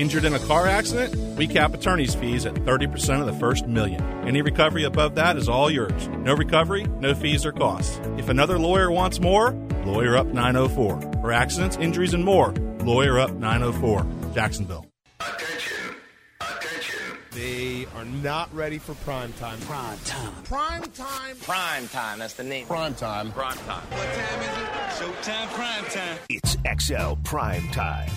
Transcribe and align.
Injured 0.00 0.24
in 0.24 0.32
a 0.32 0.38
car 0.38 0.66
accident? 0.66 1.14
We 1.36 1.46
cap 1.46 1.74
attorney's 1.74 2.14
fees 2.14 2.46
at 2.46 2.54
30% 2.54 3.20
of 3.20 3.26
the 3.26 3.34
first 3.34 3.66
million. 3.66 4.02
Any 4.26 4.40
recovery 4.40 4.84
above 4.84 5.16
that 5.16 5.36
is 5.36 5.46
all 5.46 5.70
yours. 5.70 6.08
No 6.20 6.32
recovery, 6.32 6.84
no 6.84 7.14
fees 7.14 7.44
or 7.44 7.52
costs. 7.52 8.00
If 8.16 8.30
another 8.30 8.58
lawyer 8.58 8.90
wants 8.90 9.20
more, 9.20 9.52
Lawyer 9.84 10.16
Up 10.16 10.28
904. 10.28 11.02
For 11.20 11.32
accidents, 11.32 11.76
injuries, 11.76 12.14
and 12.14 12.24
more, 12.24 12.52
Lawyer 12.82 13.18
Up 13.18 13.32
904. 13.32 14.06
Jacksonville. 14.34 14.86
Attention. 15.20 15.94
Attention. 16.40 17.18
They 17.32 17.86
are 17.94 18.06
not 18.06 18.48
ready 18.54 18.78
for 18.78 18.94
prime 18.94 19.34
time. 19.34 19.60
Prime 19.60 19.98
time. 20.06 20.32
Prime 20.44 20.82
time. 20.92 21.36
Prime 21.42 21.88
time. 21.88 22.18
That's 22.20 22.34
the 22.34 22.44
name. 22.44 22.66
Prime 22.66 22.94
time. 22.94 23.32
Prime 23.32 23.58
time. 23.58 23.82
What 23.90 24.14
time 24.14 24.40
is 24.40 24.48
it? 24.48 24.70
Showtime 25.04 25.48
prime 25.48 25.84
time. 25.90 26.18
It's 26.30 26.56
XL 26.86 27.16
Prime 27.22 27.68
Time, 27.68 28.08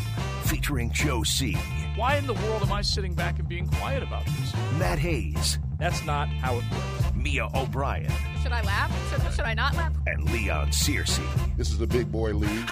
featuring 0.53 0.91
Joe 0.91 1.23
C, 1.23 1.53
Why 1.95 2.17
in 2.17 2.27
the 2.27 2.33
world 2.35 2.61
am 2.61 2.71
I 2.71 2.83
sitting 2.83 3.15
back 3.15 3.39
and 3.39 3.47
being 3.49 3.67
quiet 3.67 4.03
about 4.03 4.23
this? 4.23 4.53
Matt 4.77 4.99
Hayes, 4.99 5.57
That's 5.79 6.05
not 6.05 6.27
how 6.27 6.59
it 6.59 6.63
works. 6.71 7.15
Mia 7.15 7.47
O'Brien, 7.55 8.11
Should 8.43 8.51
I 8.51 8.61
laugh? 8.61 8.91
Should, 9.09 9.33
should 9.33 9.45
I 9.45 9.55
not 9.55 9.73
laugh? 9.73 9.93
and 10.05 10.29
Leon 10.31 10.67
Searcy. 10.67 11.25
This 11.57 11.71
is 11.71 11.79
the 11.79 11.87
big 11.87 12.11
boy 12.11 12.33
league. 12.33 12.69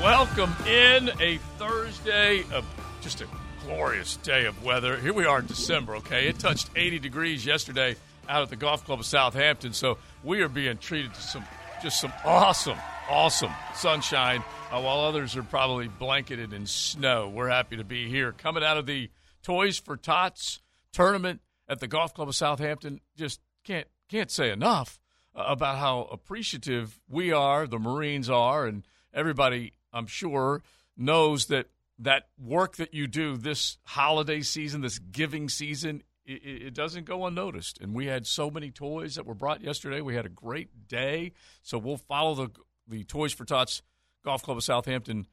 Welcome 0.00 0.54
in 0.68 1.10
a 1.20 1.38
Thursday 1.58 2.44
of 2.52 2.64
just 3.00 3.22
a 3.22 3.26
glorious 3.66 4.18
day 4.18 4.44
of 4.44 4.62
weather. 4.62 4.98
Here 4.98 5.12
we 5.12 5.24
are 5.24 5.40
in 5.40 5.46
December, 5.46 5.96
okay? 5.96 6.28
It 6.28 6.38
touched 6.38 6.70
80 6.76 7.00
degrees 7.00 7.44
yesterday 7.44 7.96
out 8.28 8.42
at 8.42 8.50
the 8.50 8.56
Golf 8.56 8.84
Club 8.84 9.00
of 9.00 9.06
Southampton, 9.06 9.72
so 9.72 9.98
we 10.22 10.42
are 10.42 10.48
being 10.48 10.78
treated 10.78 11.12
to 11.14 11.20
some 11.20 11.44
just 11.84 12.00
some 12.00 12.14
awesome, 12.24 12.78
awesome 13.10 13.52
sunshine 13.74 14.42
uh, 14.72 14.80
while 14.80 15.00
others 15.00 15.36
are 15.36 15.42
probably 15.42 15.86
blanketed 15.86 16.54
in 16.54 16.64
snow. 16.64 17.28
We're 17.28 17.50
happy 17.50 17.76
to 17.76 17.84
be 17.84 18.08
here. 18.08 18.32
Coming 18.32 18.64
out 18.64 18.78
of 18.78 18.86
the 18.86 19.10
Toys 19.42 19.76
for 19.76 19.98
Tots 19.98 20.62
tournament 20.94 21.42
at 21.68 21.80
the 21.80 21.86
Golf 21.86 22.14
Club 22.14 22.28
of 22.28 22.34
Southampton, 22.34 23.02
just 23.18 23.38
can't 23.64 23.86
can't 24.08 24.30
say 24.30 24.50
enough 24.50 24.98
uh, 25.36 25.44
about 25.46 25.76
how 25.76 26.08
appreciative 26.10 26.98
we 27.06 27.32
are, 27.32 27.66
the 27.66 27.78
Marines 27.78 28.30
are, 28.30 28.64
and 28.64 28.82
everybody, 29.12 29.74
I'm 29.92 30.06
sure, 30.06 30.62
knows 30.96 31.48
that 31.48 31.66
that 31.98 32.28
work 32.42 32.76
that 32.76 32.94
you 32.94 33.06
do 33.06 33.36
this 33.36 33.76
holiday 33.84 34.40
season, 34.40 34.80
this 34.80 34.98
giving 34.98 35.50
season, 35.50 36.02
it, 36.24 36.62
it 36.66 36.74
doesn't 36.74 37.04
go 37.04 37.26
unnoticed. 37.26 37.80
And 37.80 37.94
we 37.94 38.06
had 38.06 38.26
so 38.26 38.50
many 38.50 38.70
toys 38.70 39.14
that 39.16 39.26
were 39.26 39.34
brought 39.34 39.60
yesterday. 39.60 40.00
We 40.00 40.14
had 40.14 40.26
a 40.26 40.30
great 40.30 40.88
day. 40.88 41.32
So 41.62 41.78
we'll 41.78 41.96
follow 41.96 42.34
the 42.34 42.50
the 42.86 43.04
Toys 43.04 43.32
for 43.32 43.46
Tots 43.46 43.82
Golf 44.24 44.42
Club 44.42 44.58
of 44.58 44.64
Southampton 44.64 45.26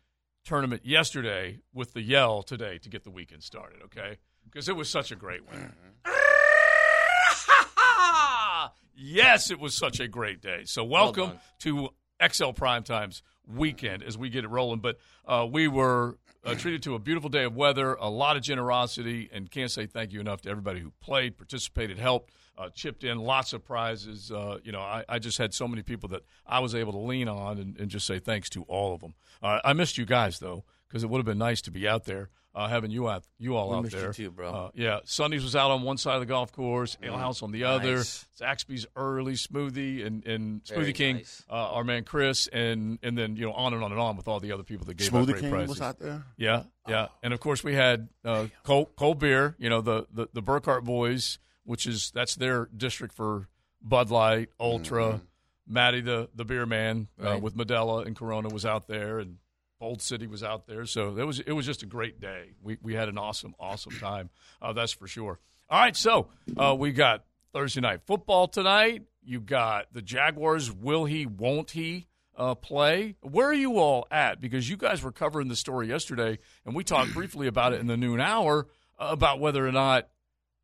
tournament 0.45 0.86
yesterday 0.86 1.59
with 1.73 1.94
the 1.94 2.02
yell 2.02 2.44
today 2.44 2.78
to 2.80 2.89
get 2.89 3.03
the 3.03 3.12
weekend 3.12 3.44
started. 3.44 3.81
Okay, 3.84 4.17
because 4.45 4.69
it 4.69 4.75
was 4.75 4.89
such 4.89 5.12
a 5.12 5.16
great 5.16 5.42
win. 5.50 5.73
yes, 8.95 9.52
it 9.52 9.59
was 9.59 9.75
such 9.75 10.00
a 10.00 10.08
great 10.08 10.42
day. 10.42 10.62
So 10.66 10.84
welcome 10.84 11.34
to 11.59 11.89
XL 12.25 12.52
Prime 12.52 12.84
Times 12.84 13.23
weekend 13.47 14.03
as 14.03 14.17
we 14.17 14.30
get 14.30 14.44
it 14.44 14.50
rolling. 14.50 14.80
But 14.80 14.97
uh, 15.25 15.47
we 15.50 15.67
were 15.67 16.17
uh, 16.45 16.56
treated 16.56 16.81
to 16.84 16.95
a 16.95 17.00
beautiful 17.00 17.30
day 17.30 17.44
of 17.44 17.56
weather, 17.56 17.94
a 17.95 18.09
lot 18.09 18.36
of 18.36 18.44
generosity, 18.44 19.30
and 19.31 19.50
can't 19.52 19.72
say 19.72 19.86
thank 19.86 20.11
you 20.11 20.20
enough 20.20 20.42
to 20.42 20.50
everybody 20.50 20.80
who 20.80 20.92
played, 21.02 21.38
participated, 21.38 22.00
helped, 22.00 22.34
uh, 22.58 22.70
chipped 22.70 23.03
in, 23.03 23.20
lots 23.20 23.53
of 23.53 23.64
prizes. 23.64 24.31
Uh, 24.31 24.58
you 24.64 24.72
know, 24.72 24.81
I, 24.81 25.03
I 25.08 25.19
just 25.19 25.38
had 25.38 25.53
so 25.53 25.67
many 25.67 25.84
people 25.84 26.09
that 26.09 26.23
I 26.45 26.59
was 26.59 26.75
able 26.75 26.92
to 26.94 27.00
lean 27.00 27.28
on 27.28 27.58
and, 27.58 27.78
and 27.80 27.89
just 27.89 28.08
say 28.08 28.19
thanks 28.19 28.50
to 28.52 28.64
all 28.64 28.94
of 28.94 29.02
them. 29.02 29.14
Uh, 29.42 29.59
I 29.64 29.73
missed 29.73 29.97
you 29.97 30.06
guys 30.06 30.39
though 30.39 30.64
because 30.92 31.03
it 31.06 31.09
would 31.09 31.20
have 31.20 31.25
been 31.25 31.38
nice 31.38 31.61
to 31.61 31.72
be 31.72 31.88
out 31.88 32.03
there. 32.06 32.30
Uh, 32.53 32.67
having 32.67 32.92
you 32.92 33.08
out, 33.08 33.23
you 33.38 33.56
all 33.56 33.70
We 33.70 33.75
out 33.78 33.84
missed 33.84 33.95
you 33.95 34.02
there, 34.02 34.11
too, 34.11 34.30
bro. 34.30 34.52
Uh, 34.52 34.70
yeah, 34.73 35.00
Sundays 35.06 35.42
was 35.42 35.56
out 35.56 35.72
on 35.72 35.84
one 35.84 35.95
side 35.97 36.16
of 36.16 36.20
the 36.20 36.25
golf 36.25 36.52
course, 36.52 36.97
Ale 37.02 37.16
House 37.17 37.42
on 37.42 37.53
the 37.53 37.63
other. 37.63 37.96
Nice. 37.96 38.25
Zaxby's 38.41 38.85
early 38.97 39.35
smoothie 39.35 40.06
and, 40.06 40.28
and 40.28 40.68
Very 40.68 40.91
Smoothie 40.91 40.96
King, 40.96 41.16
nice. 41.16 41.46
uh, 41.50 41.53
our 41.53 41.85
man 41.85 42.03
Chris, 42.03 42.47
and 42.51 43.00
and 43.03 43.18
then 43.18 43.38
you 43.38 43.46
know 43.46 43.53
on 43.53 43.74
and 43.74 43.81
on 43.81 43.91
and 43.94 44.01
on 44.01 44.18
with 44.18 44.28
all 44.28 44.41
the 44.41 44.51
other 44.51 44.63
people 44.63 44.85
that 44.88 44.96
gave 44.97 45.16
out 45.16 45.24
Smoothie 45.24 45.28
great 45.31 45.41
King 45.44 45.50
prizes. 45.51 45.69
was 45.69 45.81
out 45.81 46.00
there. 46.00 46.25
Yeah, 46.35 46.63
yeah, 46.90 47.07
and 47.24 47.34
of 47.34 47.40
course 47.40 47.63
we 47.63 47.74
had 47.74 48.09
uh, 48.25 48.47
cold, 48.63 48.90
cold 48.97 49.18
beer. 49.19 49.56
You 49.57 49.69
know 49.69 49.80
the 49.80 50.07
the 50.12 50.28
the 50.34 50.44
Burkhart 50.44 50.84
boys, 50.84 51.40
which 51.63 51.88
is 51.88 52.12
that's 52.13 52.35
their 52.35 52.68
district 52.75 53.13
for 53.16 53.47
Bud 53.81 54.09
Light, 54.12 54.50
Ultra. 54.59 55.22
Matty 55.68 56.01
the 56.01 56.28
the 56.35 56.44
beer 56.44 56.66
man 56.66 57.07
uh, 57.18 57.24
Right. 57.28 57.41
with 57.41 57.56
Modelo 57.56 58.06
and 58.06 58.13
Corona 58.13 58.50
was 58.50 58.66
out 58.66 58.88
there, 58.88 59.19
and 59.19 59.38
Bold 59.81 60.00
City 60.00 60.28
was 60.28 60.44
out 60.44 60.68
there. 60.68 60.86
So 60.86 61.18
it 61.18 61.25
was 61.25 61.40
it 61.40 61.53
was 61.53 61.66
just 61.66 61.81
a 61.81 61.88
great 61.88 62.22
day. 62.22 62.52
We 62.62 62.78
we 62.84 62.94
had 62.94 63.09
an 63.09 63.18
awesome 63.18 63.56
awesome 63.59 63.97
time. 64.00 64.30
Uh, 64.62 64.74
that's 64.74 64.92
for 64.94 65.08
sure. 65.08 65.40
All 65.72 65.80
right, 65.80 65.96
so 65.96 66.28
uh, 66.56 66.75
we 66.78 66.92
got 66.92 67.25
Thursday 67.52 67.81
night 67.81 68.02
football 68.06 68.47
tonight. 68.47 69.03
You 69.24 69.42
got 69.42 69.92
the 69.92 70.03
Jaguars. 70.03 70.72
Will 70.72 71.06
he? 71.06 71.25
Won't 71.25 71.72
he? 71.72 72.08
Uh, 72.38 72.53
play. 72.53 73.16
Where 73.22 73.47
are 73.47 73.53
you 73.53 73.80
all 73.80 74.06
at? 74.12 74.40
Because 74.40 74.69
you 74.69 74.78
guys 74.78 75.02
were 75.02 75.12
covering 75.12 75.47
the 75.47 75.56
story 75.56 75.88
yesterday, 75.88 76.38
and 76.63 76.75
we 76.75 76.84
talked 76.84 77.13
briefly 77.13 77.48
about 77.48 77.74
it 77.74 77.81
in 77.81 77.88
the 77.88 77.98
noon 77.98 78.22
hour 78.22 78.68
uh, 79.00 79.08
about 79.09 79.40
whether 79.40 79.68
or 79.68 79.72
not 79.72 80.09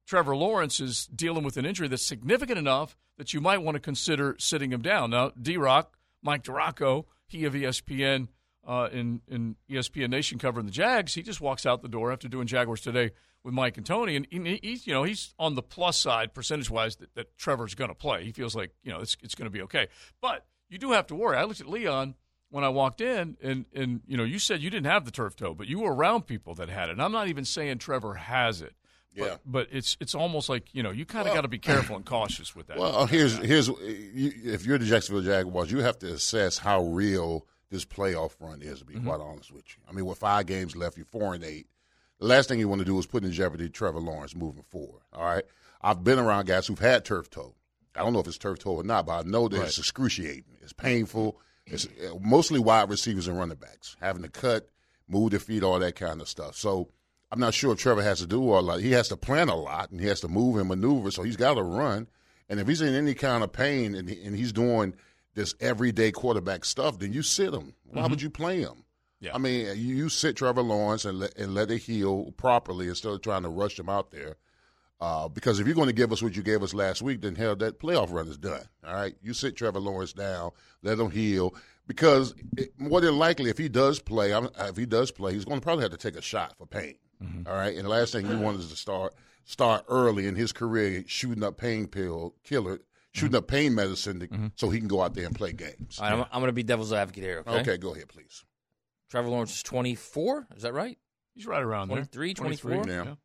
Trevor 0.05 0.35
Lawrence 0.35 0.79
is 0.79 1.07
dealing 1.07 1.43
with 1.43 1.57
an 1.57 1.65
injury 1.65 1.87
that's 1.87 2.05
significant 2.05 2.59
enough 2.59 2.95
that 3.17 3.33
you 3.33 3.41
might 3.41 3.63
want 3.63 3.75
to 3.75 3.81
consider 3.81 4.35
sitting 4.37 4.71
him 4.71 4.83
down. 4.83 5.09
Now, 5.09 5.31
D 5.41 5.57
Rock, 5.57 5.97
Mike 6.21 6.43
DiRocco, 6.43 7.05
he 7.27 7.45
of 7.45 7.53
ESPN 7.53 8.27
uh, 8.67 8.89
in, 8.91 9.21
in 9.29 9.55
ESPN 9.69 10.09
Nation 10.09 10.37
covering 10.37 10.65
the 10.65 10.71
Jags, 10.71 11.13
he 11.15 11.23
just 11.23 11.39
walks 11.41 11.65
out 11.65 11.81
the 11.81 11.87
door 11.87 12.11
after 12.11 12.27
doing 12.27 12.45
Jaguars 12.47 12.81
today 12.81 13.11
with 13.43 13.53
Mike 13.53 13.77
and 13.77 13.85
Tony, 13.85 14.15
and 14.17 14.27
he, 14.29 14.59
he's 14.61 14.85
you 14.85 14.93
know 14.93 15.03
he's 15.03 15.33
on 15.39 15.55
the 15.55 15.61
plus 15.63 15.97
side 15.97 16.33
percentage 16.33 16.69
wise 16.69 16.97
that, 16.97 17.13
that 17.15 17.37
Trevor's 17.37 17.75
going 17.75 17.89
to 17.89 17.95
play. 17.95 18.25
He 18.25 18.31
feels 18.31 18.55
like 18.55 18.71
you 18.83 18.91
know 18.91 18.99
it's 18.99 19.15
it's 19.23 19.35
going 19.35 19.45
to 19.45 19.49
be 19.51 19.61
okay, 19.63 19.87
but 20.21 20.45
you 20.69 20.77
do 20.77 20.91
have 20.91 21.07
to 21.07 21.15
worry. 21.15 21.37
I 21.37 21.43
looked 21.45 21.61
at 21.61 21.69
Leon 21.69 22.15
when 22.49 22.63
I 22.65 22.69
walked 22.69 22.99
in, 22.99 23.37
and 23.41 23.65
and 23.73 24.01
you 24.05 24.17
know 24.17 24.25
you 24.25 24.37
said 24.39 24.61
you 24.61 24.69
didn't 24.69 24.87
have 24.87 25.05
the 25.05 25.11
turf 25.11 25.35
toe, 25.37 25.53
but 25.53 25.67
you 25.67 25.79
were 25.79 25.93
around 25.95 26.27
people 26.27 26.53
that 26.55 26.67
had 26.67 26.89
it. 26.89 26.93
And 26.93 27.01
I'm 27.01 27.13
not 27.13 27.29
even 27.29 27.45
saying 27.45 27.77
Trevor 27.77 28.15
has 28.15 28.61
it. 28.61 28.73
But, 29.15 29.25
Yeah. 29.25 29.35
but 29.45 29.67
it's 29.71 29.95
it's 30.01 30.13
almost 30.13 30.49
like 30.49 30.73
you 30.75 30.83
know 30.83 30.91
you 30.91 31.05
kind 31.05 31.25
of 31.27 31.33
got 31.33 31.41
to 31.41 31.47
be 31.47 31.57
careful 31.59 31.95
and 31.95 32.05
cautious 32.05 32.53
with 32.53 32.67
that. 32.67 32.77
Well, 32.79 33.05
here's 33.05 33.37
here's 33.37 33.69
you, 33.69 34.31
if 34.43 34.65
you're 34.65 34.77
the 34.77 34.85
Jacksonville 34.85 35.23
Jaguars, 35.23 35.71
you 35.71 35.79
have 35.79 35.97
to 35.99 36.13
assess 36.13 36.57
how 36.57 36.83
real 36.83 37.45
this 37.69 37.85
playoff 37.85 38.31
run 38.39 38.61
is. 38.61 38.79
To 38.79 38.85
be 38.85 38.99
quite 38.99 39.19
honest 39.19 39.51
with 39.51 39.65
you, 39.67 39.83
I 39.89 39.93
mean, 39.93 40.05
with 40.05 40.17
five 40.17 40.45
games 40.45 40.75
left, 40.75 40.97
you're 40.97 41.05
four 41.05 41.33
and 41.33 41.43
eight. 41.43 41.67
The 42.19 42.25
last 42.25 42.49
thing 42.49 42.59
you 42.59 42.67
want 42.67 42.79
to 42.79 42.85
do 42.85 42.97
is 42.97 43.05
put 43.05 43.23
in 43.23 43.31
jeopardy 43.31 43.69
Trevor 43.69 43.99
Lawrence 43.99 44.35
moving 44.35 44.63
forward. 44.63 45.01
All 45.13 45.23
right, 45.23 45.43
I've 45.81 46.03
been 46.03 46.19
around 46.19 46.47
guys 46.47 46.67
who've 46.67 46.79
had 46.79 47.05
turf 47.05 47.29
toe. 47.29 47.55
I 47.95 48.01
don't 48.01 48.13
know 48.13 48.19
if 48.19 48.27
it's 48.27 48.37
turf 48.37 48.59
toe 48.59 48.75
or 48.75 48.83
not, 48.83 49.05
but 49.05 49.25
I 49.25 49.29
know 49.29 49.47
that 49.47 49.63
it's 49.63 49.77
excruciating. 49.77 50.57
It's 50.61 50.73
painful. 50.73 51.39
It's 51.65 51.85
uh, 51.85 52.15
mostly 52.21 52.59
wide 52.59 52.89
receivers 52.89 53.27
and 53.27 53.37
running 53.37 53.57
backs 53.57 53.97
having 53.99 54.23
to 54.23 54.29
cut, 54.29 54.69
move 55.07 55.31
their 55.31 55.39
feet, 55.39 55.63
all 55.63 55.79
that 55.79 55.95
kind 55.95 56.21
of 56.21 56.29
stuff. 56.29 56.55
So 56.55 56.89
I'm 57.31 57.39
not 57.39 57.53
sure 57.53 57.73
if 57.73 57.79
Trevor 57.79 58.03
has 58.03 58.19
to 58.19 58.27
do 58.27 58.41
a 58.41 58.59
lot. 58.59 58.79
He 58.79 58.91
has 58.91 59.09
to 59.09 59.17
plan 59.17 59.49
a 59.49 59.55
lot, 59.55 59.91
and 59.91 59.99
he 59.99 60.07
has 60.07 60.21
to 60.21 60.27
move 60.27 60.57
and 60.57 60.69
maneuver. 60.69 61.11
So 61.11 61.23
he's 61.23 61.35
got 61.35 61.55
to 61.55 61.63
run. 61.63 62.07
And 62.49 62.59
if 62.59 62.67
he's 62.67 62.81
in 62.81 62.93
any 62.93 63.13
kind 63.13 63.43
of 63.43 63.51
pain 63.51 63.93
and, 63.95 64.07
he, 64.09 64.23
and 64.23 64.35
he's 64.35 64.53
doing 64.53 64.95
this 65.37 65.53
everyday 65.59 66.11
quarterback 66.11 66.65
stuff, 66.65 66.97
then 66.97 67.13
you 67.13 67.21
sit 67.21 67.53
him. 67.53 67.75
Why 67.91 68.07
would 68.07 68.23
you 68.23 68.29
play 68.31 68.59
him? 68.61 68.83
Yeah. 69.19 69.35
I 69.35 69.37
mean, 69.37 69.67
you, 69.77 69.95
you 69.95 70.09
sit 70.09 70.35
Trevor 70.35 70.63
Lawrence 70.63 71.05
and 71.05 71.19
let, 71.19 71.37
and 71.37 71.53
let 71.53 71.69
it 71.69 71.77
heal 71.77 72.31
properly 72.37 72.87
instead 72.87 73.11
of 73.11 73.21
trying 73.21 73.43
to 73.43 73.49
rush 73.49 73.77
him 73.79 73.87
out 73.87 74.09
there. 74.09 74.37
Uh, 74.99 75.27
because 75.27 75.59
if 75.59 75.67
you're 75.67 75.75
going 75.75 75.87
to 75.87 75.93
give 75.93 76.11
us 76.11 76.23
what 76.23 76.35
you 76.35 76.41
gave 76.41 76.63
us 76.63 76.73
last 76.73 77.03
week, 77.03 77.21
then 77.21 77.35
hell, 77.35 77.55
that 77.55 77.79
playoff 77.79 78.11
run 78.11 78.27
is 78.27 78.37
done. 78.37 78.63
All 78.83 78.95
right, 78.95 79.15
you 79.21 79.31
sit 79.33 79.55
Trevor 79.55 79.79
Lawrence 79.79 80.11
down, 80.11 80.49
let 80.81 80.97
him 80.97 81.11
heal. 81.11 81.53
Because 81.85 82.33
it, 82.57 82.71
more 82.79 82.99
than 82.99 83.19
likely, 83.19 83.51
if 83.51 83.59
he 83.59 83.69
does 83.69 83.99
play, 83.99 84.33
I'm, 84.33 84.49
if 84.59 84.75
he 84.75 84.87
does 84.87 85.11
play, 85.11 85.33
he's 85.33 85.45
going 85.45 85.59
to 85.59 85.63
probably 85.63 85.83
have 85.83 85.91
to 85.91 85.97
take 85.97 86.17
a 86.17 86.21
shot 86.21 86.55
for 86.57 86.65
pain. 86.65 86.95
All 87.47 87.53
right, 87.53 87.75
and 87.75 87.85
the 87.85 87.89
last 87.89 88.11
thing 88.11 88.27
you 88.27 88.39
want 88.39 88.59
is 88.59 88.69
to 88.69 88.75
start 88.75 89.13
start 89.45 89.85
early 89.87 90.25
in 90.25 90.35
his 90.35 90.51
career 90.51 91.03
shooting 91.07 91.43
up 91.43 91.57
pain 91.57 91.87
pill 91.87 92.33
killer, 92.43 92.79
shooting 93.17 93.35
up 93.35 93.47
pain 93.47 93.75
medicine, 93.75 94.19
to, 94.19 94.27
mm-hmm. 94.27 94.47
so 94.55 94.69
he 94.69 94.79
can 94.79 94.87
go 94.87 95.01
out 95.01 95.13
there 95.13 95.25
and 95.25 95.35
play 95.35 95.53
games. 95.53 95.99
All 95.99 96.09
right, 96.09 96.13
I'm, 96.13 96.25
I'm 96.31 96.39
going 96.39 96.47
to 96.47 96.53
be 96.53 96.63
devil's 96.63 96.93
advocate 96.93 97.23
here. 97.23 97.43
Okay? 97.45 97.59
Okay, 97.61 97.77
go 97.77 97.93
ahead, 97.93 98.07
please. 98.07 98.45
Trevor 99.09 99.29
Lawrence 99.29 99.55
is 99.55 99.63
24. 99.63 100.47
Is 100.55 100.63
that 100.63 100.73
right? 100.73 100.97
He's 101.33 101.45
right 101.45 101.61
around 101.61 101.89
there. 101.89 101.97
23, 101.97 102.33
23, 102.33 102.73
24? 102.75 102.93
Yeah. 102.93 103.03
yeah. 103.09 103.15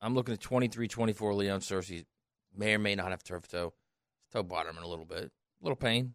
I'm 0.00 0.14
looking 0.14 0.34
at 0.34 0.40
23, 0.40 0.88
24. 0.88 1.34
Leon 1.34 1.60
Searcy 1.60 2.04
may 2.56 2.74
or 2.74 2.78
may 2.78 2.94
not 2.94 3.10
have 3.10 3.22
turf 3.22 3.48
toe. 3.48 3.74
Toe 4.32 4.42
bottom 4.42 4.76
in 4.76 4.82
a 4.82 4.88
little 4.88 5.04
bit, 5.04 5.24
a 5.24 5.30
little 5.64 5.76
pain. 5.76 6.14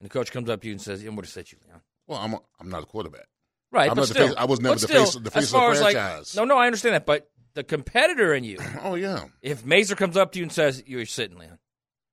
And 0.00 0.08
the 0.08 0.12
coach 0.12 0.30
comes 0.30 0.48
up 0.48 0.60
to 0.62 0.68
you 0.68 0.72
and 0.72 0.80
says, 0.80 1.02
"I'm 1.02 1.10
going 1.10 1.22
to 1.22 1.30
sit 1.30 1.50
you, 1.50 1.58
Leon." 1.66 1.80
Well, 2.06 2.18
I'm 2.18 2.34
a, 2.34 2.40
I'm 2.60 2.70
not 2.70 2.82
a 2.82 2.86
quarterback. 2.86 3.26
Right, 3.70 3.90
I'm 3.90 3.96
but 3.96 4.02
not 4.02 4.08
the 4.08 4.14
still, 4.14 4.28
face- 4.28 4.36
I 4.38 4.44
was 4.44 4.60
never 4.60 4.74
but 4.74 4.80
the 4.80 4.86
still, 4.86 5.04
face 5.04 5.14
of- 5.14 5.24
the 5.24 5.30
face 5.30 5.42
as 5.42 5.48
of 5.48 5.52
the 5.52 5.58
far 5.58 5.72
as, 5.72 5.80
like- 5.80 5.96
franchise. 5.96 6.36
no, 6.36 6.44
no, 6.44 6.56
I 6.56 6.66
understand 6.66 6.94
that, 6.94 7.06
but 7.06 7.28
the 7.54 7.64
competitor 7.64 8.34
in 8.34 8.44
you, 8.44 8.58
Oh 8.82 8.94
yeah. 8.94 9.24
if 9.42 9.64
Mazer 9.64 9.94
comes 9.96 10.16
up 10.16 10.32
to 10.32 10.38
you 10.38 10.44
and 10.44 10.52
says, 10.52 10.82
"You're 10.86 11.06
sitting, 11.06 11.38
Leon. 11.38 11.58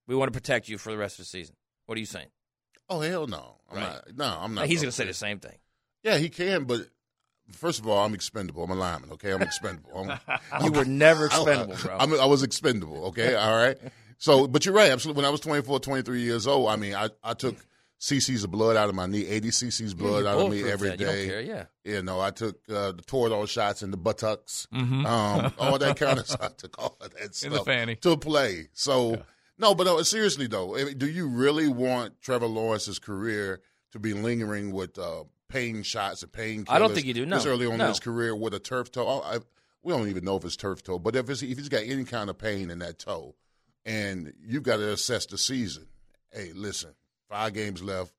We 0.08 0.16
want 0.16 0.32
to 0.32 0.40
protect 0.40 0.70
you 0.70 0.78
for 0.78 0.92
the 0.92 0.98
rest 0.98 1.20
of 1.20 1.26
the 1.26 1.30
season." 1.30 1.56
What 1.86 1.96
are 1.98 2.00
you 2.00 2.06
saying? 2.06 2.28
Oh 2.90 3.02
hell 3.02 3.28
no! 3.28 3.58
I'm 3.70 3.78
Right. 3.78 3.84
not. 3.88 4.18
No, 4.18 4.38
I'm 4.42 4.54
not. 4.56 4.68
He's 4.68 4.82
going 4.82 4.90
to 4.90 4.96
say 4.96 5.06
the 5.06 5.14
same 5.14 5.40
thing. 5.40 5.58
Yeah, 6.04 6.18
he 6.18 6.30
can, 6.30 6.66
but 6.66 6.82
first 7.52 7.80
of 7.80 7.88
all, 7.88 8.06
I'm 8.06 8.14
expendable. 8.14 8.64
I'm 8.64 8.72
a 8.72 8.76
lineman. 8.76 9.12
Okay, 9.14 9.32
I'm 9.32 9.42
expendable. 9.42 9.92
I'm, 9.98 10.20
You 10.66 10.72
were 10.72 10.86
never 10.86 11.26
expendable, 11.28 11.76
bro. 11.82 11.98
I'm, 12.00 12.14
I 12.20 12.26
was 12.26 12.44
expendable. 12.44 13.06
Okay, 13.08 13.34
all 13.36 13.56
right. 13.58 13.78
So, 14.18 14.48
but 14.48 14.66
you're 14.66 14.76
right. 14.76 14.92
Absolutely. 14.92 15.20
When 15.22 15.26
I 15.28 15.30
was 15.32 15.42
24, 15.42 15.80
23 15.80 16.22
years 16.22 16.48
old, 16.48 16.70
I 16.70 16.76
mean, 16.76 16.94
I, 16.96 17.10
I 17.24 17.34
took 17.34 17.56
cc's 18.00 18.44
of 18.44 18.52
blood 18.52 18.76
out 18.76 18.90
of 18.90 18.96
my 18.96 19.06
knee, 19.08 19.26
80 19.26 19.50
cc's 19.50 19.94
blood 19.94 20.20
you're 20.24 20.28
out 20.28 20.40
of 20.40 20.52
me 20.52 20.64
every 20.70 20.90
then. 20.90 21.00
You 21.00 21.06
don't 21.06 21.28
care, 21.28 21.42
yeah. 21.42 21.66
You 21.84 22.02
know, 22.04 22.20
I 22.20 22.32
took 22.32 22.58
uh, 22.70 22.92
the 22.92 23.04
Toradol 23.08 23.48
shots 23.48 23.82
in 23.84 23.92
the 23.92 23.98
buttocks, 23.98 24.68
Mhm. 24.74 25.06
um, 25.06 25.54
all 25.60 25.78
that 25.80 25.98
kind 25.98 26.20
of 26.20 26.28
stuff. 26.30 26.42
I 26.42 26.48
took 26.50 26.78
all 26.82 26.98
of 27.02 27.12
that 27.16 27.34
stuff 27.36 27.52
In 27.52 27.58
the 27.58 27.64
fanny. 27.64 27.96
to 27.98 28.18
play. 28.18 28.68
So, 28.74 29.24
no, 29.58 29.74
but 29.76 29.88
uh, 29.88 30.04
seriously 30.04 30.48
though, 30.48 30.76
mean, 30.76 30.98
do 30.98 31.08
you 31.08 31.28
really 31.28 31.68
want 31.68 32.22
Trevor 32.22 32.48
Lawrence's 32.48 33.00
career 33.00 33.62
to 33.94 34.00
be 34.00 34.14
lingering 34.14 34.72
with 34.72 35.00
uh, 35.00 35.24
pain 35.48 35.82
shots 35.84 36.22
and 36.22 36.32
pain? 36.32 36.66
I 36.68 36.80
don't 36.80 36.94
think 36.94 37.06
you 37.08 37.14
do, 37.14 37.26
no. 37.26 37.38
This 37.38 37.46
early 37.46 37.66
on 37.66 37.74
in 37.80 37.88
his 37.88 38.00
career 38.02 38.36
with 38.36 38.54
a 38.54 38.60
turf 38.60 38.92
toe. 38.92 39.08
Oh, 39.08 39.22
I, 39.22 39.40
we 39.82 39.94
don't 39.94 40.10
even 40.10 40.26
know 40.26 40.36
if 40.36 40.44
it's 40.44 40.56
turf 40.58 40.84
toe, 40.84 41.00
but 41.00 41.16
if 41.16 41.30
it's, 41.30 41.42
if 41.44 41.58
he's 41.58 41.70
got 41.70 41.84
any 41.86 42.04
kind 42.04 42.30
of 42.30 42.38
pain 42.38 42.70
in 42.70 42.80
that 42.80 43.00
toe, 43.00 43.36
and 43.86 44.34
you've 44.44 44.64
got 44.64 44.78
to 44.78 44.92
assess 44.92 45.26
the 45.28 45.38
season. 45.38 45.86
Hey, 46.32 46.52
listen, 46.54 46.92
five 47.30 47.54
games 47.54 47.82
left. 47.84 48.12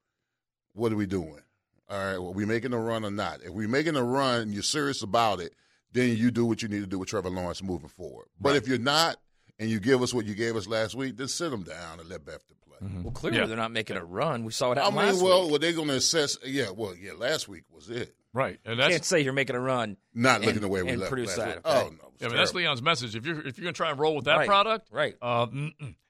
What 0.75 0.93
are 0.93 0.97
we 0.97 1.07
doing? 1.07 1.41
All 1.89 1.99
right, 1.99 2.19
well, 2.19 2.35
we 2.35 2.45
making 2.45 2.73
a 2.73 2.79
run 2.81 3.05
or 3.05 3.11
not? 3.11 3.41
If 3.43 3.51
we're 3.51 3.69
making 3.69 3.95
a 3.97 4.03
run 4.03 4.41
and 4.43 4.53
you're 4.55 4.63
serious 4.65 5.03
about 5.03 5.41
it, 5.41 5.53
then 5.93 6.17
you 6.17 6.31
do 6.33 6.45
what 6.45 6.61
you 6.61 6.69
need 6.69 6.81
to 6.81 6.87
do 6.87 6.99
with 6.99 7.09
Trevor 7.09 7.31
Lawrence 7.31 7.63
moving 7.63 7.89
forward. 7.89 8.27
But 8.41 8.57
if 8.57 8.67
you're 8.67 8.79
not, 8.79 9.17
and 9.59 9.71
you 9.71 9.79
give 9.81 10.03
us 10.03 10.13
what 10.13 10.27
you 10.27 10.35
gave 10.35 10.57
us 10.57 10.67
last 10.67 10.95
week, 10.97 11.17
then 11.17 11.29
sit 11.29 11.51
them 11.51 11.63
down 11.63 12.01
and 12.01 12.09
let 12.09 12.25
Beathard 12.25 12.61
play. 12.67 12.77
Mm-hmm. 12.83 13.05
Well, 13.05 13.13
clearly 13.13 13.39
Yeah. 13.39 13.47
they're 13.47 13.57
not 13.57 13.71
making 13.73 13.97
a 13.97 14.05
run. 14.05 14.45
We 14.45 14.53
saw 14.53 14.73
it 14.73 14.79
I 14.79 14.87
mean, 14.87 14.97
last 14.97 15.23
well, 15.23 15.43
week. 15.43 15.51
well, 15.53 15.59
they're 15.61 15.73
going 15.73 15.89
to 15.89 15.95
assess. 15.95 16.37
Yeah, 16.45 16.71
well, 16.71 16.95
yeah, 17.01 17.13
last 17.13 17.47
week 17.49 17.63
was 17.71 17.89
it. 17.89 18.15
Right, 18.37 18.59
and 18.67 18.79
You 18.79 18.89
can't 18.89 19.05
say 19.05 19.21
you're 19.23 19.33
making 19.33 19.57
a 19.57 19.61
run. 19.61 19.97
Not 20.15 20.37
and- 20.37 20.45
looking 20.47 20.61
the 20.61 20.69
way 20.69 20.83
we 20.83 20.91
and 20.91 21.01
left 21.01 21.11
Purdue 21.11 21.25
last 21.25 21.37
side, 21.37 21.47
week. 21.57 21.67
okay? 21.67 21.81
Oh 21.81 21.89
no, 21.89 21.89
it 21.89 21.91
was 21.91 22.01
yeah, 22.21 22.29
but 22.29 22.37
that's. 22.37 22.55
Leon's 22.55 22.83
message. 22.83 23.17
If 23.17 23.25
you're 23.25 23.39
if 23.41 23.57
you're 23.57 23.65
going 23.65 23.73
to 23.75 23.77
try 23.77 23.91
and 23.91 23.99
roll 23.99 24.15
with 24.15 24.27
that 24.27 24.37
Right, 24.37 24.47
product, 24.47 24.89
right. 24.93 25.15
Uh, 25.23 25.47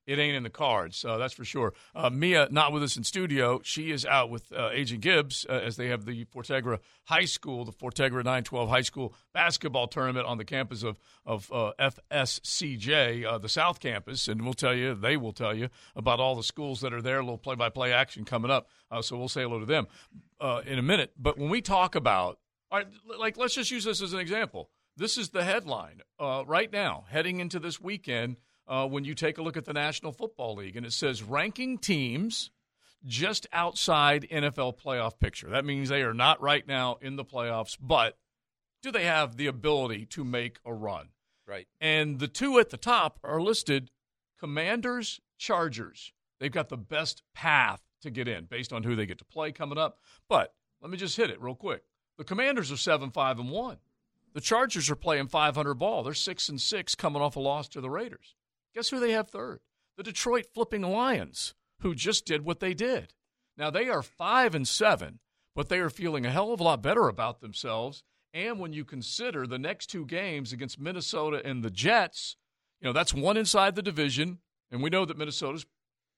it 0.08 0.19
ain't 0.20 0.37
in 0.37 0.43
the 0.44 0.50
cards. 0.50 1.05
Uh, 1.05 1.19
that's 1.19 1.34
for 1.34 1.44
sure. 1.44 1.73
Uh, 1.94 2.11
Mia, 2.11 2.46
not 2.52 2.73
with 2.73 2.82
us 2.82 2.96
in 2.96 3.02
studio. 3.05 3.61
She 3.64 3.90
is 3.90 4.05
out 4.05 4.31
with 4.31 4.52
uh, 4.52 4.70
Agent 4.73 5.00
Gibbs 5.02 5.44
uh, 5.49 5.52
as 5.55 5.76
they 5.76 5.88
have 5.88 6.05
the 6.05 6.25
Fortegra 6.26 6.78
High 7.05 7.25
School, 7.25 7.64
the 7.64 7.73
Fortegra 7.73 8.19
912 8.25 8.69
High 8.69 8.81
School 8.82 9.14
basketball 9.32 9.87
tournament 9.88 10.26
on 10.26 10.38
the 10.38 10.44
campus 10.44 10.82
of 10.84 10.99
of 11.25 11.50
uh, 11.52 11.73
FSCJ, 11.81 13.25
uh, 13.25 13.38
the 13.38 13.49
South 13.49 13.81
Campus, 13.81 14.28
and 14.28 14.43
we'll 14.44 14.55
tell 14.55 14.75
you, 14.75 14.94
they 14.94 15.17
will 15.17 15.32
tell 15.32 15.55
you 15.55 15.69
about 15.94 16.20
all 16.20 16.34
the 16.37 16.43
schools 16.43 16.81
that 16.81 16.93
are 16.93 17.02
there. 17.02 17.19
A 17.19 17.23
little 17.23 17.38
play 17.38 17.55
by 17.56 17.69
play 17.69 17.93
action 17.93 18.25
coming 18.25 18.50
up. 18.50 18.69
Uh, 18.90 19.02
so 19.02 19.17
we'll 19.17 19.28
say 19.28 19.43
hello 19.43 19.58
to 19.58 19.67
them 19.67 19.87
uh, 20.41 20.62
in 20.67 20.79
a 20.79 20.83
minute. 20.83 21.12
But 21.19 21.38
when 21.38 21.50
we 21.50 21.61
talk 21.61 21.94
about, 21.94 22.38
all 22.71 22.79
right, 22.79 22.88
like 23.19 23.37
let's 23.37 23.55
just 23.55 23.71
use 23.71 23.85
this 23.85 24.03
as 24.03 24.12
an 24.12 24.21
example. 24.21 24.71
This 24.97 25.19
is 25.19 25.31
the 25.31 25.44
headline 25.44 26.00
uh, 26.19 26.44
right 26.47 26.73
now, 26.73 27.05
heading 27.11 27.41
into 27.41 27.59
this 27.59 27.81
weekend. 27.81 28.37
Uh, 28.69 28.85
when 28.85 29.05
you 29.05 29.15
take 29.15 29.38
a 29.38 29.43
look 29.43 29.56
at 29.56 29.65
the 29.65 29.73
National 29.73 30.11
Football 30.11 30.56
League, 30.56 30.77
and 30.77 30.85
it 30.85 30.93
says 30.93 31.23
ranking 31.23 31.79
teams 31.79 32.50
just 33.05 33.47
outside 33.53 34.27
NFL 34.31 34.77
playoff 34.77 35.19
picture. 35.21 35.49
That 35.50 35.65
means 35.65 35.88
they 35.88 36.03
are 36.03 36.15
not 36.15 36.43
right 36.43 36.67
now 36.67 36.97
in 37.00 37.15
the 37.15 37.25
playoffs, 37.25 37.77
but 37.81 38.19
do 38.83 38.91
they 38.91 39.05
have 39.05 39.37
the 39.37 39.47
ability 39.47 40.06
to 40.06 40.25
make 40.25 40.59
a 40.65 40.75
run? 40.75 41.11
Right. 41.47 41.69
And 41.81 42.19
the 42.19 42.29
two 42.29 42.59
at 42.59 42.71
the 42.71 42.77
top 42.77 43.21
are 43.23 43.41
listed 43.41 43.91
Commanders, 44.38 45.21
Chargers. 45.38 46.12
They've 46.41 46.53
got 46.53 46.69
the 46.69 46.77
best 46.77 47.23
path 47.35 47.86
to 48.06 48.11
get 48.11 48.29
in 48.29 48.47
based 48.47 48.73
on 48.73 48.82
who 48.82 48.97
they 48.97 49.06
get 49.06 49.19
to 49.19 49.25
play 49.25 49.53
coming 49.53 49.79
up. 49.79 49.99
But 50.29 50.55
let 50.81 50.91
me 50.91 50.97
just 50.97 51.17
hit 51.17 51.31
it 51.31 51.41
real 51.41 51.55
quick. 51.55 51.82
The 52.19 52.25
Commanders 52.25 52.73
are 52.73 52.76
7 52.76 53.11
5 53.11 53.38
and 53.38 53.50
1. 53.50 53.76
The 54.35 54.41
Chargers 54.41 54.91
are 54.91 54.97
playing 54.97 55.29
500 55.29 55.75
ball. 55.75 56.03
They're 56.03 56.14
6 56.14 56.49
and 56.49 56.61
6 56.61 56.94
coming 56.94 57.23
off 57.23 57.37
a 57.37 57.41
loss 57.41 57.69
to 57.69 57.81
the 57.81 57.91
Raiders. 57.91 58.35
Guess 58.75 58.91
who 58.91 59.00
they 59.00 59.12
have 59.12 59.29
third? 59.29 59.61
The 59.97 60.03
Detroit 60.03 60.47
flipping 60.53 60.82
Lions, 60.82 61.55
who 61.81 61.94
just 61.94 62.26
did 62.26 62.44
what 62.44 62.61
they 62.61 62.75
did. 62.75 63.14
Now 63.56 63.70
they 63.70 63.88
are 63.88 64.03
5 64.03 64.55
and 64.55 64.69
7, 64.69 65.20
but 65.55 65.69
they 65.69 65.79
are 65.79 65.88
feeling 65.88 66.26
a 66.26 66.31
hell 66.31 66.52
of 66.52 66.61
a 66.61 66.64
lot 66.64 66.82
better 66.82 67.09
about 67.09 67.41
themselves. 67.41 68.02
And 68.35 68.61
when 68.61 68.75
you 68.75 68.85
consider 68.85 69.47
the 69.47 69.59
next 69.59 69.87
two 69.87 70.05
games 70.05 70.52
against 70.52 70.79
Minnesota 70.79 71.41
and 71.43 71.62
the 71.62 71.70
Jets, 71.70 72.37
you 72.81 72.87
know, 72.87 72.93
that's 72.93 73.14
one 73.14 73.38
inside 73.38 73.75
the 73.75 73.82
division, 73.82 74.41
and 74.70 74.82
we 74.82 74.91
know 74.91 75.06
that 75.06 75.17
Minnesota's 75.17 75.64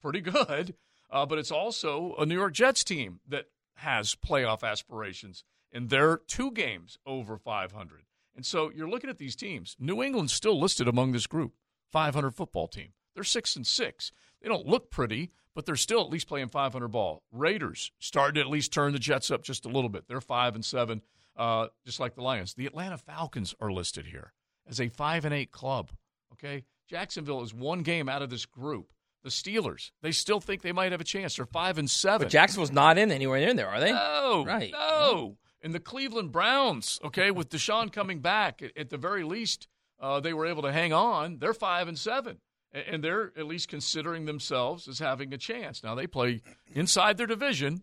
pretty 0.02 0.20
good, 0.22 0.74
uh, 1.10 1.26
but 1.26 1.38
it's 1.38 1.50
also 1.50 2.14
a 2.18 2.26
New 2.26 2.34
York 2.36 2.52
Jets 2.52 2.84
team 2.84 3.20
that 3.28 3.46
has 3.76 4.14
playoff 4.14 4.62
aspirations, 4.62 5.44
and 5.72 5.88
they're 5.88 6.18
two 6.26 6.50
games 6.50 6.98
over 7.06 7.36
500. 7.36 8.04
And 8.34 8.46
so 8.46 8.70
you're 8.70 8.88
looking 8.88 9.10
at 9.10 9.18
these 9.18 9.36
teams. 9.36 9.76
New 9.78 10.02
England's 10.02 10.32
still 10.32 10.58
listed 10.58 10.86
among 10.86 11.12
this 11.12 11.26
group, 11.26 11.54
500 11.90 12.32
football 12.32 12.68
team. 12.68 12.92
They're 13.14 13.24
six 13.24 13.56
and 13.56 13.66
six. 13.66 14.12
They 14.40 14.48
don't 14.48 14.66
look 14.66 14.90
pretty, 14.90 15.32
but 15.54 15.66
they're 15.66 15.74
still 15.74 16.02
at 16.02 16.10
least 16.10 16.28
playing 16.28 16.48
500 16.48 16.88
ball. 16.88 17.24
Raiders 17.32 17.90
starting 17.98 18.34
to 18.34 18.40
at 18.40 18.48
least 18.48 18.72
turn 18.72 18.92
the 18.92 19.00
Jets 19.00 19.30
up 19.30 19.42
just 19.42 19.66
a 19.66 19.68
little 19.68 19.88
bit. 19.90 20.06
They're 20.06 20.20
five 20.20 20.54
and 20.54 20.64
seven, 20.64 21.02
uh, 21.36 21.66
just 21.84 21.98
like 21.98 22.14
the 22.14 22.22
Lions. 22.22 22.54
The 22.54 22.66
Atlanta 22.66 22.96
Falcons 22.96 23.56
are 23.60 23.72
listed 23.72 24.06
here 24.06 24.32
as 24.68 24.80
a 24.80 24.88
five 24.88 25.24
and 25.24 25.34
eight 25.34 25.50
club. 25.50 25.90
Okay, 26.34 26.64
Jacksonville 26.88 27.42
is 27.42 27.52
one 27.52 27.82
game 27.82 28.08
out 28.08 28.22
of 28.22 28.30
this 28.30 28.46
group. 28.46 28.92
The 29.28 29.32
Steelers, 29.32 29.90
they 30.00 30.12
still 30.12 30.40
think 30.40 30.62
they 30.62 30.72
might 30.72 30.92
have 30.92 31.02
a 31.02 31.04
chance. 31.04 31.36
They're 31.36 31.44
five 31.44 31.76
and 31.76 31.90
seven. 31.90 32.24
But 32.24 32.30
Jacksonville's 32.32 32.72
not 32.72 32.96
in 32.96 33.12
anywhere 33.12 33.38
in 33.46 33.56
there, 33.56 33.68
are 33.68 33.78
they? 33.78 33.92
No, 33.92 34.44
Right. 34.46 34.72
No. 34.72 35.36
And 35.60 35.74
the 35.74 35.80
Cleveland 35.80 36.32
Browns, 36.32 36.98
okay, 37.04 37.30
with 37.30 37.50
Deshaun 37.50 37.92
coming 37.92 38.20
back, 38.20 38.62
at, 38.62 38.74
at 38.76 38.90
the 38.90 38.96
very 38.96 39.24
least, 39.24 39.68
uh, 40.00 40.20
they 40.20 40.32
were 40.32 40.46
able 40.46 40.62
to 40.62 40.72
hang 40.72 40.92
on. 40.94 41.38
They're 41.40 41.52
five 41.52 41.88
and 41.88 41.98
seven, 41.98 42.38
and 42.72 43.04
they're 43.04 43.32
at 43.36 43.44
least 43.46 43.68
considering 43.68 44.24
themselves 44.24 44.88
as 44.88 45.00
having 45.00 45.34
a 45.34 45.38
chance. 45.38 45.82
Now 45.82 45.94
they 45.94 46.06
play 46.06 46.40
inside 46.72 47.18
their 47.18 47.26
division. 47.26 47.82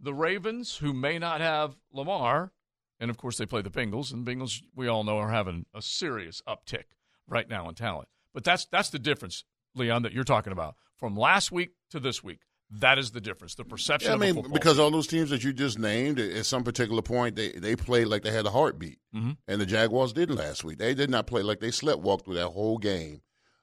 The 0.00 0.14
Ravens, 0.14 0.78
who 0.78 0.92
may 0.94 1.18
not 1.18 1.40
have 1.40 1.76
Lamar, 1.92 2.52
and 2.98 3.10
of 3.10 3.18
course 3.18 3.36
they 3.36 3.46
play 3.46 3.62
the 3.62 3.70
Bengals, 3.70 4.12
and 4.12 4.26
Bengals 4.26 4.62
we 4.74 4.88
all 4.88 5.04
know 5.04 5.18
are 5.18 5.30
having 5.30 5.66
a 5.74 5.82
serious 5.82 6.42
uptick 6.48 6.84
right 7.28 7.48
now 7.48 7.68
in 7.68 7.74
talent. 7.74 8.08
But 8.32 8.44
that's 8.44 8.64
that's 8.64 8.90
the 8.90 8.98
difference, 8.98 9.44
Leon, 9.74 10.02
that 10.02 10.12
you're 10.12 10.24
talking 10.24 10.52
about 10.52 10.74
from 10.96 11.16
last 11.16 11.50
week 11.52 11.70
to 11.90 12.00
this 12.00 12.22
week. 12.22 12.40
That 12.72 12.98
is 13.00 13.10
the 13.10 13.20
difference. 13.20 13.56
The 13.56 13.64
perception 13.64 14.10
Yeah, 14.10 14.14
I 14.28 14.32
mean, 14.32 14.46
because 14.52 14.78
all 14.78 14.92
those 14.92 15.08
teams 15.08 15.30
that 15.30 15.42
you 15.42 15.52
just 15.52 15.76
named, 15.78 16.20
at 16.20 16.46
some 16.46 16.62
particular 16.62 17.02
point, 17.02 17.34
they 17.34 17.50
they 17.50 17.74
played 17.74 18.06
like 18.06 18.22
they 18.22 18.30
had 18.30 18.46
a 18.46 18.50
heartbeat, 18.50 18.98
Mhm. 19.14 19.36
and 19.48 19.60
the 19.60 19.66
Jaguars 19.66 20.12
didn't 20.12 20.36
last 20.36 20.62
week. 20.62 20.78
They 20.78 20.94
did 20.94 21.10
not 21.10 21.26
play 21.26 21.42
like 21.42 21.58
they 21.58 21.72
slept 21.72 22.00
walked 22.00 22.26
through 22.26 22.36
that 22.36 22.50
whole 22.50 22.78
game. 22.78 23.22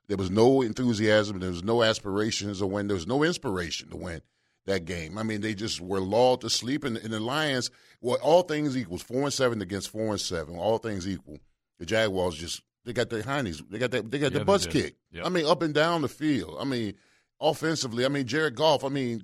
There 0.10 0.18
was 0.18 0.30
no 0.30 0.62
enthusiasm. 0.62 1.40
There 1.40 1.50
was 1.52 1.64
no 1.64 1.84
aspirations 1.84 2.60
to 2.60 2.68
win. 2.68 2.88
There 2.88 2.96
was 2.96 3.08
no 3.08 3.24
inspiration 3.24 3.90
to 3.92 3.98
win 3.98 4.22
that 4.66 4.84
game. 4.84 5.18
I 5.18 5.24
mean, 5.24 5.40
they 5.40 5.54
just 5.54 5.80
were 5.80 6.02
lulled 6.02 6.42
to 6.42 6.50
sleep. 6.50 6.84
And, 6.84 6.98
and 6.98 7.14
the 7.14 7.20
Lions, 7.22 7.70
well, 8.02 8.18
all 8.22 8.42
things 8.44 8.76
equals 8.76 9.02
four 9.04 9.24
and 9.24 9.34
seven 9.34 9.62
against 9.62 9.90
four 9.90 10.10
and 10.12 10.20
seven. 10.20 10.56
All 10.58 10.78
things 10.80 11.08
equal, 11.08 11.40
the 11.80 11.86
Jaguars 11.86 12.36
just 12.36 12.62
they 12.88 12.94
got 12.94 13.10
their 13.10 13.22
hindies. 13.22 13.62
They 13.70 13.78
got 13.78 13.92
that. 13.92 14.10
They 14.10 14.18
got 14.18 14.26
Yeah, 14.28 14.30
their 14.30 14.40
they 14.40 14.46
butts 14.46 14.66
kicked. 14.66 14.98
Yep. 15.12 15.26
I 15.26 15.30
mean, 15.30 15.46
up 15.46 15.62
and 15.62 15.74
down 15.74 16.02
the 16.02 16.08
field. 16.08 16.58
I 16.60 16.64
mean, 16.64 16.96
offensively. 17.40 18.06
I 18.06 18.08
mean, 18.08 18.26
Jared 18.26 18.56
Goff. 18.56 18.84
I 18.84 18.90
mean, 18.90 19.24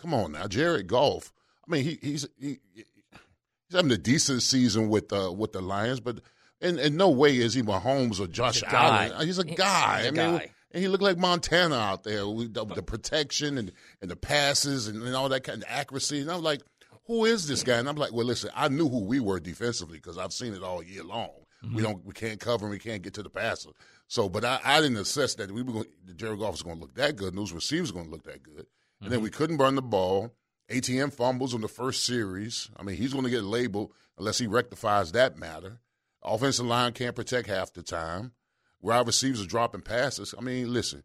come 0.00 0.14
on 0.14 0.32
now, 0.32 0.46
Jared 0.48 0.86
Goff. 0.88 1.32
I 1.68 1.70
mean, 1.70 1.84
he, 1.84 1.98
he's 2.02 2.26
he, 2.40 2.58
he's 2.74 2.84
having 3.72 3.90
a 3.92 3.98
decent 3.98 4.42
season 4.42 4.88
with 4.88 5.12
uh, 5.12 5.32
with 5.32 5.52
the 5.52 5.60
Lions, 5.60 6.00
but 6.00 6.20
in, 6.60 6.78
in 6.78 6.96
no 6.96 7.10
way 7.10 7.36
is 7.36 7.54
he 7.54 7.62
Mahomes 7.62 8.18
or 8.20 8.26
Josh 8.26 8.54
He's 8.54 8.62
a 8.62 8.66
guy. 8.66 9.08
Allen. 9.08 9.26
He's 9.26 9.38
a 9.38 9.46
He's 9.46 9.56
guy. 9.56 10.00
a 10.00 10.08
I 10.08 10.10
mean, 10.10 10.14
guy. 10.14 10.50
and 10.72 10.82
he 10.82 10.88
looked 10.88 11.02
like 11.02 11.18
Montana 11.18 11.76
out 11.76 12.04
there 12.04 12.26
with 12.26 12.54
the, 12.54 12.64
the 12.64 12.82
protection 12.82 13.58
and, 13.58 13.72
and 14.00 14.10
the 14.10 14.16
passes 14.16 14.88
and, 14.88 15.02
and 15.02 15.14
all 15.14 15.28
that 15.28 15.44
kind 15.44 15.62
of 15.62 15.68
accuracy. 15.68 16.20
And 16.20 16.30
I'm 16.30 16.42
like, 16.42 16.62
who 17.06 17.24
is 17.24 17.48
this 17.48 17.62
guy? 17.64 17.78
And 17.78 17.88
I'm 17.88 17.96
like, 17.96 18.12
well, 18.12 18.24
listen, 18.26 18.50
I 18.54 18.68
knew 18.68 18.88
who 18.88 19.00
we 19.04 19.18
were 19.20 19.40
defensively 19.40 19.98
because 19.98 20.18
I've 20.18 20.32
seen 20.32 20.54
it 20.54 20.62
all 20.62 20.82
year 20.82 21.02
long. 21.04 21.30
Mm-hmm. 21.64 21.76
We 21.76 21.82
don't, 21.82 22.04
we 22.04 22.12
can't 22.12 22.40
cover 22.40 22.64
and 22.64 22.72
we 22.72 22.78
can't 22.78 23.02
get 23.02 23.14
to 23.14 23.22
the 23.22 23.30
passer. 23.30 23.70
So, 24.08 24.28
but 24.28 24.44
I, 24.44 24.60
I 24.64 24.80
didn't 24.80 24.96
assess 24.98 25.34
that 25.36 25.50
we 25.50 25.62
were 25.62 25.72
going, 25.72 25.86
Jared 26.16 26.38
Goff 26.38 26.52
was 26.52 26.62
going 26.62 26.76
to 26.76 26.82
look 26.82 26.94
that 26.94 27.16
good. 27.16 27.34
News 27.34 27.50
those 27.50 27.54
receivers 27.54 27.92
going 27.92 28.06
to 28.06 28.10
look 28.10 28.24
that 28.24 28.42
good. 28.42 28.66
And 29.00 29.10
then 29.10 29.20
we 29.20 29.28
Mm-hmm. 29.30 29.36
couldn't 29.38 29.56
burn 29.56 29.74
the 29.74 29.82
ball. 29.82 30.34
ATM 30.70 31.12
fumbles 31.12 31.54
on 31.54 31.60
the 31.60 31.68
first 31.68 32.04
series. 32.04 32.70
I 32.76 32.82
mean, 32.82 32.96
he's 32.96 33.12
going 33.12 33.24
to 33.24 33.30
get 33.30 33.42
labeled 33.44 33.92
unless 34.18 34.38
he 34.38 34.46
rectifies 34.46 35.12
that 35.12 35.36
matter. 35.36 35.80
Offensive 36.22 36.66
line 36.66 36.92
can't 36.92 37.16
protect 37.16 37.48
half 37.48 37.72
the 37.72 37.82
time. 37.82 38.32
Wide 38.80 39.06
receivers 39.06 39.42
are 39.42 39.46
dropping 39.46 39.82
passes. 39.82 40.34
I 40.36 40.40
mean, 40.40 40.72
listen. 40.72 41.02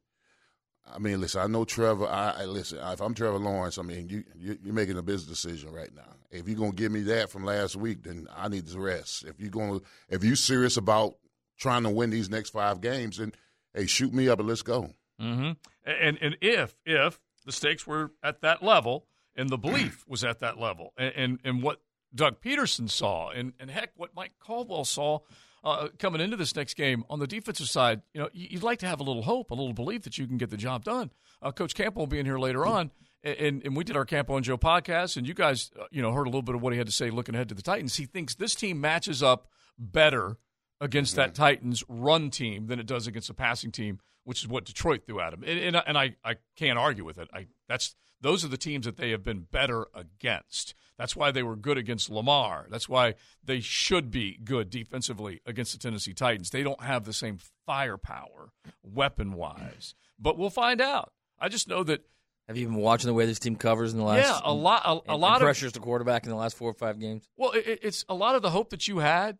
I 0.93 0.99
mean, 0.99 1.21
listen. 1.21 1.41
I 1.41 1.47
know 1.47 1.65
Trevor. 1.65 2.07
I, 2.07 2.31
I 2.41 2.45
listen. 2.45 2.79
If 2.81 3.01
I'm 3.01 3.13
Trevor 3.13 3.37
Lawrence, 3.37 3.77
I 3.77 3.81
mean, 3.83 4.09
you, 4.09 4.23
you 4.35 4.57
you're 4.63 4.73
making 4.73 4.97
a 4.97 5.03
business 5.03 5.41
decision 5.41 5.71
right 5.71 5.93
now. 5.95 6.15
If 6.31 6.47
you're 6.47 6.57
gonna 6.57 6.71
give 6.71 6.91
me 6.91 7.01
that 7.03 7.29
from 7.29 7.45
last 7.45 7.75
week, 7.75 8.03
then 8.03 8.27
I 8.35 8.47
need 8.47 8.67
to 8.67 8.79
rest. 8.79 9.23
If 9.25 9.39
you're 9.39 9.49
gonna, 9.49 9.79
if 10.09 10.23
you're 10.23 10.35
serious 10.35 10.77
about 10.77 11.15
trying 11.57 11.83
to 11.83 11.89
win 11.89 12.09
these 12.09 12.29
next 12.29 12.51
five 12.51 12.81
games, 12.81 13.17
then 13.17 13.33
hey, 13.73 13.85
shoot 13.85 14.13
me 14.13 14.29
up 14.29 14.39
and 14.39 14.47
let's 14.47 14.61
go. 14.61 14.89
Mm-hmm. 15.21 15.51
And 15.85 16.17
and 16.21 16.37
if 16.41 16.75
if 16.85 17.19
the 17.45 17.51
stakes 17.51 17.87
were 17.87 18.11
at 18.21 18.41
that 18.41 18.61
level 18.61 19.07
and 19.35 19.49
the 19.49 19.57
belief 19.57 20.03
was 20.07 20.23
at 20.23 20.39
that 20.39 20.59
level. 20.59 20.93
And, 20.97 21.13
and, 21.15 21.39
and 21.43 21.63
what 21.63 21.81
Doug 22.13 22.41
Pederson 22.41 22.89
saw, 22.89 23.29
and, 23.29 23.53
and 23.59 23.71
heck, 23.71 23.91
what 23.95 24.13
Mike 24.15 24.33
Caldwell 24.39 24.85
saw 24.85 25.19
uh, 25.63 25.89
coming 25.99 26.21
into 26.21 26.37
this 26.37 26.55
next 26.55 26.75
game 26.75 27.03
on 27.09 27.19
the 27.19 27.27
defensive 27.27 27.67
side, 27.67 28.01
you 28.13 28.21
know, 28.21 28.29
you'd 28.33 28.63
like 28.63 28.79
to 28.79 28.87
have 28.87 28.99
a 28.99 29.03
little 29.03 29.23
hope, 29.23 29.51
a 29.51 29.55
little 29.55 29.73
belief 29.73 30.03
that 30.03 30.17
you 30.17 30.27
can 30.27 30.37
get 30.37 30.49
the 30.49 30.57
job 30.57 30.83
done. 30.83 31.11
Uh, 31.41 31.51
Coach 31.51 31.73
Campbell 31.73 32.03
will 32.03 32.07
be 32.07 32.19
in 32.19 32.25
here 32.25 32.39
later 32.39 32.65
on. 32.65 32.91
And, 33.23 33.63
and 33.65 33.75
we 33.75 33.83
did 33.83 33.97
our 33.97 34.05
Campo 34.05 34.35
and 34.35 34.45
Joe 34.45 34.57
podcast, 34.57 35.17
and 35.17 35.27
you 35.27 35.33
guys, 35.33 35.71
uh, 35.77 35.85
you 35.91 36.01
know, 36.01 36.13
heard 36.13 36.27
a 36.27 36.29
little 36.29 36.43
bit 36.43 36.55
of 36.55 36.61
what 36.61 36.71
he 36.71 36.77
had 36.77 36.87
to 36.87 36.93
say 36.93 37.09
looking 37.09 37.35
ahead 37.35 37.49
to 37.49 37.55
the 37.55 37.63
Titans. 37.63 37.95
He 37.95 38.05
thinks 38.05 38.35
this 38.35 38.55
team 38.55 38.79
matches 38.79 39.21
up 39.21 39.47
better 39.77 40.37
against 40.79 41.15
that 41.15 41.33
Titans 41.33 41.83
run 41.87 42.29
team 42.29 42.67
than 42.67 42.79
it 42.79 42.85
does 42.85 43.07
against 43.07 43.29
a 43.29 43.33
passing 43.33 43.71
team, 43.71 43.99
which 44.23 44.41
is 44.41 44.47
what 44.47 44.65
Detroit 44.65 45.05
threw 45.05 45.19
at 45.19 45.33
him. 45.33 45.43
And, 45.45 45.59
and, 45.59 45.83
and 45.87 45.97
I, 45.97 46.15
I 46.23 46.35
can't 46.55 46.77
argue 46.77 47.05
with 47.05 47.17
it. 47.17 47.29
I 47.33 47.47
that's 47.67 47.95
those 48.21 48.43
are 48.43 48.47
the 48.47 48.57
teams 48.57 48.85
that 48.85 48.97
they 48.97 49.11
have 49.11 49.23
been 49.23 49.41
better 49.51 49.87
against. 49.93 50.73
That's 50.97 51.15
why 51.15 51.29
they 51.31 51.43
were 51.43 51.55
good 51.55 51.77
against 51.77 52.09
Lamar. 52.09 52.65
That's 52.69 52.89
why 52.89 53.13
they 53.43 53.59
should 53.59 54.09
be 54.09 54.39
good 54.43 54.69
defensively 54.71 55.41
against 55.45 55.73
the 55.73 55.77
Tennessee 55.77 56.13
Titans. 56.13 56.49
They 56.49 56.63
don't 56.63 56.81
have 56.81 57.05
the 57.05 57.13
same 57.13 57.37
firepower 57.67 58.49
weapon 58.83 59.33
wise, 59.33 59.93
but 60.19 60.37
we'll 60.37 60.49
find 60.49 60.81
out. 60.81 61.13
I 61.39 61.49
just 61.49 61.67
know 61.67 61.83
that. 61.83 62.01
Have 62.47 62.55
you 62.55 62.65
been 62.65 62.77
watching 62.77 63.07
the 63.09 63.13
way 63.13 63.25
this 63.25 63.39
team 63.39 63.57
covers 63.57 63.91
in 63.91 63.99
the 63.99 64.05
last? 64.05 64.25
Yeah, 64.25 64.39
a 64.41 64.53
lot, 64.53 64.81
a, 64.85 65.13
a 65.13 65.17
lot 65.17 65.35
of 65.35 65.41
pressures 65.41 65.73
to 65.73 65.81
quarterback 65.81 66.23
in 66.23 66.29
the 66.29 66.35
last 66.37 66.55
four 66.55 66.69
or 66.69 66.73
five 66.73 66.97
games. 66.97 67.27
Well, 67.35 67.51
it, 67.51 67.79
it's 67.83 68.05
a 68.07 68.15
lot 68.15 68.35
of 68.35 68.41
the 68.41 68.49
hope 68.49 68.69
that 68.69 68.87
you 68.87 68.99
had 68.99 69.37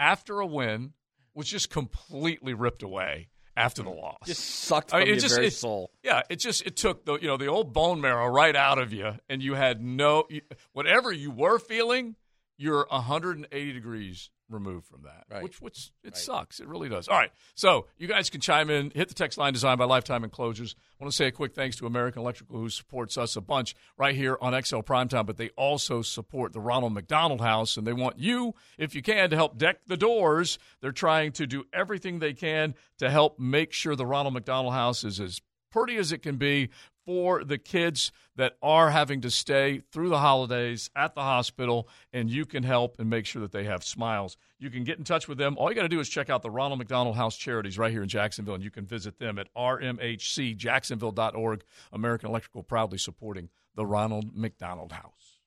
after 0.00 0.40
a 0.40 0.46
win 0.46 0.94
was 1.34 1.46
just 1.48 1.70
completely 1.70 2.54
ripped 2.54 2.82
away 2.82 3.28
after 3.56 3.82
the 3.82 3.90
loss. 3.90 4.16
Just 4.26 4.42
sucked 4.44 4.92
I 4.94 5.00
from 5.00 5.00
mean, 5.00 5.08
it 5.08 5.10
your 5.12 5.20
just- 5.20 5.34
very 5.34 5.46
it- 5.48 5.52
soul. 5.52 5.90
Yeah, 6.02 6.22
it 6.30 6.36
just 6.36 6.66
it 6.66 6.76
took 6.76 7.04
the 7.04 7.14
you 7.18 7.28
know 7.28 7.36
the 7.36 7.46
old 7.46 7.72
bone 7.72 8.00
marrow 8.00 8.26
right 8.26 8.56
out 8.56 8.78
of 8.78 8.92
you, 8.92 9.12
and 9.28 9.42
you 9.42 9.54
had 9.54 9.80
no 9.82 10.24
you- 10.30 10.40
whatever 10.72 11.12
you 11.12 11.30
were 11.30 11.58
feeling, 11.58 12.16
you're 12.56 12.86
180 12.90 13.72
degrees 13.72 14.30
removed 14.50 14.86
from 14.86 15.02
that, 15.02 15.24
Right. 15.30 15.42
which 15.42 15.60
which 15.60 15.90
it 16.02 16.16
sucks. 16.16 16.60
It 16.60 16.66
really 16.68 16.88
does. 16.88 17.08
All 17.08 17.16
right, 17.16 17.32
so 17.54 17.86
you 17.98 18.06
guys 18.08 18.30
can 18.30 18.40
chime 18.40 18.70
in. 18.70 18.90
Hit 18.90 19.08
the 19.08 19.14
text 19.14 19.38
line 19.38 19.52
designed 19.52 19.78
by 19.78 19.84
Lifetime 19.84 20.24
Enclosures. 20.24 20.74
I 21.00 21.04
want 21.04 21.12
to 21.12 21.16
say 21.16 21.26
a 21.26 21.32
quick 21.32 21.54
thanks 21.54 21.76
to 21.76 21.86
American 21.86 22.22
Electrical 22.22 22.58
who 22.58 22.68
supports 22.68 23.16
us 23.16 23.36
a 23.36 23.40
bunch 23.40 23.74
right 23.96 24.14
here 24.14 24.36
on 24.40 24.52
XL 24.60 24.80
Primetime, 24.80 25.26
but 25.26 25.36
they 25.36 25.50
also 25.50 26.02
support 26.02 26.52
the 26.52 26.60
Ronald 26.60 26.92
McDonald 26.92 27.40
House, 27.40 27.76
and 27.76 27.86
they 27.86 27.92
want 27.92 28.18
you, 28.18 28.54
if 28.78 28.94
you 28.94 29.02
can, 29.02 29.30
to 29.30 29.36
help 29.36 29.56
deck 29.58 29.78
the 29.86 29.96
doors. 29.96 30.58
They're 30.80 30.92
trying 30.92 31.32
to 31.32 31.46
do 31.46 31.64
everything 31.72 32.18
they 32.18 32.34
can 32.34 32.74
to 32.98 33.10
help 33.10 33.38
make 33.38 33.72
sure 33.72 33.96
the 33.96 34.06
Ronald 34.06 34.34
McDonald 34.34 34.74
House 34.74 35.04
is 35.04 35.20
as 35.20 35.40
pretty 35.70 35.96
as 35.96 36.10
it 36.10 36.18
can 36.18 36.34
be 36.36 36.68
for 37.04 37.44
the 37.44 37.58
kids 37.58 38.10
that 38.36 38.56
are 38.62 38.90
having 38.90 39.20
to 39.22 39.30
stay 39.30 39.82
through 39.92 40.08
the 40.08 40.18
holidays 40.18 40.90
at 40.94 41.14
the 41.14 41.22
hospital, 41.22 41.88
and 42.12 42.30
you 42.30 42.46
can 42.46 42.62
help 42.62 42.96
and 42.98 43.10
make 43.10 43.26
sure 43.26 43.42
that 43.42 43.52
they 43.52 43.64
have 43.64 43.84
smiles. 43.84 44.36
You 44.58 44.70
can 44.70 44.84
get 44.84 44.98
in 44.98 45.04
touch 45.04 45.28
with 45.28 45.38
them. 45.38 45.56
All 45.58 45.68
you 45.68 45.74
got 45.74 45.82
to 45.82 45.88
do 45.88 46.00
is 46.00 46.08
check 46.08 46.30
out 46.30 46.42
the 46.42 46.50
Ronald 46.50 46.78
McDonald 46.78 47.16
House 47.16 47.36
Charities 47.36 47.78
right 47.78 47.92
here 47.92 48.02
in 48.02 48.08
Jacksonville, 48.08 48.54
and 48.54 48.64
you 48.64 48.70
can 48.70 48.86
visit 48.86 49.18
them 49.18 49.38
at 49.38 49.52
rmhcjacksonville.org. 49.54 51.64
American 51.92 52.28
Electrical 52.28 52.62
proudly 52.62 52.98
supporting 52.98 53.48
the 53.74 53.86
Ronald 53.86 54.36
McDonald 54.36 54.92
House. 54.92 55.38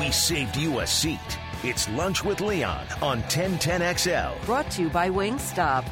We 0.00 0.12
saved 0.12 0.56
you 0.56 0.80
a 0.80 0.86
seat. 0.86 1.38
It's 1.62 1.88
Lunch 1.90 2.22
with 2.22 2.40
Leon 2.40 2.86
on 3.02 3.22
1010XL. 3.24 4.44
Brought 4.44 4.70
to 4.72 4.82
you 4.82 4.88
by 4.90 5.08
Wingstop. 5.10 5.84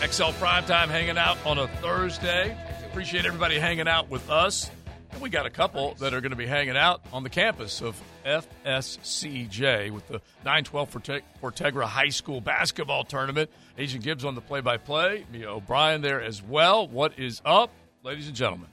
XL 0.00 0.24
Primetime 0.38 0.88
hanging 0.88 1.16
out 1.18 1.38
on 1.46 1.58
a 1.58 1.68
Thursday. 1.80 2.56
Appreciate 2.86 3.24
everybody 3.24 3.58
hanging 3.58 3.88
out 3.88 4.10
with 4.10 4.28
us. 4.30 4.70
And 5.12 5.20
we 5.22 5.30
got 5.30 5.46
a 5.46 5.50
couple 5.50 5.94
that 5.94 6.12
are 6.14 6.20
going 6.20 6.30
to 6.30 6.36
be 6.36 6.46
hanging 6.46 6.76
out 6.76 7.00
on 7.12 7.22
the 7.22 7.30
campus 7.30 7.80
of 7.80 8.00
FSCJ 8.24 9.90
with 9.90 10.06
the 10.08 10.20
912 10.44 10.90
Forte- 10.90 11.20
Fortegra 11.42 11.84
High 11.84 12.08
School 12.10 12.40
basketball 12.40 13.04
tournament. 13.04 13.50
Agent 13.78 14.04
Gibbs 14.04 14.24
on 14.24 14.34
the 14.34 14.40
play 14.40 14.60
by 14.60 14.76
play. 14.76 15.24
Mia 15.32 15.50
O'Brien 15.50 16.02
there 16.02 16.20
as 16.22 16.42
well. 16.42 16.86
What 16.86 17.18
is 17.18 17.40
up, 17.44 17.70
ladies 18.02 18.26
and 18.26 18.36
gentlemen? 18.36 18.68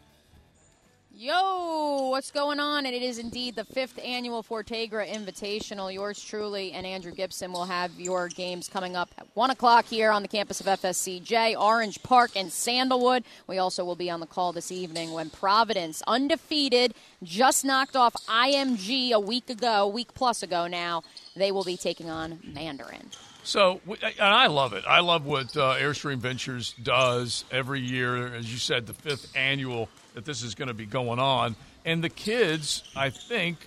Yo, 1.22 2.12
what's 2.12 2.32
going 2.32 2.62
on? 2.62 2.86
And 2.86 2.96
it 2.96 3.02
is 3.02 3.20
indeed 3.20 3.54
the 3.54 3.66
fifth 3.66 4.00
annual 4.02 4.42
Fortegra 4.42 5.06
Invitational. 5.06 5.94
Yours 5.94 6.24
truly 6.24 6.72
and 6.72 6.88
Andrew 6.88 7.12
Gibson 7.12 7.52
will 7.52 7.66
have 7.66 7.92
your 8.00 8.30
games 8.30 8.70
coming 8.70 8.96
up 8.96 9.10
at 9.18 9.28
1 9.34 9.50
o'clock 9.50 9.84
here 9.84 10.12
on 10.12 10.22
the 10.22 10.30
campus 10.30 10.62
of 10.62 10.68
FSCJ, 10.68 11.60
Orange 11.60 12.02
Park, 12.04 12.32
and 12.38 12.50
Sandalwood. 12.50 13.26
We 13.48 13.58
also 13.58 13.84
will 13.84 13.98
be 13.98 14.10
on 14.10 14.22
the 14.22 14.28
call 14.28 14.54
this 14.54 14.72
evening 14.72 15.12
when 15.12 15.30
Providence, 15.30 16.02
undefeated, 16.08 16.94
just 17.22 17.66
knocked 17.66 17.98
off 17.98 18.14
IMG 18.30 19.12
a 19.12 19.20
week 19.20 19.50
ago, 19.50 19.90
week 19.90 20.14
plus 20.14 20.42
ago 20.42 20.68
now. 20.68 21.04
They 21.36 21.52
will 21.52 21.66
be 21.66 21.76
taking 21.76 22.10
on 22.10 22.40
Mandarin. 22.46 23.12
So, 23.44 23.82
and 23.88 24.14
I 24.20 24.48
love 24.48 24.74
it. 24.74 24.84
I 24.88 25.00
love 25.00 25.26
what 25.26 25.56
uh, 25.58 25.76
Airstream 25.76 26.18
Ventures 26.18 26.74
does 26.84 27.46
every 27.52 27.80
year. 27.80 28.34
As 28.36 28.52
you 28.52 28.60
said, 28.60 28.86
the 28.86 28.94
fifth 28.94 29.36
annual 29.36 29.90
that 30.14 30.26
this 30.26 30.44
is 30.44 30.56
going 30.56 30.68
to 30.68 30.74
be 30.74 30.86
going 30.86 31.20
on. 31.20 31.56
And 31.86 32.04
the 32.04 32.10
kids, 32.10 32.84
I 32.96 33.10
think, 33.10 33.58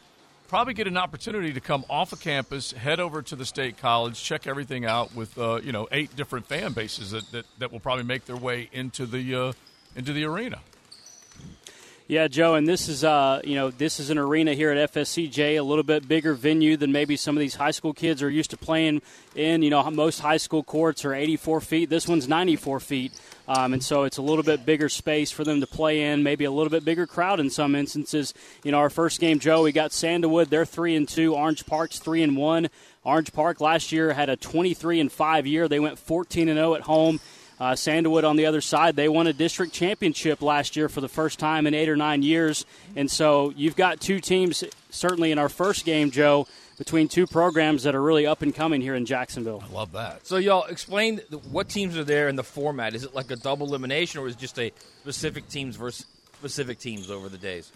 probably 0.48 0.74
get 0.74 0.86
an 0.86 0.98
opportunity 0.98 1.52
to 1.54 1.60
come 1.60 1.84
off 1.88 2.12
of 2.12 2.20
campus, 2.20 2.72
head 2.72 3.00
over 3.00 3.22
to 3.22 3.34
the 3.34 3.46
state 3.46 3.78
college, 3.78 4.22
check 4.22 4.46
everything 4.46 4.84
out 4.84 5.14
with, 5.14 5.36
uh, 5.38 5.60
you 5.64 5.72
know, 5.72 5.88
eight 5.90 6.14
different 6.14 6.46
fan 6.46 6.72
bases 6.72 7.12
that, 7.12 7.30
that, 7.32 7.46
that 7.58 7.72
will 7.72 7.80
probably 7.80 8.04
make 8.04 8.26
their 8.26 8.36
way 8.36 8.68
into 8.72 9.06
the, 9.06 9.34
uh, 9.34 9.52
into 9.96 10.12
the 10.12 10.24
arena. 10.24 10.60
Yeah, 12.12 12.28
Joe, 12.28 12.56
and 12.56 12.68
this 12.68 12.90
is 12.90 13.04
uh, 13.04 13.40
you 13.42 13.54
know 13.54 13.70
this 13.70 13.98
is 13.98 14.10
an 14.10 14.18
arena 14.18 14.52
here 14.52 14.70
at 14.70 14.92
FSCJ, 14.92 15.58
a 15.58 15.62
little 15.62 15.82
bit 15.82 16.06
bigger 16.06 16.34
venue 16.34 16.76
than 16.76 16.92
maybe 16.92 17.16
some 17.16 17.38
of 17.38 17.40
these 17.40 17.54
high 17.54 17.70
school 17.70 17.94
kids 17.94 18.22
are 18.22 18.28
used 18.28 18.50
to 18.50 18.58
playing 18.58 19.00
in. 19.34 19.62
You 19.62 19.70
know, 19.70 19.90
most 19.90 20.18
high 20.20 20.36
school 20.36 20.62
courts 20.62 21.06
are 21.06 21.14
84 21.14 21.62
feet. 21.62 21.88
This 21.88 22.06
one's 22.06 22.28
94 22.28 22.80
feet, 22.80 23.18
um, 23.48 23.72
and 23.72 23.82
so 23.82 24.02
it's 24.02 24.18
a 24.18 24.22
little 24.22 24.42
bit 24.42 24.66
bigger 24.66 24.90
space 24.90 25.30
for 25.30 25.42
them 25.42 25.62
to 25.62 25.66
play 25.66 26.02
in. 26.02 26.22
Maybe 26.22 26.44
a 26.44 26.50
little 26.50 26.68
bit 26.68 26.84
bigger 26.84 27.06
crowd 27.06 27.40
in 27.40 27.48
some 27.48 27.74
instances. 27.74 28.34
You 28.62 28.72
know, 28.72 28.78
our 28.80 28.90
first 28.90 29.18
game, 29.18 29.38
Joe, 29.38 29.62
we 29.62 29.72
got 29.72 29.90
Sandalwood. 29.90 30.50
They're 30.50 30.66
three 30.66 30.94
and 30.96 31.08
two. 31.08 31.34
Orange 31.34 31.64
Park's 31.64 31.98
three 31.98 32.22
and 32.22 32.36
one. 32.36 32.68
Orange 33.04 33.32
Park 33.32 33.62
last 33.62 33.90
year 33.90 34.12
had 34.12 34.28
a 34.28 34.36
23 34.36 35.00
and 35.00 35.10
five 35.10 35.46
year. 35.46 35.66
They 35.66 35.80
went 35.80 35.98
14 35.98 36.50
and 36.50 36.58
0 36.58 36.74
at 36.74 36.82
home. 36.82 37.20
Uh, 37.62 37.76
Sandalwood 37.76 38.24
on 38.24 38.34
the 38.34 38.46
other 38.46 38.60
side, 38.60 38.96
they 38.96 39.08
won 39.08 39.28
a 39.28 39.32
district 39.32 39.72
championship 39.72 40.42
last 40.42 40.74
year 40.74 40.88
for 40.88 41.00
the 41.00 41.08
first 41.08 41.38
time 41.38 41.64
in 41.68 41.74
eight 41.74 41.88
or 41.88 41.94
nine 41.94 42.24
years. 42.24 42.66
And 42.96 43.08
so 43.08 43.52
you've 43.54 43.76
got 43.76 44.00
two 44.00 44.18
teams, 44.18 44.64
certainly 44.90 45.30
in 45.30 45.38
our 45.38 45.48
first 45.48 45.84
game, 45.84 46.10
Joe, 46.10 46.48
between 46.76 47.06
two 47.06 47.24
programs 47.24 47.84
that 47.84 47.94
are 47.94 48.02
really 48.02 48.26
up 48.26 48.42
and 48.42 48.52
coming 48.52 48.80
here 48.80 48.96
in 48.96 49.06
Jacksonville. 49.06 49.62
I 49.64 49.72
love 49.72 49.92
that. 49.92 50.26
So, 50.26 50.38
y'all, 50.38 50.64
explain 50.64 51.18
what 51.52 51.68
teams 51.68 51.96
are 51.96 52.02
there 52.02 52.28
in 52.28 52.34
the 52.34 52.42
format. 52.42 52.96
Is 52.96 53.04
it 53.04 53.14
like 53.14 53.30
a 53.30 53.36
double 53.36 53.68
elimination, 53.68 54.20
or 54.20 54.26
is 54.26 54.34
it 54.34 54.40
just 54.40 54.58
a 54.58 54.72
specific 55.02 55.48
teams 55.48 55.76
versus 55.76 56.06
specific 56.32 56.80
teams 56.80 57.12
over 57.12 57.28
the 57.28 57.38
days? 57.38 57.70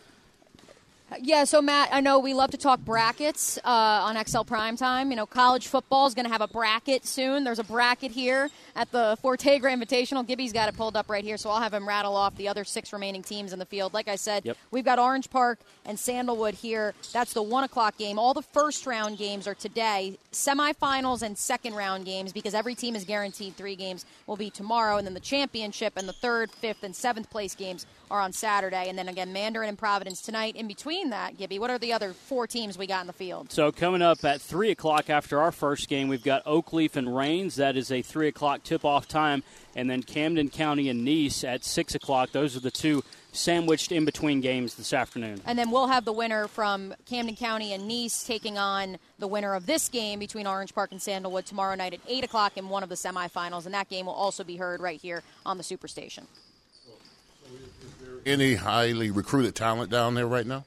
Yeah, 1.21 1.45
so 1.45 1.63
Matt, 1.63 1.91
I 1.93 2.01
know 2.01 2.19
we 2.19 2.35
love 2.35 2.51
to 2.51 2.57
talk 2.57 2.81
brackets 2.81 3.59
uh, 3.59 3.69
on 3.71 4.17
XL 4.27 4.41
Primetime. 4.41 5.11
You 5.11 5.17
know, 5.17 5.25
college 5.25 5.69
football 5.69 6.09
is 6.09 6.15
going 6.15 6.25
to 6.27 6.33
have 6.33 6.41
a 6.41 6.49
bracket 6.49 7.07
soon. 7.07 7.45
There's 7.45 7.61
a 7.61 7.65
bracket 7.65 8.11
here 8.11 8.51
at 8.75 8.91
the 8.91 9.17
Fortegra 9.23 9.63
Invitational. 9.73 10.27
Gibby's 10.27 10.53
got 10.53 10.69
it 10.69 10.77
pulled 10.77 10.97
up 10.97 11.09
right 11.09 11.23
here, 11.23 11.37
so 11.37 11.49
I'll 11.49 11.61
have 11.61 11.73
him 11.73 11.87
rattle 11.87 12.17
off 12.17 12.35
the 12.37 12.49
other 12.49 12.65
six 12.65 12.93
remaining 12.93 13.23
teams 13.23 13.53
in 13.53 13.61
the 13.61 13.65
field. 13.65 13.95
Like 13.95 14.09
I 14.09 14.17
said, 14.17 14.45
Yep. 14.47 14.57
we've 14.73 14.85
got 14.85 14.99
Orange 14.99 15.31
Park 15.31 15.61
and 15.85 15.97
Sandalwood 15.97 16.55
here. 16.55 16.93
That's 17.13 17.33
the 17.35 17.43
one 17.43 17.63
o'clock 17.63 17.97
game. 17.97 18.19
All 18.19 18.35
the 18.35 18.43
first 18.43 18.85
round 18.85 19.17
games 19.17 19.47
are 19.47 19.55
today. 19.55 20.19
Semifinals 20.33 21.23
and 21.23 21.39
second 21.39 21.75
round 21.75 22.05
games, 22.05 22.33
because 22.33 22.53
every 22.53 22.75
team 22.75 22.97
is 22.97 23.05
guaranteed 23.05 23.55
three 23.57 23.77
games, 23.77 24.05
will 24.27 24.37
be 24.37 24.51
tomorrow, 24.51 24.97
and 24.97 25.07
then 25.07 25.15
the 25.15 25.21
championship 25.21 25.93
and 25.97 26.09
the 26.09 26.13
third, 26.13 26.51
fifth, 26.51 26.83
and 26.83 26.97
seventh 26.97 27.31
place 27.31 27.55
games 27.55 27.87
are 28.11 28.21
on 28.21 28.33
Saturday, 28.33 28.89
and 28.89 28.99
then 28.99 29.09
again 29.09 29.33
Mandarin 29.33 29.69
and 29.69 29.79
Providence 29.79 30.21
tonight. 30.21 30.57
In 30.57 30.67
between 30.67 30.96
that, 31.05 31.39
Gibby, 31.39 31.59
what 31.59 31.71
are 31.71 31.79
the 31.79 31.93
other 31.93 32.13
four 32.13 32.47
teams 32.47 32.77
we 32.77 32.87
got 32.87 33.01
in 33.03 33.07
the 33.07 33.13
field? 33.13 33.53
So 33.53 33.71
coming 33.73 34.03
up 34.03 34.25
at 34.25 34.41
three 34.41 34.71
o'clock 34.71 35.11
after 35.11 35.41
our 35.41 35.53
first 35.53 35.89
game, 35.89 36.09
we've 36.09 36.25
got 36.25 36.45
Oakleaf 36.45 36.97
and 36.97 37.15
Raines. 37.15 37.57
That 37.57 37.77
is 37.77 37.91
a 37.91 38.03
three 38.03 38.29
o'clock 38.29 38.63
tip-off 38.63 39.09
time, 39.09 39.43
and 39.75 39.89
then 39.89 40.03
Camden 40.03 40.49
County 40.49 40.89
and 40.89 41.07
Nease 41.07 41.45
at 41.45 41.65
six 41.65 41.95
o'clock. 41.95 42.33
Those 42.33 42.57
are 42.57 42.61
the 42.61 42.71
two 42.71 43.03
sandwiched 43.33 43.93
in 43.93 44.05
between 44.05 44.41
games 44.41 44.75
this 44.75 44.93
afternoon. 44.93 45.41
And 45.47 45.59
then 45.59 45.71
we'll 45.71 45.89
have 45.89 46.05
the 46.05 46.13
winner 46.13 46.49
from 46.49 46.95
Camden 47.07 47.37
County 47.37 47.73
and 47.73 47.89
Nease 47.89 48.27
taking 48.27 48.59
on 48.59 48.99
the 49.19 49.29
winner 49.29 49.55
of 49.55 49.67
this 49.67 49.89
game 49.89 50.19
between 50.19 50.47
Orange 50.47 50.75
Park 50.75 50.93
and 50.93 51.01
Sandalwood 51.01 51.47
tomorrow 51.47 51.75
night 51.75 51.95
at 51.95 52.01
8 52.09 52.25
o'clock 52.25 52.57
in 52.57 52.69
one 52.69 52.83
of 52.83 52.89
the 52.89 52.95
semifinals. 52.95 53.67
And 53.67 53.75
that 53.75 53.89
game 53.89 54.07
will 54.07 54.15
also 54.15 54.43
be 54.43 54.57
heard 54.57 54.81
right 54.81 55.01
here 55.01 55.23
on 55.45 55.59
the 55.59 55.65
Superstation. 55.65 56.25
Any 58.25 58.55
highly 58.55 59.11
recruited 59.11 59.55
talent 59.55 59.91
down 59.91 60.15
there 60.15 60.27
right 60.27 60.47
now? 60.47 60.65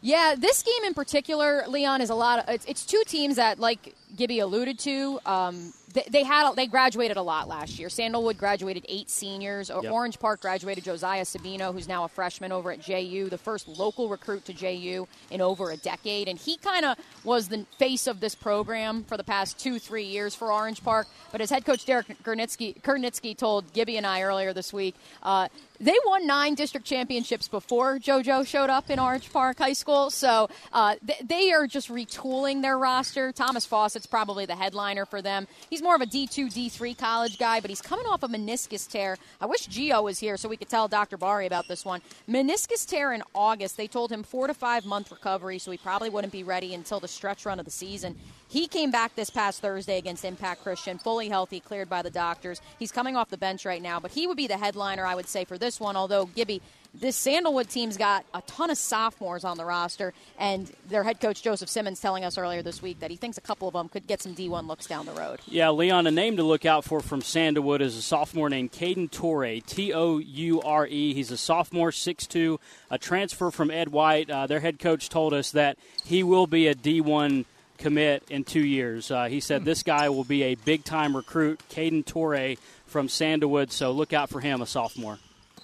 Yeah, 0.00 0.34
this 0.38 0.62
game 0.62 0.84
in 0.84 0.94
particular, 0.94 1.64
Leon, 1.66 2.00
is 2.00 2.10
a 2.10 2.14
lot. 2.14 2.40
Of, 2.40 2.54
it's, 2.54 2.64
it's 2.66 2.86
two 2.86 3.02
teams 3.06 3.36
that, 3.36 3.58
like 3.58 3.94
Gibby 4.14 4.38
alluded 4.38 4.78
to, 4.80 5.18
um, 5.26 5.72
they, 5.92 6.04
they 6.10 6.24
had 6.24 6.54
they 6.54 6.66
graduated 6.66 7.16
a 7.16 7.22
lot 7.22 7.48
last 7.48 7.78
year. 7.78 7.88
Sandalwood 7.88 8.38
graduated 8.38 8.84
eight 8.88 9.10
seniors. 9.10 9.70
Yep. 9.70 9.92
Orange 9.92 10.18
Park 10.18 10.40
graduated 10.40 10.84
Josiah 10.84 11.24
Sabino, 11.24 11.72
who's 11.72 11.88
now 11.88 12.04
a 12.04 12.08
freshman 12.08 12.52
over 12.52 12.70
at 12.70 12.80
JU, 12.80 13.28
the 13.28 13.38
first 13.38 13.68
local 13.68 14.08
recruit 14.08 14.44
to 14.46 14.52
JU 14.52 15.06
in 15.30 15.40
over 15.40 15.70
a 15.70 15.76
decade, 15.76 16.28
and 16.28 16.38
he 16.38 16.56
kind 16.58 16.84
of 16.84 16.96
was 17.24 17.48
the 17.48 17.66
face 17.78 18.06
of 18.06 18.20
this 18.20 18.34
program 18.34 19.04
for 19.04 19.16
the 19.16 19.24
past 19.24 19.58
two 19.58 19.78
three 19.78 20.04
years 20.04 20.34
for 20.34 20.52
Orange 20.52 20.82
Park. 20.82 21.06
But 21.32 21.40
as 21.40 21.50
head 21.50 21.64
coach 21.64 21.84
Derek 21.84 22.06
Gernitsky, 22.22 22.80
Kernitsky 22.82 23.36
told 23.36 23.72
Gibby 23.72 23.96
and 23.96 24.06
I 24.06 24.22
earlier 24.22 24.52
this 24.52 24.72
week. 24.72 24.94
Uh, 25.22 25.48
they 25.80 25.96
won 26.06 26.26
nine 26.26 26.54
district 26.54 26.86
championships 26.86 27.46
before 27.46 27.98
JoJo 27.98 28.46
showed 28.46 28.68
up 28.68 28.90
in 28.90 28.98
Orange 28.98 29.32
Park 29.32 29.58
High 29.58 29.74
School, 29.74 30.10
so 30.10 30.48
uh, 30.72 30.96
th- 31.06 31.20
they 31.24 31.52
are 31.52 31.68
just 31.68 31.88
retooling 31.88 32.62
their 32.62 32.76
roster. 32.76 33.30
Thomas 33.30 33.64
Fawcett's 33.64 34.06
probably 34.06 34.44
the 34.44 34.56
headliner 34.56 35.06
for 35.06 35.22
them. 35.22 35.46
He's 35.70 35.77
more 35.82 35.94
of 35.94 36.00
a 36.00 36.06
D2, 36.06 36.52
D3 36.52 36.96
college 36.96 37.38
guy, 37.38 37.60
but 37.60 37.70
he's 37.70 37.82
coming 37.82 38.06
off 38.06 38.22
a 38.22 38.28
meniscus 38.28 38.88
tear. 38.88 39.16
I 39.40 39.46
wish 39.46 39.68
Gio 39.68 40.02
was 40.02 40.18
here 40.18 40.36
so 40.36 40.48
we 40.48 40.56
could 40.56 40.68
tell 40.68 40.88
Dr. 40.88 41.16
Bari 41.16 41.46
about 41.46 41.68
this 41.68 41.84
one. 41.84 42.00
Meniscus 42.28 42.86
tear 42.86 43.12
in 43.12 43.22
August. 43.34 43.76
They 43.76 43.86
told 43.86 44.10
him 44.10 44.22
four 44.22 44.46
to 44.46 44.54
five 44.54 44.84
month 44.84 45.10
recovery, 45.10 45.58
so 45.58 45.70
he 45.70 45.78
probably 45.78 46.10
wouldn't 46.10 46.32
be 46.32 46.42
ready 46.42 46.74
until 46.74 47.00
the 47.00 47.08
stretch 47.08 47.46
run 47.46 47.58
of 47.58 47.64
the 47.64 47.70
season. 47.70 48.16
He 48.48 48.66
came 48.66 48.90
back 48.90 49.14
this 49.14 49.28
past 49.28 49.60
Thursday 49.60 49.98
against 49.98 50.24
Impact 50.24 50.62
Christian, 50.62 50.98
fully 50.98 51.28
healthy, 51.28 51.60
cleared 51.60 51.90
by 51.90 52.00
the 52.00 52.10
doctors. 52.10 52.62
He's 52.78 52.90
coming 52.90 53.14
off 53.14 53.28
the 53.28 53.36
bench 53.36 53.66
right 53.66 53.82
now, 53.82 54.00
but 54.00 54.10
he 54.10 54.26
would 54.26 54.38
be 54.38 54.46
the 54.46 54.56
headliner, 54.56 55.04
I 55.04 55.14
would 55.14 55.28
say, 55.28 55.44
for 55.44 55.58
this 55.58 55.78
one. 55.78 55.96
Although 55.96 56.26
Gibby, 56.26 56.62
this 56.94 57.16
Sandalwood 57.16 57.68
team's 57.68 57.96
got 57.96 58.24
a 58.34 58.42
ton 58.42 58.70
of 58.70 58.78
sophomores 58.78 59.44
on 59.44 59.56
the 59.56 59.64
roster, 59.64 60.12
and 60.38 60.70
their 60.88 61.04
head 61.04 61.20
coach 61.20 61.42
Joseph 61.42 61.68
Simmons 61.68 62.00
telling 62.00 62.24
us 62.24 62.38
earlier 62.38 62.62
this 62.62 62.82
week 62.82 63.00
that 63.00 63.10
he 63.10 63.16
thinks 63.16 63.38
a 63.38 63.40
couple 63.40 63.68
of 63.68 63.74
them 63.74 63.88
could 63.88 64.06
get 64.06 64.22
some 64.22 64.34
D1 64.34 64.66
looks 64.66 64.86
down 64.86 65.06
the 65.06 65.12
road. 65.12 65.40
Yeah, 65.46 65.70
Leon, 65.70 66.06
a 66.06 66.10
name 66.10 66.36
to 66.36 66.42
look 66.42 66.64
out 66.64 66.84
for 66.84 67.00
from 67.00 67.20
Sandalwood 67.20 67.82
is 67.82 67.96
a 67.96 68.02
sophomore 68.02 68.48
named 68.48 68.72
Caden 68.72 69.10
Toure, 69.10 69.64
T 69.64 69.92
O 69.92 70.18
U 70.18 70.62
R 70.62 70.86
E. 70.86 71.14
He's 71.14 71.30
a 71.30 71.36
sophomore, 71.36 71.90
6'2, 71.90 72.58
a 72.90 72.98
transfer 72.98 73.50
from 73.50 73.70
Ed 73.70 73.90
White. 73.90 74.30
Uh, 74.30 74.46
their 74.46 74.60
head 74.60 74.78
coach 74.78 75.08
told 75.08 75.34
us 75.34 75.52
that 75.52 75.78
he 76.04 76.22
will 76.22 76.46
be 76.46 76.66
a 76.66 76.74
D1 76.74 77.44
commit 77.78 78.24
in 78.28 78.44
two 78.44 78.64
years. 78.64 79.10
Uh, 79.10 79.26
he 79.26 79.40
said 79.40 79.64
this 79.64 79.82
guy 79.82 80.08
will 80.08 80.24
be 80.24 80.42
a 80.42 80.54
big 80.56 80.84
time 80.84 81.16
recruit, 81.16 81.60
Caden 81.70 82.04
Toure 82.04 82.58
from 82.86 83.08
Sandalwood, 83.08 83.70
so 83.70 83.92
look 83.92 84.12
out 84.12 84.30
for 84.30 84.40
him, 84.40 84.60
a 84.60 84.66
sophomore. 84.66 85.18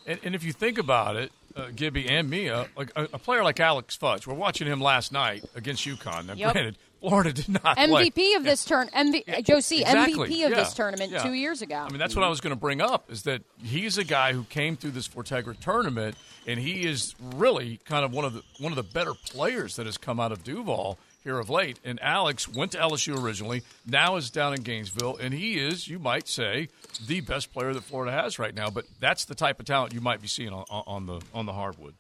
And, 0.07 0.19
and 0.25 0.35
if 0.35 0.45
you 0.45 0.53
think 0.53 0.79
about 0.79 1.17
it, 1.17 1.33
uh, 1.57 1.69
Gibby 1.75 2.09
and 2.09 2.29
Mia, 2.29 2.67
like 2.77 2.91
a, 2.97 3.05
a 3.13 3.19
player 3.19 3.45
like 3.45 3.61
Alex 3.61 3.97
Fudge, 3.97 4.27
we're 4.27 4.35
watching 4.35 4.67
him 4.67 4.81
last 4.81 5.13
night 5.13 5.45
against 5.55 5.87
UConn. 5.87 6.27
Now, 6.27 6.35
Yep. 6.35 6.53
granted, 6.53 6.79
Florida 7.01 7.33
did 7.33 7.49
not 7.49 7.77
play. 7.77 7.87
MVP 8.11 8.37
of 8.37 8.45
this 8.45 8.65
turn, 8.65 8.89
MV, 8.89 9.45
Josie, 9.45 9.83
Exactly. 9.83 10.29
MVP 10.31 10.45
of 10.45 10.51
Yeah. 10.51 10.57
this 10.57 10.75
tournament 10.75 11.13
Yeah. 11.13 11.23
two 11.23 11.33
years 11.33 11.63
ago. 11.63 11.77
I 11.77 11.89
mean, 11.91 11.99
that's 11.99 12.17
what 12.17 12.25
I 12.25 12.29
was 12.29 12.41
going 12.41 12.51
to 12.55 12.59
bring 12.61 12.81
up 12.81 13.11
is 13.11 13.23
that 13.23 13.43
he's 13.63 13.99
a 13.99 14.05
guy 14.05 14.33
who 14.33 14.45
came 14.45 14.77
through 14.77 14.93
this 14.93 15.07
Fortegra 15.07 15.59
tournament, 15.61 16.17
and 16.47 16.59
he 16.59 16.87
is 16.87 17.15
really 17.21 17.79
kind 17.85 18.05
of 18.05 18.13
one 18.13 18.25
of 18.25 18.33
the 18.35 18.43
one 18.59 18.73
of 18.73 18.77
the 18.77 18.83
better 18.83 19.15
players 19.15 19.77
that 19.77 19.87
has 19.87 19.97
come 19.97 20.19
out 20.19 20.33
of 20.33 20.43
Duval 20.45 20.99
here 21.25 21.39
of 21.39 21.51
late. 21.51 21.81
And 21.85 22.01
Alex 22.03 22.47
went 22.47 22.73
to 22.73 22.79
LSU 22.79 23.21
originally, 23.21 23.63
now 23.87 24.17
is 24.17 24.31
down 24.31 24.55
in 24.55 24.63
Gainesville, 24.63 25.17
and 25.17 25.35
he 25.35 25.59
is, 25.59 25.89
you 25.89 25.99
might 25.99 26.29
say, 26.29 26.69
the 27.05 27.21
best 27.23 27.53
player 27.53 27.73
that 27.73 27.83
Florida 27.83 28.13
has 28.13 28.39
right 28.39 28.55
now. 28.55 28.71
But 28.71 28.85
that's 29.01 29.25
the 29.25 29.35
type 29.35 29.59
of 29.59 29.67
talent 29.67 29.95
you 29.95 30.01
might 30.01 30.21
be 30.21 30.29
seeing 30.29 30.53
on, 30.53 30.65
on 30.69 31.07
the 31.07 31.21
on 31.33 31.47
the 31.47 31.53
hardwood. 31.53 31.95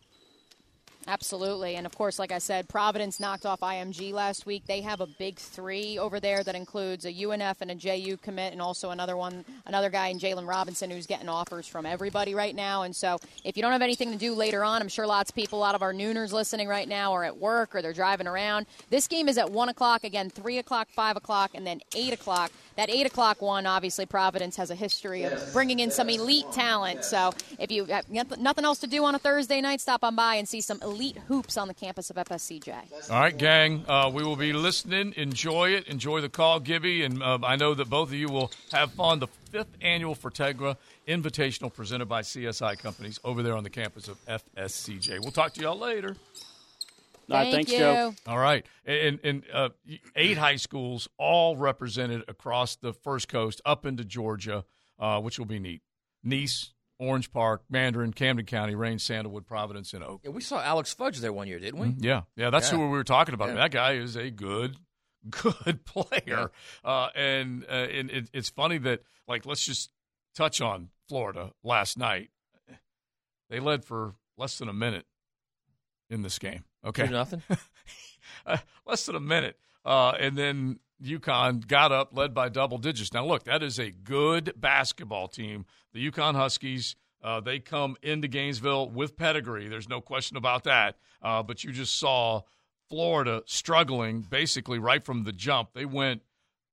Absolutely. 1.07 1.77
And 1.77 1.85
of 1.87 1.95
course, 1.97 2.19
like 2.19 2.33
I 2.33 2.39
said, 2.39 2.69
Providence 2.69 3.21
knocked 3.21 3.45
off 3.45 3.61
IMG 3.61 4.13
last 4.13 4.47
week. 4.47 4.67
They 4.67 4.81
have 4.81 5.01
a 5.01 5.07
big 5.07 5.37
three 5.37 5.99
over 5.99 6.19
there 6.19 6.43
that 6.43 6.55
includes 6.55 7.05
a 7.05 7.13
UNF 7.13 7.61
and 7.61 7.71
a 7.71 7.75
JU 7.75 8.17
commit, 8.17 8.53
and 8.53 8.63
also 8.63 8.91
another 8.91 9.17
one, 9.17 9.45
another 9.67 9.91
guy 9.91 10.09
in 10.09 10.19
Jalen 10.19 10.47
Robinson 10.47 10.91
who's 10.91 11.07
getting 11.07 11.29
offers 11.29 11.67
from 11.67 11.85
everybody 11.85 12.35
right 12.35 12.55
now. 12.55 12.83
And 12.83 12.97
so, 12.97 13.19
if 13.45 13.57
you 13.57 13.63
don't 13.63 13.73
have 13.73 13.83
anything 13.83 14.13
to 14.13 14.19
do 14.19 14.35
later 14.35 14.65
on, 14.65 14.81
I'm 14.81 14.89
sure 14.89 15.07
lots 15.07 15.31
of 15.31 15.35
people, 15.35 15.59
a 15.59 15.61
lot 15.61 15.75
of 15.75 15.83
our 15.83 15.93
nooners 15.93 16.33
listening 16.33 16.69
right 16.69 16.89
now, 16.89 17.13
are 17.13 17.25
at 17.25 17.37
work 17.37 17.75
or 17.75 17.83
they're 17.83 17.93
driving 17.93 18.27
around. 18.27 18.67
This 18.89 19.07
game 19.07 19.29
is 19.29 19.37
at 19.37 19.51
1 19.51 19.69
o'clock, 19.69 20.05
again, 20.05 20.31
3 20.31 20.59
o'clock, 20.59 20.89
5 20.89 21.17
o'clock, 21.17 21.51
and 21.55 21.67
then 21.67 21.81
8 21.95 22.15
o'clock. 22.15 22.51
That 22.77 22.91
8 22.91 23.07
o'clock 23.07 23.41
one, 23.41 23.67
obviously, 23.67 24.07
Providence 24.07 24.57
has 24.57 24.71
a 24.71 24.75
history 24.75 25.25
of 25.25 25.53
bringing 25.53 25.81
in 25.81 25.91
some 25.91 26.09
elite 26.09 26.51
talent. 26.53 27.05
So, 27.05 27.33
if 27.59 27.71
you 27.71 27.85
have 27.85 28.09
nothing 28.11 28.65
else 28.65 28.79
to 28.79 28.87
do 28.87 29.05
on 29.05 29.15
a 29.15 29.19
Thursday 29.19 29.61
night, 29.61 29.81
stop 29.81 30.03
on 30.03 30.17
by 30.17 30.37
and 30.37 30.49
see 30.49 30.61
some 30.61 30.81
elite 30.83 30.94
hoops 31.29 31.57
on 31.57 31.69
the 31.69 31.75
campus 31.75 32.11
of 32.11 32.17
FSCJ. 32.17 33.11
All 33.11 33.21
right, 33.21 33.37
gang. 33.37 33.85
Uh, 33.89 34.11
we 34.13 34.23
will 34.23 34.37
be 34.37 34.53
listening. 34.53 35.15
Enjoy 35.17 35.71
it. 35.71 35.87
Enjoy 35.89 36.21
the 36.21 36.29
call, 36.29 36.61
Gibby. 36.61 37.03
And 37.03 37.23
uh, 37.23 37.39
I 37.43 37.57
know 37.57 37.75
that 37.75 37.91
both 37.91 38.09
of 38.09 38.15
you 38.15 38.29
will 38.29 38.51
have 38.73 38.93
fun. 38.93 39.19
The 39.19 39.29
fifth 39.51 39.77
annual 39.81 40.15
Fortegra 40.15 40.77
Invitational 41.07 41.73
presented 41.73 42.07
by 42.07 42.23
CSI 42.23 42.79
Companies 42.79 43.21
over 43.25 43.43
there 43.43 43.57
on 43.57 43.63
the 43.63 43.71
campus 43.71 44.09
of 44.09 44.19
FSCJ. 44.27 45.21
We'll 45.21 45.33
talk 45.33 45.53
to 45.55 45.61
y'all 45.61 45.79
later. 45.79 46.17
All 47.31 47.37
right, 47.39 47.53
thanks, 47.53 47.71
Joe. 47.71 48.15
All 48.27 48.39
right. 48.39 48.67
And, 48.85 49.19
and 49.25 49.43
uh, 49.53 49.71
eight 50.15 50.37
high 50.37 50.57
schools 50.57 51.09
all 51.19 51.57
represented 51.57 52.25
across 52.29 52.77
the 52.77 52.93
First 52.93 53.29
Coast 53.29 53.61
up 53.65 53.87
into 53.87 54.05
Georgia, 54.05 54.65
uh, 54.99 55.21
which 55.21 55.39
will 55.39 55.47
be 55.47 55.59
neat. 55.59 55.83
Nease, 56.27 56.71
Orange 56.99 57.31
Park, 57.33 57.63
Mandarin, 57.69 58.13
Camden 58.13 58.47
County, 58.47 58.75
Rain, 58.75 58.99
Sandalwood, 58.99 59.47
Providence, 59.47 59.93
and 59.95 60.05
Oak. 60.05 60.21
Yeah, 60.25 60.31
we 60.31 60.41
saw 60.41 60.63
Alex 60.63 60.93
Fudge 60.95 61.19
there 61.19 61.33
one 61.33 61.49
year, 61.49 61.59
didn't 61.59 61.81
we? 61.81 61.95
Yeah, 61.99 62.23
yeah, 62.37 62.51
that's 62.51 62.71
Yeah. 62.71 62.79
who 62.79 62.85
we 62.85 62.89
were 62.91 63.05
talking 63.05 63.35
about. 63.35 63.49
Yeah. 63.49 63.55
That 63.57 63.71
guy 63.73 63.93
is 63.95 64.17
a 64.17 64.31
good, 64.31 64.77
good 65.31 65.85
player, 65.85 66.51
uh, 66.85 67.09
and 67.15 67.65
uh, 67.69 67.73
and 67.73 68.11
it, 68.11 68.31
it's 68.33 68.51
funny 68.51 68.79
that 68.79 69.01
like 69.27 69.45
let's 69.47 69.65
just 69.67 69.91
touch 70.37 70.61
on 70.61 70.91
Florida 71.09 71.51
last 71.63 71.99
night. 71.99 72.31
They 73.51 73.61
led 73.61 73.85
for 73.85 74.15
less 74.37 74.59
than 74.59 74.69
a 74.69 74.73
minute 74.73 75.07
in 76.11 76.23
this 76.23 76.39
game. 76.39 76.65
Okay, 76.85 77.09
nothing. 77.09 77.43
uh, 78.47 78.59
less 78.87 79.07
than 79.07 79.17
a 79.17 79.21
minute, 79.21 79.57
uh, 79.85 80.11
and 80.19 80.37
then 80.37 80.79
UConn 81.03 81.67
got 81.67 81.93
up, 81.93 82.11
led 82.17 82.35
by 82.35 82.49
double 82.49 82.79
digits. 82.79 83.13
Now, 83.13 83.27
look, 83.27 83.45
that 83.45 83.63
is 83.63 83.79
a 83.79 83.91
good 83.91 84.53
basketball 84.57 85.29
team. 85.29 85.67
The 85.93 86.11
UConn 86.11 86.35
Huskies. 86.35 86.97
Uh, 87.23 87.41
they 87.41 87.59
come 87.59 87.97
into 88.03 88.29
Gainesville 88.29 88.91
with 88.91 89.17
pedigree. 89.17 89.67
There's 89.69 89.89
no 89.89 90.03
question 90.03 90.37
about 90.37 90.65
that. 90.65 90.97
Uh, 91.23 91.43
but 91.43 91.65
you 91.65 91.73
just 91.73 91.99
saw 91.99 92.43
Florida 92.91 93.43
struggling 93.47 94.21
basically 94.21 94.79
right 94.79 95.03
from 95.03 95.25
the 95.25 95.33
jump. 95.33 95.71
They 95.73 95.87
went 95.87 96.21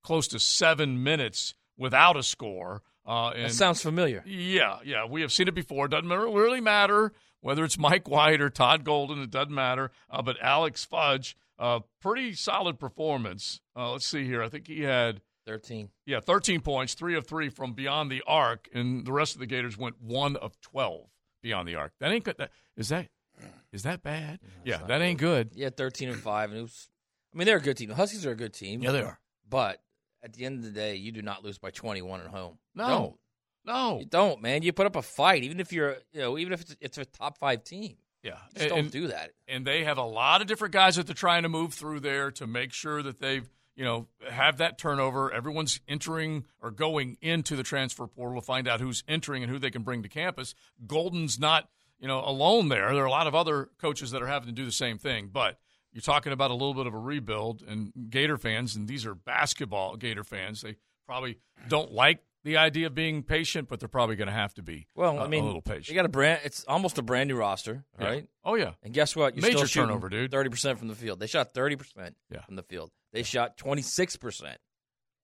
close 0.03 0.27
to 0.29 0.39
seven 0.39 1.03
minutes 1.03 1.53
without 1.77 2.17
a 2.17 2.23
score. 2.23 2.81
Uh, 3.07 3.29
and 3.29 3.45
That 3.45 3.53
sounds 3.53 3.81
familiar. 3.81 4.23
yeah, 4.27 4.79
yeah, 4.83 5.05
we 5.05 5.21
have 5.21 5.31
seen 5.31 5.47
it 5.47 5.55
before. 5.55 5.85
It 5.85 5.89
doesn't 5.89 6.09
really 6.09 6.61
matter 6.61 7.13
whether 7.39 7.63
it's 7.63 7.77
Mike 7.79 8.07
White 8.09 8.41
or 8.41 8.49
Todd 8.49 8.83
Golden. 8.83 9.21
It 9.21 9.31
doesn't 9.31 9.53
matter. 9.55 9.89
Uh, 10.09 10.21
but 10.21 10.35
Alex 10.41 10.83
Fudge, 10.85 11.35
uh, 11.61 11.79
pretty 12.01 12.33
solid 12.33 12.79
performance. 12.79 13.61
Uh, 13.75 13.91
let's 13.91 14.07
see 14.07 14.25
here. 14.25 14.41
I 14.43 14.49
think 14.49 14.67
he 14.67 14.81
had 14.81 15.21
13. 15.45 15.89
yeah, 16.05 16.19
13 16.19 16.61
points, 16.61 16.95
three 16.95 17.15
of 17.15 17.27
three 17.27 17.49
from 17.49 17.73
beyond 17.73 18.11
the 18.11 18.23
arc, 18.27 18.67
and 18.73 19.05
the 19.05 19.13
rest 19.13 19.35
of 19.35 19.39
the 19.39 19.45
Gators 19.45 19.77
went 19.77 20.01
one 20.01 20.35
of 20.35 20.59
12 20.61 21.07
beyond 21.41 21.67
the 21.67 21.75
arc. 21.75 21.93
That 21.99 22.11
ain't 22.11 22.25
good. 22.25 22.35
That, 22.37 22.51
is 22.75 22.89
that 22.89 23.07
is 23.71 23.83
that 23.83 24.03
bad? 24.03 24.39
Yeah, 24.65 24.77
not 24.79 24.87
that 24.89 25.01
ain't 25.01 25.19
good. 25.19 25.51
Yeah, 25.53 25.69
13 25.69 26.09
and 26.09 26.19
5. 26.19 26.49
And 26.49 26.59
it 26.59 26.61
was, 26.63 26.89
I 27.33 27.37
mean, 27.37 27.45
they're 27.45 27.57
a 27.57 27.61
good 27.61 27.77
team. 27.77 27.89
The 27.89 27.95
Huskies 27.95 28.25
are 28.25 28.31
a 28.31 28.35
good 28.35 28.53
team. 28.53 28.81
Yeah, 28.83 28.91
they 28.91 29.01
are. 29.01 29.19
But 29.49 29.81
at 30.23 30.33
the 30.33 30.45
end 30.45 30.59
of 30.59 30.65
the 30.65 30.71
day, 30.71 30.95
you 30.95 31.11
do 31.11 31.21
not 31.21 31.43
lose 31.43 31.57
by 31.57 31.71
21 31.71 32.21
at 32.21 32.27
home. 32.27 32.57
No. 32.75 32.87
don't. 32.87 33.15
No, 33.63 33.99
You 33.99 34.05
don't, 34.05 34.41
man. 34.41 34.63
You 34.63 34.73
put 34.73 34.87
up 34.87 34.95
a 34.95 35.03
fight, 35.03 35.43
even 35.43 35.59
if 35.59 35.71
you're, 35.71 35.97
you 36.11 36.21
know, 36.21 36.37
even 36.39 36.51
if 36.51 36.61
it's, 36.61 36.75
it's 36.81 36.97
a 36.97 37.05
top 37.05 37.37
five 37.37 37.63
team. 37.63 37.95
Yeah, 38.23 38.37
Just 38.55 38.69
don't 38.69 38.91
do 38.91 39.07
that. 39.07 39.31
And 39.47 39.65
they 39.65 39.83
have 39.83 39.97
a 39.97 40.03
lot 40.03 40.41
of 40.41 40.47
different 40.47 40.73
guys 40.73 40.95
that 40.95 41.07
they're 41.07 41.15
trying 41.15 41.43
to 41.43 41.49
move 41.49 41.73
through 41.73 42.01
there 42.01 42.29
to 42.31 42.45
make 42.45 42.71
sure 42.71 43.01
that 43.01 43.19
they've, 43.19 43.49
you 43.75 43.83
know, 43.83 44.07
have 44.29 44.57
that 44.57 44.77
turnover. 44.77 45.31
Everyone's 45.31 45.79
entering 45.87 46.45
or 46.61 46.69
going 46.69 47.17
into 47.21 47.55
the 47.55 47.63
transfer 47.63 48.05
portal 48.05 48.39
to 48.39 48.45
find 48.45 48.67
out 48.67 48.79
who's 48.79 49.03
entering 49.07 49.41
and 49.41 49.51
who 49.51 49.57
they 49.57 49.71
can 49.71 49.81
bring 49.81 50.03
to 50.03 50.09
campus. 50.09 50.53
Golden's 50.85 51.39
not, 51.39 51.69
you 51.99 52.07
know, 52.07 52.23
alone 52.23 52.69
there. 52.69 52.93
There 52.93 53.03
are 53.03 53.07
a 53.07 53.11
lot 53.11 53.25
of 53.27 53.33
other 53.33 53.69
coaches 53.79 54.11
that 54.11 54.21
are 54.21 54.27
having 54.27 54.47
to 54.47 54.53
do 54.53 54.65
the 54.65 54.71
same 54.71 54.99
thing, 54.99 55.29
but 55.33 55.57
you're 55.91 56.01
talking 56.01 56.31
about 56.31 56.51
a 56.51 56.53
little 56.53 56.75
bit 56.75 56.85
of 56.87 56.93
a 56.93 56.99
rebuild 56.99 57.63
and 57.67 57.91
Gator 58.09 58.37
fans, 58.37 58.75
and 58.75 58.87
these 58.87 59.05
are 59.05 59.15
basketball 59.15 59.95
Gator 59.97 60.23
fans. 60.23 60.61
They 60.61 60.75
probably 61.07 61.39
don't 61.67 61.91
like 61.91 62.19
the 62.43 62.57
idea 62.57 62.87
of 62.87 62.95
being 62.95 63.23
patient, 63.23 63.67
but 63.69 63.79
they're 63.79 63.87
probably 63.89 64.15
going 64.15 64.27
to 64.27 64.33
have 64.33 64.53
to 64.55 64.63
be. 64.63 64.87
Well, 64.95 65.19
uh, 65.19 65.25
I 65.25 65.27
mean, 65.27 65.43
a 65.43 65.45
little 65.47 65.61
patient. 65.61 65.89
you 65.89 65.95
got 65.95 66.05
a 66.05 66.09
brand. 66.09 66.41
It's 66.43 66.63
almost 66.65 66.97
a 66.97 67.01
brand 67.01 67.27
new 67.29 67.35
roster, 67.37 67.83
Yeah. 67.99 68.05
right? 68.07 68.27
Oh 68.43 68.55
yeah. 68.55 68.71
And 68.83 68.93
guess 68.93 69.15
what? 69.15 69.35
You're 69.35 69.43
Major 69.51 69.67
turnover, 69.67 70.09
dude. 70.09 70.31
Thirty 70.31 70.49
percent 70.49 70.79
from 70.79 70.87
the 70.87 70.95
field. 70.95 71.19
They 71.19 71.27
shot 71.27 71.53
thirty 71.53 71.75
percent 71.75 72.15
Yeah. 72.31 72.41
from 72.41 72.55
the 72.55 72.63
field. 72.63 72.91
They 73.13 73.23
shot 73.23 73.57
twenty 73.57 73.81
six 73.81 74.15
percent 74.15 74.57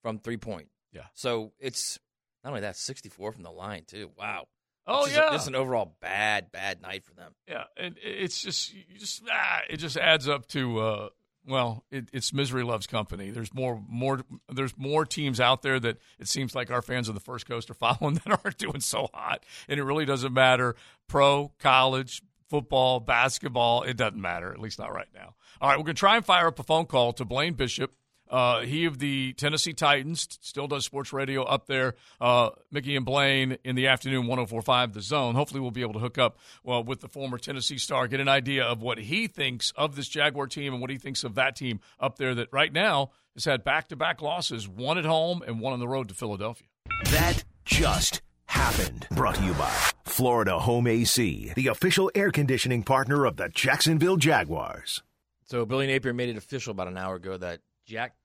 from 0.04 0.20
three 0.20 0.38
point. 0.38 0.68
Yeah. 0.94 1.06
So 1.14 1.54
it's 1.60 2.00
not 2.44 2.52
only 2.52 2.62
that, 2.62 2.76
sixty 2.76 3.10
four 3.10 3.32
from 3.32 3.44
the 3.44 3.52
line 3.52 3.84
too. 3.88 4.12
Wow. 4.18 4.48
Oh 4.90 5.04
It's 5.06 5.16
yeah, 5.16 5.32
just 5.32 5.50
an 5.50 5.56
overall 5.56 5.98
bad, 6.00 6.50
bad 6.52 6.82
night 6.82 7.04
for 7.04 7.14
them. 7.14 7.34
yeah, 7.46 7.64
and 7.76 7.98
it's 8.02 8.42
just 8.42 8.74
just 8.98 9.22
ah, 9.30 9.60
it 9.70 9.78
just 9.78 9.98
adds 9.98 10.30
up 10.30 10.48
to 10.50 10.80
uh, 10.80 11.10
well, 11.48 11.86
it, 11.90 12.10
it's 12.12 12.34
misery 12.34 12.64
loves 12.64 12.88
company. 12.88 13.32
There's 13.32 13.54
more 13.54 13.82
more 13.88 14.22
there's 14.54 14.78
more 14.78 15.06
teams 15.06 15.40
out 15.40 15.62
there 15.62 15.80
that 15.80 15.98
it 16.20 16.28
seems 16.28 16.54
like 16.54 16.70
our 16.70 16.82
fans 16.82 17.08
of 17.08 17.16
the 17.16 17.22
First 17.22 17.48
Coast 17.48 17.70
are 17.70 17.74
following 17.74 18.16
that 18.16 18.40
aren't 18.44 18.58
doing 18.58 18.82
so 18.82 19.10
hot, 19.14 19.44
and 19.68 19.80
it 19.80 19.84
really 19.84 20.06
doesn't 20.06 20.34
matter 20.34 20.76
pro, 21.08 21.52
college, 21.60 22.22
football, 22.50 23.00
basketball. 23.00 23.84
It 23.84 23.98
doesn't 23.98 24.22
matter, 24.22 24.52
at 24.52 24.60
least 24.60 24.80
not 24.80 24.94
right 24.94 25.08
now. 25.16 25.36
All 25.62 25.70
right, 25.70 25.78
we're 25.78 25.86
gonna 25.86 25.94
try 25.96 26.18
and 26.18 26.26
fire 26.26 26.48
up 26.48 26.60
a 26.60 26.64
phone 26.64 26.86
call 26.86 27.14
to 27.14 27.26
Blaine 27.26 27.54
Bishop. 27.54 27.94
Uh, 28.30 28.62
he 28.62 28.86
of 28.86 29.00
the 29.00 29.34
Tennessee 29.34 29.74
Titans 29.74 30.28
still 30.42 30.68
does 30.68 30.86
sports 30.86 31.14
radio 31.14 31.44
up 31.44 31.68
there. 31.68 31.96
Uh, 32.20 32.50
Mickey 32.72 32.96
and 32.96 33.06
Blaine 33.06 33.58
in 33.64 33.76
the 33.76 33.88
afternoon, 33.88 34.28
1045 34.28 34.94
The 34.94 35.02
Zone. 35.02 35.36
Hopefully, 35.36 35.60
we'll 35.60 35.72
be 35.72 35.82
able 35.82 35.94
to 35.94 36.00
hook 36.00 36.18
up 36.18 36.38
well 36.64 36.84
with 36.84 37.02
the 37.02 37.08
former 37.08 37.38
Tennessee 37.38 37.78
star, 37.78 38.08
get 38.08 38.20
an 38.20 38.28
idea 38.28 38.64
of 38.64 38.82
what 38.82 38.98
he 38.98 39.28
thinks 39.28 39.72
of 39.76 39.96
this 39.96 40.08
Jaguar 40.08 40.48
team 40.48 40.74
and 40.74 40.82
what 40.82 40.90
he 40.90 40.98
thinks 40.98 41.24
of 41.24 41.36
that 41.36 41.56
team 41.56 41.80
up 42.00 42.18
there 42.18 42.36
that 42.36 42.50
right 42.52 42.74
now 42.74 43.12
has 43.34 43.46
had 43.46 43.64
back 43.64 43.88
to 43.90 43.96
back 43.96 44.22
losses, 44.22 44.68
one 44.68 44.98
at 44.98 45.06
home 45.06 45.44
and 45.46 45.60
one 45.60 45.74
on 45.74 45.80
the 45.80 45.88
road 45.88 46.08
to 46.10 46.14
Philadelphia. 46.16 46.68
That 47.06 47.44
just 47.66 48.22
happened. 48.46 49.08
Brought 49.12 49.36
to 49.36 49.44
you 49.44 49.54
by 49.54 49.72
Florida 50.06 50.58
Home 50.60 50.88
AC, 50.88 51.54
the 51.56 51.68
official 51.68 52.10
air 52.16 52.32
conditioning 52.32 52.84
partner 52.84 53.26
of 53.26 53.38
the 53.38 53.50
Jacksonville 53.50 54.18
Jaguars. 54.18 55.04
So 55.46 55.66
Billy 55.66 55.88
Napier 55.88 56.14
made 56.14 56.30
it 56.30 56.38
official 56.38 56.72
about 56.72 56.88
an 56.88 56.98
hour 56.98 57.16
ago 57.16 57.38
that 57.38 57.60
Jack 57.88 58.16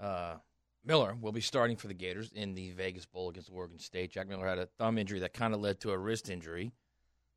uh, 0.00 0.34
Miller 0.84 1.16
will 1.18 1.32
be 1.32 1.40
starting 1.40 1.76
for 1.76 1.86
the 1.86 1.94
Gators 1.94 2.32
in 2.34 2.54
the 2.54 2.72
Vegas 2.72 3.06
Bowl 3.06 3.28
against 3.28 3.48
Oregon 3.52 3.78
State. 3.78 4.10
Jack 4.10 4.28
Miller 4.28 4.46
had 4.46 4.58
a 4.58 4.66
thumb 4.66 4.98
injury 4.98 5.20
that 5.20 5.32
kind 5.32 5.54
of 5.54 5.60
led 5.60 5.80
to 5.80 5.92
a 5.92 5.98
wrist 5.98 6.28
injury, 6.28 6.72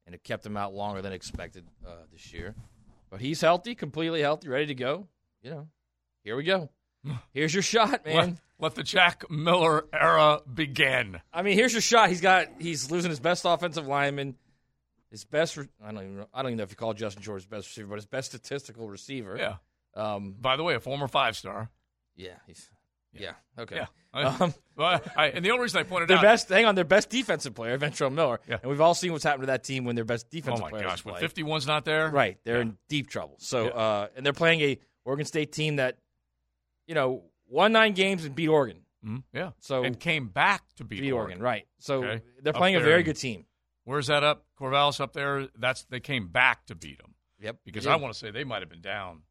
and 0.05 0.15
it 0.15 0.23
kept 0.23 0.45
him 0.45 0.57
out 0.57 0.73
longer 0.73 1.01
than 1.01 1.13
expected 1.13 1.65
uh, 1.85 1.91
this 2.11 2.33
year. 2.33 2.55
But 3.11 3.21
he's 3.21 3.41
healthy, 3.41 3.75
completely 3.75 4.21
healthy, 4.21 4.49
ready 4.49 4.65
to 4.67 4.75
go. 4.75 5.07
You 5.43 5.51
know, 5.51 5.67
here 6.23 6.35
we 6.35 6.43
go. 6.43 6.69
Here's 7.33 7.53
your 7.53 7.63
shot, 7.63 8.05
man. 8.05 8.15
Let, 8.15 8.35
let 8.59 8.75
the 8.75 8.83
Jack 8.83 9.29
Miller 9.29 9.85
era 9.93 10.39
begin. 10.51 11.21
I 11.31 11.41
mean, 11.41 11.57
here's 11.57 11.73
your 11.73 11.81
shot. 11.81 12.07
He's 12.07 12.21
got 12.21 12.47
he's 12.59 12.89
losing 12.89 13.09
his 13.09 13.19
best 13.19 13.43
offensive 13.45 13.85
lineman, 13.85 14.35
his 15.11 15.25
best. 15.25 15.57
re- 15.57 15.67
I 15.83 15.91
don't 15.91 16.01
even 16.01 16.17
know, 16.19 16.27
I 16.33 16.41
don't 16.41 16.51
even 16.51 16.57
know 16.59 16.63
if 16.63 16.69
you 16.69 16.77
call 16.77 16.93
Justin 16.93 17.21
George 17.21 17.41
his 17.41 17.47
best 17.47 17.67
receiver, 17.67 17.89
but 17.89 17.95
his 17.95 18.05
best 18.05 18.29
statistical 18.29 18.87
receiver. 18.87 19.35
Yeah. 19.37 19.55
Um. 19.95 20.35
By 20.39 20.55
the 20.57 20.63
way, 20.63 20.75
a 20.75 20.79
former 20.79 21.07
five 21.07 21.35
star. 21.35 21.69
Yeah. 22.15 22.35
He's. 22.47 22.69
Yeah. 23.13 23.33
Okay. 23.59 23.75
Yeah. 23.77 23.85
Um, 24.15 24.53
Well, 24.75 25.01
I, 25.17 25.29
and 25.29 25.43
the 25.43 25.49
only 25.49 25.63
reason 25.63 25.79
I 25.79 25.83
pointed 25.83 26.07
their 26.07 26.17
out 26.17 26.21
best. 26.23 26.49
Hang 26.49 26.65
on, 26.65 26.75
their 26.75 26.83
best 26.83 27.09
defensive 27.09 27.55
player, 27.55 27.79
Ventrell 27.79 28.13
Miller. 28.13 28.39
Yeah. 28.47 28.57
And 28.61 28.69
we've 28.69 28.79
all 28.81 28.93
seen 28.93 29.11
what's 29.11 29.23
happened 29.23 29.41
to 29.43 29.47
that 29.47 29.63
team 29.63 29.85
when 29.85 29.95
their 29.95 30.05
best 30.05 30.29
defensive 30.29 30.59
player. 30.67 30.83
Oh 30.85 30.89
my 30.89 31.01
players 31.01 31.01
gosh, 31.01 31.35
when. 31.35 31.47
51's 31.47 31.65
not 31.65 31.83
there, 31.83 32.09
Right. 32.11 32.37
They're 32.43 32.57
Yeah. 32.57 32.61
in 32.61 32.77
deep 32.89 33.09
trouble. 33.09 33.37
So, 33.39 33.63
Yeah. 33.65 33.69
uh, 33.71 34.07
and 34.15 34.23
they're 34.23 34.31
playing 34.33 34.61
a 34.61 34.77
Oregon 35.03 35.25
State 35.25 35.51
team 35.51 35.77
that, 35.77 35.97
you 36.85 36.93
know, 36.93 37.23
won 37.47 37.71
nine 37.71 37.93
games 37.93 38.23
and 38.23 38.35
beat 38.35 38.49
Oregon. 38.49 38.81
Mhm, 39.03 39.23
yeah. 39.33 39.51
So 39.61 39.83
and 39.83 39.99
came 39.99 40.27
back 40.27 40.61
to 40.75 40.83
beat, 40.83 41.01
beat 41.01 41.11
Oregon. 41.11 41.39
Right. 41.39 41.67
So 41.79 42.03
Okay. 42.03 42.23
they're 42.41 42.53
playing 42.53 42.75
a 42.75 42.81
very 42.81 43.01
good 43.01 43.17
team. 43.17 43.47
Where's 43.85 44.07
that 44.07 44.23
up? 44.23 44.45
Corvallis 44.59 45.01
up 45.01 45.13
there. 45.13 45.47
That's 45.57 45.85
they 45.85 45.99
came 45.99 46.27
back 46.27 46.67
to 46.67 46.75
beat 46.75 46.99
them 46.99 47.15
Yep. 47.39 47.57
because 47.65 47.87
I 47.87 47.95
want 47.95 48.13
to 48.13 48.19
say 48.19 48.29
they 48.29 48.43
might 48.43 48.61
have 48.61 48.69
been 48.69 48.81
down 48.81 49.23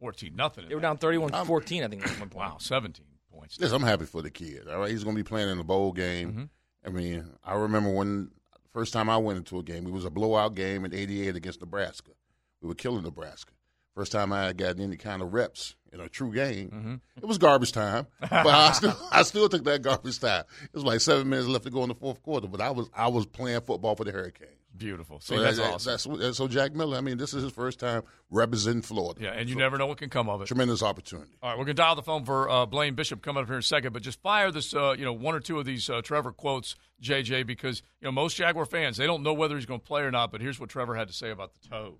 fourteen 0.00 0.34
nothing. 0.34 0.68
They 0.68 0.74
were 0.74 0.80
down 0.80 0.98
31-14, 0.98 1.84
I 1.84 1.88
think, 1.88 2.02
at 2.02 2.10
one 2.18 2.28
point. 2.28 2.34
Wow, 2.34 2.56
seventeen 2.58 3.06
points. 3.32 3.58
Yes, 3.60 3.72
I'm 3.72 3.82
happy 3.82 4.06
for 4.06 4.22
the 4.22 4.30
kid. 4.30 4.68
All 4.68 4.80
right, 4.80 4.90
he's 4.90 5.04
going 5.04 5.14
to 5.14 5.22
be 5.22 5.28
playing 5.28 5.50
in 5.50 5.58
the 5.58 5.64
bowl 5.64 5.92
game. 5.92 6.32
Mm-hmm. 6.32 6.44
I 6.86 6.90
mean, 6.90 7.30
I 7.44 7.54
remember 7.54 7.90
when 7.90 8.30
first 8.72 8.92
time 8.92 9.08
I 9.08 9.18
went 9.18 9.38
into 9.38 9.58
a 9.58 9.62
game, 9.62 9.86
it 9.86 9.92
was 9.92 10.04
a 10.04 10.10
blowout 10.10 10.54
game 10.54 10.84
in 10.84 10.94
'88 10.94 11.36
against 11.36 11.60
Nebraska. 11.60 12.12
We 12.60 12.68
were 12.68 12.74
killing 12.74 13.04
Nebraska. 13.04 13.52
First 13.94 14.12
time 14.12 14.32
I 14.32 14.44
had 14.46 14.56
gotten 14.56 14.82
any 14.82 14.96
kind 14.96 15.20
of 15.20 15.32
reps 15.32 15.74
in 15.92 16.00
a 16.00 16.08
true 16.08 16.32
game. 16.32 16.70
Mm-hmm. 16.70 16.94
It 17.16 17.26
was 17.26 17.38
garbage 17.38 17.72
time, 17.72 18.06
but 18.20 18.46
I 18.46 18.72
still 18.74 18.96
I 19.10 19.22
still 19.22 19.48
took 19.48 19.64
that 19.64 19.82
garbage 19.82 20.20
time. 20.20 20.44
It 20.62 20.74
was 20.74 20.84
like 20.84 21.00
seven 21.00 21.28
minutes 21.28 21.48
left 21.48 21.64
to 21.64 21.70
go 21.70 21.82
in 21.82 21.88
the 21.88 21.94
fourth 21.94 22.22
quarter, 22.22 22.46
but 22.46 22.60
I 22.60 22.70
was 22.70 22.88
I 22.94 23.08
was 23.08 23.26
playing 23.26 23.60
football 23.62 23.96
for 23.96 24.04
the 24.04 24.12
Hurricanes. 24.12 24.59
Beautiful. 24.76 25.20
See, 25.20 25.34
So 25.36 25.42
that's 25.42 25.58
that- 25.58 25.74
awesome. 25.74 26.18
That's, 26.18 26.38
so 26.38 26.46
Jack 26.48 26.74
Miller. 26.74 26.96
I 26.96 27.00
mean, 27.00 27.18
this 27.18 27.34
is 27.34 27.42
his 27.42 27.52
first 27.52 27.80
time 27.80 28.02
representing 28.30 28.82
Florida. 28.82 29.20
yeah, 29.20 29.32
and 29.32 29.48
you 29.48 29.54
So, 29.56 29.58
never 29.58 29.76
know 29.76 29.86
what 29.86 29.98
can 29.98 30.08
come 30.10 30.28
of 30.28 30.40
it. 30.40 30.46
tremendous 30.46 30.82
opportunity. 30.82 31.32
All 31.42 31.50
right, 31.50 31.58
we're 31.58 31.64
going 31.64 31.76
to 31.76 31.82
dial 31.82 31.96
the 31.96 32.02
phone 32.02 32.24
for 32.24 32.48
uh, 32.48 32.66
Blaine 32.66 32.94
Bishop 32.94 33.20
coming 33.20 33.42
up 33.42 33.48
here 33.48 33.56
in 33.56 33.60
a 33.60 33.62
second, 33.62 33.92
but 33.92 34.02
just 34.02 34.22
fire 34.22 34.50
this, 34.52 34.72
uh, 34.72 34.94
you 34.96 35.04
know, 35.04 35.12
one 35.12 35.34
or 35.34 35.40
two 35.40 35.58
of 35.58 35.66
these 35.66 35.90
uh, 35.90 36.00
Trevor 36.02 36.32
quotes, 36.32 36.76
JJ, 37.02 37.46
because 37.46 37.82
you 38.00 38.06
know 38.06 38.12
most 38.12 38.36
Jaguar 38.36 38.64
fans 38.64 38.96
they 38.96 39.06
don't 39.06 39.22
know 39.22 39.32
whether 39.34 39.56
he's 39.56 39.66
going 39.66 39.80
to 39.80 39.86
play 39.86 40.02
or 40.02 40.10
not. 40.10 40.30
But 40.32 40.40
here's 40.40 40.60
what 40.60 40.68
Trevor 40.70 40.94
had 40.94 41.08
to 41.08 41.14
say 41.14 41.30
about 41.30 41.52
the 41.60 41.68
toe. 41.68 41.94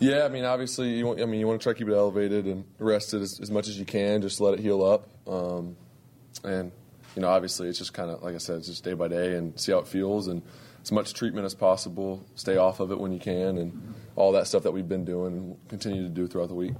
Yeah, 0.00 0.24
I 0.24 0.28
mean, 0.28 0.44
obviously, 0.44 0.90
you 0.98 1.06
want, 1.06 1.20
I 1.20 1.24
mean, 1.24 1.40
you 1.40 1.46
want 1.46 1.60
to 1.60 1.62
try 1.62 1.72
to 1.72 1.78
keep 1.78 1.88
it 1.88 1.94
elevated 1.94 2.44
and 2.46 2.64
rest 2.78 3.14
it 3.14 3.22
as, 3.22 3.40
as 3.40 3.50
much 3.50 3.68
as 3.68 3.78
you 3.78 3.86
can. 3.86 4.20
Just 4.22 4.40
let 4.40 4.52
it 4.54 4.60
heal 4.60 4.84
up, 4.84 5.08
um, 5.26 5.76
and 6.44 6.72
you 7.16 7.22
know, 7.22 7.28
obviously, 7.28 7.68
it's 7.68 7.78
just 7.78 7.94
kind 7.94 8.10
of 8.10 8.22
like 8.22 8.34
I 8.34 8.38
said, 8.38 8.56
it's 8.58 8.66
just 8.68 8.84
day 8.84 8.92
by 8.94 9.08
day 9.08 9.34
and 9.36 9.58
see 9.58 9.72
how 9.72 9.78
it 9.78 9.86
feels 9.88 10.28
and 10.28 10.42
as 10.82 10.92
much 10.92 11.14
treatment 11.14 11.44
as 11.46 11.54
possible. 11.54 12.24
Stay 12.34 12.56
off 12.56 12.80
of 12.80 12.90
it 12.90 12.98
when 12.98 13.12
you 13.12 13.18
can, 13.18 13.58
and 13.58 13.94
all 14.16 14.32
that 14.32 14.46
stuff 14.46 14.62
that 14.64 14.72
we've 14.72 14.88
been 14.88 15.04
doing 15.04 15.36
and 15.36 15.68
continue 15.68 16.02
to 16.02 16.08
do 16.08 16.26
throughout 16.26 16.48
the 16.48 16.54
week. 16.54 16.74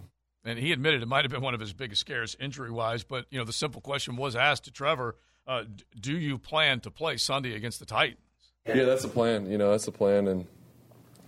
And 0.44 0.58
he 0.58 0.72
admitted 0.72 1.02
it 1.02 1.06
might 1.06 1.24
have 1.24 1.30
been 1.30 1.42
one 1.42 1.54
of 1.54 1.60
his 1.60 1.72
biggest 1.72 2.00
scares 2.00 2.36
injury 2.40 2.70
wise. 2.70 3.04
But 3.04 3.26
you 3.30 3.38
know, 3.38 3.44
the 3.44 3.52
simple 3.52 3.80
question 3.80 4.16
was 4.16 4.34
asked 4.36 4.64
to 4.64 4.70
Trevor: 4.70 5.16
uh, 5.46 5.64
Do 6.00 6.16
you 6.16 6.38
plan 6.38 6.80
to 6.80 6.90
play 6.90 7.16
Sunday 7.16 7.54
against 7.54 7.80
the 7.80 7.86
Titans? 7.86 8.20
Yeah, 8.66 8.84
that's 8.84 9.02
the 9.02 9.08
plan. 9.08 9.50
You 9.50 9.58
know, 9.58 9.70
that's 9.70 9.86
the 9.86 9.92
plan, 9.92 10.28
and 10.28 10.46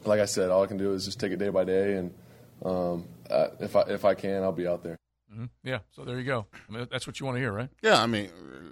like 0.05 0.21
I 0.21 0.25
said, 0.27 0.51
all 0.51 0.63
I 0.63 0.67
can 0.67 0.77
do 0.77 0.93
is 0.93 1.05
just 1.05 1.21
take 1.21 1.33
it 1.33 1.39
day 1.39 1.49
by 1.49 1.65
day, 1.65 1.97
and 1.97 2.15
um, 2.65 3.05
uh, 3.29 3.49
if 3.61 3.77
I 3.77 3.83
if 3.83 4.05
I 4.05 4.15
can, 4.15 4.43
I'll 4.43 4.53
be 4.53 4.67
out 4.67 4.83
there. 4.83 4.97
hmm 5.33 5.47
Yeah. 5.63 5.79
So 5.91 6.05
there 6.05 6.19
you 6.19 6.25
go. 6.25 6.47
I 6.69 6.73
mean, 6.73 6.89
that's 6.91 7.07
what 7.07 7.21
you 7.21 7.27
want 7.27 7.37
to 7.37 7.41
hear, 7.41 7.53
right? 7.53 7.69
Yeah, 7.83 8.03
I 8.03 8.07
mean, 8.07 8.31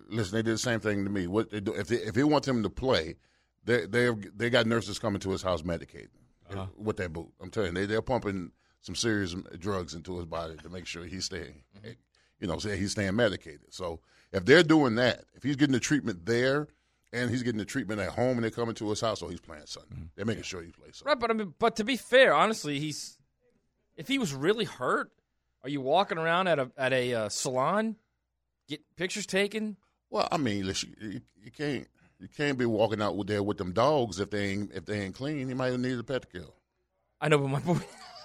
listen, 0.08 0.34
they 0.34 0.42
did 0.42 0.54
the 0.54 0.58
same 0.58 0.80
thing 0.80 1.04
to 1.04 1.10
me. 1.10 1.26
What 1.26 1.50
they 1.50 1.60
do 1.60 1.74
if 1.74 1.88
they 1.88 1.96
if 1.96 2.14
they 2.14 2.24
want 2.24 2.46
him 2.46 2.62
to 2.62 2.70
play, 2.70 3.16
they 3.64 3.86
they 3.86 4.10
they 4.36 4.50
got 4.50 4.66
nurses 4.66 4.98
coming 4.98 5.20
to 5.20 5.30
his 5.30 5.42
house 5.42 5.62
medicating 5.62 6.08
Uh-huh. 6.50 6.66
with 6.76 6.96
that 6.98 7.12
boot. 7.12 7.32
I'm 7.40 7.50
telling 7.50 7.74
you, 7.74 7.80
they 7.80 7.86
they're 7.86 8.02
pumping 8.02 8.52
some 8.80 8.94
serious 8.94 9.34
drugs 9.58 9.94
into 9.94 10.16
his 10.16 10.26
body 10.26 10.56
to 10.62 10.68
make 10.68 10.86
sure 10.86 11.04
he's 11.04 11.24
staying, 11.26 11.62
Mm-hmm. 11.78 11.90
you 12.40 12.46
know, 12.48 12.58
say 12.58 12.76
he's 12.76 12.92
staying 12.92 13.16
medicated. 13.16 13.72
So 13.74 14.00
if 14.32 14.44
they're 14.44 14.62
doing 14.62 14.94
that, 14.96 15.24
if 15.34 15.42
he's 15.42 15.56
getting 15.56 15.72
the 15.74 15.80
treatment 15.80 16.26
there. 16.26 16.68
And 17.10 17.30
he's 17.30 17.42
getting 17.42 17.58
the 17.58 17.64
treatment 17.64 18.02
at 18.02 18.10
home, 18.10 18.36
and 18.36 18.44
they're 18.44 18.50
coming 18.50 18.74
to 18.74 18.90
his 18.90 19.00
house, 19.00 19.20
so 19.20 19.28
he's 19.28 19.40
playing 19.40 19.62
Sunday. 19.64 19.94
Mm-hmm. 19.94 20.04
They're 20.14 20.26
making 20.26 20.42
sure 20.42 20.60
he 20.60 20.70
plays 20.72 20.98
Sunday. 20.98 21.08
Right, 21.12 21.18
but 21.18 21.30
I 21.30 21.32
mean, 21.32 21.54
but 21.58 21.74
to 21.76 21.84
be 21.84 21.96
fair, 21.96 22.34
honestly, 22.34 22.78
he's 22.78 23.16
if 23.96 24.08
he 24.08 24.18
was 24.18 24.34
really 24.34 24.66
hurt, 24.66 25.10
are 25.62 25.70
you 25.70 25.80
walking 25.80 26.18
around 26.18 26.48
at 26.48 26.58
a 26.58 26.70
at 26.76 26.92
a 26.92 27.14
uh, 27.14 27.28
salon, 27.30 27.96
get 28.68 28.82
pictures 28.96 29.24
taken? 29.24 29.78
Well, 30.10 30.28
I 30.30 30.36
mean, 30.36 30.66
listen, 30.66 30.94
you, 31.00 31.22
you 31.42 31.50
can't 31.50 31.88
you 32.20 32.28
can't 32.28 32.58
be 32.58 32.66
walking 32.66 33.00
out 33.02 33.24
there 33.26 33.42
with 33.42 33.58
them 33.58 33.72
dogs 33.72 34.18
if 34.20 34.30
they 34.30 34.48
ain't 34.50 34.72
if 34.72 34.84
they 34.86 35.00
ain't 35.00 35.14
clean. 35.14 35.48
He 35.48 35.54
might 35.54 35.78
need 35.78 35.98
a 35.98 36.02
pedicure. 36.02 36.50
I 37.20 37.28
know, 37.28 37.38
but 37.38 37.48
my 37.48 37.60
point. 37.60 37.82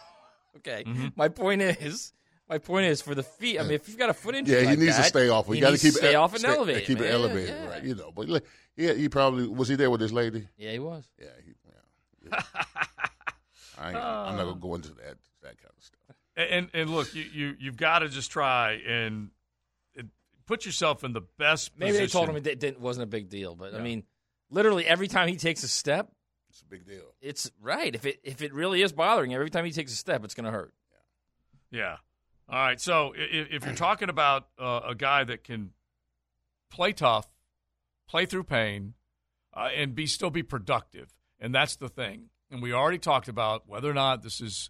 okay, 0.58 0.84
Mm-hmm. 0.86 1.08
my 1.16 1.28
point 1.30 1.62
is, 1.62 2.14
my 2.50 2.58
point 2.58 2.86
is 2.88 3.02
for 3.02 3.16
the 3.16 3.24
feet. 3.24 3.60
I 3.60 3.64
mean, 3.64 3.72
if 3.74 3.88
you've 3.88 3.98
got 3.98 4.10
a 4.10 4.14
foot 4.14 4.36
injury, 4.36 4.56
Yeah, 4.56 4.62
he 4.62 4.68
like 4.68 4.80
needs 4.80 4.98
to 4.98 5.04
stay 5.04 5.30
off. 5.30 5.46
He 5.46 5.52
We 5.52 5.60
got 5.60 5.68
to 5.68 5.72
needs 5.74 5.84
keep 5.84 5.94
stay 5.94 6.12
it 6.12 6.16
off 6.16 6.32
and 6.34 6.40
stay- 6.42 6.50
elevated. 6.50 6.86
Keep 6.86 7.02
it 7.02 7.10
elevated, 7.12 7.50
Yeah. 7.50 7.68
right? 7.70 7.84
You 7.84 7.96
know, 7.96 8.12
but 8.12 8.28
look, 8.28 8.46
yeah, 8.76 8.94
he 8.94 9.10
probably 9.10 9.48
was 9.48 9.68
he 9.68 9.76
there 9.76 9.90
with 9.90 10.02
his 10.02 10.14
lady. 10.14 10.48
Yeah, 10.58 10.72
he 10.72 10.80
was. 10.80 11.08
Yeah, 11.20 11.28
he, 11.46 11.54
yeah. 12.30 12.42
I 13.78 13.88
ain't, 13.90 13.98
I'm 13.98 14.38
not 14.38 14.46
gonna 14.46 14.60
go 14.60 14.76
into 14.76 14.90
that 14.90 15.18
that 15.42 15.58
kind 15.58 15.74
of 15.78 15.84
stuff. 15.84 16.16
And 16.36 16.70
and 16.74 16.90
look, 16.90 17.14
you 17.16 17.24
you 17.34 17.56
you've 17.60 17.78
got 17.78 18.00
to 18.00 18.10
just 18.10 18.32
try 18.32 18.74
and 18.88 19.14
and 19.16 19.30
put 20.54 20.66
yourself 20.68 21.04
in 21.04 21.14
the 21.14 21.22
best. 21.40 21.72
Maybe 21.78 21.98
they 21.98 22.06
told 22.08 22.30
him 22.30 22.36
it 22.36 22.44
didn't, 22.44 22.80
wasn't 22.80 23.04
a 23.06 23.08
big 23.08 23.28
deal, 23.30 23.56
but 23.56 23.74
I 23.74 23.80
mean, 23.82 24.04
literally 24.52 24.86
every 24.86 25.08
time 25.08 25.28
he 25.28 25.36
takes 25.36 25.64
a 25.64 25.68
step, 25.68 26.12
It's 26.50 26.62
a 26.62 26.66
big 26.66 26.86
deal. 26.86 27.16
it's 27.22 27.52
right. 27.60 27.94
If 27.96 28.06
it 28.06 28.20
if 28.24 28.42
it 28.44 28.54
really 28.54 28.84
is 28.84 28.92
bothering 28.92 29.32
him, 29.32 29.36
every 29.36 29.50
time 29.50 29.66
he 29.66 29.72
takes 29.72 29.92
a 29.92 29.96
step, 29.96 30.24
it's 30.24 30.36
going 30.36 30.46
to 30.46 30.52
hurt. 30.52 30.74
Yeah. 31.72 31.80
Yeah. 31.80 31.96
All 32.50 32.60
right. 32.64 32.80
So 32.80 33.14
if, 33.16 33.48
if 33.52 33.66
you're 33.66 33.74
talking 33.74 34.10
about 34.10 34.48
uh, 34.60 34.82
a 34.90 34.96
guy 34.96 35.24
that 35.24 35.44
can 35.44 35.72
play 36.70 36.94
tough, 36.94 37.28
play 38.08 38.28
through 38.28 38.44
pain, 38.44 38.94
uh, 39.56 39.70
and 39.76 39.96
be 39.96 40.06
still 40.06 40.30
be 40.30 40.44
productive, 40.44 41.14
and 41.40 41.54
that's 41.56 41.76
the 41.78 41.90
thing. 41.90 42.30
And 42.52 42.62
we 42.62 42.74
already 42.74 43.00
talked 43.00 43.28
about 43.28 43.68
whether 43.68 43.90
or 43.90 43.96
not 43.96 44.22
this 44.22 44.40
is 44.40 44.70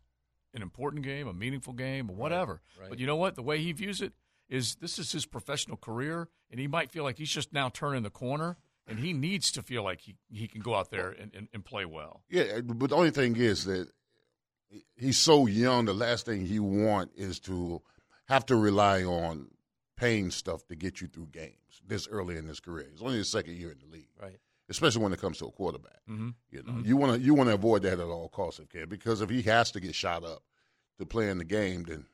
an 0.53 0.61
important 0.61 1.03
game, 1.03 1.27
a 1.27 1.33
meaningful 1.33 1.73
game, 1.73 2.09
or 2.09 2.15
whatever. 2.15 2.61
right. 2.79 2.89
But 2.89 2.99
you 2.99 3.07
know 3.07 3.17
what? 3.17 3.35
The 3.35 3.43
way 3.43 3.59
he 3.61 3.73
views 3.73 4.01
it 4.01 4.13
is 4.53 4.75
this 4.75 4.99
is 4.99 5.11
his 5.11 5.25
professional 5.25 5.77
career, 5.77 6.27
and 6.51 6.59
he 6.59 6.67
might 6.67 6.91
feel 6.91 7.03
like 7.03 7.17
he's 7.17 7.31
just 7.31 7.51
now 7.53 7.69
turning 7.69 8.03
the 8.03 8.09
corner, 8.09 8.57
and 8.87 8.99
he 8.99 9.11
needs 9.13 9.51
to 9.51 9.63
feel 9.63 9.83
like 9.83 10.01
he, 10.01 10.15
he 10.29 10.47
can 10.47 10.61
go 10.61 10.75
out 10.75 10.91
there 10.91 11.09
and, 11.09 11.33
and, 11.35 11.47
and 11.53 11.65
play 11.65 11.85
well. 11.85 12.21
Yeah, 12.29 12.61
but 12.61 12.89
the 12.89 12.95
only 12.95 13.11
thing 13.11 13.35
is 13.35 13.65
that 13.65 13.87
he's 14.95 15.17
so 15.17 15.45
young. 15.47 15.85
The 15.85 15.93
last 15.93 16.25
thing 16.25 16.45
he 16.45 16.59
want 16.59 17.11
is 17.15 17.39
to 17.41 17.81
have 18.27 18.45
to 18.47 18.55
rely 18.55 19.03
on 19.03 19.47
pain 19.95 20.31
stuff 20.31 20.65
to 20.67 20.75
get 20.75 21.01
you 21.01 21.07
through 21.07 21.27
games 21.31 21.81
this 21.85 22.07
early 22.07 22.37
in 22.37 22.45
his 22.47 22.59
career. 22.59 22.87
He's 22.91 23.01
only 23.01 23.17
his 23.17 23.29
second 23.31 23.55
year 23.57 23.71
in 23.71 23.79
the 23.79 23.85
league. 23.91 24.07
Right. 24.21 24.37
especially 24.69 25.03
when 25.03 25.11
it 25.13 25.19
comes 25.19 25.37
to 25.37 25.45
a 25.45 25.51
quarterback. 25.51 25.99
Mhm. 26.09 26.33
You 26.49 26.63
know, 26.63 26.81
you 26.85 26.95
want 26.95 27.13
to 27.15 27.19
you 27.19 27.33
want 27.33 27.49
to 27.49 27.53
avoid 27.53 27.81
that 27.83 27.99
at 27.99 28.07
all 28.07 28.29
costs 28.29 28.59
if 28.61 28.69
can, 28.69 28.87
because 28.87 29.19
if 29.21 29.29
he 29.29 29.41
has 29.43 29.71
to 29.71 29.79
get 29.81 29.93
shot 29.93 30.23
up 30.23 30.41
to 30.99 31.05
play 31.05 31.29
in 31.29 31.37
the 31.37 31.43
game, 31.43 31.83
then 31.83 32.05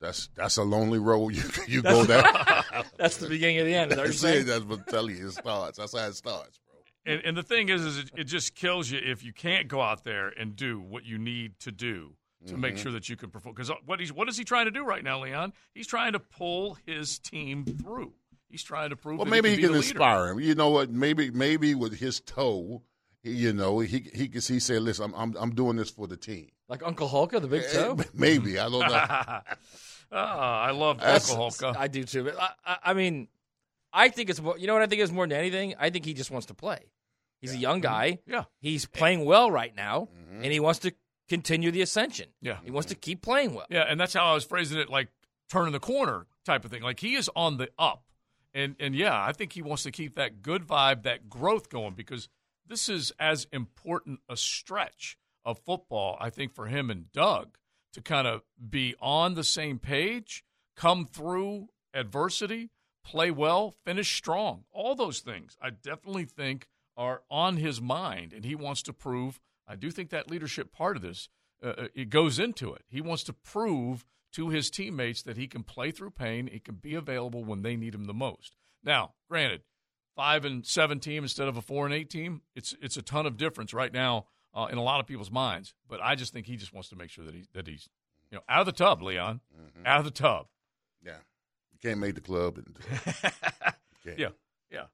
that's 0.00 0.28
that's 0.34 0.56
a 0.56 0.62
lonely 0.62 0.98
road 0.98 1.28
you 1.34 1.42
you 1.68 1.82
go 1.82 2.04
down. 2.06 2.24
That's 2.96 3.16
the 3.18 3.28
beginning 3.28 3.58
of 3.58 3.66
the 3.66 3.74
end. 3.74 3.90
Is 3.92 3.96
That's 3.96 4.08
you're 4.08 4.12
saying? 4.32 4.40
it. 4.42 4.46
That's 4.46 4.64
what 4.64 4.78
I'm 4.80 4.84
telling 4.86 5.16
you. 5.16 5.28
It 5.28 5.32
starts. 5.32 5.78
That's 5.78 5.96
how 5.98 6.06
it 6.06 6.14
starts, 6.14 6.58
bro. 6.66 6.74
And, 7.06 7.22
and 7.24 7.36
the 7.36 7.42
thing 7.42 7.68
is, 7.68 7.82
is 7.84 7.98
it, 7.98 8.10
it 8.16 8.24
just 8.24 8.54
kills 8.54 8.90
you 8.90 9.00
if 9.02 9.24
you 9.24 9.32
can't 9.32 9.68
go 9.68 9.80
out 9.80 10.04
there 10.04 10.28
and 10.28 10.54
do 10.56 10.78
what 10.80 11.04
you 11.04 11.18
need 11.18 11.58
to 11.60 11.72
do 11.72 12.12
to 12.46 12.56
make 12.56 12.74
Mhm. 12.74 12.78
sure 12.78 12.92
that 12.92 13.08
you 13.08 13.16
can 13.16 13.30
perform. 13.30 13.54
Because 13.54 13.70
what 13.86 14.00
he's 14.00 14.12
what 14.12 14.28
is 14.28 14.36
he 14.38 14.44
trying 14.44 14.66
to 14.66 14.70
do 14.70 14.84
right 14.84 15.02
now, 15.04 15.22
Leon? 15.22 15.52
He's 15.74 15.86
trying 15.86 16.12
to 16.12 16.20
pull 16.20 16.78
his 16.86 17.18
team 17.18 17.64
through. 17.64 18.12
He's 18.48 18.62
trying 18.62 18.90
to 18.90 18.96
prove. 18.96 19.18
Well, 19.18 19.24
that 19.26 19.30
maybe 19.30 19.50
he 19.50 19.56
he 19.56 19.60
can, 19.62 19.70
can 19.72 19.72
be 19.72 19.78
the 19.78 19.82
leader. 19.82 19.92
inspire 19.98 20.28
him. 20.28 20.40
You 20.40 20.54
know 20.54 20.70
what? 20.70 20.90
Maybe 20.90 21.30
maybe 21.30 21.74
with 21.74 21.98
his 21.98 22.20
toe, 22.20 22.82
you 23.22 23.52
know, 23.52 23.80
he 23.80 23.98
he 24.14 24.28
can 24.28 24.40
he 24.40 24.60
said, 24.60 24.82
"Listen, 24.82 25.12
I'm 25.14 25.14
I'm, 25.14 25.36
I'm 25.42 25.54
doing 25.54 25.76
this 25.76 25.90
for 25.90 26.06
the 26.06 26.16
team." 26.16 26.48
Like 26.68 26.82
Uncle 26.86 27.08
Hulka, 27.08 27.40
the 27.40 27.48
big 27.48 27.64
toe. 27.72 27.98
Maybe 28.14 28.58
I 28.58 28.68
don't 28.68 28.80
know. 28.80 29.40
Ah, 30.12 30.62
I 30.62 30.70
love 30.72 30.98
That's- 30.98 31.30
Uncle 31.30 31.74
I 31.76 31.88
do 31.88 32.04
too. 32.04 32.24
But 32.24 32.40
I, 32.40 32.50
I, 32.64 32.76
I 32.86 32.94
mean, 32.94 33.28
I 33.92 34.08
think 34.08 34.30
it's 34.30 34.40
more. 34.40 34.58
You 34.58 34.66
know 34.66 34.72
what 34.74 34.82
I 34.82 34.86
think 34.86 35.02
is 35.02 35.12
more 35.12 35.26
than 35.26 35.38
anything. 35.38 35.74
I 35.78 35.90
think 35.90 36.04
he 36.04 36.14
just 36.14 36.30
wants 36.30 36.46
to 36.46 36.54
play. 36.54 36.78
He's 37.40 37.54
a 37.54 37.58
young 37.58 37.80
guy. 37.80 38.18
Yeah. 38.26 38.44
He's 38.60 38.84
playing 38.84 39.24
well 39.24 39.50
right 39.50 39.74
now, 39.74 40.08
and 40.30 40.44
he 40.44 40.60
wants 40.60 40.80
to 40.80 40.92
continue 41.28 41.70
the 41.70 41.80
ascension. 41.80 42.28
Yeah. 42.42 42.58
He 42.64 42.70
wants 42.70 42.88
to 42.90 42.94
keep 42.94 43.22
playing 43.22 43.54
well. 43.54 43.66
Yeah, 43.70 43.84
and 43.88 43.98
that's 43.98 44.12
how 44.12 44.26
I 44.26 44.34
was 44.34 44.44
phrasing 44.44 44.78
it, 44.78 44.90
like 44.90 45.08
turning 45.48 45.72
the 45.72 45.80
corner 45.80 46.26
type 46.44 46.64
of 46.64 46.70
thing. 46.70 46.82
Like 46.82 47.00
he 47.00 47.14
is 47.14 47.30
on 47.34 47.56
the 47.56 47.70
up, 47.78 48.04
and 48.52 48.76
and 48.78 48.94
yeah, 48.94 49.18
I 49.18 49.32
think 49.32 49.52
he 49.52 49.62
wants 49.62 49.84
to 49.84 49.90
keep 49.90 50.16
that 50.16 50.42
good 50.42 50.66
vibe, 50.66 51.04
that 51.04 51.30
growth 51.30 51.70
going 51.70 51.94
because 51.94 52.28
this 52.66 52.88
is 52.88 53.12
as 53.18 53.46
important 53.52 54.20
a 54.28 54.36
stretch 54.36 55.16
of 55.44 55.58
football, 55.60 56.16
I 56.20 56.28
think, 56.30 56.52
for 56.54 56.66
him 56.66 56.90
and 56.90 57.10
Doug 57.12 57.56
to 57.92 58.00
kind 58.00 58.26
of 58.26 58.42
be 58.68 58.94
on 59.00 59.34
the 59.34 59.44
same 59.44 59.78
page, 59.78 60.44
come 60.76 61.06
through 61.06 61.68
adversity, 61.92 62.70
play 63.04 63.30
well, 63.30 63.74
finish 63.84 64.16
strong. 64.16 64.64
All 64.72 64.94
those 64.94 65.20
things, 65.20 65.56
I 65.60 65.70
definitely 65.70 66.24
think, 66.24 66.68
are 66.96 67.22
on 67.30 67.56
his 67.56 67.80
mind, 67.80 68.32
and 68.32 68.44
he 68.44 68.54
wants 68.54 68.82
to 68.82 68.92
prove. 68.92 69.40
I 69.66 69.76
do 69.76 69.90
think 69.90 70.10
that 70.10 70.30
leadership 70.30 70.72
part 70.72 70.96
of 70.96 71.02
this 71.02 71.28
uh, 71.62 71.88
it 71.94 72.10
goes 72.10 72.38
into 72.38 72.72
it. 72.72 72.82
He 72.88 73.00
wants 73.00 73.24
to 73.24 73.32
prove 73.32 74.04
to 74.32 74.48
his 74.48 74.70
teammates 74.70 75.22
that 75.22 75.36
he 75.36 75.46
can 75.46 75.62
play 75.62 75.90
through 75.90 76.10
pain. 76.10 76.48
He 76.50 76.60
can 76.60 76.76
be 76.76 76.94
available 76.94 77.44
when 77.44 77.62
they 77.62 77.76
need 77.76 77.94
him 77.94 78.04
the 78.04 78.14
most. 78.14 78.56
Now, 78.82 79.14
granted, 79.28 79.62
five 80.16 80.44
and 80.44 80.64
seven 80.64 81.00
team 81.00 81.22
instead 81.22 81.48
of 81.48 81.56
a 81.56 81.62
four 81.62 81.84
and 81.84 81.94
eight 81.94 82.10
team, 82.10 82.42
it's 82.54 82.74
it's 82.80 82.96
a 82.96 83.02
ton 83.02 83.26
of 83.26 83.36
difference 83.36 83.74
right 83.74 83.92
now 83.92 84.26
uh, 84.54 84.68
in 84.70 84.78
a 84.78 84.82
lot 84.82 85.00
of 85.00 85.06
people's 85.06 85.30
minds. 85.30 85.74
But 85.88 86.00
I 86.02 86.14
just 86.14 86.32
think 86.32 86.46
he 86.46 86.56
just 86.56 86.72
wants 86.72 86.88
to 86.90 86.96
make 86.96 87.10
sure 87.10 87.24
that 87.24 87.34
he 87.34 87.44
that 87.54 87.66
he's 87.66 87.88
you 88.30 88.36
know 88.38 88.42
out 88.48 88.60
of 88.60 88.66
the 88.66 88.72
tub, 88.72 89.02
Leon, 89.02 89.40
out 89.86 89.98
of 89.98 90.04
the 90.04 90.10
tub. 90.10 90.46
Yeah, 91.04 91.16
you 91.72 91.78
can't 91.82 91.98
make 92.00 92.14
the 92.14 92.20
club. 92.20 92.58
And, 92.58 92.76
can't. 94.04 94.18
Yeah, 94.18 94.28
yeah, 94.70 94.84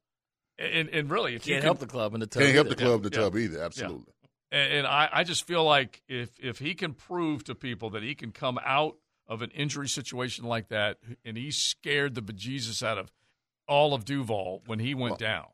and 0.59 0.89
and 0.89 1.11
really, 1.11 1.35
if 1.35 1.47
you 1.47 1.55
Can't 1.55 1.63
can- 1.63 1.67
help 1.69 1.79
the 1.79 1.87
club 1.87 2.15
in 2.15 2.21
the 2.21 2.27
tub. 2.27 2.43
Can't 2.43 2.55
help 2.55 2.69
the 2.69 2.75
either. 2.75 2.85
club, 2.85 3.03
the 3.03 3.11
Yeah. 3.11 3.23
tub 3.23 3.37
either. 3.37 3.59
Yeah. 3.59 3.65
Absolutely. 3.65 4.13
And, 4.53 4.73
and 4.73 4.87
I, 4.87 5.09
I 5.13 5.25
just 5.25 5.45
feel 5.47 5.65
like 5.65 6.03
if 6.09 6.31
if 6.41 6.59
he 6.59 6.75
can 6.75 6.95
prove 6.95 7.45
to 7.45 7.55
people 7.55 7.91
that 7.91 8.03
he 8.03 8.15
can 8.15 8.31
come 8.33 8.59
out 8.65 8.97
of 9.29 9.43
an 9.43 9.51
injury 9.51 9.89
situation 9.89 10.45
like 10.45 10.69
that, 10.69 10.99
and 11.25 11.37
he 11.37 11.51
scared 11.51 12.15
the 12.15 12.23
bejesus 12.23 12.83
out 12.83 12.97
of 12.99 13.11
all 13.67 13.93
of 13.93 14.05
Duval 14.05 14.63
when 14.67 14.79
he 14.79 14.95
went 14.95 15.19
down. 15.19 15.47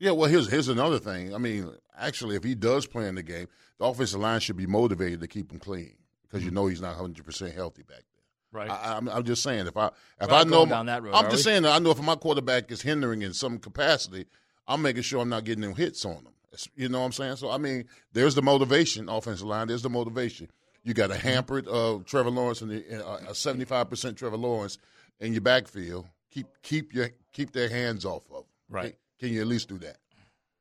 Yeah, 0.00 0.12
well, 0.12 0.28
here's 0.28 0.50
here's 0.50 0.68
another 0.68 0.98
thing. 0.98 1.34
I 1.34 1.38
mean, 1.38 1.70
actually, 1.96 2.34
if 2.34 2.42
he 2.42 2.54
does 2.54 2.86
play 2.86 3.06
in 3.06 3.14
the 3.14 3.22
game, 3.22 3.46
the 3.78 3.84
offensive 3.84 4.18
line 4.20 4.40
should 4.40 4.56
be 4.56 4.66
motivated 4.66 5.20
to 5.20 5.28
keep 5.28 5.52
him 5.52 5.58
clean 5.60 5.94
because 6.22 6.44
you 6.44 6.50
know 6.50 6.66
he's 6.66 6.80
not 6.80 6.96
100 6.96 7.24
percent 7.24 7.54
healthy 7.54 7.82
back 7.82 7.98
there. 7.98 8.24
Right. 8.62 8.70
I, 8.70 8.96
I'm, 8.96 9.08
I'm 9.08 9.24
just 9.24 9.42
saying 9.42 9.66
if 9.66 9.76
I 9.76 9.88
if 10.20 10.28
We're 10.28 10.34
I 10.34 10.44
know 10.44 10.66
down 10.66 10.86
that 10.86 11.02
road, 11.02 11.14
I'm 11.14 11.24
just 11.30 11.36
we? 11.36 11.42
saying 11.52 11.62
that 11.64 11.72
I 11.72 11.78
know 11.78 11.90
if 11.90 12.00
my 12.02 12.16
quarterback 12.16 12.72
is 12.72 12.82
hindering 12.82 13.22
in 13.22 13.32
some 13.34 13.58
capacity, 13.58 14.24
I'm 14.66 14.82
making 14.82 15.02
sure 15.02 15.20
I'm 15.20 15.28
not 15.28 15.44
getting 15.44 15.62
them 15.62 15.74
hits 15.74 16.04
on 16.04 16.16
him. 16.16 16.32
It's- 16.52 16.68
You 16.74 16.88
know 16.88 17.00
what 17.00 17.06
I'm 17.06 17.12
saying? 17.12 17.36
So 17.36 17.50
I 17.50 17.58
mean, 17.58 17.84
there's 18.12 18.34
the 18.34 18.42
motivation, 18.42 19.08
offensive 19.08 19.46
line. 19.46 19.68
There's 19.68 19.82
the 19.82 19.90
motivation. 19.90 20.50
You 20.82 20.94
got 20.94 21.10
a 21.10 21.16
hampered 21.16 21.68
uh, 21.68 21.98
Trevor 22.06 22.30
Lawrence 22.30 22.62
and 22.62 22.70
the- 22.70 23.06
uh, 23.06 23.18
a 23.28 23.34
75 23.34 23.90
percent 23.90 24.16
Trevor 24.16 24.38
Lawrence 24.38 24.78
in 25.20 25.32
your 25.32 25.42
backfield. 25.42 26.06
Keep 26.30 26.46
keep 26.62 26.94
your 26.94 27.10
keep 27.32 27.52
their 27.52 27.68
hands 27.68 28.04
off 28.06 28.24
of. 28.30 28.38
'em. 28.38 28.44
Right. 28.70 28.96
Can, 29.20 29.28
can 29.28 29.34
you 29.36 29.40
at 29.42 29.46
least 29.46 29.68
do 29.68 29.78
that? 29.78 29.98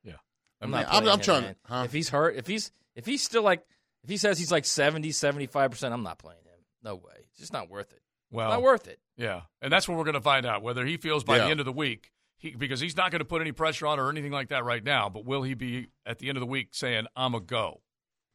Yeah. 0.04 0.13
I'm 0.62 0.74
I 0.76 0.84
not. 0.84 0.88
mean, 0.88 0.95
I'm- 0.95 1.10
I'm 1.13 1.19
him, 1.19 1.24
trying 1.26 1.43
to- 1.43 1.56
huh? 1.65 1.82
If 1.86 1.93
he's 1.93 2.10
hurt, 2.10 2.36
if 2.36 2.45
he's 2.48 2.72
if 2.95 3.06
he's 3.06 3.24
still 3.24 3.43
like 3.43 3.65
if 4.04 4.10
he 4.10 4.17
says 4.17 4.38
he's 4.38 4.52
like 4.52 4.65
70, 4.65 5.12
75 5.12 5.72
percent, 5.72 5.93
I'm 5.93 6.04
not 6.04 6.19
playing 6.19 6.39
him. 6.45 6.60
No 6.84 6.95
way. 6.95 7.13
It's 7.32 7.39
just 7.39 7.54
not 7.54 7.69
worth 7.69 7.91
it. 7.91 8.02
Well, 8.32 8.50
not 8.50 8.62
worth 8.62 8.88
it. 8.88 9.00
Yeah, 9.17 9.41
and 9.62 9.72
that's 9.74 9.88
what 9.88 9.98
we're 9.98 10.04
going 10.04 10.13
to 10.13 10.22
find 10.22 10.45
out 10.45 10.62
whether 10.62 10.86
he 10.86 10.98
feels 10.98 11.24
by 11.24 11.38
Yeah. 11.38 11.45
the 11.45 11.50
end 11.52 11.60
of 11.60 11.65
the 11.65 11.72
week. 11.74 12.12
He, 12.38 12.52
because 12.56 12.80
he's 12.80 12.95
not 12.95 13.12
going 13.12 13.19
to 13.19 13.26
put 13.26 13.41
any 13.41 13.52
pressure 13.52 13.86
on 13.88 14.00
or 14.00 14.10
anything 14.10 14.32
like 14.32 14.48
that 14.50 14.63
right 14.63 14.82
now. 14.84 15.10
But 15.10 15.26
will 15.26 15.43
he 15.43 15.56
be 15.56 15.88
at 16.06 16.19
the 16.19 16.30
end 16.30 16.38
of 16.38 16.39
the 16.41 16.45
week 16.48 16.69
saying, 16.72 17.08
"I'm 17.15 17.36
a 17.36 17.41
go"? 17.41 17.82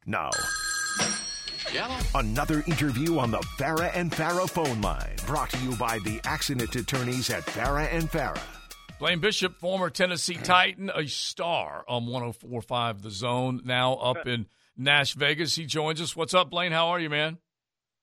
Now, 0.05 0.29
another 2.13 2.63
interview 2.67 3.17
on 3.19 3.31
the 3.31 3.39
Farah 3.57 3.91
and 3.95 4.11
Farah 4.11 4.49
phone 4.49 4.81
line, 4.81 5.15
brought 5.25 5.49
to 5.51 5.57
you 5.59 5.75
by 5.75 5.99
the 5.99 6.19
accident 6.23 6.75
attorneys 6.75 7.29
at 7.29 7.43
Farah 7.45 7.91
and 7.91 8.09
Farah. 8.11 8.39
Blaine 8.97 9.19
Bishop, 9.19 9.59
former 9.59 9.89
Tennessee 9.89 10.35
Titan, 10.35 10.89
a 10.93 11.05
star 11.07 11.83
on 11.87 12.05
104.5 12.05 13.01
The 13.01 13.11
Zone, 13.11 13.61
now 13.65 13.95
up 13.95 14.25
in 14.25 14.45
Nash 14.77 15.15
Vegas. 15.15 15.55
He 15.55 15.65
joins 15.65 15.99
us. 15.99 16.15
What's 16.15 16.33
up, 16.33 16.49
Blaine? 16.49 16.71
How 16.71 16.87
are 16.87 16.99
you, 16.99 17.09
man? 17.09 17.37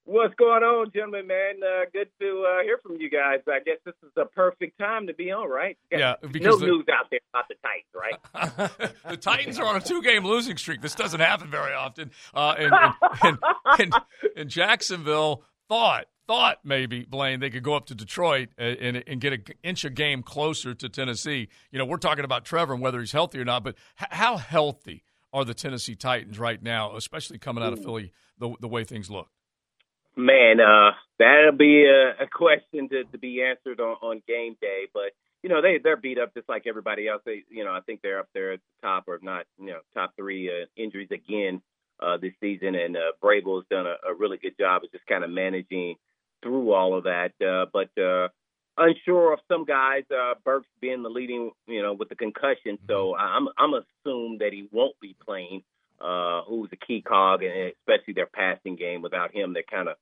What's 0.05 0.35
going 0.35 0.63
on, 0.65 0.91
gentlemen, 0.93 1.29
man? 1.29 1.61
Uh, 1.63 1.85
good 1.93 2.09
to 2.21 2.45
uh, 2.47 2.63
hear 2.65 2.77
from 2.83 2.97
you 3.01 3.09
guys. 3.09 3.39
I 3.49 3.61
guess 3.65 3.79
this 3.87 3.95
is 4.03 4.11
the 4.17 4.25
perfect 4.27 4.77
time 4.79 5.07
to 5.07 5.15
be 5.15 5.31
on, 5.31 5.49
right? 5.49 5.79
Yeah, 5.91 6.17
no 6.23 6.29
because 6.29 6.59
the- 6.59 6.67
news 6.67 6.85
out 6.93 7.07
there 7.11 7.21
about 7.33 7.47
the 7.49 7.55
Titans, 7.63 8.71
right? 8.75 8.93
the 9.09 9.17
Titans 9.17 9.59
are 9.61 9.67
on 9.67 9.77
a 9.77 9.81
two-game 9.81 10.25
losing 10.25 10.57
streak. 10.57 10.83
This 10.83 10.97
doesn't 10.97 11.21
happen 11.21 11.51
very 11.51 11.73
often. 11.73 12.11
Uh, 12.35 12.55
and, 12.59 12.75
and, 13.23 13.39
and, 13.79 13.95
and 14.37 14.51
Jacksonville 14.51 15.45
thought 15.69 16.07
thought 16.33 16.61
maybe 16.65 17.05
Blaine 17.05 17.41
they 17.41 17.51
could 17.51 17.63
go 17.63 17.75
up 17.75 17.85
to 17.85 17.95
Detroit 17.95 18.49
and, 18.57 18.79
and, 18.79 19.05
and 19.07 19.21
get 19.21 19.35
an 19.35 19.45
inch 19.63 19.85
a 19.85 19.91
game 19.91 20.23
closer 20.23 20.73
to 20.73 20.89
Tennessee. 20.89 21.49
You 21.71 21.79
know, 21.79 21.85
we're 21.85 21.99
talking 21.99 22.25
about 22.25 22.47
Trevor 22.47 22.73
and 22.73 22.81
whether 22.81 23.01
he's 23.01 23.13
healthy 23.13 23.39
or 23.39 23.45
not, 23.45 23.63
but 23.63 23.75
h- 24.01 24.09
how 24.13 24.39
healthy 24.39 25.05
are 25.35 25.45
the 25.45 25.53
Tennessee 25.53 25.95
Titans 25.95 26.39
right 26.39 26.63
now, 26.63 26.97
especially 26.97 27.37
coming 27.37 27.63
out 27.63 27.75
of 27.75 27.83
Philly 27.83 28.13
the 28.39 28.55
the 28.61 28.69
way 28.69 28.83
things 28.83 29.11
look? 29.11 29.29
Man, 30.17 30.59
uh, 30.59 30.93
that'll 31.19 31.53
be 31.53 31.85
a, 31.85 32.25
a 32.25 32.27
question 32.27 32.89
to, 32.89 33.05
to 33.05 33.19
be 33.19 33.43
answered 33.43 33.81
on, 33.81 33.97
on 34.01 34.23
game 34.27 34.57
day. 34.59 34.85
But 34.95 35.13
you 35.43 35.51
know, 35.51 35.61
they 35.61 35.81
they're 35.85 35.99
beat 35.99 36.19
up 36.19 36.33
just 36.33 36.49
like 36.49 36.63
everybody 36.67 37.09
else. 37.09 37.21
They, 37.27 37.45
you 37.51 37.63
know, 37.63 37.73
I 37.73 37.81
think 37.81 38.01
they're 38.01 38.21
up 38.21 38.29
there 38.33 38.53
at 38.53 38.61
the 38.61 38.89
top, 38.89 39.05
or 39.07 39.17
if 39.17 39.23
not, 39.23 39.45
you 39.59 39.67
know, 39.67 39.81
top 39.93 40.13
three 40.17 40.49
uh, 40.49 40.65
injuries 40.79 41.11
again 41.11 41.61
uh, 42.01 42.17
this 42.17 42.33
season. 42.41 42.75
And 42.75 42.97
uh, 42.97 43.13
Vrabel's 43.23 43.67
done 43.71 43.85
a, 43.87 43.97
a 44.11 44.15
really 44.19 44.39
good 44.39 44.57
job 44.59 44.83
of 44.83 44.93
just 44.93 45.07
kind 45.07 45.25
of 45.25 45.29
managing 45.29 45.97
through 46.43 46.73
all 46.73 46.97
of 46.97 47.05
that. 47.05 47.33
Uh, 47.41 47.67
but 47.73 47.91
uh, 48.03 48.29
unsure 48.77 49.33
of 49.33 49.41
some 49.49 49.65
guys, 49.65 50.03
uh, 50.11 50.35
Burks 50.45 50.69
being 50.81 51.03
the 51.03 51.09
leading, 51.09 51.51
you 51.67 51.83
know, 51.83 51.93
with 51.93 52.09
the 52.09 52.17
concussion. 52.17 52.79
So 52.89 53.17
I'm 53.17 53.49
I'm 53.59 53.75
assumed 53.75 54.41
that 54.41 54.53
he 54.53 54.69
won't 54.71 54.99
be 55.01 55.17
playing. 55.25 55.63
Uh, 56.01 56.43
who's 56.49 56.69
a 56.73 56.77
key 56.85 57.01
cog, 57.01 57.45
and 57.45 57.73
especially 57.79 58.13
their 58.13 58.27
passing 58.27 58.75
game. 58.75 59.03
Without 59.03 59.33
him, 59.33 59.53
they're 59.53 59.63
kind 59.63 59.89
of 59.89 59.97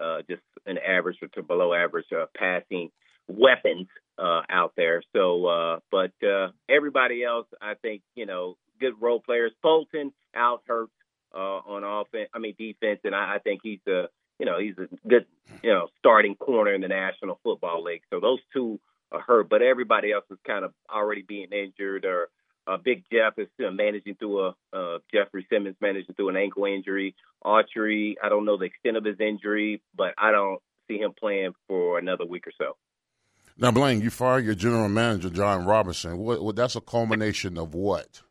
uh, 0.00 0.22
just 0.30 0.42
an 0.66 0.78
average 0.78 1.16
or 1.20 1.26
to 1.28 1.42
below 1.42 1.74
average 1.74 2.06
uh, 2.12 2.26
passing 2.36 2.90
weapons 3.26 3.88
uh, 4.18 4.42
out 4.48 4.72
there. 4.76 5.02
So, 5.12 5.46
uh, 5.46 5.78
but 5.90 6.12
uh, 6.24 6.48
everybody 6.68 7.24
else, 7.24 7.46
I 7.60 7.74
think, 7.74 8.02
you 8.14 8.26
know, 8.26 8.56
good 8.80 8.94
role 9.00 9.20
players. 9.20 9.52
Fulton 9.62 10.12
out 10.34 10.62
hurt 10.66 10.90
uh, 11.34 11.38
on 11.38 11.82
offense. 11.84 12.28
I 12.32 12.38
mean 12.38 12.54
defense, 12.58 13.00
and 13.04 13.14
I, 13.14 13.34
I 13.34 13.38
think 13.38 13.60
he's 13.62 13.80
a 13.88 14.04
you 14.42 14.46
know 14.46 14.58
he's 14.58 14.74
a 14.76 14.88
good 15.08 15.24
you 15.62 15.70
know 15.70 15.86
starting 16.00 16.34
corner 16.34 16.74
in 16.74 16.80
the 16.80 16.88
National 16.88 17.38
Football 17.44 17.84
League. 17.84 18.02
So 18.10 18.18
those 18.18 18.40
two 18.52 18.80
are 19.12 19.20
hurt, 19.20 19.48
but 19.48 19.62
everybody 19.62 20.10
else 20.10 20.24
is 20.32 20.38
kind 20.44 20.64
of 20.64 20.72
already 20.92 21.22
being 21.22 21.52
injured 21.52 22.04
or. 22.04 22.28
Uh, 22.64 22.76
Big 22.76 23.02
Jeff 23.12 23.32
is 23.38 23.48
still 23.54 23.72
managing 23.72 24.14
through 24.14 24.38
a 24.38 24.54
uh, 24.72 24.98
Jeffrey 25.12 25.44
Simmons 25.50 25.74
managing 25.80 26.14
through 26.14 26.28
an 26.28 26.36
ankle 26.36 26.64
injury. 26.64 27.16
Autry, 27.44 28.14
I 28.22 28.28
don't 28.28 28.44
know 28.44 28.56
the 28.56 28.66
extent 28.66 28.96
of 28.96 29.04
his 29.04 29.18
injury, 29.18 29.82
but 29.96 30.14
I 30.16 30.30
don't 30.30 30.60
see 30.86 30.96
him 30.96 31.10
playing 31.18 31.54
for 31.66 31.98
another 31.98 32.24
week 32.24 32.46
or 32.46 32.52
so. 32.56 32.76
Now, 33.58 33.72
Blaine, 33.72 34.00
you 34.00 34.10
fired 34.10 34.44
your 34.44 34.54
general 34.54 34.88
manager, 34.88 35.28
Jon 35.28 35.64
Robinson. 35.64 36.18
What, 36.18 36.40
what? 36.40 36.54
That's 36.54 36.76
a 36.76 36.80
culmination 36.80 37.58
of 37.58 37.74
what? 37.74 38.22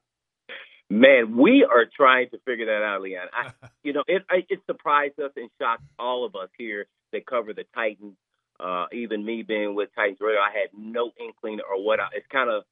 Man, 0.92 1.38
we 1.38 1.64
are 1.64 1.86
trying 1.86 2.30
to 2.32 2.40
figure 2.46 2.66
that 2.66 2.84
out, 2.84 3.02
Leon. 3.02 3.28
I, 3.34 3.52
you 3.84 3.94
know, 3.94 4.04
it 4.08 4.24
it 4.30 4.60
surprised 4.66 5.20
us 5.20 5.32
and 5.36 5.50
shocked 5.60 5.84
all 5.98 6.26
of 6.26 6.36
us 6.36 6.50
here 6.58 6.88
that 7.14 7.26
cover 7.26 7.54
the 7.54 7.66
Titans. 7.74 8.16
Uh, 8.60 8.86
even 8.94 9.26
me 9.26 9.42
being 9.42 9.74
with 9.74 9.90
Titans 9.96 10.20
Radio, 10.22 10.40
I 10.40 10.52
had 10.52 10.70
no 10.78 11.12
inkling 11.20 11.60
or 11.68 11.84
what. 11.84 12.00
I, 12.00 12.08
it's 12.14 12.28
kind 12.32 12.50
of 12.50 12.64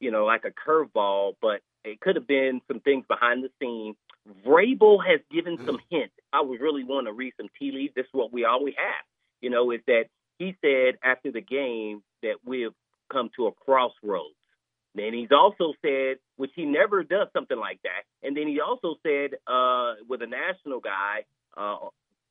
you 0.00 0.10
know, 0.10 0.24
like 0.24 0.44
a 0.44 0.50
curveball, 0.50 1.34
but 1.40 1.60
it 1.84 2.00
could 2.00 2.16
have 2.16 2.26
been 2.26 2.60
some 2.66 2.80
things 2.80 3.04
behind 3.06 3.44
the 3.44 3.50
scenes. 3.60 3.96
Vrabel 4.44 4.98
has 5.06 5.20
given 5.30 5.58
some 5.64 5.78
hints. 5.90 6.14
I 6.32 6.40
would 6.40 6.60
really 6.60 6.84
want 6.84 7.06
to 7.06 7.12
read 7.12 7.34
some 7.36 7.48
tea 7.58 7.70
leaves. 7.72 7.94
This 7.94 8.06
is 8.06 8.12
what 8.12 8.32
we 8.32 8.44
always 8.44 8.74
have, 8.76 9.04
you 9.40 9.50
know, 9.50 9.70
is 9.70 9.80
that 9.86 10.06
he 10.38 10.56
said 10.62 10.96
after 11.04 11.30
the 11.30 11.40
game 11.40 12.02
that 12.22 12.36
we've 12.44 12.72
come 13.12 13.30
to 13.36 13.46
a 13.46 13.52
crossroads. 13.52 14.34
Then 14.94 15.12
he's 15.12 15.30
also 15.30 15.74
said, 15.82 16.16
which 16.40 16.52
he 16.56 16.64
never 16.64 17.02
does 17.02 17.28
something 17.34 17.58
like 17.58 17.80
that. 17.82 18.08
And 18.26 18.34
then 18.34 18.48
he 18.48 18.60
also 18.60 18.94
said 19.02 19.36
uh, 19.46 19.92
with 20.08 20.22
a 20.22 20.26
national 20.26 20.80
guy 20.80 21.26
uh, 21.54 21.76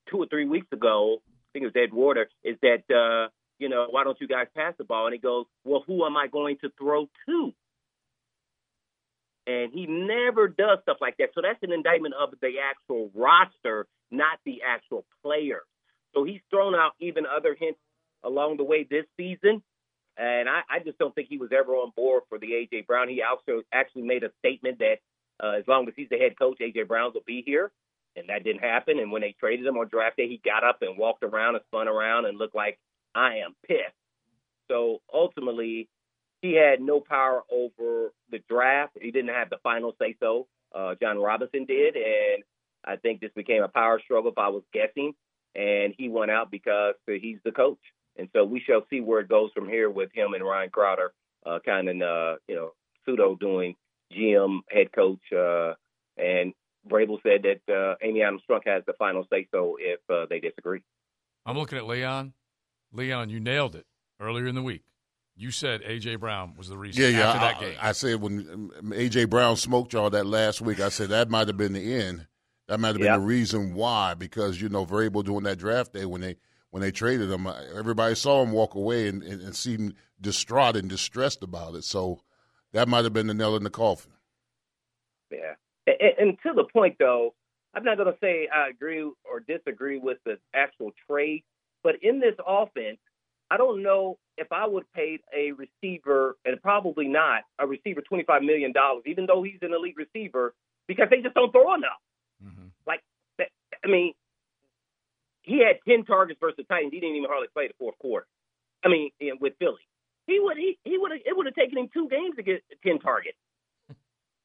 two 0.10 0.17
or 0.17 0.26
three 0.26 0.45
weeks 0.45 0.65
ago, 0.72 1.17
I 1.22 1.48
think 1.54 1.63
it 1.63 1.67
was 1.67 1.76
Ed 1.76 1.93
Werder, 1.93 2.28
is 2.43 2.58
that 2.63 2.84
uh, 2.89 3.30
you 3.60 3.69
know 3.69 3.86
why 3.91 4.04
don't 4.04 4.19
you 4.19 4.28
guys 4.28 4.48
pass 4.58 4.74
the 4.80 4.84
ball? 4.84 5.06
And 5.06 5.13
he 5.13 5.19
goes, 5.19 5.45
well, 5.63 5.84
who 5.86 6.04
am 6.08 6.17
I 6.17 6.26
going 6.26 6.58
to 6.62 6.72
throw 6.76 7.08
to? 7.28 7.54
And 9.45 9.72
he 9.72 9.86
never 9.86 10.48
does 10.48 10.80
stuff 10.82 10.98
like 11.02 11.17
that. 11.17 11.30
So 11.36 11.41
that's 11.41 11.62
an 11.62 11.72
indictment 11.72 12.15
of 12.19 12.34
the 12.41 12.54
actual 12.67 13.12
roster, 13.13 13.86
not 14.10 14.39
the 14.43 14.62
actual 14.67 15.06
player. 15.22 15.62
So 16.15 16.24
he's 16.24 16.41
thrown 16.50 16.74
out 16.74 16.93
even 17.00 17.26
other 17.26 17.56
hints 17.60 17.80
along 18.24 18.58
the 18.58 18.63
way 18.63 18.88
this 18.89 19.06
season. 19.17 19.62
And 20.19 20.49
I, 20.49 20.62
I 20.69 20.79
just 20.79 20.97
don't 20.97 21.15
think 21.15 21.29
he 21.29 21.38
was 21.38 21.51
ever 21.58 21.71
on 21.73 21.93
board 21.95 22.23
for 22.27 22.38
the 22.38 22.47
AJ 22.47 22.88
Brown. 22.88 23.08
He 23.08 23.21
also 23.23 23.63
actually 23.71 24.01
made 24.01 24.23
a 24.25 24.32
statement 24.39 24.79
that 24.79 24.97
uh, 25.41 25.51
as 25.58 25.63
long 25.65 25.88
as 25.88 25.93
he's 25.95 26.10
the 26.10 26.17
head 26.17 26.38
coach, 26.38 26.60
AJ 26.60 26.89
Brown 26.89 27.12
will 27.13 27.21
be 27.25 27.41
here, 27.45 27.71
and 28.17 28.27
that 28.27 28.43
didn't 28.43 28.62
happen. 28.62 28.99
And 28.99 29.13
when 29.13 29.21
they 29.21 29.34
traded 29.39 29.65
him 29.65 29.77
on 29.77 29.88
draft 29.88 30.17
day, 30.17 30.27
he 30.27 30.41
got 30.43 30.65
up 30.65 30.79
and 30.82 30.97
walked 30.97 31.23
around 31.23 31.55
and 31.55 31.63
spun 31.67 31.88
around 31.88 32.25
and 32.25 32.38
looked 32.38 32.55
like 32.55 32.77
I 33.15 33.38
am 33.38 33.55
pissed. 33.65 33.95
So 34.69 34.99
ultimately, 35.13 35.88
he 36.41 36.53
had 36.53 36.82
no 36.82 36.99
power 36.99 37.43
over 37.49 38.12
the 38.29 38.39
draft. 38.49 38.97
He 39.01 39.12
didn't 39.12 39.34
have 39.34 39.49
the 39.49 39.58
final 39.63 39.95
say 39.99 40.17
so. 40.19 40.47
Uh, 40.75 40.95
Jon 41.01 41.17
Robinson 41.17 41.63
did, 41.65 41.95
and 41.95 42.43
I 42.84 42.97
think 42.97 43.21
this 43.21 43.32
became 43.36 43.63
a 43.63 43.69
power 43.69 44.01
struggle 44.03 44.32
if 44.32 44.38
I 44.38 44.49
was 44.49 44.63
guessing. 44.73 45.13
And 45.55 45.95
he 45.97 46.10
went 46.10 46.29
out 46.29 46.51
because 46.51 46.95
he's 47.08 47.39
the 47.45 47.51
coach. 47.51 47.79
And 48.19 48.27
so 48.36 48.43
we 48.43 48.60
shall 48.60 48.82
see 48.89 48.99
where 48.99 49.21
it 49.21 49.29
goes 49.29 49.49
from 49.55 49.69
here 49.69 49.89
with 49.89 50.10
him 50.13 50.34
and 50.34 50.43
Ryan 50.43 50.69
Cowden, 50.75 51.08
uh, 51.45 51.60
kind 51.65 51.88
of, 51.88 52.01
uh, 52.01 52.36
you 52.47 52.55
know, 52.55 52.73
pseudo 53.05 53.36
doing 53.36 53.75
GM 54.13 54.60
head 54.69 54.91
coach. 54.93 55.21
Uh, 55.32 55.73
and 56.17 56.53
Vrabel 56.89 57.17
said 57.23 57.43
that 57.43 57.73
uh, 57.73 57.95
Amy 58.05 58.21
Adams 58.21 58.41
Strunk 58.49 58.62
has 58.65 58.84
the 58.86 58.93
final 58.99 59.25
say 59.32 59.47
so 59.51 59.77
if 59.79 59.99
uh, 60.10 60.25
they 60.29 60.39
disagree. 60.41 60.82
I'm 61.45 61.58
looking 61.58 61.77
at 61.77 61.88
Leon. 61.88 62.34
Leon, 62.91 63.29
you 63.29 63.39
nailed 63.39 63.75
it 63.75 63.86
earlier 64.19 64.47
in 64.47 64.55
the 64.55 64.62
week. 64.63 64.84
You 65.38 65.51
said 65.51 65.82
AJ 65.84 66.19
Brown 66.19 66.55
was 66.58 66.67
the 66.67 66.77
reason. 66.77 67.01
Yeah, 67.01 67.10
yeah. 67.10 67.29
After 67.29 67.39
that 67.39 67.55
I, 67.55 67.60
game, 67.62 67.77
I 67.82 67.91
said 67.93 68.21
when 68.21 68.71
um, 68.79 68.91
AJ 68.93 69.29
Brown 69.29 69.55
smoked 69.55 69.93
y'all 69.93 70.10
that 70.10 70.25
last 70.25 70.60
week, 70.60 70.82
I 70.82 70.89
said 70.89 71.10
that 71.10 71.29
might 71.29 71.47
have 71.47 71.55
been 71.55 71.71
the 71.71 71.93
end. 71.95 72.27
That 72.67 72.82
might 72.82 72.89
have 72.89 72.97
been 72.97 73.05
Yeah. 73.05 73.17
the 73.17 73.23
reason 73.23 73.73
why, 73.73 74.13
because 74.15 74.62
you 74.62 74.67
know 74.67 74.86
Vrabel 74.86 75.23
doing 75.23 75.43
that 75.45 75.58
draft 75.58 75.93
day 75.93 76.05
when 76.05 76.19
they 76.19 76.36
when 76.71 76.82
they 76.82 76.91
traded 76.91 77.32
him, 77.32 77.47
everybody 77.75 78.15
saw 78.15 78.43
him 78.43 78.51
walk 78.51 78.75
away 78.75 79.08
and, 79.08 79.23
and, 79.23 79.41
and 79.41 79.55
seemed 79.55 79.95
distraught 80.21 80.75
and 80.75 80.89
distressed 80.89 81.43
about 81.43 81.75
it. 81.75 81.84
So 81.84 82.21
that 82.73 82.88
might 82.88 83.03
have 83.03 83.13
been 83.13 83.27
the 83.27 83.34
nail 83.34 83.55
in 83.55 83.63
the 83.63 83.69
coffin. 83.69 84.12
Yeah. 85.32 85.55
And, 85.88 86.13
and 86.19 86.38
to 86.43 86.53
the 86.53 86.65
point, 86.71 86.97
though, 86.99 87.34
I'm 87.73 87.84
not 87.84 87.97
going 87.97 88.12
to 88.12 88.17
say 88.21 88.47
I 88.53 88.69
agree 88.69 89.01
or 89.01 89.39
disagree 89.47 89.97
with 89.97 90.17
the 90.25 90.38
actual 90.53 90.91
trade, 91.10 91.43
but 91.84 91.95
in 92.01 92.19
this 92.19 92.36
offense, 92.45 92.97
I 93.51 93.58
don't 93.58 93.82
know 93.82 94.17
if 94.38 94.51
I 94.51 94.67
would 94.67 94.91
paid 94.93 95.21
a 95.36 95.51
receiver, 95.53 96.38
and 96.45 96.62
probably 96.62 97.08
not 97.08 97.43
a 97.58 97.65
receiver, 97.65 98.01
$25 98.12 98.43
million, 98.43 98.73
even 99.05 99.25
though 99.25 99.43
he's 99.43 99.58
an 99.62 99.73
elite 99.73 99.95
receiver, 99.97 100.53
because 100.88 101.08
they 101.10 101.21
just 101.21 101.36
don't 101.36 101.51
throw 101.51 101.73
enough. 101.73 102.01
Mm-hmm. 102.43 102.67
Like, 102.86 103.01
I 103.39 103.88
mean, 103.88 104.13
he 105.49 105.59
had 105.59 105.79
10 105.88 106.05
targets 106.05 106.39
versus 106.39 106.57
the 106.57 106.63
Titans. 106.63 106.93
He 106.93 106.99
didn't 106.99 107.15
even 107.15 107.29
hardly 107.29 107.47
play 107.53 107.67
the 107.67 107.73
fourth 107.79 107.97
quarter. 107.97 108.27
I 108.85 108.89
mean, 108.89 109.09
with 109.41 109.53
Philly. 109.59 109.81
He 110.27 110.39
would 110.39 110.57
he, 110.57 110.77
he 110.83 110.97
would 110.97 111.12
have 111.12 111.21
it 111.25 111.35
would 111.35 111.47
have 111.47 111.55
taken 111.55 111.77
him 111.77 111.89
two 111.91 112.07
games 112.07 112.35
to 112.35 112.43
get 112.43 112.63
10 112.85 112.99
targets. 112.99 113.38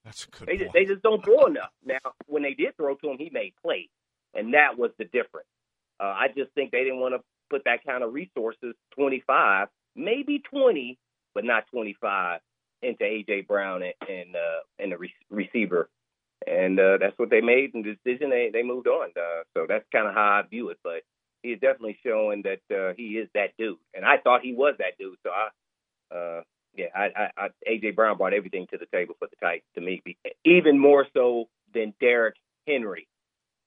That's 0.05 0.25
a 0.25 0.31
good 0.31 0.49
They 0.49 0.57
just, 0.57 0.73
they 0.73 0.85
just 0.87 1.03
don't 1.03 1.25
throw 1.25 1.47
enough. 1.47 1.71
Now, 1.85 1.99
when 2.27 2.43
they 2.43 2.55
did 2.55 2.77
throw 2.77 2.95
to 2.95 3.11
him, 3.11 3.19
he 3.19 3.31
made 3.33 3.55
plays, 3.63 3.89
and 4.35 4.55
that 4.55 4.79
was 4.79 4.91
the 4.99 5.05
difference. 5.05 5.49
Uh, 6.01 6.05
I 6.05 6.29
just 6.37 6.53
think 6.53 6.73
they 6.73 6.85
didn't 6.85 7.01
want 7.01 7.15
to 7.15 7.21
put 7.51 7.65
that 7.65 7.85
kind 7.85 8.03
of 8.03 8.13
resources, 8.13 8.75
25, 8.97 9.69
maybe 9.97 10.43
20, 10.51 10.99
but 11.35 11.45
not 11.45 11.65
25, 11.71 12.41
into 12.83 13.05
AJ 13.05 13.47
Brown 13.47 13.83
and 13.83 13.95
and, 14.09 14.37
uh, 14.37 14.61
and 14.79 14.93
the 14.93 14.99
re- 14.99 15.15
receiver, 15.31 15.89
and 16.47 16.79
uh, 16.79 16.99
that's 17.01 17.19
what 17.19 17.31
they 17.31 17.41
made 17.41 17.75
in 17.75 17.83
the 17.83 17.95
decision. 17.95 18.31
They 18.31 18.51
they 18.53 18.63
moved 18.63 18.87
on. 18.87 19.11
Uh, 19.17 19.43
so 19.55 19.67
that's 19.69 19.85
kind 19.93 20.09
of 20.09 20.15
how 20.15 20.43
I 20.45 20.49
view 20.49 20.71
it. 20.71 20.79
But 20.85 21.03
he's 21.43 21.61
definitely 21.61 21.99
showing 22.05 22.43
that 22.43 22.61
uh, 22.75 22.95
he 22.97 23.19
is 23.19 23.29
that 23.35 23.51
dude, 23.59 23.79
and 23.95 24.05
I 24.05 24.19
thought 24.19 24.43
he 24.43 24.55
was 24.55 24.75
that 24.79 24.99
dude. 24.99 25.17
So 25.23 25.31
I. 25.31 25.49
Uh, 26.15 26.43
yeah, 26.77 26.87
I, 26.95 27.05
I, 27.17 27.31
I, 27.37 27.49
AJ 27.71 27.95
Brown 27.95 28.17
brought 28.17 28.35
everything 28.35 28.67
to 28.73 28.79
the 28.79 28.87
table 28.87 29.15
for 29.19 29.29
the 29.29 29.37
Titans 29.41 29.63
to 29.77 29.81
me, 29.81 30.03
even 30.45 30.79
more 30.79 31.07
so 31.15 31.49
than 31.73 31.95
Derrick 32.01 32.35
Henry. 32.67 33.07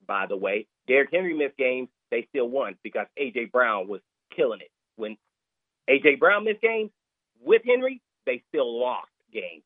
By 0.05 0.25
the 0.27 0.37
way, 0.37 0.67
Derrick 0.87 1.09
Henry 1.13 1.33
missed 1.33 1.57
games, 1.57 1.89
they 2.11 2.25
still 2.29 2.49
won 2.49 2.75
because 2.83 3.07
AJ 3.19 3.51
Brown 3.51 3.87
was 3.87 4.01
killing 4.35 4.61
it. 4.61 4.71
When 4.95 5.17
AJ 5.89 6.19
Brown 6.19 6.45
missed 6.45 6.61
games 6.61 6.91
with 7.41 7.61
Henry, 7.65 8.01
they 8.25 8.43
still 8.49 8.79
lost 8.79 9.09
games. 9.33 9.63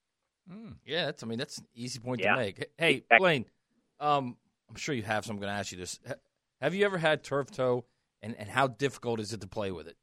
Yeah, 0.86 1.06
that's. 1.06 1.24
I 1.24 1.28
mean, 1.28 1.40
that's 1.40 1.58
an 1.60 1.68
easy 1.76 2.00
point 2.00 2.22
Yeah. 2.22 2.32
to 2.32 2.38
make. 2.38 2.66
Hey, 2.78 3.04
Blaine, 3.18 3.46
um, 4.00 4.36
I'm 4.70 4.76
sure 4.76 4.94
you 4.96 5.04
have. 5.04 5.26
So 5.26 5.32
I'm 5.32 5.38
going 5.38 5.52
to 5.52 5.58
ask 5.58 5.72
you 5.72 5.78
this: 5.78 6.00
Have 6.62 6.74
you 6.76 6.86
ever 6.86 6.98
had 6.98 7.24
turf 7.24 7.52
toe, 7.52 7.86
and 8.22 8.36
and 8.36 8.50
how 8.50 8.68
difficult 8.68 9.20
is 9.20 9.34
it 9.34 9.42
to 9.42 9.48
play 9.48 9.72
with 9.72 9.88
it? 9.88 9.98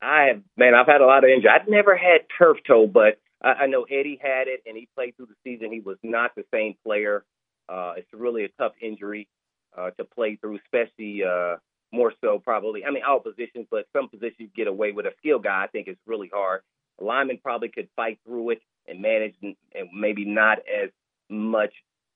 I 0.00 0.26
have, 0.28 0.42
man, 0.56 0.74
I've 0.74 0.86
had 0.86 1.00
a 1.00 1.06
lot 1.06 1.24
of 1.24 1.30
injury. 1.30 1.50
I've 1.50 1.68
never 1.68 1.96
had 1.96 2.20
turf 2.38 2.58
toe, 2.66 2.86
but 2.86 3.18
I, 3.42 3.64
I 3.64 3.66
know 3.66 3.82
Eddie 3.84 4.18
had 4.22 4.46
it, 4.46 4.62
and 4.66 4.76
he 4.76 4.88
played 4.94 5.16
through 5.16 5.26
the 5.26 5.34
season. 5.44 5.72
He 5.72 5.80
was 5.80 5.96
not 6.02 6.34
the 6.36 6.44
same 6.52 6.74
player. 6.84 7.24
Uh, 7.68 7.94
it's 7.96 8.08
really 8.12 8.44
a 8.44 8.48
tough 8.58 8.72
injury 8.80 9.28
uh, 9.76 9.90
to 9.98 10.04
play 10.04 10.36
through, 10.36 10.58
especially 10.64 11.22
uh, 11.24 11.56
more 11.92 12.12
so 12.20 12.38
probably. 12.38 12.84
I 12.84 12.90
mean, 12.90 13.02
all 13.08 13.18
positions, 13.20 13.66
but 13.70 13.86
some 13.92 14.08
positions 14.08 14.36
you 14.38 14.48
get 14.54 14.68
away 14.68 14.92
with 14.92 15.06
a 15.06 15.12
skill 15.18 15.38
guy. 15.40 15.64
I 15.64 15.66
think 15.66 15.88
it's 15.88 16.00
really 16.06 16.30
hard. 16.32 16.62
A 17.00 17.04
lineman 17.04 17.38
probably 17.42 17.68
could 17.68 17.88
fight 17.96 18.20
through 18.24 18.50
it 18.50 18.60
and 18.88 19.00
manage, 19.00 19.34
and, 19.42 19.56
maybe 19.92 20.24
not 20.24 20.58
as 20.60 20.90
much, 21.28 21.72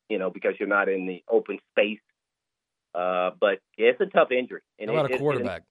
you 0.09 0.19
know, 0.19 0.31
because 0.31 0.55
you're 0.59 0.69
not 0.69 0.89
in 0.89 1.07
the 1.07 1.23
open 1.29 1.59
space. 1.73 2.01
Uh, 2.95 3.31
but 3.41 3.61
it's 3.77 4.01
a 4.01 4.07
tough 4.07 4.31
injury. 4.33 4.61
And 4.79 4.91
How 4.91 4.97
about 4.97 5.11
it- 5.11 5.15
a 5.15 5.19
quarterback? 5.19 5.63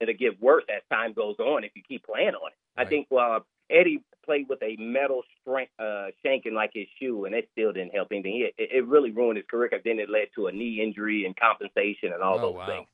it'll 0.00 0.14
get 0.14 0.40
worse 0.40 0.64
as 0.68 0.82
time 0.90 1.12
goes 1.12 1.36
on 1.38 1.62
if 1.64 1.70
you 1.76 1.82
keep 1.86 2.04
playing 2.04 2.34
on 2.34 2.50
it. 2.50 2.58
I 2.76 2.84
think 2.84 3.06
well 3.10 3.46
Eddie 3.70 4.02
played 4.24 4.48
with 4.48 4.62
a 4.62 4.76
metal 4.76 5.22
strength, 5.40 5.72
uh, 5.78 6.08
shank 6.24 6.44
in 6.46 6.54
like 6.54 6.70
his 6.74 6.86
shoe, 7.00 7.24
and 7.24 7.34
it 7.34 7.48
still 7.52 7.72
didn't 7.72 7.94
help 7.94 8.08
anything. 8.10 8.40
It, 8.40 8.54
it 8.58 8.86
really 8.86 9.10
ruined 9.10 9.36
his 9.38 9.46
career 9.46 9.68
because 9.70 9.84
then 9.84 9.98
it 9.98 10.10
led 10.10 10.28
to 10.34 10.46
a 10.48 10.52
knee 10.52 10.80
injury 10.82 11.24
and 11.24 11.36
compensation 11.36 12.12
and 12.12 12.22
all 12.22 12.38
Oh, 12.38 12.42
those 12.42 12.54
wow. 12.56 12.66
things. 12.66 12.88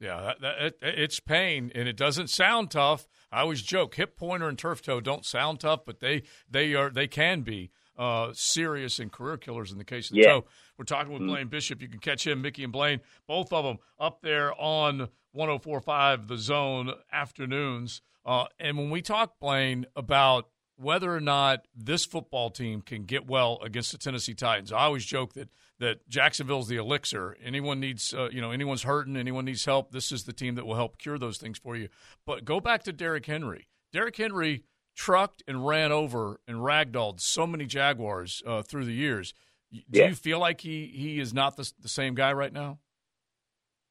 Yeah, 0.00 0.20
that, 0.22 0.40
that, 0.40 0.62
it, 0.62 0.76
it's 0.82 1.20
pain, 1.20 1.70
and 1.74 1.88
it 1.88 1.96
doesn't 1.96 2.28
sound 2.28 2.70
tough. 2.70 3.06
I 3.30 3.40
always 3.42 3.62
joke, 3.62 3.94
hip 3.94 4.16
pointer 4.16 4.48
and 4.48 4.58
turf 4.58 4.82
toe 4.82 5.00
don't 5.00 5.24
sound 5.24 5.60
tough, 5.60 5.80
but 5.86 6.00
they 6.00 6.22
they 6.50 6.74
are 6.74 6.90
they 6.90 7.06
can 7.08 7.42
be 7.42 7.70
uh, 7.96 8.30
serious 8.34 8.98
and 8.98 9.12
career 9.12 9.36
killers 9.36 9.70
in 9.70 9.78
the 9.78 9.84
case 9.84 10.10
of 10.10 10.16
the 10.16 10.22
Yeah. 10.22 10.28
toe. 10.32 10.44
We're 10.78 10.84
talking 10.84 11.12
with 11.12 11.22
Blaine 11.22 11.48
Bishop. 11.48 11.80
You 11.82 11.88
can 11.88 12.00
catch 12.00 12.26
him, 12.26 12.42
Mickey 12.42 12.64
and 12.64 12.72
Blaine, 12.72 13.00
both 13.28 13.52
of 13.52 13.64
them 13.64 13.78
up 14.00 14.22
there 14.22 14.52
on 14.60 15.08
104.5 15.36 16.26
The 16.28 16.38
Zone 16.38 16.92
afternoons. 17.12 18.02
Uh, 18.24 18.46
and 18.58 18.76
when 18.78 18.90
we 18.90 19.02
talk, 19.02 19.38
Blaine, 19.40 19.86
about 19.96 20.48
whether 20.76 21.14
or 21.14 21.20
not 21.20 21.66
this 21.76 22.04
football 22.04 22.50
team 22.50 22.80
can 22.80 23.04
get 23.04 23.26
well 23.26 23.58
against 23.62 23.92
the 23.92 23.98
Tennessee 23.98 24.34
Titans, 24.34 24.72
I 24.72 24.84
always 24.84 25.04
joke 25.04 25.34
that 25.34 25.48
that 25.82 26.08
Jacksonville's 26.08 26.68
the 26.68 26.76
elixir. 26.76 27.36
Anyone 27.44 27.80
needs, 27.80 28.14
uh, 28.14 28.28
you 28.32 28.40
know, 28.40 28.52
anyone's 28.52 28.84
hurting, 28.84 29.16
anyone 29.16 29.44
needs 29.44 29.64
help. 29.64 29.90
This 29.90 30.12
is 30.12 30.22
the 30.24 30.32
team 30.32 30.54
that 30.54 30.64
will 30.64 30.76
help 30.76 30.96
cure 30.96 31.18
those 31.18 31.38
things 31.38 31.58
for 31.58 31.76
you. 31.76 31.88
But 32.24 32.44
go 32.44 32.60
back 32.60 32.84
to 32.84 32.92
Derrick 32.92 33.26
Henry. 33.26 33.66
Derrick 33.92 34.16
Henry 34.16 34.62
trucked 34.94 35.42
and 35.48 35.66
ran 35.66 35.90
over 35.90 36.40
and 36.46 36.58
ragdolled 36.58 37.20
so 37.20 37.46
many 37.46 37.66
Jaguars 37.66 38.42
uh, 38.46 38.62
through 38.62 38.84
the 38.84 38.92
years. 38.94 39.34
Do 39.72 39.80
Yeah. 40.00 40.08
you 40.08 40.14
feel 40.14 40.38
like 40.38 40.60
he 40.60 40.86
he 40.86 41.18
is 41.18 41.32
not 41.34 41.56
the, 41.56 41.70
the 41.80 41.88
same 41.88 42.14
guy 42.14 42.32
right 42.32 42.52
now? 42.52 42.78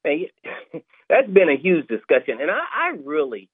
Hey, 0.04 0.32
that's 1.10 1.28
been 1.30 1.50
a 1.50 1.58
huge 1.58 1.88
discussion, 1.88 2.38
and 2.42 2.50
I, 2.50 2.60
I 2.74 2.88
really, 3.04 3.50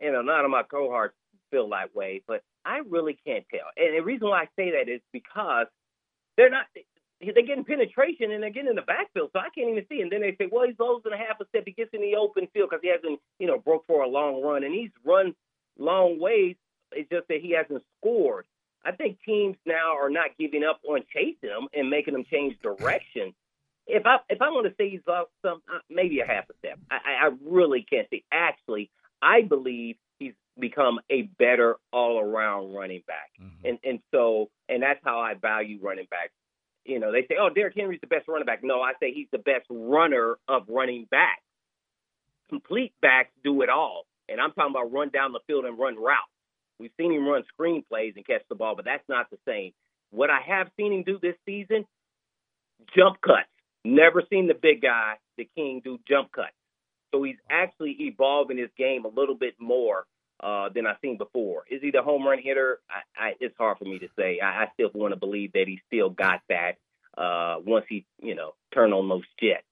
you 0.00 0.12
know, 0.12 0.22
none 0.22 0.44
of 0.44 0.50
my 0.50 0.62
cohorts 0.62 1.14
feel 1.50 1.68
that 1.70 1.94
way, 1.94 2.22
but 2.26 2.42
I 2.64 2.78
really 2.88 3.18
can't 3.26 3.44
tell. 3.50 3.66
And 3.76 3.96
the 3.96 4.02
reason 4.04 4.28
why 4.28 4.42
I 4.42 4.46
say 4.56 4.70
that 4.72 4.90
is 4.90 5.00
because 5.12 5.66
they're 6.36 6.50
not. 6.50 6.66
They're 7.20 7.46
getting 7.46 7.64
penetration 7.64 8.30
and 8.30 8.42
they're 8.42 8.50
getting 8.50 8.70
in 8.70 8.76
the 8.76 8.82
backfield, 8.82 9.30
so 9.32 9.38
I 9.38 9.48
can't 9.54 9.70
even 9.70 9.86
see. 9.88 10.02
And 10.02 10.12
then 10.12 10.20
they 10.20 10.36
say, 10.36 10.48
"Well, 10.50 10.66
he's 10.66 10.78
losing 10.78 11.12
a 11.12 11.16
half 11.16 11.40
a 11.40 11.46
step. 11.48 11.64
He 11.64 11.72
gets 11.72 11.94
in 11.94 12.02
the 12.02 12.16
open 12.16 12.46
field 12.52 12.68
because 12.70 12.82
he 12.82 12.90
hasn't, 12.90 13.20
you 13.38 13.46
know, 13.46 13.58
broke 13.58 13.86
for 13.86 14.02
a 14.02 14.08
long 14.08 14.42
run, 14.42 14.64
and 14.64 14.74
he's 14.74 14.90
run 15.04 15.34
long 15.78 16.18
ways 16.20 16.56
It's 16.92 17.08
just 17.10 17.28
that 17.28 17.40
he 17.40 17.52
hasn't 17.52 17.82
scored. 17.98 18.46
I 18.84 18.92
think 18.92 19.18
teams 19.24 19.56
now 19.66 19.96
are 19.96 20.10
not 20.10 20.36
giving 20.38 20.62
up 20.62 20.80
on 20.88 21.02
chasing 21.12 21.50
him 21.50 21.68
and 21.74 21.90
making 21.90 22.14
him 22.14 22.24
change 22.30 22.56
direction. 22.62 23.34
If 23.86 24.04
I 24.06 24.18
if 24.28 24.40
I 24.42 24.48
want 24.50 24.66
to 24.68 24.74
say 24.76 24.90
he's 24.90 25.00
lost 25.06 25.30
some, 25.42 25.60
uh, 25.72 25.78
maybe 25.90 26.20
a 26.20 26.26
half 26.26 26.48
a 26.50 26.54
step. 26.58 26.78
I, 26.90 27.26
I 27.26 27.30
really 27.44 27.82
can't 27.88 28.06
say. 28.10 28.24
Actually, 28.30 28.90
I 29.22 29.42
believe 29.42 29.96
he's 30.18 30.34
become 30.58 31.00
a 31.10 31.22
better 31.38 31.76
all 31.92 32.18
around 32.20 32.74
running 32.74 33.02
back, 33.06 33.30
and 33.64 33.78
and 33.84 34.00
so 34.12 34.50
and 34.68 34.82
that's 34.82 35.00
how 35.04 35.18
I 35.18 35.34
value 35.34 35.78
running 35.82 36.06
backs. 36.10 36.32
You 36.86 37.00
know, 37.00 37.12
they 37.12 37.22
say, 37.22 37.36
"Oh, 37.40 37.50
Derrick 37.50 37.74
Henry's 37.76 38.00
the 38.00 38.06
best 38.06 38.28
running 38.28 38.46
back." 38.46 38.62
No, 38.62 38.80
I 38.80 38.92
say 39.00 39.12
he's 39.12 39.28
the 39.32 39.38
best 39.38 39.66
runner 39.70 40.36
of 40.48 40.68
running 40.68 41.06
backs. 41.10 41.42
Complete 42.48 42.92
backs 43.02 43.30
do 43.42 43.62
it 43.62 43.68
all, 43.68 44.06
and 44.28 44.40
I'm 44.40 44.52
talking 44.52 44.72
about 44.72 44.92
run 44.92 45.10
down 45.10 45.32
the 45.32 45.40
field 45.46 45.64
and 45.64 45.78
run 45.78 45.96
routes. 45.96 46.30
We've 46.78 46.92
seen 46.96 47.12
him 47.12 47.26
run 47.26 47.42
screen 47.48 47.82
plays 47.88 48.14
and 48.16 48.26
catch 48.26 48.42
the 48.48 48.54
ball, 48.54 48.76
but 48.76 48.84
that's 48.84 49.08
not 49.08 49.30
the 49.30 49.38
same. 49.46 49.72
What 50.10 50.30
I 50.30 50.40
have 50.46 50.68
seen 50.76 50.92
him 50.92 51.02
do 51.02 51.18
this 51.20 51.34
season, 51.44 51.86
jump 52.94 53.20
cuts. 53.20 53.48
Never 53.84 54.22
seen 54.30 54.46
the 54.46 54.54
big 54.54 54.82
guy, 54.82 55.14
the 55.36 55.48
king, 55.56 55.80
do 55.82 55.98
jump 56.08 56.32
cuts. 56.32 56.54
So 57.12 57.22
he's 57.22 57.36
actually 57.50 57.96
evolving 58.00 58.58
his 58.58 58.70
game 58.76 59.04
a 59.04 59.08
little 59.08 59.34
bit 59.34 59.54
more 59.58 60.06
uh, 60.40 60.68
than 60.74 60.86
I've 60.86 60.96
seen 61.02 61.18
before. 61.18 61.64
Is 61.70 61.80
he 61.82 61.90
the 61.90 62.02
home 62.02 62.26
run 62.26 62.38
hitter? 62.42 62.80
I, 62.90 63.28
I, 63.28 63.32
it's 63.40 63.56
hard 63.56 63.78
for 63.78 63.84
me 63.84 63.98
to 63.98 64.08
say. 64.18 64.40
I, 64.40 64.64
I 64.64 64.66
still 64.74 64.90
want 64.94 65.12
to 65.12 65.20
believe 65.20 65.52
that 65.52 65.64
he 65.66 65.80
still 65.86 66.10
got 66.10 66.40
that 66.48 66.72
uh, 67.16 67.56
once 67.64 67.86
he, 67.88 68.06
you 68.22 68.34
know, 68.34 68.54
turned 68.74 68.94
on 68.94 69.08
those 69.08 69.24
jets. 69.40 69.64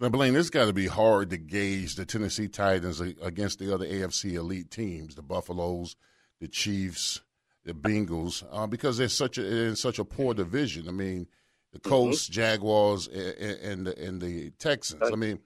Now, 0.00 0.08
Blaine, 0.08 0.32
this 0.32 0.48
got 0.48 0.64
to 0.64 0.72
be 0.72 0.86
hard 0.86 1.28
to 1.30 1.36
gauge 1.36 1.94
the 1.94 2.06
Tennessee 2.06 2.48
Titans 2.48 3.00
against 3.00 3.58
the 3.58 3.72
other 3.72 3.84
AFC 3.84 4.32
elite 4.32 4.70
teams, 4.70 5.14
the 5.14 5.22
Buffaloes, 5.22 5.94
the 6.40 6.48
Chiefs, 6.48 7.20
the 7.64 7.74
Bengals, 7.74 8.42
uh, 8.50 8.66
because 8.66 8.96
they're 8.96 9.08
such 9.08 9.36
a 9.36 9.46
in 9.46 9.76
such 9.76 9.98
a 9.98 10.04
poor 10.04 10.32
division. 10.32 10.88
I 10.88 10.92
mean, 10.92 11.26
the 11.72 11.80
Colts, 11.80 12.24
mm-hmm. 12.24 12.32
Jaguars, 12.32 13.08
and, 13.08 13.58
and 13.60 13.86
the 13.86 14.02
and 14.02 14.20
the 14.22 14.50
Texans. 14.58 15.02
I 15.02 15.16
mean, 15.16 15.38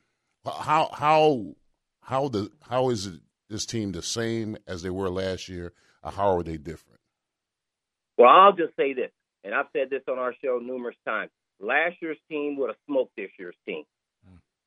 how 0.45 0.89
how 0.93 1.57
how 2.01 2.29
the 2.29 2.51
how 2.63 2.91
is 2.91 3.07
it, 3.07 3.21
this 3.49 3.67
team 3.67 3.93
the 3.93 4.03
same 4.03 4.57
as 4.67 4.83
they 4.83 4.91
were 4.91 5.11
last 5.11 5.49
year? 5.49 5.73
Or 6.03 6.13
how 6.13 6.37
are 6.37 6.43
they 6.43 6.57
different? 6.57 7.01
Well, 8.17 8.29
I'll 8.29 8.53
just 8.53 8.77
say 8.77 8.93
this, 8.93 9.11
and 9.43 9.55
I've 9.55 9.67
said 9.73 9.91
this 9.91 10.03
on 10.09 10.19
our 10.19 10.35
show 10.43 10.61
numerous 10.63 10.97
times. 11.07 11.31
Last 11.61 11.97
year's 12.01 12.19
team 12.29 12.57
would 12.59 12.71
have 12.71 12.77
smoked 12.87 13.17
this 13.17 13.31
year's 13.39 13.57
team. 13.67 13.85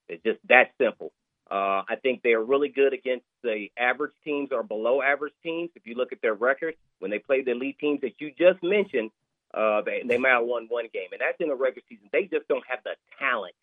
It's 0.09 0.23
just 0.23 0.39
that 0.49 0.71
simple. 0.79 1.11
Uh, 1.49 1.83
I 1.87 1.95
think 2.01 2.23
they 2.23 2.33
are 2.33 2.43
really 2.43 2.69
good 2.69 2.93
against 2.93 3.25
the 3.43 3.67
average 3.77 4.11
teams 4.23 4.49
or 4.51 4.63
below 4.63 5.01
average 5.01 5.33
teams. 5.43 5.69
If 5.75 5.85
you 5.85 5.95
look 5.95 6.11
at 6.11 6.21
their 6.21 6.33
record, 6.33 6.75
when 6.99 7.11
they 7.11 7.19
play 7.19 7.41
the 7.41 7.51
elite 7.51 7.79
teams 7.79 8.01
that 8.01 8.19
you 8.19 8.31
just 8.37 8.61
mentioned, 8.63 9.11
uh, 9.53 9.81
they, 9.81 10.03
they 10.05 10.17
might 10.17 10.29
have 10.29 10.45
won 10.45 10.67
one 10.67 10.87
game, 10.93 11.07
and 11.11 11.21
that's 11.21 11.39
in 11.39 11.47
the 11.47 11.55
regular 11.55 11.83
season. 11.87 12.09
They 12.11 12.23
just 12.23 12.47
don't 12.49 12.63
have 12.67 12.79
the 12.83 12.95
talent 13.17 13.55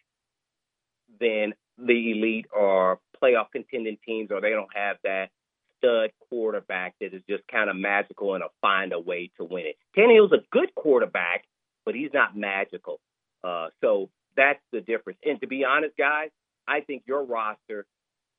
than 1.20 1.54
the 1.78 2.12
elite 2.12 2.46
or 2.54 3.00
playoff 3.22 3.46
contending 3.52 3.98
teams, 4.04 4.30
or 4.30 4.40
they 4.40 4.50
don't 4.50 4.74
have 4.74 4.96
that 5.04 5.30
stud 5.78 6.10
quarterback 6.28 6.94
that 7.00 7.14
is 7.14 7.22
just 7.28 7.42
kind 7.50 7.68
of 7.68 7.76
magical 7.76 8.34
and 8.34 8.42
will 8.42 8.52
find 8.60 8.92
a 8.92 9.00
way 9.00 9.30
to 9.36 9.44
win 9.44 9.66
it. 9.66 9.76
Tannehill's 9.96 10.32
a 10.32 10.42
good 10.50 10.74
quarterback, 10.74 11.44
but 11.84 11.94
he's 11.94 12.10
not 12.12 12.36
magical. 12.36 13.00
Uh, 13.42 13.68
so 13.80 14.08
that's 14.36 14.60
the 14.72 14.80
difference. 14.80 15.18
And 15.24 15.40
to 15.40 15.46
be 15.46 15.64
honest, 15.64 15.96
guys, 15.96 16.30
I 16.66 16.80
think 16.80 17.02
your 17.06 17.24
roster, 17.24 17.86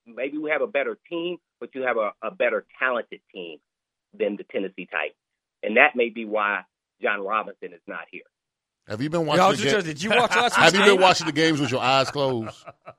maybe 0.06 0.38
we 0.38 0.50
have 0.50 0.62
a 0.62 0.66
better 0.66 0.98
team, 1.08 1.38
but 1.60 1.74
you 1.74 1.82
have 1.82 1.96
a, 1.96 2.12
a 2.22 2.30
better 2.30 2.66
talented 2.78 3.20
team 3.32 3.58
than 4.18 4.36
the 4.36 4.44
Tennessee 4.44 4.88
Titans. 4.90 5.14
And 5.62 5.76
that 5.76 5.94
may 5.94 6.10
be 6.10 6.24
why 6.24 6.62
Jon 7.02 7.20
Robinson 7.20 7.72
is 7.72 7.80
not 7.86 8.06
here. 8.10 8.22
Have 8.88 9.02
you 9.02 9.10
been 9.10 9.26
watching? 9.26 9.66
Yeah, 9.66 9.72
the 9.72 9.82
ga- 9.82 9.82
did 9.82 10.02
you 10.02 10.10
watch 10.10 10.36
last 10.36 10.54
Have 10.54 10.74
you 10.74 10.84
been 10.84 11.00
watching 11.00 11.26
the 11.26 11.32
games 11.32 11.60
with 11.60 11.70
your 11.70 11.80
eyes 11.80 12.10
closed? 12.10 12.56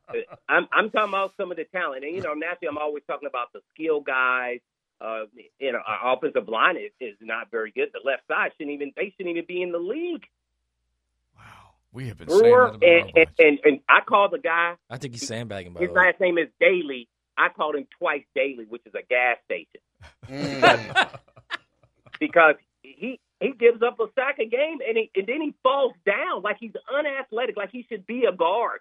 I'm, 0.50 0.68
I'm 0.72 0.90
talking 0.90 1.10
about 1.10 1.34
some 1.38 1.52
of 1.52 1.58
the 1.58 1.64
talent, 1.66 2.04
and 2.04 2.14
you 2.14 2.22
know, 2.22 2.34
naturally, 2.34 2.68
I'm 2.70 2.78
always 2.78 3.04
talking 3.08 3.28
about 3.28 3.54
the 3.54 3.62
skill 3.74 4.02
guys. 4.02 4.60
Uh, 5.00 5.26
you 5.60 5.72
know, 5.72 5.80
our 5.86 6.16
offensive 6.18 6.50
line 6.50 6.76
is, 6.76 6.92
is 7.00 7.16
not 7.22 7.52
very 7.52 7.72
good. 7.72 7.90
The 7.94 8.02
left 8.04 8.24
side 8.28 8.52
shouldn't 8.58 8.74
even 8.74 8.92
they 8.96 9.14
shouldn't 9.16 9.36
even 9.36 9.46
be 9.48 9.62
in 9.62 9.72
the 9.72 9.78
league. 9.78 10.26
Wow, 11.36 11.44
we 11.94 12.08
have 12.08 12.18
been 12.18 12.28
Brewer, 12.28 12.42
saying 12.42 12.52
that 12.52 12.58
about 12.58 12.84
and, 12.84 13.12
and, 13.16 13.28
and, 13.40 13.60
and 13.64 13.80
I 13.88 14.00
called 14.02 14.32
the 14.32 14.40
guy. 14.40 14.74
I 14.90 14.98
think 14.98 15.14
he's 15.14 15.28
sandbagging. 15.28 15.74
By 15.74 15.82
His 15.82 15.90
way, 15.90 15.96
last 15.96 16.20
name 16.20 16.38
is 16.38 16.48
Daley. 16.60 17.08
I 17.38 17.50
called 17.56 17.76
him 17.76 17.86
twice 18.00 18.24
daily, 18.36 18.66
which 18.68 18.82
is 18.86 18.94
a 18.96 19.04
gas 19.08 19.38
station. 19.46 19.82
because 22.20 22.56
he 22.82 23.20
he 23.40 23.52
gives 23.52 23.82
up 23.82 24.00
a 24.00 24.06
sack 24.16 24.40
a 24.40 24.46
game 24.46 24.80
and 24.88 24.98
he, 24.98 25.12
and 25.16 25.28
then 25.28 25.42
he 25.42 25.54
falls 25.64 25.94
down 26.06 26.42
like 26.42 26.58
he's 26.60 26.72
unathletic, 26.94 27.56
like 27.58 27.72
he 27.72 27.86
should 27.90 28.06
be 28.08 28.26
a 28.26 28.32
guard. 28.32 28.80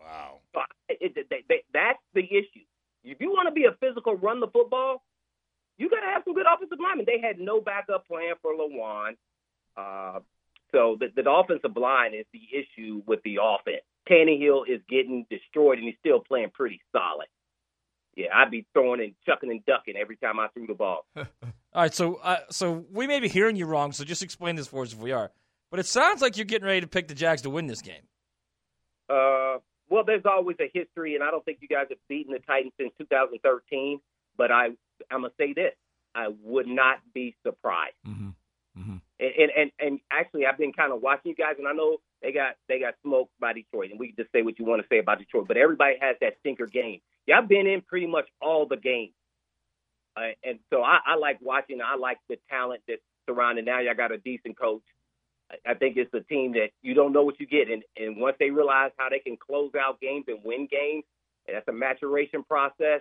Wow. 0.00 0.38
So 0.54 0.60
it, 0.88 1.12
it, 1.16 1.26
they- 1.30 1.44
they- 1.48 1.64
that's 1.72 1.98
the 2.14 2.24
issue. 2.24 2.64
If 3.04 3.20
you 3.20 3.30
want 3.30 3.48
to 3.48 3.52
be 3.52 3.64
a 3.64 3.72
physical, 3.80 4.16
run 4.16 4.40
the 4.40 4.48
football, 4.48 5.02
you 5.78 5.88
got 5.88 6.00
to 6.00 6.06
have 6.06 6.22
some 6.24 6.34
good 6.34 6.46
offensive 6.52 6.78
linemen. 6.82 7.06
They 7.06 7.20
had 7.20 7.38
no 7.38 7.60
backup 7.60 8.06
plan 8.06 8.34
for 8.42 8.52
Lewan. 8.54 9.16
Uh, 9.76 10.20
so 10.72 10.96
the, 10.98 11.06
the 11.14 11.30
offensive 11.30 11.76
line 11.76 12.12
is 12.14 12.26
the 12.32 12.42
issue 12.52 13.02
with 13.06 13.20
the 13.22 13.38
offense. 13.40 13.82
Tannehill 14.10 14.68
is 14.68 14.80
getting 14.88 15.24
destroyed, 15.30 15.78
and 15.78 15.86
he's 15.86 15.96
still 16.00 16.20
playing 16.20 16.50
pretty 16.52 16.80
solid. 16.92 17.28
Yeah, 18.16 18.26
I'd 18.34 18.50
be 18.50 18.66
throwing 18.72 19.00
and 19.00 19.14
chucking 19.24 19.50
and 19.50 19.64
ducking 19.64 19.94
every 19.96 20.16
time 20.16 20.40
I 20.40 20.48
threw 20.48 20.66
the 20.66 20.74
ball. 20.74 21.06
All 21.78 21.84
right, 21.84 21.94
so 21.94 22.16
uh, 22.16 22.38
so 22.50 22.84
we 22.92 23.06
may 23.06 23.20
be 23.20 23.28
hearing 23.28 23.54
you 23.54 23.64
wrong. 23.64 23.92
So 23.92 24.02
just 24.02 24.20
explain 24.20 24.56
this 24.56 24.66
for 24.66 24.82
us 24.82 24.92
if 24.92 24.98
we 24.98 25.12
are. 25.12 25.30
But 25.70 25.78
it 25.78 25.86
sounds 25.86 26.20
like 26.20 26.36
you're 26.36 26.44
getting 26.44 26.66
ready 26.66 26.80
to 26.80 26.88
pick 26.88 27.06
the 27.06 27.14
Jags 27.14 27.42
to 27.42 27.50
win 27.50 27.68
this 27.68 27.82
game. 27.82 28.02
Uh, 29.08 29.58
well, 29.88 30.02
there's 30.04 30.24
always 30.24 30.56
a 30.58 30.68
history, 30.74 31.14
and 31.14 31.22
I 31.22 31.30
don't 31.30 31.44
think 31.44 31.58
you 31.60 31.68
guys 31.68 31.86
have 31.90 31.98
beaten 32.08 32.32
the 32.32 32.40
Titans 32.40 32.72
since 32.80 32.90
2013. 32.98 34.00
But 34.36 34.50
I, 34.50 34.70
I'm 35.08 35.22
gonna 35.22 35.28
say 35.38 35.52
this: 35.52 35.70
I 36.16 36.30
would 36.42 36.66
not 36.66 36.98
be 37.14 37.36
surprised. 37.46 37.94
Mm-hmm. 38.04 38.30
And, 39.20 39.32
and 39.38 39.50
and 39.56 39.70
and 39.78 40.00
actually, 40.10 40.46
I've 40.46 40.58
been 40.58 40.72
kind 40.72 40.92
of 40.92 41.00
watching 41.00 41.30
you 41.30 41.36
guys, 41.36 41.54
and 41.60 41.68
I 41.68 41.74
know 41.74 41.98
they 42.22 42.32
got 42.32 42.56
they 42.68 42.80
got 42.80 42.94
smoked 43.04 43.30
by 43.38 43.52
Detroit, 43.52 43.92
and 43.92 44.00
we 44.00 44.08
can 44.08 44.16
just 44.16 44.32
say 44.32 44.42
what 44.42 44.58
you 44.58 44.64
want 44.64 44.82
to 44.82 44.88
say 44.88 44.98
about 44.98 45.20
Detroit. 45.20 45.46
But 45.46 45.56
everybody 45.56 45.94
has 46.00 46.16
that 46.22 46.38
stinker 46.40 46.66
game. 46.66 47.02
Yeah, 47.28 47.38
I've 47.38 47.48
been 47.48 47.68
in 47.68 47.82
pretty 47.82 48.08
much 48.08 48.26
all 48.42 48.66
the 48.66 48.76
games, 48.76 49.12
uh, 50.18 50.32
and 50.44 50.58
so 50.70 50.82
I, 50.82 50.98
I 51.06 51.16
like 51.16 51.38
watching. 51.40 51.80
I 51.84 51.96
like 51.96 52.18
the 52.28 52.36
talent 52.50 52.82
that's 52.88 53.02
surrounding. 53.28 53.64
Now 53.64 53.80
y'all 53.80 53.94
got 53.94 54.12
a 54.12 54.18
decent 54.18 54.58
coach. 54.58 54.82
I, 55.50 55.72
I 55.72 55.74
think 55.74 55.96
it's 55.96 56.12
a 56.14 56.20
team 56.20 56.52
that 56.52 56.68
you 56.82 56.94
don't 56.94 57.12
know 57.12 57.22
what 57.22 57.40
you 57.40 57.46
get, 57.46 57.70
and 57.70 57.82
and 57.96 58.16
once 58.20 58.36
they 58.38 58.50
realize 58.50 58.90
how 58.96 59.08
they 59.08 59.20
can 59.20 59.36
close 59.36 59.72
out 59.78 60.00
games 60.00 60.24
and 60.28 60.38
win 60.44 60.68
games, 60.70 61.04
and 61.46 61.56
that's 61.56 61.68
a 61.68 61.72
maturation 61.72 62.42
process. 62.42 63.00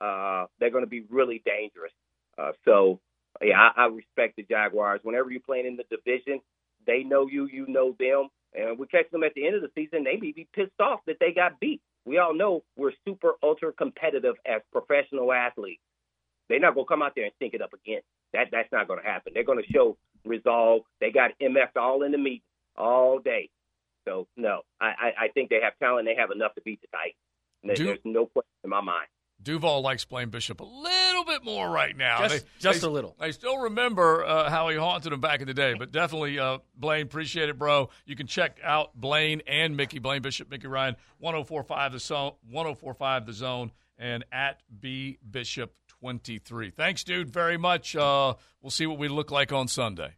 Uh, 0.00 0.46
they're 0.58 0.70
going 0.70 0.84
to 0.84 0.90
be 0.90 1.04
really 1.10 1.42
dangerous. 1.46 1.92
Uh, 2.36 2.52
so 2.64 2.98
yeah, 3.40 3.58
I, 3.58 3.84
I 3.84 3.86
respect 3.86 4.36
the 4.36 4.42
Jaguars. 4.42 5.00
Whenever 5.04 5.30
you're 5.30 5.40
playing 5.40 5.66
in 5.66 5.76
the 5.76 5.84
division, 5.90 6.40
they 6.86 7.04
know 7.04 7.28
you, 7.28 7.48
you 7.50 7.66
know 7.68 7.94
them, 7.98 8.28
and 8.54 8.78
we 8.78 8.86
catch 8.86 9.10
them 9.10 9.22
at 9.22 9.34
the 9.34 9.46
end 9.46 9.56
of 9.56 9.62
the 9.62 9.70
season. 9.74 10.04
They 10.04 10.16
may 10.16 10.32
be 10.32 10.48
pissed 10.52 10.80
off 10.80 11.00
that 11.06 11.16
they 11.20 11.32
got 11.32 11.60
beat. 11.60 11.80
We 12.04 12.18
all 12.18 12.34
know 12.34 12.64
we're 12.76 12.92
super 13.06 13.34
ultra 13.42 13.72
competitive 13.72 14.34
as 14.44 14.60
professional 14.72 15.32
athletes. 15.32 15.80
They're 16.52 16.60
not 16.60 16.74
going 16.74 16.86
to 16.86 16.88
come 16.88 17.02
out 17.02 17.12
there 17.16 17.24
and 17.24 17.32
stink 17.36 17.54
it 17.54 17.62
up 17.62 17.72
again. 17.72 18.00
That 18.34 18.48
that's 18.52 18.70
not 18.70 18.86
going 18.86 19.00
to 19.02 19.06
happen. 19.08 19.32
They're 19.34 19.44
going 19.44 19.62
to 19.62 19.72
show 19.72 19.96
resolve. 20.24 20.82
They 21.00 21.10
got 21.10 21.32
MF 21.40 21.74
all 21.76 22.02
in 22.02 22.12
the 22.12 22.18
meet 22.18 22.42
all 22.76 23.18
day. 23.18 23.48
So 24.06 24.26
no, 24.36 24.60
I, 24.80 24.86
I, 24.86 25.12
I 25.24 25.28
think 25.34 25.50
they 25.50 25.60
have 25.62 25.78
talent. 25.78 26.06
They 26.06 26.14
have 26.20 26.30
enough 26.30 26.54
to 26.56 26.60
beat 26.62 26.80
the 26.80 26.88
Titans. 26.88 27.14
There- 27.64 27.74
Do- 27.76 27.84
There's 27.86 27.98
no 28.04 28.26
question 28.26 28.48
in 28.64 28.70
my 28.70 28.80
mind. 28.80 29.06
Duval 29.42 29.80
likes 29.82 30.04
Blaine 30.04 30.28
Bishop 30.30 30.60
a 30.60 30.64
little 30.64 31.24
bit 31.24 31.44
more 31.44 31.68
right 31.68 31.96
now. 31.96 32.28
Just- 32.28 32.46
just 32.60 32.82
a 32.84 32.88
little. 32.88 33.16
I 33.18 33.32
still 33.32 33.58
remember 33.58 34.24
uh, 34.24 34.48
how 34.48 34.68
he 34.68 34.76
haunted 34.76 35.12
him 35.12 35.20
back 35.20 35.40
in 35.40 35.48
the 35.48 35.54
day, 35.54 35.74
but 35.76 35.90
definitely, 35.90 36.38
uh, 36.38 36.58
Blaine, 36.76 37.02
appreciate 37.06 37.48
it, 37.48 37.58
bro. 37.58 37.90
You 38.06 38.14
can 38.14 38.28
check 38.28 38.58
out 38.62 38.94
Blaine 38.94 39.42
and 39.48 39.76
Mickey, 39.76 39.98
Blaine 39.98 40.22
Bishop, 40.22 40.48
Mickey 40.48 40.68
Ryan, 40.68 40.94
1045 41.18 41.92
the 41.92 41.98
zone, 41.98 42.32
1045 42.50 43.26
the 43.26 43.32
zone, 43.32 43.72
and 43.98 44.24
at 44.30 44.60
B 44.80 45.18
Bishop 45.28 45.74
23. 46.02 46.70
Thanks, 46.70 47.04
dude, 47.04 47.30
very 47.30 47.56
much. 47.56 47.94
Uh, 47.94 48.34
we'll 48.60 48.70
see 48.72 48.86
what 48.86 48.98
we 48.98 49.06
look 49.06 49.30
like 49.30 49.52
on 49.52 49.68
Sunday. 49.68 50.14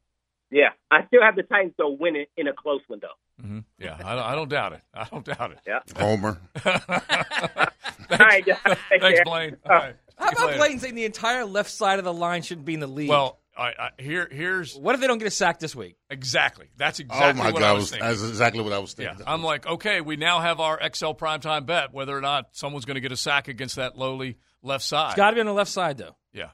Yeah, 0.50 0.70
I 0.90 1.06
still 1.08 1.20
have 1.22 1.36
the 1.36 1.42
Titans 1.42 1.74
though 1.76 1.90
winning 2.00 2.24
in 2.38 2.48
a 2.48 2.54
close 2.54 2.80
one 2.86 3.00
though. 3.02 3.42
hmm 3.44 3.58
Yeah, 3.78 3.96
I, 4.02 4.14
don't- 4.14 4.24
I 4.24 4.34
don't 4.34 4.48
doubt 4.48 4.72
it. 4.72 4.80
I 4.94 5.04
don't 5.04 5.24
doubt 5.26 5.50
it. 5.52 5.58
Yeah. 5.66 5.80
Homer. 5.98 6.40
All 6.64 8.18
right, 8.18 8.44
guys. 8.46 8.76
Thanks, 9.00 9.20
Blaine. 9.24 9.56
All 9.68 9.76
right. 9.76 9.96
How 10.16 10.28
about. 10.30 10.56
Blaine 10.56 10.78
saying 10.78 10.94
the 10.94 11.04
entire 11.04 11.44
left 11.44 11.70
side 11.70 11.98
of 11.98 12.04
the 12.06 12.12
line 12.14 12.42
shouldn't 12.42 12.64
be 12.66 12.74
in 12.74 12.80
the 12.80 12.86
league? 12.86 13.08
Well, 13.10 13.38
I, 13.56 13.68
I, 13.78 13.90
here, 14.02 14.28
here's 14.30 14.74
what 14.76 14.94
if 14.96 15.00
they 15.00 15.06
don't 15.06 15.18
get 15.18 15.28
a 15.28 15.30
sack 15.30 15.58
this 15.60 15.76
week? 15.76 15.96
exactly. 16.10 16.66
That's 16.76 16.98
exactly 16.98 17.40
oh 17.40 17.44
my 17.44 17.52
what 17.52 17.60
God, 17.60 17.66
I 17.66 17.70
I 17.70 17.72
was 17.74 17.82
was, 17.84 17.90
thinking. 17.92 18.08
that's 18.08 18.22
exactly 18.28 18.62
what 18.62 18.72
I 18.72 18.78
was 18.78 18.94
Yeah, 18.98 19.08
thinking. 19.10 19.24
I'm 19.28 19.42
like, 19.44 19.66
okay, 19.66 20.00
we 20.00 20.16
now 20.16 20.40
have 20.40 20.58
our 20.60 20.78
XL 20.92 21.12
primetime 21.12 21.64
bet 21.66 21.92
whether 21.92 22.16
or 22.16 22.20
not 22.20 22.48
someone's 22.52 22.84
going 22.84 22.96
to 22.96 23.00
get 23.00 23.12
a 23.12 23.16
sack 23.16 23.46
against 23.48 23.76
that 23.76 23.96
lowly 23.96 24.38
left 24.62 24.84
side. 24.84 25.10
It's 25.10 25.16
got 25.16 25.30
to 25.30 25.34
be 25.36 25.40
on 25.40 25.46
the 25.46 25.52
left 25.52 25.70
side 25.70 25.98
though. 25.98 26.16
yeah, 26.32 26.50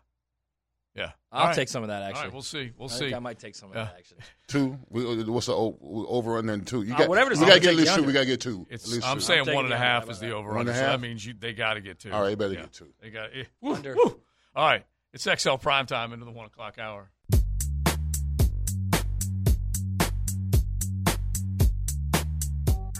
yeah. 0.95 1.13
I'll 1.33 1.43
All 1.43 1.47
right. 1.47 1.55
take 1.55 1.69
some 1.69 1.83
of 1.85 1.89
that. 1.91 2.03
All 2.03 2.09
Actually, 2.09 2.25
right, 2.25 2.33
we'll 2.33 2.43
see. 2.43 2.73
We'll 2.77 2.89
I 2.91 2.93
see. 2.93 2.99
think 3.07 3.15
I 3.17 3.19
might 3.21 3.39
take 3.39 3.55
some 3.55 3.71
of 3.71 3.77
Yeah. 3.77 3.85
that. 3.85 3.95
Actually, 3.99 4.19
Two. 4.49 4.79
We, 4.89 5.23
what's 5.25 5.47
the 5.47 5.55
over 5.55 6.37
under 6.39 6.53
and 6.53 6.67
two? 6.67 6.83
You 6.83 6.93
Uh, 6.95 6.99
got, 6.99 7.09
whatever 7.09 7.31
it 7.31 7.35
is, 7.35 7.41
we 7.41 7.47
got 7.47 7.55
to 7.55 7.61
get 7.61 7.71
at 7.71 7.77
least 7.77 7.95
two. 7.95 8.03
We 8.03 8.13
got 8.13 8.21
to 8.21 8.27
get 8.27 8.41
two. 8.41 8.67
It's, 8.69 8.85
at 8.85 8.91
least 8.91 9.07
I'm 9.07 9.19
two. 9.19 9.21
saying 9.23 9.45
taking 9.45 9.55
one 9.55 9.65
and 9.67 9.73
a 9.73 9.77
the 9.77 9.81
under. 9.81 9.87
half 9.93 10.05
How 10.07 10.11
is 10.11 10.19
about 10.19 10.27
the 10.27 10.33
that? 10.33 10.37
over 10.37 10.49
One 10.51 10.59
under. 10.59 10.73
and 10.73 10.79
So 10.81 10.85
that 10.87 11.01
means 11.01 11.25
you, 11.25 11.35
they 11.39 11.53
got 11.53 11.75
to 11.75 11.81
get 11.81 12.01
two. 12.01 12.11
All 12.13 12.21
right, 12.23 12.31
you 12.31 12.37
better 12.37 12.53
Yeah. 12.55 12.61
get 12.63 12.73
two. 12.73 12.93
They 13.01 13.11
got 13.11 13.31
eh, 13.33 13.45
Under. 13.63 13.95
woo, 13.95 14.03
woo. 14.05 14.21
All 14.57 14.67
right, 14.67 14.85
it's 15.13 15.25
XL 15.43 15.57
prime 15.57 15.87
time 15.87 16.13
into 16.13 16.25
the 16.25 16.31
one 16.31 16.47
o'clock 16.47 16.79
hour. 16.79 17.11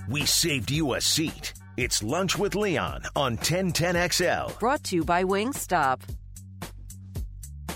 We 0.09 0.27
saved 0.27 0.73
you 0.73 0.95
a 0.95 1.01
seat. 1.01 1.53
It's 1.77 2.03
Lunch 2.03 2.37
with 2.37 2.57
Leon 2.57 3.05
on 3.15 3.37
1010XL. 3.39 4.59
Brought 4.59 4.83
to 4.85 4.97
you 4.97 5.05
by 5.05 5.23
Wingstop. 5.23 6.01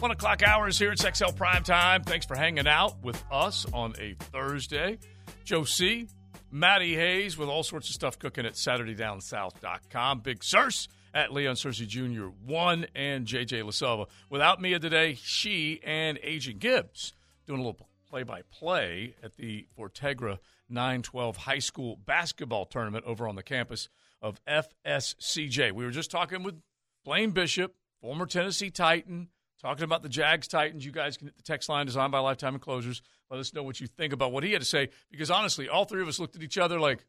One 0.00 0.10
o'clock 0.10 0.42
hours 0.42 0.78
here. 0.78 0.90
It's 0.90 1.06
XL 1.06 1.30
Prime 1.36 1.62
Time. 1.62 2.02
Thanks 2.02 2.26
for 2.26 2.34
hanging 2.34 2.66
out 2.66 3.00
with 3.04 3.22
us 3.30 3.66
on 3.72 3.94
a 4.00 4.14
Thursday. 4.18 4.98
Joe 5.44 5.62
C., 5.62 6.08
Matty 6.50 6.94
Hayes 6.96 7.38
with 7.38 7.48
all 7.48 7.62
sorts 7.62 7.88
of 7.88 7.94
stuff 7.94 8.18
cooking 8.18 8.46
at 8.46 8.54
SaturdayDownSouth.com. 8.54 10.20
Big 10.20 10.40
Searcy 10.40 10.88
at 11.14 11.32
Leon 11.32 11.54
Searcy 11.54 11.86
Jr. 11.86 12.26
1 12.44 12.86
and 12.94 13.26
JJ 13.26 13.62
LaSalva. 13.62 14.08
Without 14.28 14.60
Mia 14.60 14.80
today, 14.80 15.14
she 15.14 15.80
and 15.84 16.18
Agent 16.22 16.58
Gibbs 16.58 17.14
doing 17.46 17.60
a 17.60 17.62
little 17.62 17.88
play 18.10 18.24
by 18.24 18.42
play 18.42 19.14
at 19.22 19.36
the 19.36 19.66
Fortegra 19.78 20.38
912 20.68 21.36
High 21.36 21.60
School 21.60 21.96
Basketball 22.04 22.66
Tournament 22.66 23.04
over 23.06 23.28
on 23.28 23.36
the 23.36 23.42
campus 23.42 23.88
of 24.20 24.40
FSCJ. 24.46 25.72
We 25.72 25.84
were 25.84 25.90
just 25.90 26.10
talking 26.10 26.42
with 26.42 26.60
Blaine 27.04 27.30
Bishop, 27.30 27.74
former 28.00 28.26
Tennessee 28.26 28.70
Titan, 28.70 29.28
talking 29.60 29.84
about 29.84 30.02
the 30.02 30.08
Jags 30.08 30.48
Titans. 30.48 30.84
You 30.84 30.92
guys 30.92 31.16
can 31.16 31.28
hit 31.28 31.36
the 31.36 31.42
text 31.42 31.68
line 31.68 31.86
designed 31.86 32.12
by 32.12 32.18
Lifetime 32.18 32.54
Enclosures. 32.54 33.02
Let 33.30 33.40
us 33.40 33.54
know 33.54 33.62
what 33.62 33.80
you 33.80 33.86
think 33.86 34.12
about 34.12 34.32
what 34.32 34.42
he 34.42 34.52
had 34.52 34.62
to 34.62 34.66
say. 34.66 34.88
Because 35.10 35.30
honestly, 35.30 35.68
all 35.68 35.84
three 35.84 36.02
of 36.02 36.08
us 36.08 36.18
looked 36.18 36.34
at 36.34 36.42
each 36.42 36.58
other 36.58 36.80
like, 36.80 37.04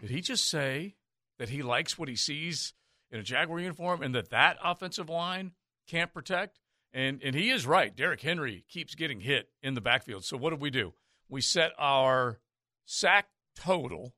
did 0.00 0.10
he 0.10 0.20
just 0.20 0.48
say 0.48 0.96
that 1.38 1.48
he 1.48 1.62
likes 1.62 1.98
what 1.98 2.08
he 2.08 2.16
sees 2.16 2.74
in 3.12 3.20
a 3.20 3.22
Jaguar 3.22 3.60
uniform 3.60 4.02
and 4.02 4.14
that 4.14 4.30
that 4.30 4.56
offensive 4.64 5.08
line 5.08 5.52
can't 5.86 6.12
protect? 6.12 6.58
And 6.92 7.22
and 7.22 7.34
he 7.34 7.50
is 7.50 7.66
right. 7.66 7.94
Derrick 7.94 8.20
Henry 8.20 8.64
keeps 8.68 8.94
getting 8.94 9.20
hit 9.20 9.48
in 9.62 9.74
the 9.74 9.80
backfield. 9.80 10.24
So 10.24 10.36
what 10.36 10.50
do 10.50 10.56
we 10.56 10.70
do? 10.70 10.94
We 11.28 11.40
set 11.40 11.72
our 11.78 12.40
sack 12.84 13.28
total 13.56 14.14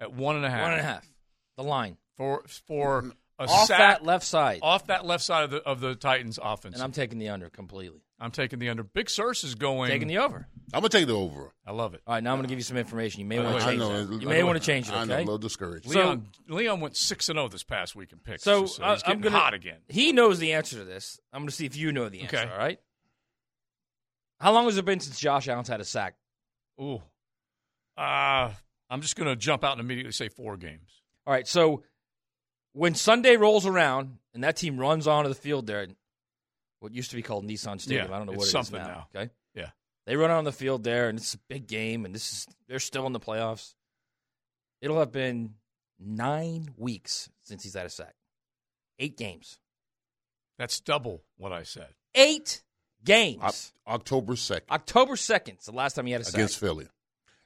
at 0.00 0.12
one 0.12 0.36
and 0.36 0.44
a 0.44 0.50
half. 0.50 0.62
one 0.62 0.72
and 0.72 0.80
a 0.80 0.84
half. 0.84 1.06
The 1.56 1.64
line 1.64 1.98
for 2.16 2.44
for 2.66 3.12
a 3.38 3.44
off 3.44 3.66
sack 3.66 3.78
that 3.78 4.04
left 4.04 4.24
side, 4.24 4.60
off 4.62 4.86
that 4.86 5.04
left 5.04 5.24
side 5.24 5.44
of 5.44 5.50
the 5.50 5.62
of 5.62 5.80
the 5.80 5.94
Titans 5.94 6.38
offense. 6.42 6.74
and 6.76 6.82
I'm 6.82 6.92
taking 6.92 7.18
the 7.18 7.28
under 7.28 7.50
completely. 7.50 8.02
I'm 8.22 8.30
taking 8.30 8.58
the 8.60 8.68
under. 8.68 8.84
Big 8.84 9.06
Searcy 9.06 9.44
is 9.44 9.54
going. 9.56 9.90
Taking 9.90 10.08
the 10.08 10.18
over. 10.18 10.46
I'm 10.72 10.80
gonna 10.80 10.88
take 10.90 11.06
the 11.06 11.16
over. 11.16 11.52
I 11.66 11.72
love 11.72 11.94
it. 11.94 12.02
All 12.06 12.14
right, 12.14 12.22
now 12.22 12.32
I'm 12.32 12.38
going 12.38 12.44
to 12.44 12.48
give 12.48 12.58
you 12.58 12.62
some 12.64 12.76
information. 12.76 13.20
You 13.20 13.26
may 13.26 13.38
want 13.40 13.58
to 13.60 13.64
change 13.66 13.80
I 13.82 13.84
know, 13.84 13.94
it- 14.14 14.22
You 14.22 14.28
I 14.28 14.32
may 14.32 14.42
want 14.42 14.58
to 14.58 14.64
change 14.64 14.88
it. 14.88 14.92
I 14.94 15.04
know, 15.04 15.14
Okay. 15.14 15.22
a 15.22 15.24
little 15.26 15.38
discouraged. 15.38 15.86
Leon 15.86 16.28
Leon 16.48 16.80
went 16.80 16.96
six 16.96 17.28
and 17.28 17.36
zero 17.36 17.48
this 17.48 17.62
past 17.64 17.94
week 17.96 18.12
in 18.12 18.18
picks. 18.18 18.42
So 18.44 18.62
Just 18.62 18.80
uh, 18.80 18.92
he's 18.94 19.02
I'm 19.04 19.08
getting 19.18 19.22
gonna, 19.32 19.38
hot 19.38 19.54
again. 19.54 19.78
He 19.88 20.12
knows 20.12 20.38
the 20.38 20.52
answer 20.52 20.76
to 20.78 20.84
this. 20.84 21.20
I'm 21.32 21.40
going 21.42 21.48
to 21.48 21.54
see 21.54 21.66
if 21.66 21.76
you 21.76 21.92
know 21.92 22.08
the 22.08 22.20
answer. 22.22 22.38
Okay. 22.38 22.50
All 22.50 22.58
right. 22.58 22.78
How 24.40 24.52
long 24.52 24.64
has 24.66 24.76
it 24.76 24.84
been 24.84 25.00
since 25.00 25.18
Josh 25.20 25.46
Allen's 25.48 25.68
had 25.68 25.80
a 25.80 25.84
sack? 25.84 26.14
Ooh, 26.80 27.00
uh, 27.96 28.50
I'm 28.90 29.00
just 29.00 29.14
going 29.16 29.28
to 29.28 29.36
jump 29.36 29.62
out 29.64 29.72
and 29.72 29.80
immediately 29.80 30.12
say 30.12 30.28
four 30.28 30.56
games. 30.56 31.02
All 31.26 31.32
right. 31.32 31.46
So 31.46 31.82
when 32.72 32.94
Sunday 32.94 33.36
rolls 33.36 33.66
around 33.66 34.18
and 34.34 34.42
that 34.42 34.56
team 34.56 34.78
runs 34.78 35.06
onto 35.06 35.28
the 35.28 35.34
field 35.34 35.66
there, 35.66 35.86
what 36.82 36.92
used 36.94 37.10
to 37.10 37.16
be 37.16 37.22
called 37.22 37.46
Nissan 37.46 37.80
Stadium, 37.80 38.08
Yeah, 38.08 38.14
I 38.14 38.18
don't 38.18 38.26
know 38.26 38.32
what 38.32 38.42
it 38.42 38.46
is 38.46 38.50
something 38.50 38.78
now. 38.80 39.06
now. 39.14 39.20
Okay. 39.22 39.30
Yeah. 39.54 39.70
They 40.06 40.16
run 40.16 40.30
out 40.30 40.38
on 40.38 40.44
the 40.44 40.52
field 40.52 40.82
there, 40.84 41.08
and 41.08 41.18
it's 41.18 41.34
a 41.34 41.38
big 41.48 41.66
game, 41.68 42.04
and 42.04 42.14
this 42.14 42.32
is 42.32 42.46
they're 42.68 42.78
still 42.80 43.06
in 43.06 43.12
the 43.12 43.20
playoffs. 43.20 43.74
It'll 44.80 44.98
have 44.98 45.12
been 45.12 45.54
nine 46.00 46.74
weeks 46.76 47.30
since 47.42 47.62
he's 47.62 47.74
had 47.74 47.86
a 47.86 47.90
sack. 47.90 48.14
Eight 48.98 49.16
games. 49.16 49.58
That's 50.58 50.80
double 50.80 51.22
what 51.36 51.52
I 51.52 51.62
said. 51.62 51.88
Eight 52.14 52.62
games. 53.04 53.72
Oc- 53.86 53.94
October 53.94 54.36
second 54.36 54.66
October 54.70 55.16
second 55.16 55.58
is 55.60 55.66
the 55.66 55.72
last 55.72 55.94
time 55.94 56.06
he 56.06 56.12
had 56.12 56.20
a 56.20 56.24
sack. 56.24 56.34
against 56.34 56.58
Philly, 56.58 56.88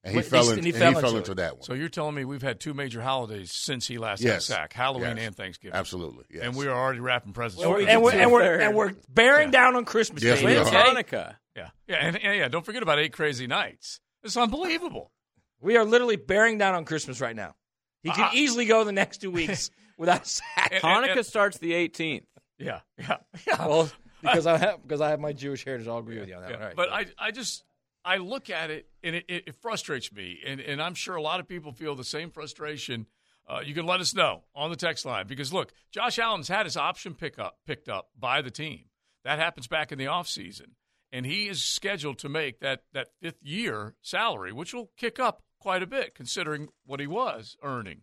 and 0.06 0.12
he 0.12 0.16
Wait, 0.18 0.26
fell 0.26 0.44
he- 0.44 0.50
in, 0.52 0.58
and 0.58 0.64
he 0.66 0.70
and 0.72 0.78
fell 0.78 0.88
he 0.88 0.94
fell 0.94 1.04
into 1.10 1.18
into 1.18 1.32
it. 1.32 1.34
that 1.36 1.54
one. 1.56 1.62
So 1.64 1.74
you're 1.74 1.88
telling 1.88 2.14
me 2.14 2.24
we've 2.24 2.40
had 2.42 2.60
two 2.60 2.72
major 2.74 3.02
holidays 3.02 3.52
since 3.52 3.86
he 3.86 3.98
last 3.98 4.22
Yes. 4.22 4.48
had 4.48 4.56
sack, 4.56 4.72
Halloween 4.72 5.16
Yes. 5.16 5.26
and 5.26 5.36
Thanksgiving, 5.36 5.76
Absolutely, 5.76 6.24
yes. 6.30 6.44
and 6.44 6.56
we 6.56 6.66
are 6.66 6.74
already 6.74 7.00
wrapping 7.00 7.32
presents. 7.32 7.62
And 7.62 7.70
we're, 7.72 7.86
and 7.88 8.02
we're, 8.02 8.12
and 8.12 8.32
we're, 8.32 8.60
and 8.60 8.74
we're 8.74 8.92
bearing 9.08 9.48
Yeah. 9.48 9.60
down 9.62 9.76
on 9.76 9.84
Christmas 9.84 10.22
Yes, 10.22 10.38
Day. 10.40 10.44
we're 10.46 10.60
okay? 10.62 10.70
Hanukkah? 10.76 11.36
yeah, 11.56 11.68
yeah, 11.88 11.96
and, 11.96 12.18
yeah, 12.22 12.32
yeah. 12.32 12.48
Don't 12.48 12.64
forget 12.64 12.82
about 12.82 12.98
eight 12.98 13.12
crazy 13.12 13.46
nights. 13.46 14.00
It's 14.22 14.36
unbelievable. 14.36 15.12
We 15.60 15.76
are 15.76 15.84
literally 15.84 16.16
bearing 16.16 16.58
down 16.58 16.74
on 16.74 16.84
Christmas 16.84 17.20
right 17.20 17.34
now. 17.36 17.54
He 18.02 18.10
could 18.10 18.24
Uh, 18.24 18.30
easily 18.34 18.66
go 18.66 18.84
the 18.84 18.92
next 18.92 19.18
two 19.18 19.30
weeks 19.30 19.70
without 19.98 20.22
a 20.22 20.24
sack. 20.24 20.68
And- 20.72 20.82
Hanukkah 20.82 21.24
starts 21.24 21.58
the 21.58 21.72
18th. 21.72 22.24
Yeah, 22.58 22.80
yeah. 22.98 23.16
yeah. 23.46 23.66
well, 23.66 23.90
because 24.22 24.46
I 24.46 24.56
have 24.58 24.82
because 24.82 25.00
I 25.00 25.10
have 25.10 25.20
my 25.20 25.32
Jewish 25.32 25.64
heritage, 25.64 25.88
I'll 25.88 25.98
agree 25.98 26.18
with 26.18 26.28
you 26.28 26.36
on 26.36 26.42
that. 26.42 26.50
Yeah, 26.50 26.56
one. 26.56 26.62
All 26.62 26.68
right, 26.68 26.76
but. 26.76 26.92
I, 26.92 27.06
I 27.26 27.30
just, 27.30 27.64
I 28.06 28.18
look 28.18 28.50
at 28.50 28.70
it 28.70 28.86
and 29.02 29.16
it, 29.16 29.24
it, 29.28 29.56
frustrates 29.60 30.12
me, 30.12 30.38
and, 30.46 30.60
and 30.60 30.80
I'm 30.80 30.94
sure 30.94 31.16
a 31.16 31.22
lot 31.22 31.40
of 31.40 31.48
people 31.48 31.72
feel 31.72 31.96
the 31.96 32.04
same 32.04 32.30
frustration. 32.30 33.06
Uh, 33.48 33.60
you 33.64 33.74
can 33.74 33.84
let 33.84 34.00
us 34.00 34.14
know 34.14 34.44
on 34.54 34.70
the 34.70 34.76
text 34.76 35.04
line 35.04 35.26
because 35.26 35.52
look, 35.52 35.72
Josh 35.90 36.18
Allen's 36.18 36.48
had 36.48 36.66
his 36.66 36.76
option 36.76 37.14
pick 37.14 37.38
up 37.38 37.58
picked 37.66 37.88
up 37.88 38.10
by 38.18 38.42
the 38.42 38.50
team. 38.50 38.84
That 39.24 39.40
happens 39.40 39.66
back 39.66 39.90
in 39.90 39.98
the 39.98 40.04
offseason. 40.04 40.74
and 41.12 41.26
he 41.26 41.48
is 41.48 41.62
scheduled 41.62 42.18
to 42.18 42.28
make 42.28 42.60
that 42.60 42.82
that 42.92 43.08
fifth 43.20 43.42
year 43.42 43.94
salary, 44.02 44.52
which 44.52 44.72
will 44.72 44.90
kick 44.96 45.18
up 45.18 45.42
quite 45.60 45.82
a 45.82 45.86
bit 45.86 46.14
considering 46.14 46.68
what 46.84 47.00
he 47.00 47.06
was 47.06 47.56
earning. 47.62 48.02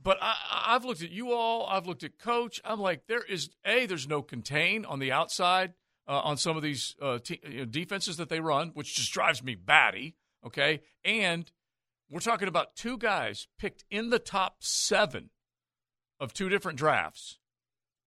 But 0.00 0.18
I, 0.20 0.34
I've 0.66 0.84
looked 0.84 1.02
at 1.02 1.10
you 1.10 1.32
all. 1.32 1.66
I've 1.66 1.86
looked 1.86 2.04
at 2.04 2.18
coach. 2.18 2.60
I'm 2.64 2.80
like, 2.80 3.06
there 3.08 3.24
is 3.24 3.50
a 3.64 3.86
there's 3.86 4.08
no 4.08 4.22
contain 4.22 4.84
on 4.84 5.00
the 5.00 5.10
outside 5.10 5.74
uh, 6.08 6.20
on 6.24 6.36
some 6.36 6.56
of 6.56 6.62
these 6.62 6.96
uh, 7.00 7.18
te- 7.18 7.40
you 7.48 7.58
know, 7.58 7.64
defenses 7.66 8.16
that 8.16 8.28
they 8.28 8.40
run, 8.40 8.70
which 8.74 8.96
just 8.96 9.12
drives 9.12 9.42
me 9.42 9.54
batty. 9.54 10.16
Okay, 10.46 10.80
and 11.04 11.50
we're 12.10 12.20
talking 12.20 12.48
about 12.48 12.74
two 12.74 12.96
guys 12.96 13.46
picked 13.58 13.84
in 13.90 14.10
the 14.10 14.18
top 14.18 14.56
seven 14.60 15.30
of 16.18 16.32
two 16.32 16.48
different 16.48 16.78
drafts 16.78 17.38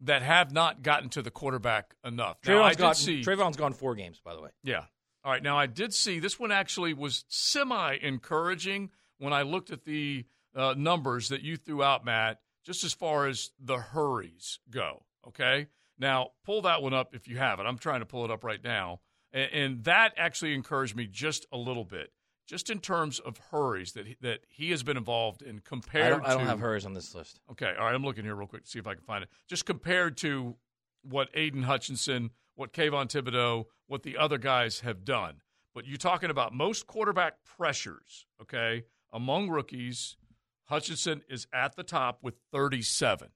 that 0.02 0.24
have 0.24 0.52
not 0.52 0.82
gotten 0.82 1.10
to 1.10 1.22
the 1.22 1.30
quarterback 1.32 1.94
enough. 2.04 2.38
Now, 2.46 2.64
I 2.64 2.74
Travon's 2.74 2.76
did 2.76 2.82
gone, 2.82 2.96
see 2.96 3.24
Travon's 3.24 3.58
gone 3.58 3.74
four 3.74 3.96
games, 3.96 4.20
by 4.24 4.36
the 4.36 4.42
way. 4.42 4.50
yeah. 4.64 4.86
All 5.24 5.32
right. 5.32 5.44
Now, 5.44 5.56
I 5.56 5.68
did 5.68 5.94
see 5.94 6.18
this 6.20 6.40
one 6.40 6.52
actually 6.52 6.96
was 6.96 7.26
semi 7.28 7.94
encouraging 8.02 8.90
when 9.20 9.34
I 9.34 9.44
looked 9.44 9.70
at 9.70 9.86
the 9.86 10.26
uh, 10.56 10.74
numbers 10.76 11.30
that 11.30 11.44
you 11.44 11.58
threw 11.58 11.84
out, 11.84 12.04
Matt, 12.04 12.40
just 12.66 12.84
as 12.84 12.92
far 12.94 13.28
as 13.28 13.52
the 13.60 13.78
hurries 13.78 14.58
go. 14.72 15.06
Okay. 15.28 15.68
Now, 16.02 16.30
pull 16.44 16.64
that 16.64 16.82
one 16.82 16.96
up 16.96 17.14
if 17.14 17.28
you 17.28 17.38
have 17.38 17.60
it. 17.60 17.64
I'm 17.64 17.78
trying 17.78 18.00
to 18.00 18.08
pull 18.08 18.26
it 18.26 18.32
up 18.32 18.44
right 18.44 18.62
now. 18.64 19.02
And, 19.32 19.52
and 19.54 19.84
that 19.84 20.14
actually 20.18 20.56
encouraged 20.56 20.96
me 20.96 21.06
just 21.06 21.46
a 21.52 21.58
little 21.58 21.86
bit, 21.86 22.12
just 22.48 22.72
in 22.72 22.80
terms 22.80 23.20
of 23.20 23.38
hurries 23.52 23.92
that 23.92 24.08
he, 24.08 24.18
that 24.22 24.40
he 24.50 24.72
has 24.72 24.82
been 24.82 24.98
involved 24.98 25.44
in 25.44 25.60
compared 25.60 26.08
I 26.08 26.10
don't, 26.10 26.26
I 26.26 26.30
don't 26.30 26.40
to. 26.40 26.46
have 26.48 26.60
hers 26.60 26.88
on 26.88 26.94
this 26.94 27.14
list. 27.14 27.40
Okay, 27.52 27.74
all 27.78 27.86
right. 27.86 27.94
I'm 27.94 28.04
looking 28.04 28.26
here 28.26 28.34
real 28.34 28.48
quick 28.48 28.64
to 28.64 28.70
see 28.70 28.80
if 28.80 28.88
I 28.88 28.96
can 28.96 29.04
find 29.04 29.24
it. 29.24 29.30
Just 29.48 29.66
compared 29.66 30.18
to 30.18 30.56
what 31.04 31.30
Aidan 31.36 31.64
Hutchinson, 31.64 32.32
what 32.56 32.74
Kayvon 32.74 33.08
Thibodeaux, 33.08 33.66
what 33.86 34.02
the 34.02 34.18
other 34.18 34.40
guys 34.40 34.80
have 34.80 35.06
done. 35.06 35.42
But 35.76 35.86
you're 35.86 35.98
talking 35.98 36.32
about 36.32 36.52
most 36.52 36.88
quarterback 36.88 37.36
pressures, 37.46 38.26
okay, 38.42 38.86
among 39.14 39.50
rookies. 39.50 40.18
Hutchinson 40.66 41.22
is 41.30 41.48
at 41.54 41.76
the 41.76 41.84
top 41.84 42.20
with 42.24 42.36
37, 42.52 43.30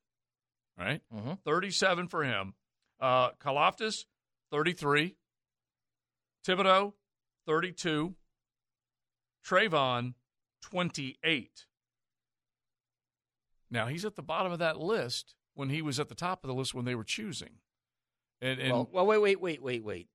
right? 0.77 1.01
Mm-hmm. 1.13 1.33
37 1.45 2.07
for 2.07 2.23
him. 2.23 2.53
Uh, 2.99 3.31
Karlaftis, 3.31 4.05
33. 4.51 5.15
Thibodeaux, 6.45 6.93
32. 7.47 8.15
Travon, 9.45 10.13
28. 10.61 11.65
Now 13.71 13.87
he's 13.87 14.05
at 14.05 14.15
the 14.15 14.23
bottom 14.23 14.51
of 14.51 14.59
that 14.59 14.79
list 14.79 15.35
when 15.53 15.69
he 15.69 15.81
was 15.81 15.99
at 15.99 16.09
the 16.09 16.15
top 16.15 16.43
of 16.43 16.47
the 16.47 16.53
list 16.53 16.73
when 16.73 16.85
they 16.85 16.95
were 16.95 17.03
choosing. 17.03 17.57
And, 18.41 18.59
and 18.59 18.71
well, 18.71 18.89
well, 18.91 19.05
wait, 19.05 19.21
wait, 19.21 19.41
wait, 19.41 19.61
wait, 19.61 19.83
wait. 19.83 20.07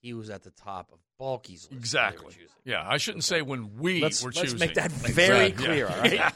He 0.00 0.14
was 0.14 0.30
at 0.30 0.42
the 0.44 0.50
top 0.50 0.90
of 0.92 0.98
Baalke's 1.20 1.48
list. 1.50 1.70
when 1.70 1.70
they 1.70 1.76
were 1.76 1.80
exactly. 1.80 2.34
Yeah, 2.64 2.84
I 2.88 2.98
shouldn't 2.98 3.24
say 3.24 3.42
when 3.42 3.76
we 3.78 4.00
Let's- 4.00 4.22
were 4.22 4.28
let's 4.30 4.40
choosing. 4.40 4.58
make 4.60 4.74
that 4.74 4.92
very 4.92 5.46
Exactly. 5.48 5.64
clear, 5.66 5.86
Yeah. 5.88 5.94
all 5.94 6.00
right? 6.00 6.12
yeah, 6.12 6.30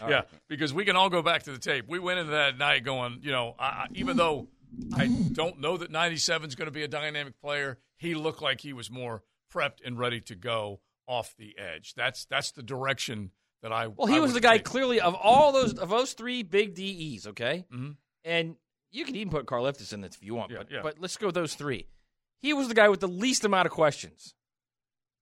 All 0.00 0.10
Yeah, 0.10 0.14
right. 0.16 0.28
because 0.48 0.72
we 0.72 0.84
can 0.84 0.96
all 0.96 1.10
go 1.10 1.20
back 1.22 1.42
to 1.44 1.52
the 1.52 1.58
tape. 1.58 1.86
We 1.88 1.98
went 1.98 2.20
into 2.20 2.32
that 2.32 2.56
night 2.56 2.84
going, 2.84 3.18
you 3.22 3.32
know, 3.32 3.54
I, 3.58 3.64
I- 3.64 3.86
even 3.94 4.16
though 4.16 4.48
I 4.94 5.06
don't 5.08 5.60
know 5.60 5.76
that 5.76 5.90
97 5.90 6.48
is 6.48 6.54
going 6.54 6.66
to 6.66 6.72
be 6.72 6.82
a 6.82 6.88
dynamic 6.88 7.38
player, 7.40 7.78
he 7.98 8.14
looked 8.14 8.40
like 8.42 8.60
he 8.60 8.72
was 8.72 8.90
more 8.90 9.22
prepped 9.52 9.84
and 9.84 9.98
ready 9.98 10.20
to 10.22 10.34
go 10.34 10.80
off 11.06 11.34
the 11.38 11.56
edge. 11.58 11.94
That's 11.94 12.24
that's 12.24 12.50
the 12.52 12.62
direction 12.62 13.30
that 13.62 13.72
I. 13.72 13.86
Well, 13.88 14.06
he 14.06 14.16
I 14.16 14.20
was 14.20 14.32
the 14.34 14.40
guy 14.40 14.56
take. 14.56 14.64
clearly 14.64 15.00
of 15.00 15.14
all 15.14 15.52
those 15.52 15.74
of 15.74 15.88
those 15.90 16.12
three 16.14 16.42
big 16.42 16.74
DEs. 16.74 17.26
Okay, 17.28 17.64
Mhm. 17.72 17.96
and 18.24 18.56
you 18.90 19.04
can 19.04 19.14
even 19.16 19.30
put 19.30 19.46
Karlaftis 19.46 19.92
in 19.92 20.00
this 20.00 20.16
if 20.16 20.22
you 20.24 20.34
want. 20.34 20.50
Yeah, 20.50 20.58
but, 20.58 20.70
yeah. 20.70 20.80
but 20.82 20.98
let's 20.98 21.16
go 21.16 21.30
those 21.30 21.54
three. 21.54 21.86
He 22.42 22.52
was 22.52 22.68
the 22.68 22.74
guy 22.74 22.88
with 22.88 23.00
the 23.00 23.08
least 23.08 23.44
amount 23.44 23.66
of 23.66 23.72
questions. 23.72 24.34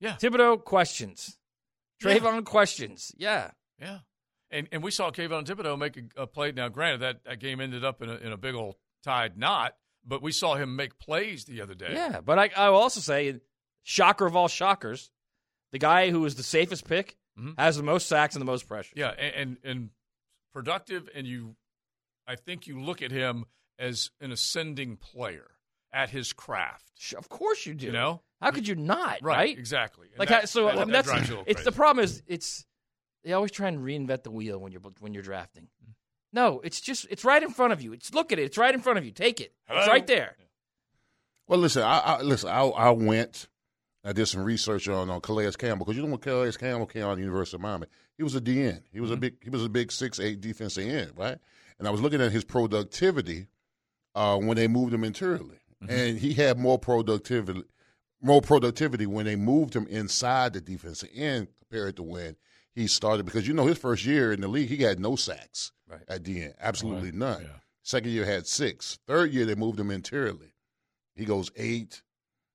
Yeah. 0.00 0.16
Thibodeaux 0.16 0.62
questions. 0.64 1.38
Yeah. 2.02 2.18
Travon 2.18 2.44
questions. 2.44 3.12
Yeah. 3.16 3.50
Yeah. 3.80 3.98
And 4.50 4.68
and 4.72 4.82
we 4.82 4.90
saw 4.90 5.10
Kayvon 5.10 5.44
Thibodeaux 5.46 5.78
make 5.78 5.96
a, 5.96 6.22
a 6.22 6.26
play. 6.26 6.52
Now, 6.52 6.68
granted, 6.68 7.00
that, 7.00 7.24
that 7.24 7.40
game 7.40 7.60
ended 7.60 7.84
up 7.84 8.02
in 8.02 8.08
a, 8.10 8.14
in 8.16 8.32
a 8.32 8.36
big 8.36 8.54
old 8.54 8.76
tied 9.02 9.38
knot, 9.38 9.74
but 10.04 10.22
we 10.22 10.32
saw 10.32 10.54
him 10.54 10.76
make 10.76 10.98
plays 10.98 11.44
the 11.44 11.60
other 11.62 11.74
day. 11.74 11.92
Yeah, 11.92 12.20
but 12.20 12.38
I, 12.38 12.50
I 12.56 12.68
will 12.70 12.78
also 12.78 13.00
say, 13.00 13.40
shocker 13.82 14.26
of 14.26 14.36
all 14.36 14.48
shockers, 14.48 15.10
the 15.72 15.78
guy 15.78 16.10
who 16.10 16.20
was 16.20 16.34
the 16.36 16.42
safest 16.42 16.86
pick 16.86 17.16
Mhm. 17.38 17.54
has 17.58 17.76
the 17.76 17.82
most 17.82 18.06
sacks 18.06 18.36
and 18.36 18.40
the 18.40 18.46
most 18.46 18.68
pressure. 18.68 18.92
Yeah, 18.94 19.08
and, 19.10 19.34
and 19.34 19.56
and 19.64 19.90
productive, 20.52 21.08
and 21.14 21.26
you, 21.26 21.56
I 22.28 22.36
think 22.36 22.66
you 22.68 22.80
look 22.80 23.02
at 23.02 23.10
him 23.10 23.46
as 23.78 24.10
an 24.20 24.30
ascending 24.30 24.96
player 24.98 25.50
at 25.95 26.11
his 26.11 26.32
craft. 26.32 27.14
Of 27.16 27.28
course 27.28 27.64
you 27.66 27.74
do. 27.74 27.86
You 27.86 27.92
know, 27.92 28.20
How 28.40 28.51
could 28.51 28.68
you 28.68 28.74
not? 28.74 29.22
Right, 29.22 29.36
Right. 29.36 29.59
exactly. 29.59 30.09
And 30.11 30.18
Like 30.18 30.28
that- 30.28 30.40
how- 30.42 30.47
so, 30.47 30.64
that- 30.66 30.74
I 30.74 30.78
mean, 30.80 30.88
that 30.88 30.92
that's 31.05 31.09
drives 31.09 31.28
you 31.30 31.45
it's 31.47 31.64
the 31.64 31.72
problem 31.72 32.05
is 32.05 32.22
it's 32.26 32.66
they 33.22 33.32
always 33.32 33.51
try 33.53 33.68
and 33.68 33.78
reinvent 33.78 34.22
the 34.24 34.30
wheel 34.30 34.59
when 34.59 34.70
you're 34.72 34.82
when 35.01 35.14
you're 35.14 35.22
drafting. 35.22 35.68
No, 36.32 36.61
it's 36.64 36.80
just 36.80 37.07
it's 37.11 37.24
right 37.24 37.42
in 37.42 37.51
front 37.51 37.72
of 37.72 37.80
you. 37.80 37.92
It's 37.92 38.12
look 38.12 38.32
at 38.32 38.38
it. 38.38 38.42
It's 38.42 38.59
right 38.59 38.74
in 38.74 38.80
front 38.80 38.99
of 38.99 39.05
you. 39.05 39.12
Take 39.12 39.40
it. 39.40 39.55
It's 39.70 39.88
right 39.88 40.07
there. 40.07 40.36
Well, 41.47 41.59
listen, 41.61 41.82
I, 41.82 41.99
I 41.99 42.22
listen. 42.22 42.49
I, 42.51 42.62
I 42.64 42.90
went. 42.90 43.49
I 44.07 44.12
did 44.12 44.26
some 44.26 44.42
research 44.42 44.88
on 44.88 45.09
on 45.11 45.20
Calais 45.20 45.51
Campbell 45.53 45.86
because 45.86 45.97
you 45.97 46.03
know 46.03 46.11
when 46.11 46.18
Calais 46.20 46.53
Campbell 46.53 46.86
came 46.86 47.05
out 47.05 47.12
of 47.12 47.16
the 47.18 47.22
University 47.22 47.57
of 47.57 47.61
Miami, 47.62 47.86
he 48.16 48.22
was 48.22 48.34
a 48.34 48.40
DN. 48.40 48.82
He 48.92 49.01
was 49.01 49.11
a 49.11 49.16
big. 49.16 49.42
He 49.42 49.49
was 49.51 49.64
a 49.64 49.68
big 49.68 49.90
six 49.92 50.18
eight 50.20 50.40
defensive 50.40 50.86
end, 50.88 51.12
right? 51.16 51.38
And 51.78 51.88
I 51.88 51.90
was 51.90 52.01
looking 52.01 52.20
at 52.20 52.30
his 52.32 52.45
productivity 52.45 53.47
uh, 54.14 54.36
when 54.38 54.57
they 54.57 54.68
moved 54.68 54.92
him 54.92 55.05
interiorly, 55.05 55.59
and 55.89 56.18
he 56.18 56.32
had 56.35 56.59
more 56.59 56.78
productivity, 56.78 57.62
more 58.22 58.41
productivity 58.41 59.07
when 59.07 59.26
they 59.26 59.37
moved 59.37 59.74
him 59.74 59.87
inside 59.89 60.53
the 60.53 60.61
defensive 60.61 61.11
end 61.14 61.49
compared 61.61 61.97
to 61.97 62.03
when 62.03 62.37
he 62.74 62.87
started. 62.87 63.24
Because 63.26 63.47
you 63.47 63.55
know 63.55 63.66
his 63.66 63.78
first 63.78 64.05
year 64.05 64.32
in 64.32 64.41
the 64.41 64.49
league, 64.49 64.68
he 64.68 64.82
had 64.82 64.99
no 65.01 65.16
sacks 65.16 65.72
Right. 65.89 66.01
at 66.09 66.26
end, 66.26 66.55
absolutely 66.61 67.11
Right. 67.11 67.14
none. 67.18 67.43
Yeah. 67.43 67.49
Second 67.82 68.11
year 68.12 68.24
had 68.24 68.47
six. 68.47 68.99
Third 69.07 69.32
year 69.32 69.45
they 69.45 69.55
moved 69.55 69.78
him 69.78 69.91
interiorly. 69.91 70.55
He 71.14 71.24
goes 71.26 71.51
eight, 71.57 72.03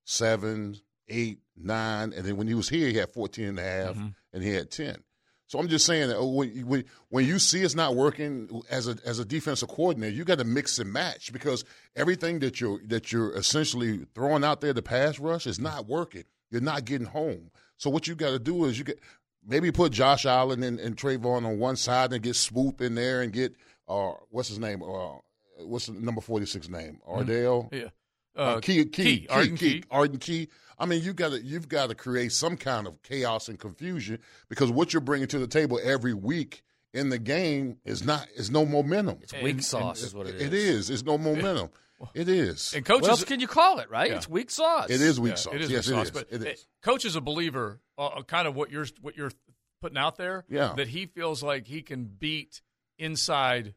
seven, 0.06 0.78
eight, 1.08 1.40
nine, 1.56 2.14
and 2.14 2.26
then 2.26 2.38
when 2.38 2.48
he 2.48 2.54
was 2.56 2.70
here, 2.70 2.88
he 2.88 2.96
had 2.98 3.12
14 3.12 3.46
and 3.46 3.60
a 3.60 3.64
half, 3.64 3.96
Mm-hmm. 3.96 4.08
and 4.34 4.44
he 4.44 4.50
had 4.54 4.72
10. 4.72 5.04
So 5.50 5.58
I'm 5.60 5.68
just 5.68 5.86
saying 5.86 6.08
that 6.10 6.16
oh, 6.18 6.28
when, 6.30 6.56
you- 6.56 6.66
when, 6.66 6.86
when 7.10 7.26
you 7.26 7.40
see 7.40 7.62
it's 7.64 7.76
not 7.76 7.96
working 7.96 8.62
as 8.70 8.88
a 8.88 8.96
as 9.04 9.20
a 9.20 9.26
defensive 9.26 9.68
coordinator, 9.68 10.16
you 10.16 10.24
got 10.24 10.38
to 10.38 10.44
mix 10.46 10.80
and 10.80 10.94
match 10.94 11.34
because 11.34 11.66
everything 11.96 12.40
that 12.40 12.62
you're 12.62 12.80
that 12.88 13.12
you're 13.12 13.36
essentially 13.36 14.06
throwing 14.16 14.44
out 14.44 14.62
there, 14.62 14.74
the 14.74 14.82
pass 14.84 15.20
rush, 15.20 15.46
is 15.48 15.60
not 15.60 15.88
working. 15.88 16.24
You're 16.52 16.62
not 16.62 16.86
getting 16.86 17.08
home. 17.08 17.50
So 17.78 17.90
what 17.90 18.08
you 18.08 18.14
got 18.16 18.30
to 18.30 18.40
do 18.40 18.66
is 18.66 18.78
you 18.78 18.84
get 18.86 19.00
maybe 19.46 19.72
put 19.72 19.92
Josh 19.92 20.26
Allen 20.28 20.62
and, 20.64 20.80
and 20.80 20.96
Travon 20.96 21.46
on 21.46 21.58
one 21.60 21.76
side 21.78 22.14
and 22.14 22.22
get 22.22 22.36
Swoop 22.36 22.80
in 22.82 22.94
there 22.96 23.22
and 23.24 23.34
get 23.34 23.56
uh 23.88 24.12
what's 24.30 24.50
his 24.50 24.60
name 24.60 24.84
uh 24.84 25.16
what's 25.66 25.88
the 25.88 25.94
number 25.94 26.22
46 26.22 26.70
name 26.70 27.00
Ardell 27.08 27.70
Yeah. 27.72 27.86
uh, 28.38 28.40
Uh, 28.40 28.60
Key, 28.60 28.86
Key, 28.86 28.86
Key, 28.86 29.20
Key, 29.20 29.28
Arden 29.30 29.58
Key, 29.58 29.74
Key. 29.80 29.84
Arden 29.90 30.20
Key. 30.20 30.48
I 30.80 30.86
mean, 30.86 31.04
you 31.04 31.14
got 31.14 31.32
to 31.32 31.42
you've 31.44 31.68
got 31.68 31.90
to 31.90 31.96
create 31.96 32.32
some 32.32 32.56
kind 32.58 32.88
of 32.88 33.02
chaos 33.04 33.48
and 33.50 33.60
confusion 33.60 34.20
because 34.50 34.72
what 34.72 34.94
you're 34.94 35.02
bringing 35.02 35.28
to 35.30 35.40
the 35.40 35.48
table 35.48 35.80
every 35.84 36.14
week 36.14 36.64
in 36.94 37.10
the 37.10 37.20
game 37.20 37.78
is 37.86 38.04
not 38.06 38.28
is 38.36 38.50
no 38.50 38.66
momentum. 38.66 39.20
It's 39.22 39.34
weak 39.42 39.62
sauce 39.62 40.02
is 40.04 40.14
what 40.16 40.28
it 40.28 40.36
It 40.36 40.54
is. 40.54 40.54
is. 40.54 40.90
It's 40.90 41.04
no 41.04 41.18
momentum. 41.18 41.70
It 42.14 42.30
is. 42.30 42.74
And 42.74 42.86
coaches, 42.86 43.02
what 43.02 43.10
else 43.12 43.24
can 43.26 43.42
you 43.42 43.48
call 43.48 43.80
it? 43.80 43.90
Right? 43.90 44.10
Yeah. 44.10 44.16
It's 44.16 44.30
weak 44.30 44.50
sauce. 44.50 44.90
It 44.90 45.02
is 45.02 45.20
weak 45.20 45.32
Yeah, 45.32 45.36
sauce. 45.36 45.54
It 45.56 45.62
is 45.64 45.70
yes, 45.70 45.88
weak 45.90 45.96
it 45.98 45.98
sauce, 45.98 46.06
is. 46.06 46.12
but 46.12 46.28
it 46.32 46.48
is. 46.54 46.66
coach 46.82 47.04
is 47.04 47.18
a 47.18 47.22
believer, 47.22 47.82
uh, 47.98 48.06
uh, 48.08 48.22
kind 48.24 48.48
of 48.48 48.56
what 48.56 48.72
you're 48.72 48.86
what 49.02 49.18
you're 49.18 49.34
putting 49.82 49.98
out 49.98 50.16
there. 50.16 50.46
Yeah. 50.50 50.72
that 50.78 50.88
he 50.88 51.08
feels 51.08 51.44
like 51.44 51.68
he 51.68 51.82
can 51.82 52.06
beat 52.06 52.62
inside. 52.98 53.74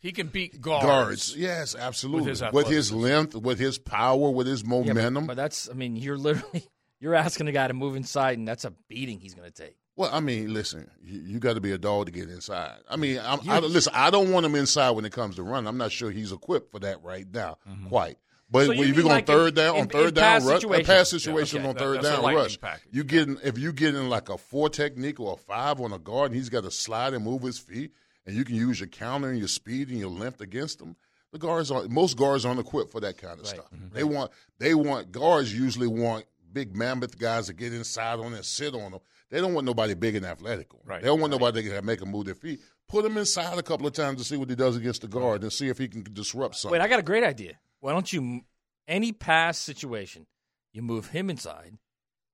He 0.00 0.12
can 0.12 0.28
beat 0.28 0.60
guards. 0.60 0.86
Guards. 0.86 1.36
Yes, 1.36 1.74
absolutely. 1.74 2.30
his 2.30 2.42
With 2.52 2.68
his, 2.68 2.92
length, 2.92 3.34
with 3.34 3.58
his 3.58 3.78
power, 3.78 4.30
with 4.30 4.46
his 4.46 4.62
Yeah, 4.62 4.68
but- 4.68 4.86
momentum. 4.86 5.26
but, 5.26 5.36
that's 5.36 5.68
I 5.68 5.72
mean, 5.72 5.96
you're 5.96 6.16
literally 6.16 6.68
you're 7.00 7.14
asking 7.14 7.48
a 7.48 7.52
guy 7.52 7.66
to 7.68 7.74
move 7.74 7.96
inside, 7.96 8.38
and 8.38 8.46
that's 8.46 8.64
a 8.64 8.70
beating 8.88 9.18
he's 9.20 9.34
going 9.34 9.50
to 9.50 9.62
take. 9.62 9.76
Well, 9.96 10.10
I 10.12 10.20
mean, 10.20 10.54
listen, 10.54 10.88
you, 11.02 11.20
you 11.22 11.38
got 11.40 11.54
to 11.54 11.60
be 11.60 11.72
a 11.72 11.78
dog 11.78 12.06
to 12.06 12.12
get 12.12 12.30
inside. 12.30 12.78
I 12.88 12.94
mean, 12.94 13.18
I'm, 13.20 13.40
I, 13.50 13.58
listen, 13.58 13.92
I 13.96 14.10
don't 14.10 14.30
want 14.30 14.46
him 14.46 14.54
inside 14.54 14.90
when 14.92 15.04
it 15.04 15.10
comes 15.12 15.34
to 15.36 15.42
run. 15.42 15.66
I'm 15.66 15.76
not 15.76 15.90
sure 15.90 16.12
he's 16.12 16.30
equipped 16.30 16.70
for 16.70 16.78
that 16.78 17.02
right 17.02 17.26
now, 17.32 17.56
mm-hmm. 17.68 17.88
quite. 17.88 18.16
But 18.50 18.66
So 18.66 18.72
you 18.72 18.78
when 18.78 18.88
you're 18.88 18.96
going 19.02 19.08
like 19.08 19.26
third 19.26 19.56
down 19.56 19.74
in- 19.74 19.80
on 19.82 19.88
third 19.88 20.14
down 20.14 20.22
pass 20.40 20.44
rush, 20.44 20.58
a 20.58 20.60
situations? 20.60 20.86
pass 20.86 21.12
Yeah, 21.12 21.18
situation 21.18 21.58
okay. 21.60 21.68
on 21.68 21.74
third 21.74 21.96
that's 22.02 22.06
a 22.18 22.22
down 22.22 22.34
rush, 22.34 22.60
package. 22.60 22.88
you 22.92 23.02
getting 23.04 23.38
if 23.42 23.58
you 23.58 23.72
getting 23.72 24.08
like 24.08 24.28
a 24.28 24.38
four 24.38 24.70
technique 24.70 25.18
or 25.18 25.34
a 25.34 25.36
five 25.36 25.80
on 25.80 25.92
a 25.92 25.98
guard, 25.98 26.30
and 26.30 26.36
he's 26.38 26.48
got 26.48 26.62
to 26.62 26.70
slide 26.70 27.12
and 27.12 27.24
move 27.24 27.42
his 27.42 27.58
feet, 27.58 27.90
and 28.28 28.36
you 28.36 28.44
can 28.44 28.56
use 28.56 28.78
your 28.78 28.88
counter 28.88 29.30
and 29.30 29.38
your 29.38 29.48
speed 29.48 29.88
and 29.88 29.98
your 29.98 30.10
length 30.10 30.42
against 30.42 30.78
them. 30.78 30.94
The 31.32 31.38
guards 31.38 31.70
are 31.70 31.88
most 31.88 32.16
guards 32.16 32.44
aren't 32.44 32.60
equipped 32.60 32.92
for 32.92 33.00
that 33.00 33.16
kind 33.16 33.40
of 33.40 33.46
stuff. 33.46 33.70
Mm-hmm. 33.74 33.94
They 33.94 34.04
want 34.04 34.30
they 34.58 34.74
want 34.74 35.10
guards 35.10 35.52
usually 35.52 35.86
want 35.86 36.26
big 36.52 36.76
mammoth 36.76 37.18
guys 37.18 37.46
to 37.46 37.54
get 37.54 37.72
inside 37.72 38.18
on 38.18 38.34
and 38.34 38.44
sit 38.44 38.74
on 38.74 38.92
them. 38.92 39.00
They 39.30 39.40
don't 39.40 39.54
want 39.54 39.66
nobody 39.66 39.94
big 39.94 40.14
and 40.14 40.26
athletic. 40.26 40.68
Right. 40.84 41.02
They 41.02 41.08
don't 41.08 41.20
want 41.20 41.30
nobody 41.30 41.62
that 41.62 41.74
can 41.76 41.86
make 41.86 42.00
them 42.00 42.10
move 42.10 42.26
their 42.26 42.34
feet. 42.34 42.60
Put 42.86 43.04
him 43.04 43.16
inside 43.16 43.58
a 43.58 43.62
couple 43.62 43.86
of 43.86 43.92
times 43.94 44.18
to 44.18 44.24
see 44.24 44.36
what 44.36 44.48
he 44.48 44.56
does 44.56 44.76
against 44.76 45.02
the 45.02 45.08
guard 45.08 45.42
and 45.42 45.52
see 45.52 45.68
if 45.68 45.78
he 45.78 45.88
can 45.88 46.04
disrupt 46.12 46.56
something. 46.56 46.78
Wait, 46.78 46.84
I 46.84 46.88
got 46.88 46.98
a 46.98 47.02
great 47.02 47.24
idea. 47.24 47.58
Why 47.80 47.92
don't 47.92 48.10
you 48.10 48.42
any 48.86 49.12
pass 49.12 49.58
situation, 49.58 50.26
you 50.72 50.82
move 50.82 51.08
him 51.08 51.28
inside, 51.30 51.78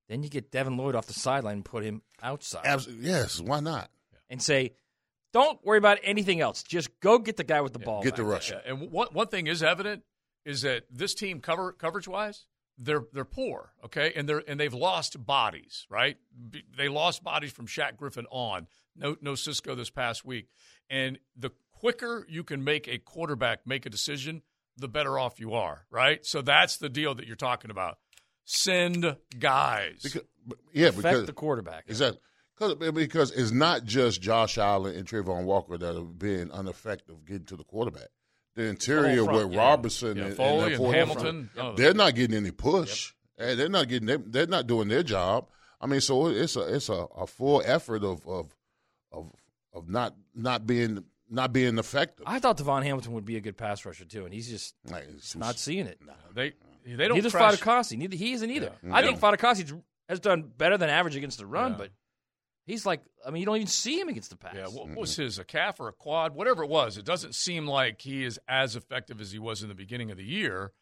then 0.09 0.23
you 0.23 0.29
get 0.29 0.51
Devin 0.51 0.77
Lloyd 0.77 0.95
off 0.95 1.07
the 1.07 1.15
sideline 1.15 1.55
and 1.55 1.65
put 1.65 1.85
him 1.85 2.03
outside, 2.23 2.65
Abs- 2.65 2.89
yes, 3.01 3.41
why 3.41 3.61
not? 3.61 3.91
and 4.31 4.41
say, 4.41 4.73
"Don't 5.35 5.63
worry 5.63 5.77
about 5.77 5.99
anything 6.03 6.41
else. 6.41 6.63
Just 6.63 6.89
go 7.01 7.19
get 7.19 7.37
the 7.37 7.45
guy 7.45 7.61
with 7.61 7.75
the 7.75 7.79
ball. 7.81 8.03
Get 8.03 8.17
the 8.17 8.23
back 8.23 8.33
rush. 8.33 8.51
Yeah, 8.53 8.61
and 8.65 8.91
one 8.91 9.09
one 9.13 9.27
thing 9.27 9.47
is 9.49 9.63
evident 9.63 10.05
is 10.47 10.63
that 10.63 10.85
this 10.91 11.15
team 11.15 11.41
cover 11.41 11.73
coverage 11.73 12.09
wise, 12.09 12.47
they're 12.79 13.05
they're 13.13 13.25
poor, 13.25 13.73
okay, 13.85 14.13
and 14.17 14.27
they're 14.27 14.43
and 14.49 14.59
they've 14.59 14.73
lost 14.73 15.27
bodies, 15.27 15.87
right? 15.91 16.17
They 16.79 16.89
lost 16.89 17.23
bodies 17.23 17.53
from 17.53 17.67
Shaq 17.67 17.97
Griffin 17.97 18.27
on. 18.31 18.69
No 18.97 19.17
no 19.21 19.35
Cisco 19.35 19.75
this 19.75 19.91
past 19.91 20.25
week, 20.25 20.49
and 20.89 21.19
the 21.37 21.51
quicker 21.73 22.25
you 22.29 22.45
can 22.45 22.65
make 22.65 22.89
a 22.89 22.99
quarterback 22.99 23.67
make 23.67 23.85
a 23.85 23.91
decision, 23.91 24.43
the 24.77 24.89
better 24.89 25.19
off 25.19 25.41
you 25.41 25.53
are, 25.55 25.85
right? 25.91 26.25
So 26.25 26.43
that's 26.43 26.77
the 26.79 26.89
deal 26.89 27.15
that 27.17 27.27
you're 27.27 27.37
talking 27.37 27.71
about. 27.71 27.99
Send 28.45 29.17
guys. 29.39 30.01
Because, 30.03 30.23
yeah, 30.73 30.89
Affect 30.89 31.03
because 31.03 31.27
the 31.27 31.33
quarterback. 31.33 31.85
Is 31.87 31.99
that 31.99 32.19
cause, 32.57 32.75
because 32.93 33.31
it's 33.33 33.51
not 33.53 33.85
just 33.85 34.21
Josh 34.23 34.59
Allen 34.59 34.95
and 34.97 35.07
Travon 35.07 35.45
Walker 35.45 35.77
that 35.79 35.95
have 35.95 36.19
been 36.19 36.51
ineffective 36.53 37.25
getting 37.25 37.45
to 37.47 37.57
the 37.57 37.65
quarterback. 37.65 38.09
The 38.57 38.65
interior 38.65 39.17
whole 39.17 39.25
front, 39.27 39.49
with 39.49 39.55
yeah. 39.55 39.59
Robertson 39.69 40.17
Yeah, 40.17 40.25
and, 40.27 40.37
Foley 40.37 40.59
and, 40.63 40.67
and 40.69 40.77
Ford- 40.77 40.95
Hamilton. 40.95 41.51
Oh. 41.59 41.75
they're 41.75 41.95
not 41.95 42.15
getting 42.15 42.37
any 42.37 42.53
push. 42.53 43.13
Hey, 43.37 43.57
they're 43.57 43.69
not 43.69 43.89
getting. 43.89 44.07
They're, 44.07 44.19
they're 44.19 44.47
not 44.47 44.67
doing 44.69 44.87
their 44.89 45.03
job. 45.03 45.49
I 45.81 45.87
mean, 45.87 46.01
so 46.01 46.29
it's 46.29 46.55
a 46.55 46.73
it's 46.75 46.89
a, 46.89 47.07
a 47.17 47.27
full 47.27 47.63
effort 47.67 48.05
of 48.05 48.25
of 48.29 48.55
of 49.11 49.33
of 49.73 49.89
not 49.89 50.15
not 50.37 50.67
being 50.69 51.03
not 51.29 51.53
being 51.53 51.77
effective. 51.79 52.25
I 52.29 52.39
thought 52.39 52.57
Devon 52.59 52.85
Hamilton 52.85 53.13
would 53.15 53.25
be 53.25 53.37
a 53.37 53.41
good 53.41 53.57
pass 53.57 53.85
rusher 53.85 54.05
too, 54.05 54.25
and 54.25 54.33
he's 54.33 54.49
just 54.49 54.77
Like, 54.89 55.03
it's- 55.05 55.35
not 55.35 55.59
seeing 55.59 55.87
it. 55.89 55.99
They 56.33 56.53
they 56.87 57.09
don't 57.09 57.17
Neither 57.17 57.31
crash. 57.31 57.57
Fatukasi. 57.61 57.99
Neither 57.99 58.15
he 58.17 58.35
isn't 58.35 58.49
either. 58.51 58.67
Yeah. 58.67 58.89
Mm-hmm. 58.89 58.95
I 58.95 59.01
They 59.03 59.09
think 59.09 59.21
Fatukasi 59.21 59.83
has 60.09 60.21
done 60.21 60.53
better 60.57 60.79
than 60.79 60.91
average 60.91 61.17
against 61.17 61.39
the 61.39 61.47
run, 61.47 61.73
Yeah. 61.73 61.79
but 61.79 61.91
he's 62.67 62.87
like, 62.87 63.03
I 63.27 63.31
mean, 63.31 63.41
you 63.41 63.47
don't 63.47 63.57
even 63.57 63.67
see 63.67 63.99
him 63.99 64.09
against 64.09 64.31
the 64.31 64.37
pass. 64.37 64.55
Yeah, 64.55 64.67
what 64.67 64.97
was 64.97 65.17
his 65.17 65.39
a 65.39 65.45
calf 65.45 65.81
or 65.81 65.89
a 65.89 65.93
quad, 65.93 66.35
whatever 66.35 66.63
it 66.63 66.71
was? 66.71 66.99
It 66.99 67.05
doesn't 67.05 67.35
seem 67.35 67.67
like 67.67 68.01
he 68.01 68.25
is 68.25 68.39
as 68.49 68.77
effective 68.77 69.21
as 69.21 69.33
he 69.33 69.39
was 69.39 69.63
in 69.63 69.69
the 69.69 69.75
beginning 69.75 70.11
of 70.11 70.17
the 70.17 70.25
year. 70.25 70.73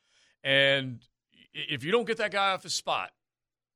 And 0.43 1.05
if 1.53 1.85
you 1.85 1.93
don't 1.93 2.07
get 2.07 2.18
that 2.18 2.33
guy 2.33 2.53
off 2.53 2.62
his 2.62 2.74
spot, 2.74 3.11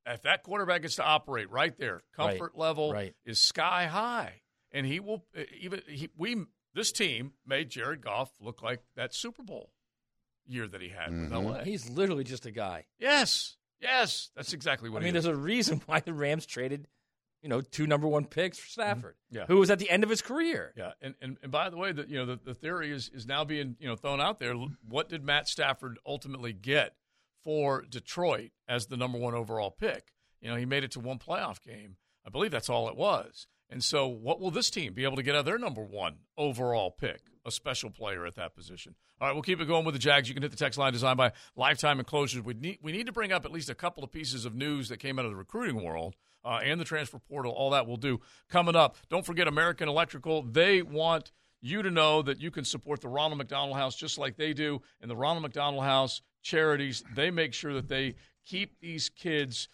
if 0.06 0.22
that 0.22 0.42
quarterback 0.42 0.82
gets 0.82 0.96
to 0.96 1.04
operate 1.04 1.50
right 1.50 1.76
there, 1.76 2.02
comfort 2.14 2.56
level 2.56 2.92
right. 2.92 3.14
is 3.24 3.40
sky 3.40 3.86
high, 3.86 4.42
and 4.72 4.86
he 4.86 5.00
will 5.00 5.24
uh, 5.36 5.42
even 5.60 5.82
he, 5.88 6.08
we 6.16 6.44
this 6.74 6.92
team 6.92 7.32
made 7.46 7.70
Jared 7.70 8.02
Goff 8.02 8.30
look 8.40 8.62
like 8.62 8.82
that 8.94 9.14
Super 9.14 9.42
Bowl 9.42 9.72
year 10.46 10.68
that 10.68 10.80
he 10.80 10.88
had 10.88 11.10
with 11.10 11.32
LA. 11.32 11.64
He's 11.64 11.90
literally 11.90 12.24
just 12.24 12.46
a 12.46 12.52
guy. 12.52 12.84
Yes, 12.98 13.56
yes, 13.80 14.30
that's 14.36 14.52
exactly 14.52 14.88
what 14.88 14.98
I 14.98 15.06
mean, 15.06 15.06
he 15.06 15.12
there's 15.12 15.26
a 15.26 15.34
reason 15.34 15.82
why 15.86 16.00
the 16.00 16.12
Rams 16.12 16.46
traded, 16.46 16.86
you 17.46 17.50
know, 17.50 17.60
two 17.60 17.86
number 17.86 18.08
one 18.08 18.24
picks 18.24 18.58
for 18.58 18.66
Stafford, 18.68 19.14
Mm-hmm. 19.28 19.36
Yeah. 19.36 19.44
who 19.46 19.58
was 19.58 19.70
at 19.70 19.78
the 19.78 19.88
end 19.88 20.02
of 20.02 20.10
his 20.10 20.20
career. 20.20 20.72
Yeah, 20.76 20.90
and, 21.00 21.14
and, 21.22 21.36
and 21.44 21.52
by 21.52 21.70
the 21.70 21.76
way, 21.76 21.92
the, 21.92 22.04
you 22.08 22.16
know 22.18 22.26
the, 22.26 22.40
the 22.44 22.54
theory 22.54 22.90
is 22.90 23.08
is 23.14 23.24
now 23.24 23.44
being 23.44 23.76
you 23.78 23.86
know 23.86 23.94
thrown 23.94 24.20
out 24.20 24.40
there. 24.40 24.54
What 24.88 25.08
did 25.08 25.22
Matt 25.24 25.46
Stafford 25.46 26.00
ultimately 26.04 26.52
get 26.52 26.94
for 27.44 27.84
Detroit 27.88 28.50
as 28.68 28.86
the 28.86 28.96
number 28.96 29.16
one 29.18 29.34
overall 29.34 29.70
pick? 29.70 30.12
You 30.40 30.48
know, 30.50 30.56
he 30.56 30.66
made 30.66 30.82
it 30.82 30.90
to 30.92 31.00
one 31.00 31.18
playoff 31.20 31.62
game. 31.62 31.96
I 32.26 32.30
believe 32.30 32.50
that's 32.50 32.68
all 32.68 32.88
it 32.88 32.96
was. 32.96 33.46
And 33.70 33.82
so, 33.84 34.06
what 34.08 34.40
will 34.40 34.50
this 34.50 34.70
team 34.70 34.92
be 34.94 35.04
able 35.04 35.16
to 35.16 35.22
get 35.22 35.34
out 35.36 35.40
of 35.40 35.44
their 35.44 35.58
number 35.58 35.82
one 35.84 36.16
overall 36.36 36.90
pick? 36.90 37.20
A 37.44 37.52
special 37.52 37.90
player 37.90 38.26
at 38.26 38.34
that 38.34 38.56
position. 38.56 38.96
All 39.20 39.28
right, 39.28 39.32
we'll 39.34 39.42
keep 39.42 39.60
it 39.60 39.66
going 39.68 39.84
with 39.84 39.94
the 39.94 40.00
Jags. 40.00 40.28
You 40.28 40.34
can 40.34 40.42
hit 40.42 40.50
the 40.50 40.56
text 40.56 40.78
line 40.78 40.92
designed 40.92 41.16
by 41.16 41.30
Lifetime 41.54 42.00
Enclosures. 42.00 42.42
We 42.42 42.54
need, 42.54 42.78
we 42.82 42.90
need 42.90 43.06
to 43.06 43.12
bring 43.12 43.30
up 43.32 43.44
at 43.44 43.52
least 43.52 43.70
a 43.70 43.74
couple 43.74 44.02
of 44.04 44.10
pieces 44.10 44.44
of 44.44 44.54
news 44.54 44.88
that 44.88 44.98
came 44.98 45.18
out 45.18 45.24
of 45.24 45.30
the 45.30 45.36
recruiting 45.36 45.82
world 45.82 46.16
uh, 46.46 46.60
and 46.62 46.80
the 46.80 46.84
transfer 46.84 47.18
portal. 47.18 47.52
All 47.52 47.70
that 47.70 47.86
we'll 47.86 47.96
do 47.96 48.20
coming 48.48 48.76
up. 48.76 48.96
Don't 49.10 49.26
forget 49.26 49.48
American 49.48 49.88
Electrical. 49.88 50.42
They 50.42 50.82
want 50.82 51.32
you 51.60 51.82
to 51.82 51.90
know 51.90 52.22
that 52.22 52.40
you 52.40 52.50
can 52.50 52.64
support 52.64 53.00
the 53.00 53.08
Ronald 53.08 53.38
McDonald 53.38 53.76
House 53.76 53.96
just 53.96 54.18
like 54.18 54.36
they 54.36 54.52
do. 54.52 54.80
And 55.00 55.10
the 55.10 55.16
Ronald 55.16 55.42
McDonald 55.42 55.82
House 55.82 56.22
charities, 56.42 57.02
they 57.14 57.30
make 57.30 57.52
sure 57.52 57.74
that 57.74 57.88
they 57.88 58.14
keep 58.44 58.78
these 58.80 59.08
kids 59.08 59.68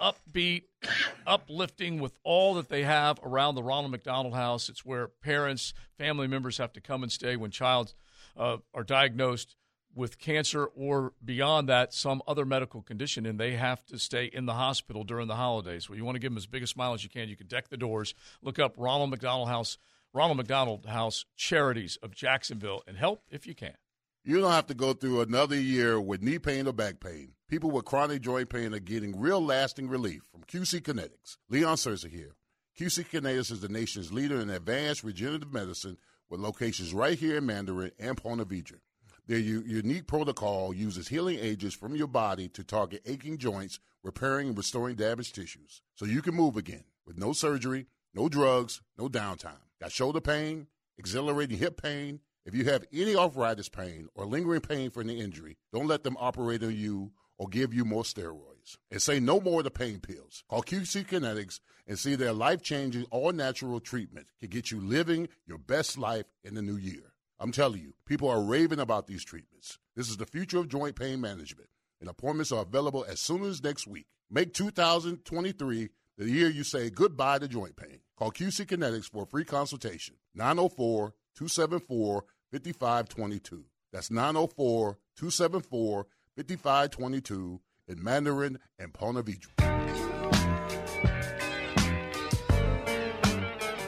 upbeat, 0.00 0.64
uplifting 1.26 2.00
with 2.00 2.18
all 2.24 2.54
that 2.54 2.68
they 2.68 2.82
have 2.82 3.20
around 3.22 3.54
the 3.54 3.62
Ronald 3.62 3.92
McDonald 3.92 4.34
House. 4.34 4.68
It's 4.68 4.84
where 4.84 5.08
parents, 5.08 5.72
family 5.96 6.26
members 6.26 6.58
have 6.58 6.72
to 6.72 6.80
come 6.80 7.02
and 7.02 7.12
stay 7.12 7.36
when 7.36 7.50
child 7.50 7.94
uh, 8.36 8.58
are 8.74 8.84
diagnosed 8.84 9.56
with 9.96 10.18
cancer 10.18 10.66
or 10.66 11.14
beyond 11.24 11.68
that, 11.68 11.92
some 11.92 12.22
other 12.28 12.44
medical 12.44 12.82
condition, 12.82 13.24
and 13.26 13.40
they 13.40 13.52
have 13.52 13.84
to 13.86 13.98
stay 13.98 14.26
in 14.26 14.46
the 14.46 14.52
hospital 14.52 15.02
during 15.02 15.26
the 15.26 15.34
holidays. 15.34 15.88
Well, 15.88 15.96
you 15.96 16.04
want 16.04 16.16
to 16.16 16.20
give 16.20 16.30
them 16.30 16.36
as 16.36 16.46
big 16.46 16.62
a 16.62 16.66
smile 16.66 16.92
as 16.92 17.02
you 17.02 17.08
can. 17.10 17.28
You 17.28 17.36
can 17.36 17.46
deck 17.46 17.68
the 17.68 17.76
doors. 17.76 18.14
Look 18.42 18.58
up 18.58 18.74
Ronald 18.76 19.10
McDonald 19.10 19.48
House, 19.48 19.78
Ronald 20.12 20.36
McDonald 20.36 20.86
House 20.86 21.24
Charities 21.34 21.98
of 22.02 22.14
Jacksonville, 22.14 22.82
and 22.86 22.96
help 22.96 23.22
if 23.30 23.46
you 23.46 23.54
can. 23.54 23.74
You 24.22 24.40
don't 24.40 24.52
have 24.52 24.66
to 24.66 24.74
go 24.74 24.92
through 24.92 25.22
another 25.22 25.56
year 25.56 26.00
with 26.00 26.22
knee 26.22 26.38
pain 26.38 26.66
or 26.66 26.72
back 26.72 27.00
pain. 27.00 27.32
People 27.48 27.70
with 27.70 27.84
chronic 27.84 28.22
joint 28.22 28.50
pain 28.50 28.74
are 28.74 28.80
getting 28.80 29.18
real 29.18 29.40
lasting 29.40 29.88
relief 29.88 30.22
from 30.30 30.42
QC 30.42 30.82
Kinetics. 30.82 31.38
Leon 31.48 31.76
Searcy 31.76 32.10
here. 32.10 32.34
QC 32.78 33.06
Kinetics 33.08 33.52
is 33.52 33.60
the 33.60 33.68
nation's 33.68 34.12
leader 34.12 34.40
in 34.40 34.50
advanced 34.50 35.04
regenerative 35.04 35.52
medicine 35.52 35.96
with 36.28 36.40
locations 36.40 36.92
right 36.92 37.18
here 37.18 37.36
in 37.36 37.46
Mandarin 37.46 37.92
and 37.98 38.16
Ponte 38.16 38.46
Vedra. 38.48 38.80
Their 39.26 39.38
u- 39.38 39.64
unique 39.66 40.06
protocol 40.06 40.72
uses 40.72 41.08
healing 41.08 41.38
agents 41.40 41.74
from 41.74 41.96
your 41.96 42.06
body 42.06 42.48
to 42.50 42.62
target 42.62 43.02
aching 43.06 43.38
joints, 43.38 43.80
repairing 44.04 44.48
and 44.48 44.56
restoring 44.56 44.94
damaged 44.94 45.34
tissues 45.34 45.82
so 45.96 46.04
you 46.04 46.22
can 46.22 46.34
move 46.34 46.56
again 46.56 46.84
with 47.06 47.18
no 47.18 47.32
surgery, 47.32 47.86
no 48.14 48.28
drugs, 48.28 48.82
no 48.96 49.08
downtime. 49.08 49.58
Got 49.80 49.92
shoulder 49.92 50.20
pain, 50.20 50.68
exhilarating 50.96 51.58
hip 51.58 51.80
pain. 51.82 52.20
If 52.44 52.54
you 52.54 52.64
have 52.66 52.84
any 52.92 53.16
arthritis 53.16 53.68
pain 53.68 54.08
or 54.14 54.26
lingering 54.26 54.60
pain 54.60 54.90
from 54.90 55.08
the 55.08 55.18
injury, 55.18 55.58
don't 55.72 55.88
let 55.88 56.04
them 56.04 56.16
operate 56.20 56.62
on 56.62 56.76
you 56.76 57.10
or 57.36 57.48
give 57.48 57.74
you 57.74 57.84
more 57.84 58.04
steroids. 58.04 58.78
And 58.90 59.02
say 59.02 59.18
no 59.18 59.40
more 59.40 59.62
to 59.64 59.70
pain 59.70 59.98
pills. 59.98 60.44
Call 60.48 60.62
QC 60.62 61.06
Kinetics 61.06 61.58
and 61.86 61.98
see 61.98 62.14
their 62.14 62.32
life 62.32 62.62
changing, 62.62 63.06
all 63.10 63.32
natural 63.32 63.80
treatment 63.80 64.28
can 64.40 64.50
get 64.50 64.70
you 64.70 64.80
living 64.80 65.28
your 65.46 65.58
best 65.58 65.98
life 65.98 66.26
in 66.44 66.54
the 66.54 66.62
new 66.62 66.76
year. 66.76 67.12
I'm 67.38 67.52
telling 67.52 67.80
you, 67.80 67.94
people 68.06 68.28
are 68.28 68.42
raving 68.42 68.80
about 68.80 69.06
these 69.06 69.24
treatments. 69.24 69.78
This 69.94 70.08
is 70.08 70.16
the 70.16 70.26
future 70.26 70.58
of 70.58 70.68
joint 70.68 70.96
pain 70.96 71.20
management, 71.20 71.68
and 72.00 72.08
appointments 72.08 72.52
are 72.52 72.62
available 72.62 73.04
as 73.08 73.20
soon 73.20 73.44
as 73.44 73.62
next 73.62 73.86
week. 73.86 74.06
Make 74.30 74.54
2023 74.54 75.90
the 76.18 76.30
year 76.30 76.48
you 76.48 76.64
say 76.64 76.88
goodbye 76.88 77.38
to 77.38 77.48
joint 77.48 77.76
pain. 77.76 78.00
Call 78.18 78.32
QC 78.32 78.66
Kinetics 78.66 79.10
for 79.10 79.24
a 79.24 79.26
free 79.26 79.44
consultation. 79.44 80.14
904 80.34 81.12
274 81.36 82.24
5522. 82.52 83.64
That's 83.92 84.10
904 84.10 84.98
274 85.16 86.06
5522 86.36 87.60
in 87.88 88.02
Mandarin 88.02 88.58
and 88.78 88.92
Ponte. 88.92 89.24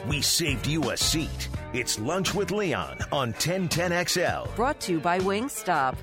We 0.07 0.21
saved 0.21 0.67
you 0.67 0.89
a 0.89 0.97
seat. 0.97 1.49
It's 1.71 1.99
Lunch 1.99 2.33
with 2.33 2.49
Leon 2.49 2.97
on 3.11 3.31
1010XL. 3.33 4.55
Brought 4.55 4.79
to 4.79 4.93
you 4.93 4.99
by 4.99 5.19
Wingstop. 5.19 5.95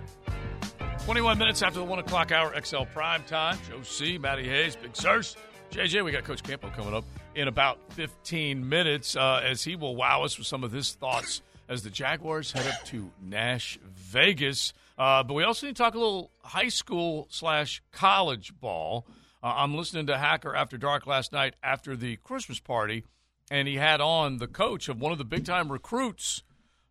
21 1.00 1.38
minutes 1.38 1.60
after 1.60 1.80
the 1.80 1.84
1 1.84 1.98
o'clock 1.98 2.30
hour, 2.30 2.54
XL 2.64 2.84
Prime 2.94 3.24
Time. 3.24 3.58
Joe 3.68 3.82
C., 3.82 4.16
Matty 4.16 4.48
Hayes, 4.48 4.76
Big 4.76 4.92
Searcy. 4.92 5.34
JJ, 5.72 6.04
we 6.04 6.12
got 6.12 6.22
Coach 6.22 6.44
Campo 6.44 6.70
coming 6.70 6.94
up 6.94 7.04
in 7.34 7.48
about 7.48 7.80
15 7.94 8.68
minutes 8.68 9.16
uh, 9.16 9.40
as 9.42 9.64
he 9.64 9.74
will 9.74 9.96
wow 9.96 10.22
us 10.22 10.38
with 10.38 10.46
some 10.46 10.62
of 10.62 10.70
his 10.70 10.92
thoughts 10.94 11.42
as 11.68 11.82
the 11.82 11.90
Jaguars 11.90 12.52
head 12.52 12.68
up 12.68 12.84
to 12.84 13.10
Nash 13.20 13.76
Vegas. 13.82 14.72
Uh, 14.96 15.24
but 15.24 15.34
we 15.34 15.42
also 15.42 15.66
need 15.66 15.74
to 15.74 15.82
talk 15.82 15.96
a 15.96 15.98
little 15.98 16.30
high 16.44 16.68
school 16.68 17.26
slash 17.28 17.82
college 17.90 18.52
ball. 18.60 19.04
Uh, 19.42 19.52
I'm 19.56 19.74
listening 19.74 20.06
to 20.06 20.16
Hacker 20.16 20.54
After 20.54 20.78
Dark 20.78 21.08
last 21.08 21.32
night 21.32 21.54
after 21.60 21.96
the 21.96 22.18
Christmas 22.18 22.60
party, 22.60 23.02
and 23.50 23.68
he 23.68 23.76
had 23.76 24.00
on 24.00 24.38
the 24.38 24.46
coach 24.46 24.88
of 24.88 25.00
one 25.00 25.12
of 25.12 25.18
the 25.18 25.24
big 25.24 25.44
time 25.44 25.70
recruits, 25.70 26.42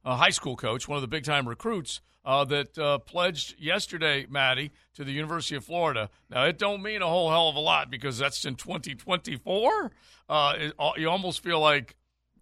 a 0.04 0.16
high 0.16 0.30
school 0.30 0.56
coach, 0.56 0.88
one 0.88 0.98
of 0.98 1.02
the 1.02 1.08
big 1.08 1.24
time 1.24 1.48
recruits 1.48 2.02
uh, 2.24 2.44
that 2.46 2.78
uh, 2.78 2.98
pledged 3.00 3.56
yesterday, 3.60 4.26
Maddie, 4.30 4.72
to 4.96 5.04
the 5.04 5.12
University 5.12 5.56
of 5.56 5.64
Florida. 5.64 6.10
Now, 6.30 6.46
it 6.46 6.58
don't 6.58 6.82
mean 6.82 7.02
a 7.02 7.08
whole 7.08 7.30
hell 7.30 7.50
of 7.50 7.56
a 7.56 7.60
lot 7.60 7.92
because 7.92 8.18
that's 8.18 8.46
in 8.46 8.56
2024. 8.56 9.92
Uh, 10.28 10.54
it, 10.58 10.74
you 10.98 11.10
almost 11.10 11.44
feel 11.44 11.60
like 11.60 11.96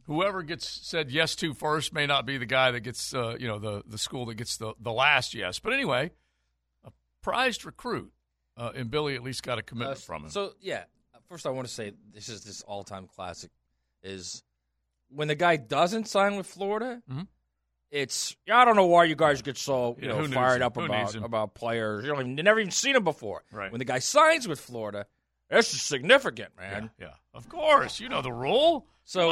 whoever 0.03 0.41
gets 0.41 0.67
said 0.67 1.11
yes 1.11 1.35
to 1.35 1.53
first 1.53 1.93
may 1.93 2.05
not 2.05 2.25
be 2.25 2.37
the 2.37 2.45
guy 2.45 2.71
that 2.71 2.81
gets, 2.81 3.13
uh, 3.13 3.35
you 3.39 3.47
know, 3.47 3.59
the, 3.59 3.83
the 3.85 3.97
school 3.97 4.25
that 4.27 4.35
gets 4.35 4.57
the, 4.57 4.73
the 4.79 4.91
last 4.91 5.33
yes. 5.33 5.59
But 5.59 5.73
anyway, 5.73 6.11
a 6.85 6.91
prized 7.21 7.65
recruit, 7.65 8.13
uh, 8.55 8.71
and 8.75 8.89
Billy 8.89 9.15
at 9.15 9.23
least 9.23 9.43
got 9.43 9.57
a 9.57 9.63
commitment 9.63 9.99
from 9.99 10.23
him. 10.23 10.29
So 10.29 10.53
yeah, 10.61 10.83
first 11.27 11.45
I 11.45 11.49
want 11.49 11.67
to 11.67 11.73
say 11.73 11.93
this 12.13 12.29
is 12.29 12.43
this 12.43 12.61
all 12.61 12.83
time 12.83 13.07
classic 13.07 13.51
is 14.03 14.43
when 15.09 15.27
the 15.27 15.35
guy 15.35 15.55
doesn't 15.57 16.07
sign 16.07 16.35
with 16.35 16.47
Florida. 16.47 17.01
It's 17.91 18.35
I 18.51 18.65
don't 18.65 18.75
know 18.75 18.87
why 18.87 19.03
you 19.03 19.15
guys 19.15 19.41
get 19.43 19.55
so 19.57 19.95
you 20.01 20.07
Yeah, 20.09 20.17
know 20.19 20.27
fired 20.27 20.61
up 20.63 20.75
Who 20.75 20.85
about 20.85 21.15
about 21.15 21.53
players. 21.53 22.03
You 22.03 22.11
don't 22.11 22.21
even, 22.31 22.35
never 22.43 22.59
even 22.59 22.71
seen 22.71 22.95
him 22.95 23.03
before. 23.03 23.43
Right. 23.51 23.71
When 23.71 23.77
the 23.79 23.85
guy 23.85 23.99
signs 23.99 24.47
with 24.47 24.59
Florida, 24.59 25.05
that's 25.49 25.67
significant, 25.67 26.57
man. 26.57 26.89
Yeah, 26.99 27.09
of 27.35 27.47
course. 27.49 27.99
You 27.99 28.09
know 28.09 28.23
the 28.23 28.33
rule. 28.33 28.87
So 29.05 29.29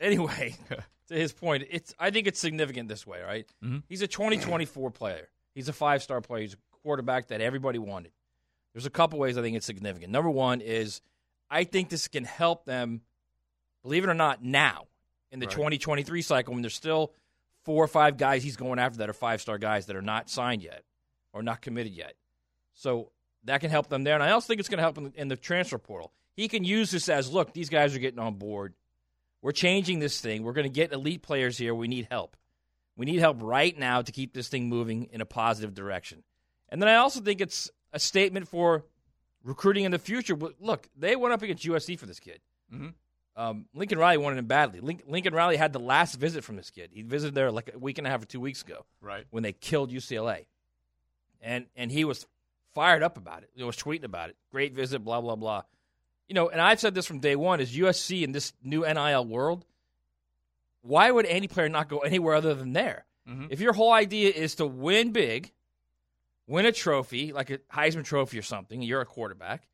anyway, 0.00 0.54
to 1.08 1.14
his 1.14 1.32
point, 1.34 1.64
it's 1.70 1.94
I 1.98 2.10
think 2.10 2.26
it's 2.26 2.40
significant 2.40 2.88
this 2.88 3.06
way, 3.06 3.20
right? 3.20 3.46
Mhm. 3.62 3.82
He's 3.86 4.00
a 4.00 4.08
2024 4.08 4.90
player. 4.92 5.28
He's 5.54 5.68
a 5.68 5.72
five 5.74 6.02
star 6.02 6.22
player. 6.22 6.40
He's 6.42 6.54
a 6.54 6.78
quarterback 6.82 7.28
that 7.28 7.42
everybody 7.42 7.78
wanted. 7.78 8.12
There's 8.72 8.86
a 8.86 8.90
couple 8.90 9.18
ways 9.18 9.36
I 9.36 9.42
think 9.42 9.56
it's 9.56 9.66
significant. 9.66 10.10
Number 10.10 10.30
one 10.30 10.62
is 10.62 11.02
I 11.50 11.64
think 11.64 11.90
this 11.90 12.08
can 12.08 12.24
help 12.24 12.64
them, 12.64 13.02
believe 13.82 14.04
it 14.04 14.10
or 14.10 14.14
not, 14.14 14.42
now 14.44 14.86
in 15.30 15.38
the 15.40 15.46
Right. 15.46 15.54
2023 15.54 16.22
cycle 16.22 16.52
when 16.54 16.62
there's 16.62 16.74
still 16.74 17.12
four 17.64 17.84
or 17.84 17.88
five 17.88 18.16
guys 18.16 18.42
he's 18.42 18.56
going 18.56 18.78
after 18.78 18.98
that 18.98 19.08
are 19.08 19.12
five 19.14 19.40
star 19.40 19.58
guys 19.58 19.86
that 19.86 19.96
are 19.96 20.02
not 20.02 20.28
signed 20.30 20.62
yet 20.62 20.82
or 21.32 21.42
not 21.42 21.60
committed 21.60 21.92
yet. 21.92 22.14
So 22.74 23.12
that 23.44 23.60
can 23.60 23.70
help 23.70 23.88
them 23.88 24.04
there. 24.04 24.14
And 24.14 24.22
I 24.22 24.30
also 24.32 24.46
think 24.48 24.60
it's 24.60 24.68
going 24.68 24.78
to 24.78 24.82
help 24.82 24.98
in, 24.98 25.12
in 25.16 25.28
the 25.28 25.36
transfer 25.36 25.78
portal. 25.78 26.12
He 26.34 26.48
can 26.48 26.64
use 26.64 26.90
this 26.90 27.08
as 27.08 27.30
look, 27.30 27.52
these 27.52 27.68
guys 27.68 27.94
are 27.94 27.98
getting 27.98 28.18
on 28.18 28.34
board. 28.34 28.74
We're 29.42 29.52
changing 29.52 29.98
this 30.00 30.20
thing. 30.20 30.42
We're 30.42 30.52
going 30.52 30.66
to 30.66 30.72
get 30.74 30.92
elite 30.92 31.22
players 31.22 31.56
here. 31.56 31.74
We 31.74 31.88
need 31.88 32.08
help. 32.10 32.36
We 32.96 33.06
need 33.06 33.18
help 33.20 33.38
right 33.40 33.76
now 33.78 34.02
to 34.02 34.12
keep 34.12 34.34
this 34.34 34.48
thing 34.48 34.68
moving 34.68 35.04
in 35.12 35.20
a 35.20 35.26
positive 35.26 35.74
direction. 35.74 36.22
And 36.68 36.80
then 36.82 36.88
I 36.88 36.96
also 36.96 37.20
think 37.20 37.40
it's 37.40 37.70
a 37.92 37.98
statement 37.98 38.48
for 38.48 38.84
recruiting 39.42 39.84
in 39.84 39.92
the 39.92 39.98
future. 39.98 40.36
Look, 40.60 40.88
they 40.96 41.16
went 41.16 41.32
up 41.32 41.40
against 41.42 41.64
USC 41.64 41.98
for 41.98 42.06
this 42.06 42.20
kid. 42.20 42.40
Mhm. 42.72 42.94
Um, 43.40 43.64
Lincoln 43.74 43.98
Riley 43.98 44.18
wanted 44.18 44.38
him 44.38 44.46
badly. 44.46 44.80
Link, 44.80 45.04
Lincoln 45.06 45.32
Riley 45.32 45.56
had 45.56 45.72
the 45.72 45.78
last 45.80 46.16
visit 46.16 46.44
from 46.44 46.56
this 46.56 46.68
kid. 46.70 46.90
He 46.92 47.00
visited 47.02 47.34
there 47.34 47.50
like 47.50 47.70
a 47.74 47.78
week 47.78 47.96
and 47.98 48.06
a 48.06 48.10
half 48.10 48.22
or 48.22 48.26
two 48.26 48.40
weeks 48.40 48.60
ago 48.62 48.84
Right. 49.00 49.24
when 49.30 49.42
they 49.42 49.52
killed 49.52 49.90
UCLA. 49.90 50.44
And 51.40 51.66
and 51.74 51.90
he 51.90 52.04
was 52.04 52.26
fired 52.74 53.02
up 53.02 53.16
about 53.16 53.42
it. 53.42 53.50
He 53.54 53.62
was 53.62 53.76
tweeting 53.76 54.04
about 54.04 54.28
it. 54.28 54.36
Great 54.50 54.74
visit, 54.74 54.98
blah, 55.00 55.20
blah, 55.22 55.36
blah. 55.36 55.62
You 56.28 56.34
know, 56.34 56.48
and 56.50 56.60
I've 56.60 56.80
said 56.80 56.94
this 56.94 57.06
from 57.06 57.18
day 57.20 57.34
one 57.34 57.60
is 57.60 57.74
USC 57.76 58.22
in 58.22 58.32
this 58.32 58.52
new 58.62 58.82
NIL 58.82 59.24
world, 59.24 59.64
why 60.82 61.10
would 61.10 61.26
any 61.26 61.48
player 61.48 61.68
not 61.68 61.88
go 61.88 61.98
anywhere 62.00 62.34
other 62.34 62.54
than 62.54 62.72
there? 62.74 63.06
Mhm. 63.26 63.48
If 63.50 63.60
your 63.60 63.72
whole 63.72 63.92
idea 63.92 64.30
is 64.30 64.54
to 64.56 64.66
win 64.66 65.12
big, 65.12 65.50
win 66.46 66.66
a 66.66 66.72
trophy, 66.72 67.32
like 67.32 67.48
a 67.50 67.58
Heisman 67.72 68.04
Trophy 68.04 68.38
or 68.38 68.42
something, 68.42 68.82
you're 68.82 69.00
a 69.00 69.06
quarterback, 69.06 69.66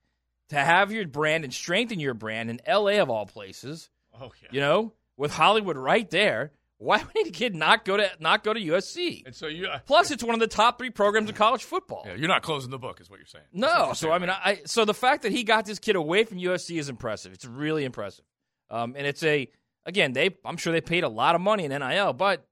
to 0.50 0.56
have 0.56 0.92
your 0.92 1.06
brand 1.06 1.44
and 1.44 1.52
strengthen 1.52 1.98
your 2.00 2.14
brand 2.14 2.50
in 2.50 2.60
LA 2.68 3.00
of 3.02 3.10
all 3.10 3.26
places, 3.26 3.90
Oh 4.20 4.32
yeah. 4.42 4.48
you 4.52 4.60
know, 4.60 4.92
with 5.16 5.32
Hollywood 5.32 5.76
right 5.76 6.08
there, 6.10 6.52
why 6.78 6.98
would 7.14 7.26
a 7.26 7.30
kid 7.30 7.54
not 7.54 7.84
go 7.84 7.96
to 7.96 8.10
not 8.20 8.44
go 8.44 8.52
to 8.52 8.60
USC? 8.60 9.24
And 9.26 9.34
so 9.34 9.46
you, 9.46 9.66
uh, 9.66 9.78
Plus, 9.86 10.10
it's 10.10 10.22
one 10.22 10.34
of 10.34 10.40
the 10.40 10.46
top 10.46 10.78
three 10.78 10.90
programs 10.90 11.28
in 11.30 11.34
college 11.34 11.64
football. 11.64 12.04
yeah, 12.06 12.14
you're 12.14 12.28
not 12.28 12.42
closing 12.42 12.70
the 12.70 12.78
book, 12.78 13.00
is 13.00 13.08
what 13.08 13.18
you're 13.18 13.26
saying. 13.26 13.44
No, 13.52 13.92
so 13.94 14.10
I 14.12 14.18
mean, 14.18 14.30
I 14.30 14.60
so 14.66 14.84
the 14.84 14.94
fact 14.94 15.22
that 15.22 15.32
he 15.32 15.42
got 15.42 15.64
this 15.66 15.78
kid 15.78 15.96
away 15.96 16.24
from 16.24 16.38
USC 16.38 16.78
is 16.78 16.88
impressive. 16.88 17.32
It's 17.32 17.44
really 17.46 17.84
impressive, 17.84 18.24
um, 18.70 18.94
and 18.96 19.06
it's 19.06 19.22
a 19.22 19.48
again 19.86 20.12
they 20.12 20.36
I'm 20.44 20.56
sure 20.58 20.72
they 20.72 20.80
paid 20.82 21.02
a 21.04 21.08
lot 21.08 21.34
of 21.34 21.40
money 21.40 21.64
in 21.64 21.70
NIL, 21.70 22.12
but 22.12 22.46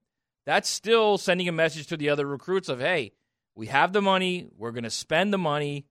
that's 0.45 0.69
still 0.69 1.17
sending 1.17 1.47
a 1.47 1.51
message 1.51 1.87
to 1.87 1.97
the 1.97 2.09
other 2.09 2.25
recruits 2.25 2.67
of 2.69 2.79
hey, 2.79 3.13
we 3.55 3.67
have 3.67 3.93
the 3.93 4.01
money, 4.01 4.47
we're 4.57 4.71
going 4.71 4.83
to 4.85 4.89
spend 4.91 5.31
the 5.33 5.37
money, 5.37 5.85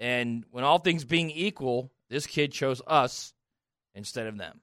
and 0.00 0.44
when 0.50 0.64
all 0.64 0.78
things 0.78 1.04
being 1.04 1.30
equal, 1.30 1.90
this 2.10 2.26
kid 2.26 2.52
chose 2.52 2.82
us 2.86 3.32
instead 3.94 4.26
of 4.26 4.36
them. 4.38 4.60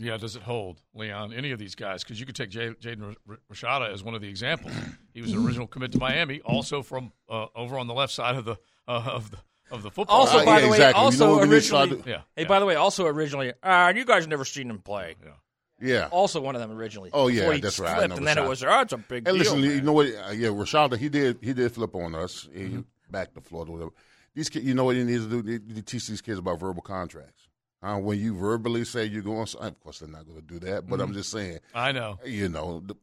Yeah, 0.00 0.16
does 0.16 0.36
it 0.36 0.42
hold, 0.42 0.80
Leon? 0.94 1.32
Any 1.32 1.50
of 1.50 1.58
these 1.58 1.74
guys? 1.74 2.04
Because 2.04 2.20
you 2.20 2.26
could 2.26 2.36
take 2.36 2.50
Jay- 2.50 2.70
Jaden 2.80 3.16
R- 3.28 3.38
Rashada 3.52 3.92
as 3.92 4.04
one 4.04 4.14
of 4.14 4.20
the 4.20 4.28
examples. 4.28 4.72
He 5.12 5.20
was 5.20 5.32
an 5.32 5.44
original 5.44 5.66
commit 5.72 5.90
to 5.92 5.98
Miami, 5.98 6.40
also 6.42 6.82
from 6.82 7.12
uh, 7.28 7.46
over 7.56 7.78
on 7.78 7.88
the 7.88 7.94
left 7.94 8.12
side 8.12 8.36
of 8.36 8.44
the 8.44 8.56
uh, 8.86 9.02
of 9.06 9.30
the 9.32 9.38
of 9.72 9.82
the 9.82 9.90
football. 9.90 10.18
Also, 10.20 10.34
field. 10.34 10.46
by 10.46 10.60
the 10.60 10.68
way, 10.68 10.92
also 10.92 11.40
originally, 11.40 12.00
yeah. 12.06 12.20
Hey, 12.36 12.44
by 12.44 12.60
the 12.60 12.66
way, 12.66 12.76
also 12.76 13.06
originally, 13.06 13.52
uh, 13.62 13.92
you 13.94 14.04
guys 14.04 14.26
never 14.28 14.44
seen 14.44 14.70
him 14.70 14.78
play. 14.78 15.16
Yeah. 15.24 15.32
Yeah. 15.80 16.08
Also, 16.10 16.40
one 16.40 16.54
of 16.54 16.60
them 16.60 16.70
originally. 16.72 17.10
Oh 17.12 17.26
yeah, 17.28 17.56
that's 17.58 17.78
right. 17.80 17.90
I 17.90 17.94
flipped, 17.96 18.10
know 18.10 18.16
and 18.18 18.26
then 18.26 18.38
it 18.38 18.48
was, 18.48 18.62
oh, 18.64 18.80
it's 18.80 18.92
a 18.92 18.98
big 18.98 19.26
Hey, 19.26 19.32
deal. 19.32 19.38
listen, 19.38 19.60
man. 19.62 19.70
you 19.72 19.80
know 19.82 19.92
what? 19.92 20.06
Uh, 20.06 20.30
yeah, 20.30 20.48
Rashada, 20.48 20.96
he 20.96 21.08
did 21.08 21.38
he 21.42 21.52
did 21.52 21.72
flip 21.72 21.94
on 21.96 22.14
us. 22.14 22.48
He 22.52 22.60
Mm-hmm. 22.60 22.80
back 23.10 23.34
to 23.34 23.40
Florida, 23.40 23.72
whatever. 23.72 23.90
These 24.38 24.50
kids, 24.50 24.64
you 24.66 24.74
know 24.74 24.84
what 24.84 24.94
he 24.94 25.02
needs 25.02 25.24
to 25.26 25.42
do? 25.42 25.42
Need 25.42 25.74
to 25.74 25.82
teach 25.82 26.06
these 26.06 26.20
kids 26.20 26.38
about 26.38 26.60
verbal 26.60 26.80
contracts. 26.80 27.48
Uh, 27.82 27.96
when 27.96 28.20
you 28.20 28.36
verbally 28.36 28.84
say 28.84 29.04
you're 29.04 29.20
going, 29.20 29.48
of 29.60 29.80
course 29.80 29.98
they're 29.98 30.08
not 30.08 30.26
going 30.28 30.40
to 30.40 30.46
do 30.46 30.60
that. 30.60 30.88
But 30.88 31.00
I'm 31.00 31.10
Mhm. 31.10 31.14
just 31.14 31.32
saying. 31.32 31.58
I 31.74 31.90
know. 31.90 32.20
You 32.24 32.48
know, 32.48 32.78
the, 32.86 32.94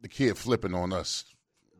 the 0.00 0.06
kid 0.06 0.38
flipping 0.38 0.72
on 0.72 0.92
us 0.92 1.24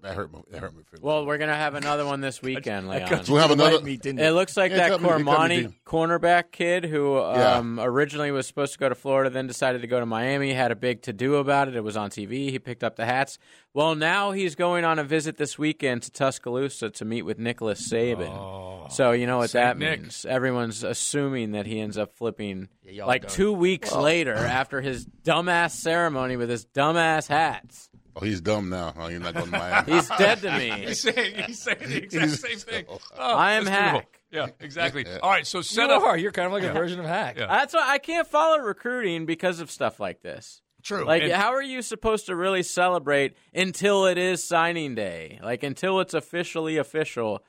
that 0.04 0.14
hurt 0.14 0.32
me. 0.32 0.40
That 0.50 0.60
hurt 0.60 0.76
me. 0.76 0.82
Well, 1.00 1.26
we're 1.26 1.38
gonna 1.38 1.56
have 1.56 1.74
another 1.74 2.04
one 2.06 2.20
this 2.20 2.40
weekend, 2.40 2.88
Leon. 2.90 3.08
you 3.26 3.32
We'll 3.32 3.42
have 3.42 3.50
another- 3.50 3.76
white 3.76 3.84
meat, 3.84 4.02
didn't 4.02 4.20
It 4.20 4.30
looks 4.30 4.56
like 4.56 4.70
Yeah, 4.70 4.76
that 4.76 4.88
cut 4.90 5.00
me- 5.02 5.08
it 5.08 5.10
cut 5.10 5.18
me 5.18 5.24
Cormani 5.64 5.74
cornerback 5.86 6.52
kid 6.52 6.84
who 6.84 7.16
Yeah. 7.16 7.56
um, 7.56 7.80
originally 7.80 8.30
was 8.30 8.46
supposed 8.46 8.72
to 8.74 8.78
go 8.78 8.88
to 8.88 8.94
Florida, 8.94 9.30
then 9.30 9.46
decided 9.46 9.80
to 9.82 9.88
go 9.88 9.98
to 10.00 10.06
Miami. 10.06 10.52
Had 10.52 10.70
a 10.70 10.76
big 10.76 11.02
to 11.02 11.12
do 11.12 11.36
about 11.36 11.68
it. 11.68 11.74
It 11.76 11.82
was 11.82 11.96
on 11.96 12.10
TV. 12.10 12.50
He 12.50 12.58
picked 12.58 12.84
up 12.84 12.96
the 12.96 13.04
hats. 13.06 13.38
Well, 13.72 13.94
now 13.96 14.30
he's 14.30 14.54
going 14.54 14.84
on 14.84 15.00
a 15.00 15.04
visit 15.04 15.36
this 15.36 15.58
weekend 15.58 16.02
to 16.04 16.10
Tuscaloosa 16.12 16.90
to 16.90 17.04
meet 17.04 17.22
with 17.22 17.38
Nicholas 17.40 17.90
Saban. 17.90 18.92
so 18.92 19.10
you 19.12 19.26
know 19.26 19.38
what 19.38 19.50
Saint 19.50 19.64
that 19.64 19.78
Nick. 19.78 20.00
means. 20.02 20.24
Everyone's 20.28 20.84
assuming 20.84 21.52
that 21.52 21.66
he 21.66 21.80
ends 21.80 21.98
up 21.98 22.14
flipping 22.16 22.68
y'all 22.84 23.06
like 23.08 23.22
done. 23.22 23.30
two 23.32 23.52
weeks 23.52 23.90
Well- 23.90 24.02
later 24.02 24.34
after 24.34 24.80
his 24.80 25.06
dumbass 25.24 25.72
ceremony 25.72 26.36
with 26.36 26.50
his 26.50 26.66
dumbass 26.66 27.26
hats. 27.26 27.88
Oh, 28.16 28.24
he's 28.24 28.40
dumb 28.40 28.68
now. 28.68 28.92
Huh? 28.96 29.08
You're 29.08 29.20
not 29.20 29.34
going 29.34 29.46
to 29.46 29.50
Miami. 29.52 29.92
He's 29.92 30.08
dead 30.08 30.40
to 30.42 30.56
me. 30.58 30.70
He's 30.86 31.00
saying 31.00 31.34
he's 31.46 31.60
saying 31.62 31.78
the 31.80 31.96
exact 32.02 32.24
He's- 32.26 32.40
same 32.40 32.58
thing. 32.58 32.84
Oh, 33.18 33.36
I 33.36 33.52
am 33.54 33.64
that's 33.64 33.76
beautiful. 33.76 33.98
Hack. 34.00 34.20
Yeah, 34.30 34.46
exactly. 34.60 35.04
All 35.22 35.30
right, 35.30 35.46
so 35.46 35.62
set 35.62 35.88
you 35.88 35.94
up. 35.96 36.02
are. 36.02 36.16
You're 36.16 36.32
kind 36.32 36.46
of 36.46 36.52
like 36.52 36.62
a 36.64 36.72
version 36.72 36.98
of 37.00 37.06
Hack. 37.06 37.36
Yeah. 37.38 37.46
That's 37.46 37.74
why 37.74 37.84
I 37.88 37.98
can't 37.98 38.26
follow 38.26 38.58
recruiting 38.58 39.26
because 39.26 39.60
of 39.60 39.70
stuff 39.70 39.98
like 40.00 40.22
this. 40.22 40.60
True. 40.82 41.04
Like, 41.04 41.22
And- 41.22 41.32
how 41.32 41.54
are 41.54 41.62
you 41.62 41.82
supposed 41.82 42.26
to 42.26 42.36
really 42.36 42.62
celebrate 42.62 43.34
until 43.54 44.06
it 44.06 44.18
is 44.18 44.44
signing 44.44 44.94
day? 44.94 45.40
Like, 45.42 45.62
until 45.62 45.98
it's 46.00 46.14
officially 46.14 46.76
official, 46.76 47.42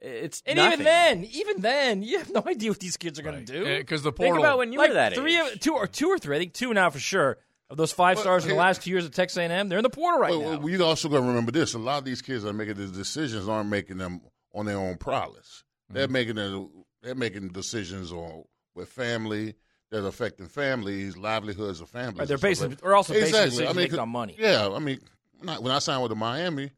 it's 0.00 0.42
And 0.46 0.56
nothing. 0.56 0.72
even 0.74 0.84
then, 0.84 1.24
even 1.24 1.60
then, 1.60 2.02
you 2.02 2.18
have 2.18 2.30
no 2.32 2.42
idea 2.46 2.70
what 2.70 2.78
these 2.80 2.96
kids 2.96 3.18
are 3.18 3.22
going 3.22 3.44
to 3.44 3.52
do. 3.52 3.64
Because 3.78 4.02
the 4.02 4.12
Think 4.12 4.38
about 4.38 4.58
when 4.58 4.72
you 4.72 4.78
like 4.78 4.88
were 4.90 4.94
that 4.94 5.14
three, 5.14 5.38
age. 5.40 5.54
of- 5.54 5.60
two 5.60 5.74
or 5.74 5.86
two 5.86 6.08
or 6.08 6.18
three. 6.18 6.36
I 6.36 6.38
think 6.38 6.54
two 6.54 6.72
now 6.72 6.90
for 6.90 7.00
sure. 7.00 7.38
Of 7.70 7.76
those 7.76 7.92
five 7.92 8.18
stars 8.18 8.44
in 8.44 8.50
the 8.50 8.56
last 8.56 8.82
two 8.82 8.90
years 8.90 9.04
at 9.04 9.12
Texas 9.12 9.36
A&M, 9.36 9.68
they're 9.68 9.78
in 9.78 9.82
the 9.82 9.90
portal 9.90 10.18
right 10.20 10.30
Well, 10.30 10.40
now. 10.40 10.58
well, 10.58 10.68
you 10.70 10.82
also 10.82 11.08
got 11.08 11.16
to 11.16 11.22
remember 11.22 11.52
this: 11.52 11.74
a 11.74 11.78
lot 11.78 11.98
of 11.98 12.04
these 12.06 12.22
kids 12.22 12.42
that 12.44 12.48
are 12.50 12.52
making 12.54 12.76
these 12.76 12.90
decisions 12.92 13.46
aren't 13.48 13.68
making 13.68 13.98
them 13.98 14.22
on 14.54 14.64
their 14.66 14.78
own 14.78 14.96
prowess. 14.96 15.64
They're 15.90 16.04
Mm-hmm. 16.04 16.12
making 16.12 16.34
them, 16.36 16.70
they're 17.02 17.14
making 17.14 17.48
decisions 17.48 18.10
on 18.12 18.44
with 18.74 18.88
family 18.88 19.54
that 19.90 20.02
are 20.04 20.06
affecting 20.08 20.46
families, 20.48 21.16
livelihoods 21.18 21.80
of 21.82 21.88
families. 21.90 22.18
Right, 22.20 22.28
they're 22.28 22.38
basing- 22.38 22.70
like- 22.70 22.84
or 22.84 22.94
also 22.94 23.12
basing 23.12 23.28
exactly. 23.28 23.50
decisions 23.50 23.70
I 23.70 23.72
mean, 23.74 23.84
making 23.84 23.98
on 23.98 24.08
money. 24.08 24.36
Yeah, 24.38 24.68
I 24.72 24.78
mean, 24.78 25.00
when 25.38 25.48
I, 25.50 25.58
when 25.58 25.72
I 25.72 25.78
signed 25.78 26.02
with 26.02 26.10
the 26.10 26.16
Miami, 26.16 26.70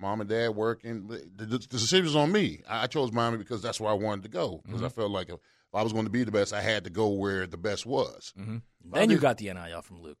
mom 0.00 0.20
and 0.20 0.30
dad 0.30 0.50
working, 0.50 1.08
the, 1.08 1.28
the, 1.36 1.46
the 1.46 1.58
decision 1.58 2.04
was 2.04 2.14
on 2.16 2.30
me. 2.30 2.62
I, 2.68 2.84
I 2.84 2.86
chose 2.86 3.10
Miami 3.12 3.38
because 3.38 3.60
that's 3.62 3.80
where 3.80 3.90
I 3.90 3.94
wanted 3.94 4.22
to 4.22 4.28
go 4.28 4.60
because 4.64 4.78
Mm-hmm. 4.78 4.86
I 4.86 4.88
felt 4.90 5.10
like 5.10 5.30
if 5.70 5.74
I 5.78 5.82
was 5.82 5.92
going 5.92 6.04
to 6.06 6.10
be 6.10 6.24
the 6.24 6.30
best, 6.32 6.52
I 6.52 6.60
had 6.60 6.84
to 6.84 6.90
go 6.90 7.08
where 7.08 7.46
the 7.46 7.56
best 7.58 7.86
was. 7.86 8.32
Mm-hmm. 8.38 8.56
Then 8.92 9.10
you 9.10 9.18
got 9.18 9.38
the 9.38 9.52
NIL 9.52 9.82
from 9.82 10.02
Luke. 10.02 10.18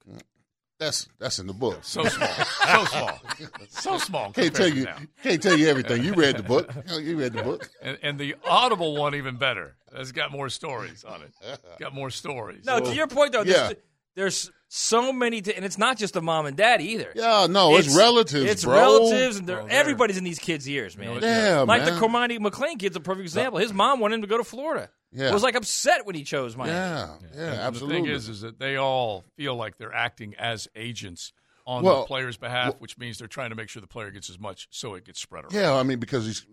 That's 0.78 1.08
that's 1.18 1.40
in 1.40 1.48
the 1.48 1.52
book. 1.54 1.78
So 1.82 2.04
small, 2.04 2.28
so 2.28 2.84
small, 2.84 3.20
so 3.68 3.98
small. 3.98 4.30
Can't 4.34 4.54
tell 4.54 4.68
you. 4.68 4.84
now. 4.84 4.96
Can't 5.24 5.42
tell 5.42 5.58
you 5.58 5.66
everything. 5.68 6.04
You 6.04 6.14
read 6.14 6.36
the 6.36 6.44
book. 6.44 6.70
You 7.00 7.18
read 7.18 7.32
the 7.32 7.42
book. 7.42 7.68
And, 7.82 7.98
and 8.00 8.16
the 8.18 8.36
audible 8.44 8.96
one 8.96 9.16
even 9.16 9.36
better. 9.38 9.74
It's 9.92 10.12
got 10.12 10.30
more 10.30 10.48
stories 10.48 11.02
on 11.04 11.22
it. 11.22 11.32
Got 11.80 11.94
more 11.94 12.10
stories. 12.10 12.64
No, 12.64 12.78
to 12.78 12.94
your 12.94 13.08
point 13.08 13.32
though, 13.32 13.42
Yeah. 13.42 13.54
there's, 13.54 13.74
there's 14.14 14.50
so 14.68 15.12
many, 15.12 15.40
t- 15.42 15.54
and 15.54 15.64
it's 15.64 15.78
not 15.78 15.96
just 15.96 16.14
the 16.14 16.22
mom 16.22 16.46
and 16.46 16.56
dad 16.56 16.80
either. 16.80 17.10
Yeah, 17.14 17.46
no, 17.50 17.76
it's 17.76 17.96
relatives, 17.96 18.44
It's 18.48 18.64
bro. 18.64 18.74
relatives, 18.76 19.38
and 19.38 19.48
they're, 19.48 19.56
Bro, 19.56 19.68
they're- 19.68 19.80
everybody's 19.80 20.18
in 20.18 20.24
these 20.24 20.38
kids' 20.38 20.68
ears, 20.68 20.96
man. 20.96 21.20
Yeah, 21.22 21.64
like 21.66 21.82
man. 21.84 21.94
the 21.94 22.00
Cormani 22.00 22.38
McClain 22.38 22.78
kid's 22.78 22.94
a 22.94 23.00
perfect 23.00 23.22
example. 23.22 23.58
His 23.58 23.72
mom 23.72 23.98
wanted 23.98 24.16
him 24.16 24.20
to 24.22 24.26
go 24.28 24.36
to 24.36 24.44
Florida. 24.44 24.90
Yeah. 25.12 25.32
was 25.32 25.42
like 25.42 25.54
upset 25.54 26.04
when 26.06 26.14
he 26.14 26.22
chose 26.22 26.56
Miami. 26.56 26.72
Yeah, 26.74 27.08
yeah, 27.34 27.42
And 27.52 27.60
absolutely. 27.60 28.00
The 28.00 28.04
thing 28.06 28.14
is, 28.14 28.28
is 28.28 28.40
that 28.42 28.58
they 28.58 28.76
all 28.76 29.24
feel 29.36 29.54
like 29.56 29.78
they're 29.78 29.94
acting 29.94 30.34
as 30.38 30.68
agents 30.76 31.32
on 31.66 31.82
Well, 31.82 32.00
the 32.00 32.06
player's 32.06 32.36
behalf, 32.36 32.74
which 32.78 32.96
means 32.98 33.18
they're 33.18 33.26
trying 33.28 33.50
to 33.50 33.56
make 33.56 33.68
sure 33.68 33.80
the 33.80 33.86
player 33.86 34.10
gets 34.10 34.28
as 34.30 34.38
much 34.38 34.68
so 34.70 34.94
it 34.94 35.04
gets 35.04 35.20
spread 35.20 35.44
around. 35.44 35.54
Yeah, 35.54 35.74
I 35.74 35.82
mean 35.82 35.98
because 35.98 36.26
these 36.26 36.46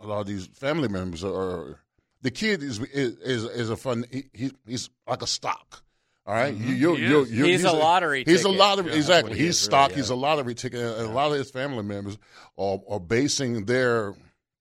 a 0.00 0.06
lot 0.06 0.20
of 0.20 0.26
these 0.26 0.46
family 0.48 0.88
members 0.88 1.22
are. 1.24 1.78
The 2.22 2.30
kid 2.30 2.62
is 2.62 2.78
is 2.80 3.16
is, 3.18 3.44
is 3.44 3.70
a 3.70 3.76
fun. 3.76 4.04
He, 4.10 4.24
he 4.32 4.52
he's 4.66 4.90
like 5.08 5.22
a 5.22 5.26
stock. 5.26 5.82
All 6.24 6.34
right? 6.34 6.54
Mhm. 6.56 6.64
you, 6.68 6.74
you're, 6.76 6.96
He 6.96 7.02
you're, 7.08 7.26
you're, 7.26 7.46
He's 7.48 7.64
a 7.64 7.72
lottery 7.72 8.22
He's 8.24 8.42
ticket. 8.42 8.54
a 8.54 8.58
lottery. 8.58 8.90
Yeah, 8.92 8.96
exactly. 8.96 9.30
what 9.30 9.38
he 9.38 9.46
He's 9.46 9.58
stock. 9.58 9.88
really, 9.90 10.00
He's 10.02 10.10
a 10.10 10.14
lottery 10.14 10.54
ticket. 10.54 10.78
And 10.80 11.08
a 11.08 11.12
lot 11.12 11.32
of 11.32 11.38
his 11.38 11.50
family 11.50 11.82
members 11.82 12.16
are, 12.56 12.78
are 12.88 13.00
basing 13.00 13.64
their 13.64 14.14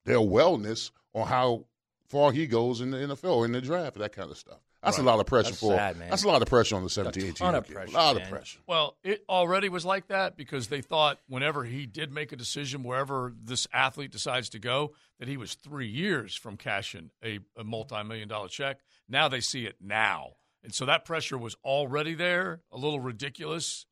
their 0.06 0.18
wellness 0.18 0.90
on 1.14 1.28
how 1.28 1.66
far 2.12 2.32
he 2.32 2.46
goes 2.46 2.82
in 2.82 2.92
the 2.92 2.98
NFL 2.98 3.46
in 3.46 3.52
the 3.54 3.62
draft, 3.62 3.98
that 3.98 4.12
kind 4.14 4.30
of 4.30 4.38
stuff. 4.38 4.60
That's 4.84 4.98
a 4.98 5.04
lot 5.04 5.20
of 5.20 5.28
pressure 5.28 5.50
That's 5.50 5.60
for. 5.60 5.76
sad, 5.76 5.98
man. 5.98 6.10
That's 6.10 6.24
a 6.24 6.28
lot 6.28 6.42
of 6.42 6.48
pressure 6.48 6.76
on 6.76 6.84
the 6.84 6.90
17, 6.90 7.22
18 7.24 7.34
ton 7.36 7.56
of 7.56 7.66
kid. 7.68 7.76
pressure, 7.76 7.92
A 7.92 7.94
lot 7.94 8.16
man. 8.16 8.24
of 8.26 8.30
pressure. 8.32 8.60
Well, 8.68 8.98
it 9.04 9.24
already 9.30 9.70
was 9.70 9.86
like 9.86 10.08
that 10.08 10.36
because 10.36 10.68
they 10.70 10.82
thought 10.82 11.20
whenever 11.28 11.64
he 11.64 11.86
did 11.86 12.12
make 12.12 12.32
a 12.32 12.36
decision, 12.36 12.82
wherever 12.84 13.32
this 13.44 13.68
athlete 13.72 14.12
decides 14.12 14.50
to 14.50 14.60
go, 14.60 14.94
that 15.20 15.28
he 15.28 15.38
was 15.38 15.54
three 15.54 15.88
years 15.88 16.36
from 16.36 16.58
cashing 16.58 17.12
a, 17.24 17.40
a 17.56 17.64
multi 17.64 18.02
million 18.04 18.28
dollar 18.28 18.48
check. 18.48 18.80
Now 19.08 19.28
they 19.28 19.40
see 19.40 19.66
it 19.66 19.76
now. 19.80 20.32
And 20.64 20.74
so 20.74 20.86
that 20.88 21.06
pressure 21.06 21.38
was 21.38 21.56
already 21.64 22.14
there, 22.16 22.62
a 22.72 22.78
little 22.78 23.00
ridiculous 23.00 23.86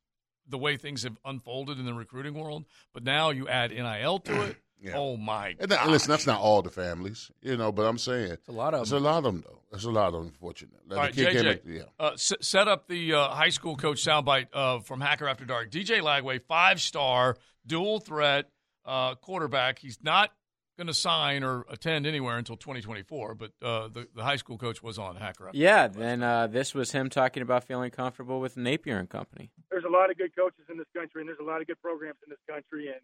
the 0.48 0.58
way 0.58 0.76
things 0.76 1.04
have 1.04 1.16
unfolded 1.24 1.78
in 1.78 1.84
the 1.84 1.94
recruiting 1.94 2.34
world. 2.34 2.64
But 2.92 3.04
now 3.04 3.30
you 3.30 3.46
add 3.46 3.70
NIL 3.70 4.18
to 4.20 4.42
it. 4.42 4.56
Yeah. 4.82 4.92
Oh, 4.96 5.16
my 5.16 5.56
And 5.60 5.70
that, 5.70 5.80
God. 5.84 5.90
listen, 5.90 6.10
that's 6.10 6.26
not 6.26 6.40
all 6.40 6.62
the 6.62 6.70
families, 6.70 7.30
you 7.42 7.56
know, 7.56 7.70
but 7.70 7.82
I'm 7.86 7.98
saying 7.98 8.32
it's 8.32 8.48
a 8.48 8.52
lot 8.52 8.72
of 8.74 8.80
There's 8.80 8.92
a 8.92 8.98
lot 8.98 9.18
of 9.18 9.24
them, 9.24 9.44
though. 9.46 9.60
There's 9.70 9.84
a 9.84 9.90
lot 9.90 10.06
of 10.08 10.14
them, 10.14 10.26
unfortunately. 10.26 10.78
Like, 10.88 10.96
All 10.98 11.04
right, 11.04 11.14
the 11.14 11.24
kid 11.26 11.36
JJ, 11.36 11.44
make 11.44 11.62
yeah. 11.66 11.82
uh, 11.98 12.10
s- 12.14 12.32
set 12.40 12.66
up 12.66 12.88
the 12.88 13.12
uh, 13.14 13.28
high 13.28 13.50
school 13.50 13.76
coach 13.76 14.02
soundbite 14.04 14.46
uh, 14.52 14.80
from 14.80 15.00
Hacker 15.00 15.28
After 15.28 15.44
Dark. 15.44 15.70
DJ 15.70 16.00
Lagway, 16.00 16.40
five 16.42 16.80
star, 16.80 17.36
dual 17.66 18.00
threat 18.00 18.50
uh, 18.84 19.14
quarterback. 19.16 19.78
He's 19.78 19.98
not 20.02 20.30
going 20.78 20.86
to 20.86 20.94
sign 20.94 21.44
or 21.44 21.66
attend 21.68 22.06
anywhere 22.06 22.38
until 22.38 22.56
2024, 22.56 23.34
but 23.34 23.50
uh, 23.62 23.88
the, 23.88 24.08
the 24.16 24.24
high 24.24 24.36
school 24.36 24.56
coach 24.56 24.82
was 24.82 24.98
on 24.98 25.14
Hacker 25.14 25.48
After 25.48 25.58
Yeah, 25.58 25.88
then 25.88 26.22
uh, 26.22 26.46
this 26.46 26.74
was 26.74 26.90
him 26.92 27.10
talking 27.10 27.42
about 27.42 27.64
feeling 27.64 27.90
comfortable 27.90 28.40
with 28.40 28.56
Napier 28.56 28.96
and 28.98 29.10
Company. 29.10 29.50
there's 29.70 29.84
a 29.84 29.90
lot 29.90 30.10
of 30.10 30.16
good 30.16 30.34
coaches 30.34 30.64
in 30.70 30.78
this 30.78 30.86
country, 30.96 31.20
and 31.20 31.28
there's 31.28 31.38
a 31.38 31.44
lot 31.44 31.60
of 31.60 31.66
good 31.66 31.80
programs 31.82 32.16
in 32.26 32.30
this 32.30 32.38
country, 32.48 32.86
and 32.88 33.00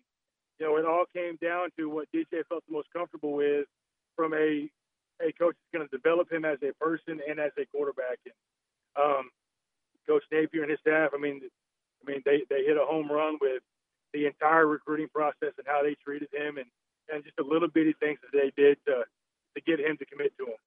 you 0.58 0.66
know 0.66 0.76
it 0.76 0.84
all 0.84 1.04
came 1.14 1.36
down 1.36 1.68
to 1.78 1.88
what 1.88 2.08
DJ 2.14 2.42
felt 2.48 2.64
the 2.66 2.72
most 2.72 2.88
comfortable 2.92 3.32
with 3.32 3.66
from 4.16 4.34
a 4.34 4.68
a 5.20 5.32
coach 5.32 5.56
that's 5.56 5.72
going 5.72 5.88
to 5.88 5.96
develop 5.96 6.30
him 6.30 6.44
as 6.44 6.58
a 6.62 6.72
person 6.82 7.20
and 7.28 7.40
as 7.40 7.52
a 7.58 7.64
quarterback. 7.66 8.18
And 8.24 8.34
um, 9.02 9.30
Coach 10.06 10.24
Napier 10.30 10.62
and 10.62 10.70
his 10.70 10.80
staff, 10.80 11.10
I 11.14 11.18
mean, 11.18 11.40
I 12.06 12.10
mean 12.10 12.22
they 12.24 12.42
they 12.50 12.64
hit 12.64 12.76
a 12.76 12.84
home 12.84 13.10
run 13.10 13.38
with 13.40 13.62
the 14.12 14.26
entire 14.26 14.66
recruiting 14.66 15.08
process 15.08 15.52
and 15.58 15.66
how 15.66 15.82
they 15.82 15.96
treated 16.04 16.28
him, 16.32 16.58
and 16.58 16.66
and 17.12 17.24
just 17.24 17.36
the 17.36 17.44
little 17.44 17.68
bitty 17.68 17.94
things 18.00 18.18
that 18.22 18.32
they 18.32 18.52
did 18.60 18.78
to 18.86 19.04
to 19.54 19.60
get 19.62 19.80
him 19.80 19.96
to 19.96 20.04
commit 20.04 20.32
to 20.38 20.46
him. 20.46 20.58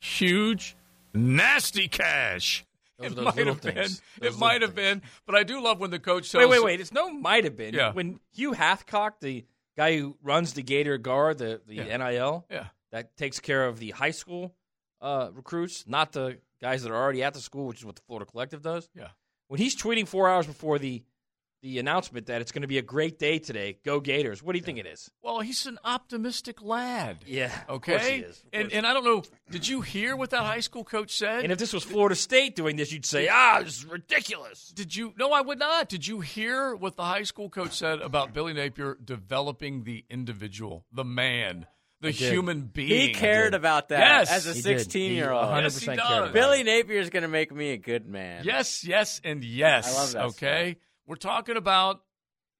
huge, 0.00 0.76
nasty 1.14 1.88
cash. 1.88 2.64
Those 2.98 3.12
it 3.12 3.14
those 3.16 3.24
might 3.26 3.36
little 3.36 3.54
have 3.54 3.62
been. 3.62 3.74
things. 3.74 4.02
It 4.22 4.38
might 4.38 4.62
have 4.62 4.74
been. 4.74 5.02
But 5.26 5.34
I 5.34 5.42
do 5.42 5.60
love 5.62 5.80
when 5.80 5.90
the 5.90 5.98
coach 5.98 6.30
tells. 6.32 6.42
Wait, 6.42 6.50
wait, 6.50 6.64
wait. 6.64 6.80
It's 6.80 6.92
no 6.92 7.10
might 7.10 7.44
have 7.44 7.56
been. 7.56 7.74
Yeah. 7.74 7.92
When 7.92 8.20
Hugh 8.32 8.52
Hathcock, 8.52 9.20
the 9.20 9.44
guy 9.76 9.96
who 9.98 10.16
runs 10.22 10.54
the 10.54 10.62
Gator 10.62 10.96
Guard, 10.98 11.38
the, 11.38 11.60
the 11.66 11.74
Yeah. 11.74 11.96
NIL, 11.96 12.46
Yeah. 12.50 12.68
that 12.92 13.16
takes 13.16 13.38
care 13.40 13.66
of 13.66 13.78
the 13.78 13.90
high 13.90 14.10
school 14.12 14.54
uh, 15.02 15.28
recruits, 15.34 15.84
not 15.86 16.12
the 16.12 16.38
guys 16.62 16.82
that 16.82 16.90
are 16.90 16.96
already 16.96 17.22
at 17.22 17.34
the 17.34 17.40
school, 17.40 17.66
which 17.66 17.80
is 17.80 17.84
what 17.84 17.96
the 17.96 18.02
Florida 18.06 18.24
Collective 18.30 18.62
does. 18.62 18.88
Yeah. 18.94 19.08
When 19.48 19.60
he's 19.60 19.76
tweeting 19.76 20.08
four 20.08 20.28
hours 20.28 20.46
before 20.46 20.78
the 20.78 21.02
the 21.66 21.78
announcement 21.80 22.26
that 22.26 22.40
it's 22.40 22.52
going 22.52 22.62
to 22.62 22.68
be 22.68 22.78
a 22.78 22.82
great 22.82 23.18
day 23.18 23.38
today, 23.40 23.76
go 23.84 23.98
Gators. 23.98 24.40
What 24.42 24.52
do 24.52 24.58
you 24.58 24.64
think 24.64 24.78
it 24.78 24.86
is? 24.86 25.10
Well, 25.22 25.40
he's 25.40 25.66
an 25.66 25.78
optimistic 25.84 26.62
lad. 26.62 27.18
Yeah. 27.26 27.50
of 27.68 27.76
Okay. 27.76 27.92
course 27.96 28.06
he 28.06 28.14
is. 28.18 28.36
Of 28.38 28.44
And 28.52 28.62
course. 28.64 28.74
and 28.74 28.86
I 28.86 28.94
don't 28.94 29.04
know. 29.04 29.24
Did 29.50 29.66
you 29.66 29.80
hear 29.80 30.14
what 30.14 30.30
that 30.30 30.42
high 30.44 30.60
school 30.60 30.84
coach 30.84 31.16
said? 31.16 31.42
And 31.42 31.50
if 31.52 31.58
this 31.58 31.72
was 31.72 31.82
Florida 31.82 32.14
State 32.14 32.54
doing 32.54 32.76
this, 32.76 32.92
you'd 32.92 33.04
say, 33.04 33.28
ah, 33.28 33.60
this 33.64 33.78
is 33.78 33.84
ridiculous. 33.84 34.68
Did 34.74 34.94
you? 34.94 35.12
No, 35.18 35.32
I 35.32 35.40
would 35.40 35.58
not. 35.58 35.88
Did 35.88 36.06
you 36.06 36.20
hear 36.20 36.74
what 36.76 36.96
the 36.96 37.02
high 37.04 37.24
school 37.24 37.48
coach 37.50 37.72
said 37.72 38.00
about 38.00 38.32
Billy 38.32 38.52
Napier 38.52 38.96
developing 39.04 39.82
the 39.82 40.04
individual, 40.08 40.84
the 40.92 41.04
man, 41.04 41.66
the 42.00 42.10
human 42.12 42.62
being. 42.62 42.88
He 43.08 43.12
cared 43.14 43.54
about 43.54 43.88
that 43.88 43.98
Yes. 43.98 44.30
as 44.30 44.46
a 44.46 44.50
He 44.52 44.62
did. 44.62 44.78
16 44.80 45.12
year 45.12 45.30
old. 45.32 45.44
100% 45.46 45.62
Yes, 45.62 45.78
he 45.80 45.96
does. 45.96 46.32
Billy 46.32 46.62
Napier 46.62 47.00
is 47.00 47.10
going 47.10 47.22
to 47.22 47.28
make 47.28 47.50
me 47.52 47.70
a 47.72 47.78
good 47.78 48.06
man. 48.06 48.44
Yes, 48.44 48.84
yes, 48.84 49.20
and 49.24 49.42
yes. 49.42 49.88
I 49.88 49.98
love 49.98 50.12
that 50.12 50.24
Okay, 50.36 50.76
we're 51.06 51.16
talking 51.16 51.56
about 51.56 52.02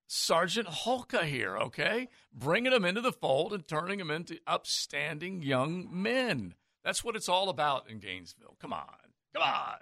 Sergeant 0.07 0.68
Hulka 0.68 1.24
here. 1.24 1.57
Okay, 1.59 2.09
bringing 2.32 2.72
them 2.72 2.84
into 2.84 3.01
the 3.01 3.12
fold 3.12 3.53
and 3.53 3.66
turning 3.66 3.99
them 3.99 4.11
into 4.11 4.38
upstanding 4.47 5.42
young 5.42 5.88
men. 5.90 6.55
That's 6.84 7.03
what 7.03 7.16
it's 7.16 7.28
all 7.28 7.49
about 7.49 7.90
in 7.90 7.99
Gainesville. 7.99 8.57
Come 8.61 8.72
on, 8.72 8.86
come 9.34 9.42
on. 9.42 9.76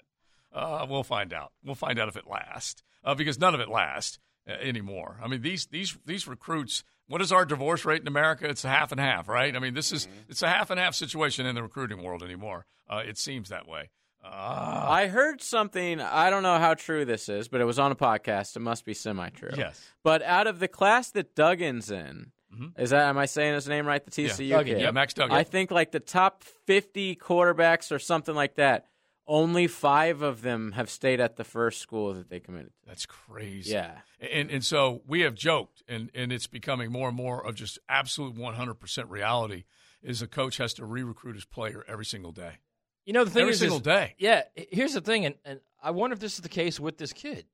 Uh, 0.52 0.86
we'll 0.88 1.02
find 1.02 1.32
out. 1.32 1.52
We'll 1.64 1.74
find 1.74 1.98
out 1.98 2.08
if 2.08 2.16
it 2.16 2.26
lasts 2.26 2.82
uh, 3.04 3.14
because 3.14 3.38
none 3.38 3.54
of 3.54 3.60
it 3.60 3.68
lasts 3.68 4.18
uh, 4.48 4.52
anymore. 4.52 5.18
I 5.22 5.28
mean, 5.28 5.42
these 5.42 5.66
these 5.66 5.96
these 6.06 6.26
recruits. 6.26 6.84
What 7.06 7.20
is 7.20 7.32
our 7.32 7.44
divorce 7.44 7.84
rate 7.84 8.00
in 8.00 8.08
America? 8.08 8.48
It's 8.48 8.64
a 8.64 8.70
half 8.70 8.90
and 8.90 8.98
half, 8.98 9.28
right? 9.28 9.54
I 9.54 9.58
mean, 9.58 9.74
this 9.74 9.92
is 9.92 10.08
it's 10.28 10.42
a 10.42 10.48
half 10.48 10.70
and 10.70 10.80
half 10.80 10.94
situation 10.94 11.44
in 11.44 11.54
the 11.54 11.62
recruiting 11.62 12.02
world 12.02 12.22
anymore. 12.22 12.64
Uh, 12.88 13.02
it 13.06 13.18
seems 13.18 13.50
that 13.50 13.68
way. 13.68 13.90
Uh, 14.24 14.86
I 14.88 15.06
heard 15.08 15.42
something. 15.42 16.00
I 16.00 16.30
don't 16.30 16.42
know 16.42 16.58
how 16.58 16.74
true 16.74 17.04
this 17.04 17.28
is, 17.28 17.48
but 17.48 17.60
it 17.60 17.64
was 17.64 17.78
on 17.78 17.92
a 17.92 17.96
podcast. 17.96 18.56
It 18.56 18.60
must 18.60 18.84
be 18.84 18.94
semi 18.94 19.28
true. 19.30 19.50
Yes. 19.56 19.80
But 20.02 20.22
out 20.22 20.46
of 20.46 20.60
the 20.60 20.68
class 20.68 21.10
that 21.10 21.34
Duggan's 21.34 21.90
in, 21.90 22.32
is 22.78 22.90
that 22.90 23.08
am 23.08 23.18
I 23.18 23.26
saying 23.26 23.54
his 23.54 23.68
name 23.68 23.86
right? 23.86 24.04
The 24.04 24.10
TCU 24.10 24.50
Duggan, 24.50 24.76
kid. 24.76 24.82
yeah, 24.82 24.90
Max 24.92 25.12
Duggan. 25.14 25.34
I 25.34 25.44
think 25.44 25.70
like 25.70 25.90
the 25.92 26.00
top 26.00 26.44
fifty 26.44 27.16
quarterbacks 27.16 27.92
or 27.92 27.98
something 27.98 28.34
like 28.34 28.54
that. 28.56 28.86
Only 29.26 29.68
five 29.68 30.20
of 30.20 30.42
them 30.42 30.72
have 30.72 30.90
stayed 30.90 31.18
at 31.18 31.36
the 31.36 31.44
first 31.44 31.80
school 31.80 32.12
that 32.12 32.28
they 32.28 32.40
committed 32.40 32.72
to. 32.74 32.86
That's 32.86 33.06
crazy. 33.06 33.72
Yeah. 33.72 33.92
And 34.20 34.50
and 34.50 34.62
so 34.62 35.00
we 35.06 35.22
have 35.22 35.34
joked, 35.34 35.82
and, 35.88 36.10
and 36.14 36.30
it's 36.30 36.46
becoming 36.46 36.92
more 36.92 37.08
and 37.08 37.16
more 37.16 37.44
of 37.44 37.54
just 37.54 37.78
absolute 37.88 38.36
100% 38.36 39.10
reality 39.10 39.64
is 40.02 40.20
a 40.20 40.26
coach 40.26 40.58
has 40.58 40.74
to 40.74 40.84
re-recruit 40.84 41.34
his 41.36 41.46
player 41.46 41.82
every 41.88 42.04
single 42.04 42.32
day. 42.32 42.58
You 43.04 43.12
know, 43.12 43.24
the 43.24 43.30
thing 43.30 43.42
Every 43.42 43.52
is, 43.54 43.58
single 43.60 43.78
is- 43.78 43.82
day. 43.82 44.14
Yeah, 44.18 44.42
here's 44.54 44.94
the 44.94 45.00
thing, 45.00 45.26
and, 45.26 45.34
and 45.44 45.60
I 45.82 45.90
wonder 45.90 46.14
if 46.14 46.20
this 46.20 46.34
is 46.34 46.40
the 46.40 46.48
case 46.48 46.80
with 46.80 46.96
this 46.98 47.12
kid. 47.12 47.46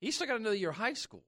He's 0.00 0.14
still 0.14 0.26
got 0.26 0.38
another 0.40 0.54
year 0.54 0.70
of 0.70 0.76
high 0.76 0.94
school. 0.94 1.24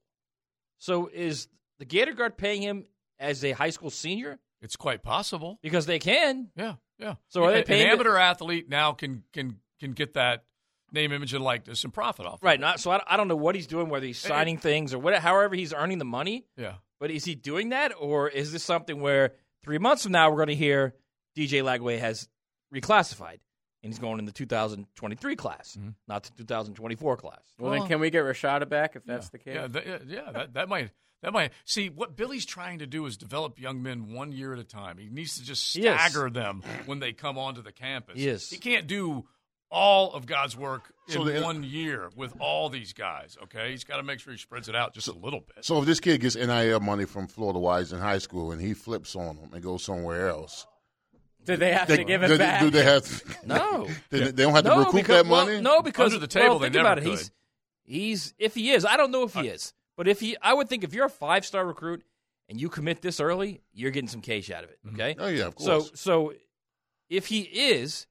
So 0.79 1.09
is 1.13 1.47
the 1.79 1.85
Gator 1.85 2.13
Guard 2.13 2.37
paying 2.37 2.61
him 2.61 2.85
as 3.19 3.43
a 3.43 3.51
high 3.51 3.69
school 3.69 3.89
senior? 3.89 4.39
It's 4.61 4.75
quite 4.75 5.03
possible. 5.03 5.59
Because 5.61 5.85
they 5.85 5.99
can. 5.99 6.49
Yeah, 6.55 6.75
yeah. 6.97 7.15
So 7.27 7.43
are 7.43 7.51
they 7.51 7.63
paying 7.63 7.81
an 7.83 7.87
the- 7.87 7.93
amateur 7.93 8.17
athlete 8.17 8.69
now 8.69 8.93
can 8.93 9.23
can 9.33 9.59
can 9.79 9.91
get 9.91 10.13
that 10.13 10.45
name, 10.91 11.11
image, 11.11 11.33
and 11.33 11.43
likeness 11.43 11.83
and 11.83 11.93
profit 11.93 12.25
off. 12.25 12.39
Right. 12.43 12.59
it. 12.59 12.61
Not, 12.61 12.79
so 12.79 12.91
I, 12.91 13.01
I 13.07 13.17
don't 13.17 13.27
know 13.27 13.35
what 13.35 13.55
he's 13.55 13.65
doing, 13.67 13.89
whether 13.89 14.05
he's 14.05 14.19
signing 14.19 14.57
things 14.59 14.93
or 14.93 14.99
what, 14.99 15.15
however 15.15 15.55
he's 15.55 15.73
earning 15.73 15.97
the 15.97 16.05
money. 16.05 16.45
Yeah. 16.55 16.75
But 16.99 17.09
is 17.09 17.25
he 17.25 17.33
doing 17.35 17.69
that, 17.69 17.93
or 17.99 18.29
is 18.29 18.51
this 18.51 18.63
something 18.63 19.01
where 19.01 19.33
three 19.63 19.79
months 19.79 20.03
from 20.03 20.11
now 20.11 20.29
we're 20.29 20.37
going 20.37 20.49
to 20.49 20.55
hear 20.55 20.93
DJ 21.35 21.63
Lagway 21.63 21.99
has 21.99 22.29
reclassified 22.73 23.39
and 23.83 23.91
he's 23.91 23.99
going 23.99 24.19
in 24.19 24.25
the 24.25 24.31
2023 24.31 25.35
class, 25.35 25.75
Mm-hmm. 25.79 25.89
not 26.07 26.23
the 26.23 26.31
2024 26.37 27.17
class? 27.17 27.39
Well, 27.59 27.71
then 27.71 27.87
can 27.87 27.99
we 27.99 28.09
get 28.09 28.23
Rashada 28.23 28.67
back 28.67 28.95
if 28.95 29.03
that's 29.05 29.29
the 29.29 29.37
case? 29.39 29.55
Yeah, 29.55 29.67
that, 29.67 29.85
yeah, 29.87 29.97
yeah, 30.07 30.31
that, 30.31 30.53
that 30.53 30.69
might 30.69 30.91
that 31.21 31.31
might 31.31 31.51
see 31.65 31.89
what 31.89 32.17
Billy's 32.17 32.45
trying 32.45 32.79
to 32.79 32.85
do 32.87 33.05
is 33.05 33.15
develop 33.15 33.57
young 33.59 33.81
men 33.81 34.11
one 34.13 34.31
year 34.33 34.51
at 34.53 34.59
a 34.59 34.63
time. 34.65 34.97
He 34.97 35.07
needs 35.09 35.37
to 35.37 35.43
just 35.43 35.69
stagger 35.69 36.29
them 36.29 36.63
when 36.85 36.99
they 36.99 37.13
come 37.13 37.37
onto 37.37 37.61
the 37.61 37.71
campus. 37.71 38.17
He. 38.19 38.55
He 38.55 38.57
can't 38.57 38.87
do 38.87 39.23
all 39.71 40.11
of 40.13 40.25
God's 40.25 40.55
work 40.57 40.91
in 41.07 41.25
the- 41.25 41.41
one 41.41 41.63
year 41.63 42.09
with 42.15 42.33
all 42.39 42.69
these 42.69 42.91
guys. 42.93 43.37
Okay, 43.43 43.71
he's 43.71 43.85
got 43.85 43.97
to 43.97 44.03
make 44.03 44.19
sure 44.19 44.33
he 44.33 44.37
spreads 44.37 44.67
it 44.69 44.75
out 44.75 44.93
just 44.93 45.07
a 45.07 45.13
little 45.13 45.39
bit. 45.39 45.63
So 45.63 45.79
if 45.79 45.85
this 45.85 45.99
kid 46.01 46.19
gets 46.21 46.35
NIL 46.35 46.79
money 46.81 47.05
from 47.05 47.27
Florida 47.27 47.57
Wise 47.59 47.93
in 47.93 47.99
high 47.99 48.17
school 48.19 48.51
and 48.51 48.61
he 48.61 48.73
flips 48.73 49.15
on 49.15 49.37
them 49.37 49.49
and 49.53 49.63
goes 49.63 49.81
somewhere 49.83 50.27
else, 50.27 50.67
Do 51.45 51.57
they 51.57 51.73
have 51.73 51.87
they, 51.87 51.97
to 51.97 52.03
give 52.03 52.23
it 52.23 52.27
do, 52.29 52.37
back? 52.37 52.61
do 52.61 52.69
they 52.69 52.83
have? 52.83 53.03
To, 53.05 53.47
No. 53.47 53.87
they, 54.09 54.19
they 54.31 54.43
don't 54.43 54.53
have 54.53 54.63
to 54.63 54.69
no, 54.69 54.77
recoup 54.79 54.93
because, 54.95 55.23
that 55.23 55.29
well, 55.31 55.45
money. 55.45 55.61
no, 55.61 55.81
because 55.81 56.13
Under 56.13 56.19
the 56.19 56.27
table, 56.27 56.49
well, 56.51 56.59
they 56.59 56.65
think 56.65 56.75
never 56.75 56.87
about 56.87 56.97
it. 56.99 57.03
He's 57.05 57.31
he's 57.83 58.33
if 58.37 58.55
he 58.55 58.71
is, 58.71 58.85
I 58.85 58.97
don't 58.97 59.11
know 59.11 59.23
if 59.23 59.33
he 59.33 59.47
is, 59.47 59.73
but 59.97 60.07
if 60.07 60.19
he, 60.19 60.37
I 60.41 60.53
would 60.53 60.69
think 60.69 60.83
if 60.83 60.93
you're 60.93 61.05
a 61.05 61.09
five 61.09 61.45
star 61.45 61.65
recruit 61.65 62.03
and 62.49 62.59
you 62.59 62.69
commit 62.69 63.01
this 63.01 63.19
early, 63.19 63.61
you're 63.73 63.91
getting 63.91 64.07
some 64.07 64.21
cash 64.21 64.49
out 64.51 64.63
of 64.63 64.69
it. 64.69 64.79
Okay. 64.93 65.15
Oh 65.19 65.27
yeah, 65.27 65.45
of 65.45 65.55
course. 65.55 65.89
so 65.89 65.95
so 65.95 66.33
if 67.09 67.27
he 67.27 67.41
is, 67.41 68.07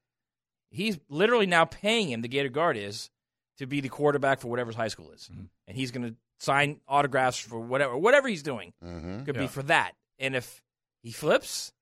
he's 0.71 0.99
literally 1.09 1.47
now 1.47 1.65
paying 1.65 2.09
him. 2.11 2.21
The 2.23 2.29
Gator 2.29 2.49
guard 2.51 2.77
is 2.77 3.11
to 3.59 3.67
be 3.67 3.81
the 3.81 3.89
quarterback 3.89 4.41
for 4.41 4.49
whatever 4.49 4.69
his 4.69 4.77
high 4.77 4.89
school 4.89 5.11
is, 5.13 5.29
Mm-hmm. 5.33 5.45
and 5.69 5.77
he's 5.77 5.91
going 5.91 6.11
to 6.11 6.15
sign 6.39 6.81
autographs 6.89 7.39
for 7.39 7.59
whatever 7.61 7.97
whatever 7.97 8.29
he's 8.29 8.43
doing. 8.43 8.73
Mhm. 8.85 9.25
Could 9.25 9.37
Yeah. 9.37 9.43
be 9.43 9.47
for 9.49 9.63
that, 9.65 9.93
and 10.19 10.35
if 10.37 10.63
he 11.03 11.13
flips, 11.13 11.73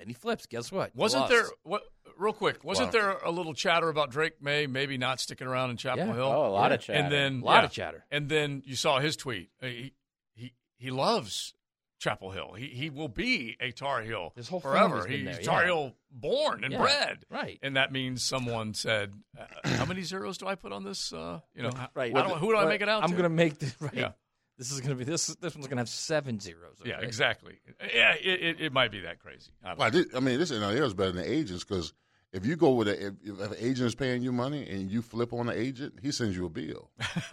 then 0.00 0.08
he 0.08 0.14
flips. 0.14 0.46
Guess 0.46 0.72
what? 0.72 0.94
Wasn't 0.96 1.20
lost. 1.20 1.32
there 1.32 1.44
what? 1.62 1.82
Real 2.18 2.32
quick, 2.32 2.64
wasn't 2.64 2.88
Wow. 2.88 2.92
there 2.92 3.10
a 3.24 3.30
little 3.30 3.54
chatter 3.54 3.88
about 3.88 4.10
Drake 4.10 4.42
Maye 4.42 4.66
maybe 4.66 4.98
not 4.98 5.20
sticking 5.20 5.46
around 5.46 5.70
in 5.70 5.76
Chapel 5.76 6.06
Yeah. 6.06 6.14
Hill? 6.14 6.24
Oh, 6.24 6.46
a 6.46 6.50
lot 6.50 6.72
of 6.72 6.80
chatter. 6.80 6.98
And 6.98 7.12
then 7.12 7.40
A 7.40 7.44
lot 7.44 7.60
yeah. 7.60 7.64
of 7.64 7.70
chatter. 7.72 8.04
And 8.10 8.28
then 8.28 8.62
you 8.66 8.74
saw 8.76 8.98
his 8.98 9.16
tweet. 9.16 9.50
Uh, 9.62 9.66
He 9.66 9.92
he 10.34 10.52
he 10.76 10.90
loves 10.90 11.54
Chapel 11.98 12.30
Hill. 12.32 12.54
He 12.54 12.66
he 12.68 12.90
will 12.90 13.08
be 13.08 13.56
a 13.60 13.70
Tar 13.70 14.02
Heel 14.02 14.32
His 14.36 14.48
whole 14.48 14.60
forever. 14.60 15.02
family's 15.02 15.26
He's 15.26 15.36
there, 15.36 15.44
Tar 15.44 15.60
yeah. 15.60 15.66
Heel 15.68 15.96
born 16.10 16.64
and 16.64 16.72
Yeah, 16.72 16.78
bred. 16.80 17.24
right. 17.30 17.58
And 17.62 17.76
that 17.76 17.90
means 17.92 18.22
someone 18.24 18.74
said, 18.74 19.14
uh, 19.38 19.46
"How 19.76 19.84
many 19.86 20.02
zeros 20.02 20.36
do 20.38 20.46
I 20.46 20.54
put 20.56 20.72
on 20.72 20.84
this? 20.84 21.12
Uh, 21.12 21.40
you 21.54 21.62
know, 21.62 21.70
Right. 21.94 22.14
I 22.14 22.22
don't- 22.22 22.38
who 22.38 22.48
do 22.52 22.56
I 22.58 22.66
make 22.66 22.80
it 22.82 22.88
out 22.88 23.02
I'm 23.02 23.10
to? 23.10 23.14
going 23.16 23.22
to 23.24 23.28
make 23.30 23.58
this 23.58 23.74
right. 23.80 23.94
Yeah. 23.94 24.12
This 24.60 24.70
is 24.72 24.80
going 24.82 24.90
to 24.90 24.96
be 24.96 25.04
this. 25.10 25.26
This 25.26 25.54
one's 25.54 25.68
going 25.68 25.78
to 25.78 25.80
have 25.80 25.88
seven 25.88 26.38
zeros. 26.38 26.76
Yeah, 26.84 27.00
exactly. 27.00 27.58
Yeah, 27.94 28.12
it, 28.12 28.42
it, 28.42 28.60
it 28.60 28.72
might 28.74 28.92
be 28.92 29.00
that 29.00 29.18
crazy. 29.18 29.50
I 29.64 29.68
don't 29.68 29.78
Well, 29.78 29.86
I, 29.86 29.90
did, 29.90 30.14
I 30.14 30.20
mean, 30.20 30.38
this 30.38 30.50
NIL 30.50 30.70
is 30.84 30.92
better 30.92 31.12
than 31.12 31.24
agents 31.24 31.64
because 31.64 31.94
if 32.34 32.44
you 32.44 32.56
go 32.56 32.72
with 32.74 32.86
a 32.88 33.06
if, 33.06 33.14
if 33.24 33.40
an 33.40 33.54
agent 33.58 33.86
is 33.86 33.94
paying 33.94 34.22
you 34.22 34.32
money 34.32 34.68
and 34.68 34.90
you 34.90 35.00
flip 35.00 35.32
on 35.32 35.46
the 35.46 35.58
agent, 35.58 35.94
he 36.02 36.12
sends 36.12 36.36
you 36.36 36.44
a 36.44 36.50
bill. 36.50 36.90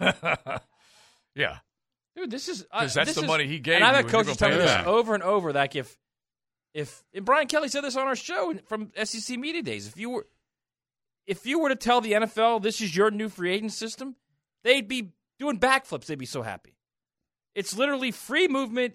yeah. 1.34 1.58
Dude, 2.16 2.30
this 2.30 2.48
is 2.48 2.66
'Cause 2.72 2.96
uh, 2.96 3.00
that's 3.00 3.08
this 3.10 3.14
the 3.16 3.22
is- 3.22 3.26
money 3.28 3.46
he 3.46 3.58
gave 3.58 3.76
And 3.76 3.84
I've 3.84 3.90
you 3.90 3.96
had 3.96 4.04
when 4.06 4.12
coaches 4.12 4.36
go 4.38 4.46
tell 4.48 4.56
me 4.58 4.62
this 4.64 4.72
him. 4.74 4.86
over 4.88 5.14
and 5.14 5.22
over 5.22 5.52
that 5.52 5.76
if 5.76 5.96
if 6.74 7.04
and 7.14 7.24
Brian 7.24 7.46
Kelly 7.46 7.68
said 7.68 7.82
this 7.84 7.96
on 7.96 8.06
our 8.06 8.16
show 8.16 8.54
from 8.66 8.90
SEC 9.04 9.38
media 9.38 9.62
days. 9.62 9.86
If 9.86 9.96
you 9.98 10.10
were 10.10 10.26
if 11.26 11.44
you 11.46 11.58
were 11.60 11.68
to 11.68 11.76
tell 11.76 12.00
the 12.00 12.12
NFL 12.12 12.62
this 12.62 12.80
is 12.80 12.96
your 12.96 13.10
new 13.10 13.28
free 13.28 13.52
agent 13.52 13.72
system, 13.72 14.16
they'd 14.64 14.88
be 14.88 15.12
doing 15.38 15.60
backflips. 15.60 16.06
They'd 16.06 16.18
be 16.18 16.24
so 16.26 16.40
happy. 16.42 16.74
It's 17.54 17.76
literally 17.76 18.10
free 18.10 18.48
movement 18.48 18.94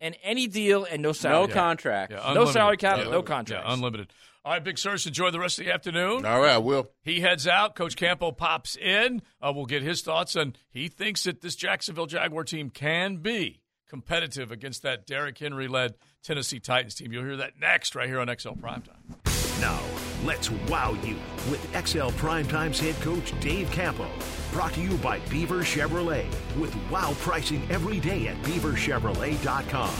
and 0.00 0.16
any 0.22 0.46
deal 0.46 0.84
and 0.84 1.02
no 1.02 1.12
salary. 1.12 1.48
no 1.48 1.54
contract. 1.54 2.12
Yeah, 2.12 2.32
no 2.34 2.44
salary 2.46 2.76
cap, 2.76 2.98
Yeah. 2.98 3.10
no 3.10 3.22
contract. 3.22 3.64
Yeah, 3.66 3.72
unlimited. 3.72 4.12
All 4.44 4.52
right, 4.52 4.62
Big 4.62 4.76
Sirs, 4.78 5.06
enjoy 5.06 5.30
the 5.30 5.40
rest 5.40 5.58
of 5.58 5.64
the 5.64 5.72
afternoon. 5.72 6.26
All 6.26 6.40
right, 6.40 6.52
I 6.54 6.58
will. 6.58 6.90
He 7.02 7.20
heads 7.20 7.46
out. 7.48 7.74
Coach 7.74 7.96
Campo 7.96 8.30
pops 8.30 8.76
in. 8.76 9.22
Uh, 9.40 9.52
we'll 9.54 9.64
get 9.64 9.82
his 9.82 10.02
thoughts, 10.02 10.36
and 10.36 10.58
he 10.70 10.88
thinks 10.88 11.22
that 11.24 11.40
this 11.40 11.56
Jacksonville 11.56 12.04
Jaguar 12.06 12.44
team 12.44 12.68
can 12.68 13.16
be 13.18 13.62
competitive 13.88 14.52
against 14.52 14.82
that 14.82 15.06
Derrick 15.06 15.38
Henry-led 15.38 15.94
Tennessee 16.22 16.60
Titans 16.60 16.94
team. 16.94 17.10
You'll 17.12 17.24
hear 17.24 17.36
that 17.38 17.58
next 17.58 17.94
right 17.94 18.08
here 18.08 18.20
on 18.20 18.26
XL 18.28 18.50
Primetime. 18.50 19.33
Now, 19.60 19.80
let's 20.24 20.50
wow 20.50 20.96
you 21.04 21.16
with 21.50 21.86
XL 21.86 22.08
Primetime's 22.16 22.80
head 22.80 22.96
coach 22.96 23.32
Dave 23.40 23.70
Campo. 23.70 24.08
Brought 24.52 24.72
to 24.74 24.80
you 24.80 24.96
by 24.98 25.20
Beaver 25.30 25.60
Chevrolet 25.60 26.26
with 26.58 26.74
wow 26.90 27.14
pricing 27.20 27.62
every 27.70 28.00
day 28.00 28.28
at 28.28 28.36
beaverchevrolet.com. 28.42 29.94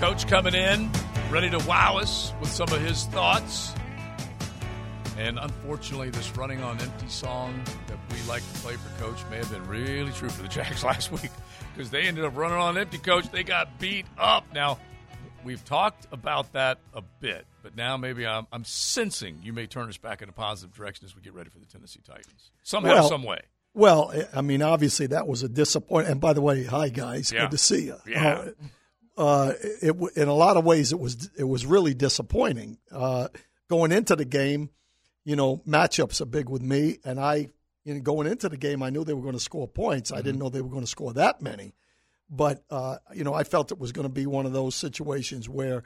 Coach 0.00 0.26
coming 0.26 0.54
in, 0.54 0.90
ready 1.30 1.48
to 1.50 1.58
wow 1.68 1.98
us 1.98 2.32
with 2.40 2.50
some 2.50 2.68
of 2.72 2.80
his 2.80 3.04
thoughts. 3.06 3.74
And 5.18 5.38
unfortunately, 5.38 6.10
this 6.10 6.36
running 6.36 6.62
on 6.62 6.80
empty 6.80 7.08
song 7.08 7.62
that 7.86 7.98
we 8.10 8.20
like 8.28 8.42
to 8.42 8.60
play 8.60 8.74
for 8.74 9.02
Coach 9.02 9.18
may 9.30 9.36
have 9.36 9.50
been 9.50 9.64
really 9.66 10.10
true 10.12 10.30
for 10.30 10.42
the 10.42 10.48
Jacks 10.50 10.82
last 10.82 11.12
week 11.12 11.30
because 11.74 11.90
they 11.90 12.02
ended 12.02 12.24
up 12.24 12.36
running 12.36 12.58
on 12.58 12.78
empty, 12.78 12.98
Coach. 12.98 13.30
They 13.30 13.44
got 13.44 13.78
beat 13.78 14.06
up. 14.18 14.44
Now, 14.52 14.78
we've 15.44 15.64
talked 15.64 16.06
about 16.12 16.52
that 16.52 16.78
a 16.94 17.02
bit, 17.20 17.46
but 17.62 17.76
now 17.76 17.96
maybe 17.96 18.26
I'm, 18.26 18.46
I'm 18.52 18.64
sensing 18.64 19.40
you 19.42 19.52
may 19.52 19.66
turn 19.66 19.88
us 19.88 19.98
back 19.98 20.22
in 20.22 20.28
a 20.28 20.32
positive 20.32 20.74
direction 20.74 21.04
as 21.06 21.14
we 21.14 21.22
get 21.22 21.34
ready 21.34 21.50
for 21.50 21.58
the 21.58 21.66
Tennessee 21.66 22.00
Titans. 22.06 22.50
Somehow, 22.62 22.94
Well, 22.94 23.08
some 23.08 23.22
way. 23.22 23.40
Well, 23.74 24.12
I 24.34 24.42
mean, 24.42 24.60
obviously 24.62 25.06
that 25.08 25.26
was 25.26 25.42
a 25.42 25.48
disappointment. 25.48 26.12
And 26.12 26.20
by 26.20 26.32
the 26.34 26.42
way, 26.42 26.64
hi 26.64 26.88
guys, 26.90 27.32
Yeah. 27.32 27.42
good 27.42 27.52
to 27.52 27.58
see 27.58 27.86
you. 27.86 27.96
Yeah. 28.06 28.44
Uh, 29.16 29.20
uh, 29.20 29.52
it, 29.82 29.94
in 30.16 30.28
a 30.28 30.34
lot 30.34 30.56
of 30.56 30.64
ways, 30.64 30.92
it 30.92 30.98
was 30.98 31.30
it 31.36 31.44
was 31.44 31.66
really 31.66 31.92
disappointing 31.94 32.78
uh, 32.90 33.28
going 33.68 33.92
into 33.92 34.16
the 34.16 34.24
game. 34.24 34.70
You 35.24 35.36
know, 35.36 35.58
matchups 35.68 36.20
are 36.20 36.24
big 36.26 36.48
with 36.48 36.62
me, 36.62 36.98
and 37.04 37.20
I, 37.20 37.50
you 37.84 37.94
know, 37.94 38.00
going 38.00 38.26
into 38.26 38.48
the 38.48 38.56
game, 38.56 38.82
I 38.82 38.90
knew 38.90 39.04
they 39.04 39.12
were 39.14 39.22
going 39.22 39.34
to 39.34 39.40
score 39.40 39.68
points. 39.68 40.10
I 40.12 40.16
didn't 40.22 40.38
know 40.38 40.48
they 40.48 40.62
were 40.62 40.70
going 40.70 40.82
to 40.82 40.86
score 40.90 41.12
that 41.12 41.40
many, 41.42 41.74
but 42.34 42.64
uh, 42.70 42.96
you 43.14 43.24
know, 43.24 43.34
I 43.34 43.44
felt 43.44 43.70
it 43.70 43.78
was 43.78 43.92
going 43.92 44.08
to 44.08 44.12
be 44.12 44.26
one 44.26 44.46
of 44.46 44.54
those 44.54 44.74
situations 44.74 45.50
where 45.50 45.84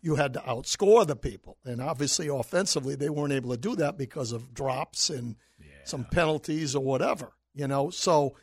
you 0.00 0.14
had 0.14 0.34
to 0.34 0.40
outscore 0.40 1.04
the 1.04 1.16
people, 1.16 1.58
and 1.64 1.82
obviously 1.82 2.28
offensively 2.28 2.94
they 2.94 3.10
weren't 3.10 3.32
able 3.32 3.50
to 3.50 3.56
do 3.56 3.74
that 3.76 3.98
because 3.98 4.30
of 4.30 4.54
drops 4.54 5.10
and 5.10 5.34
some 5.84 6.04
penalties 6.04 6.76
or 6.76 6.84
whatever. 6.84 7.32
You 7.54 7.66
know, 7.66 7.90
so 7.90 8.36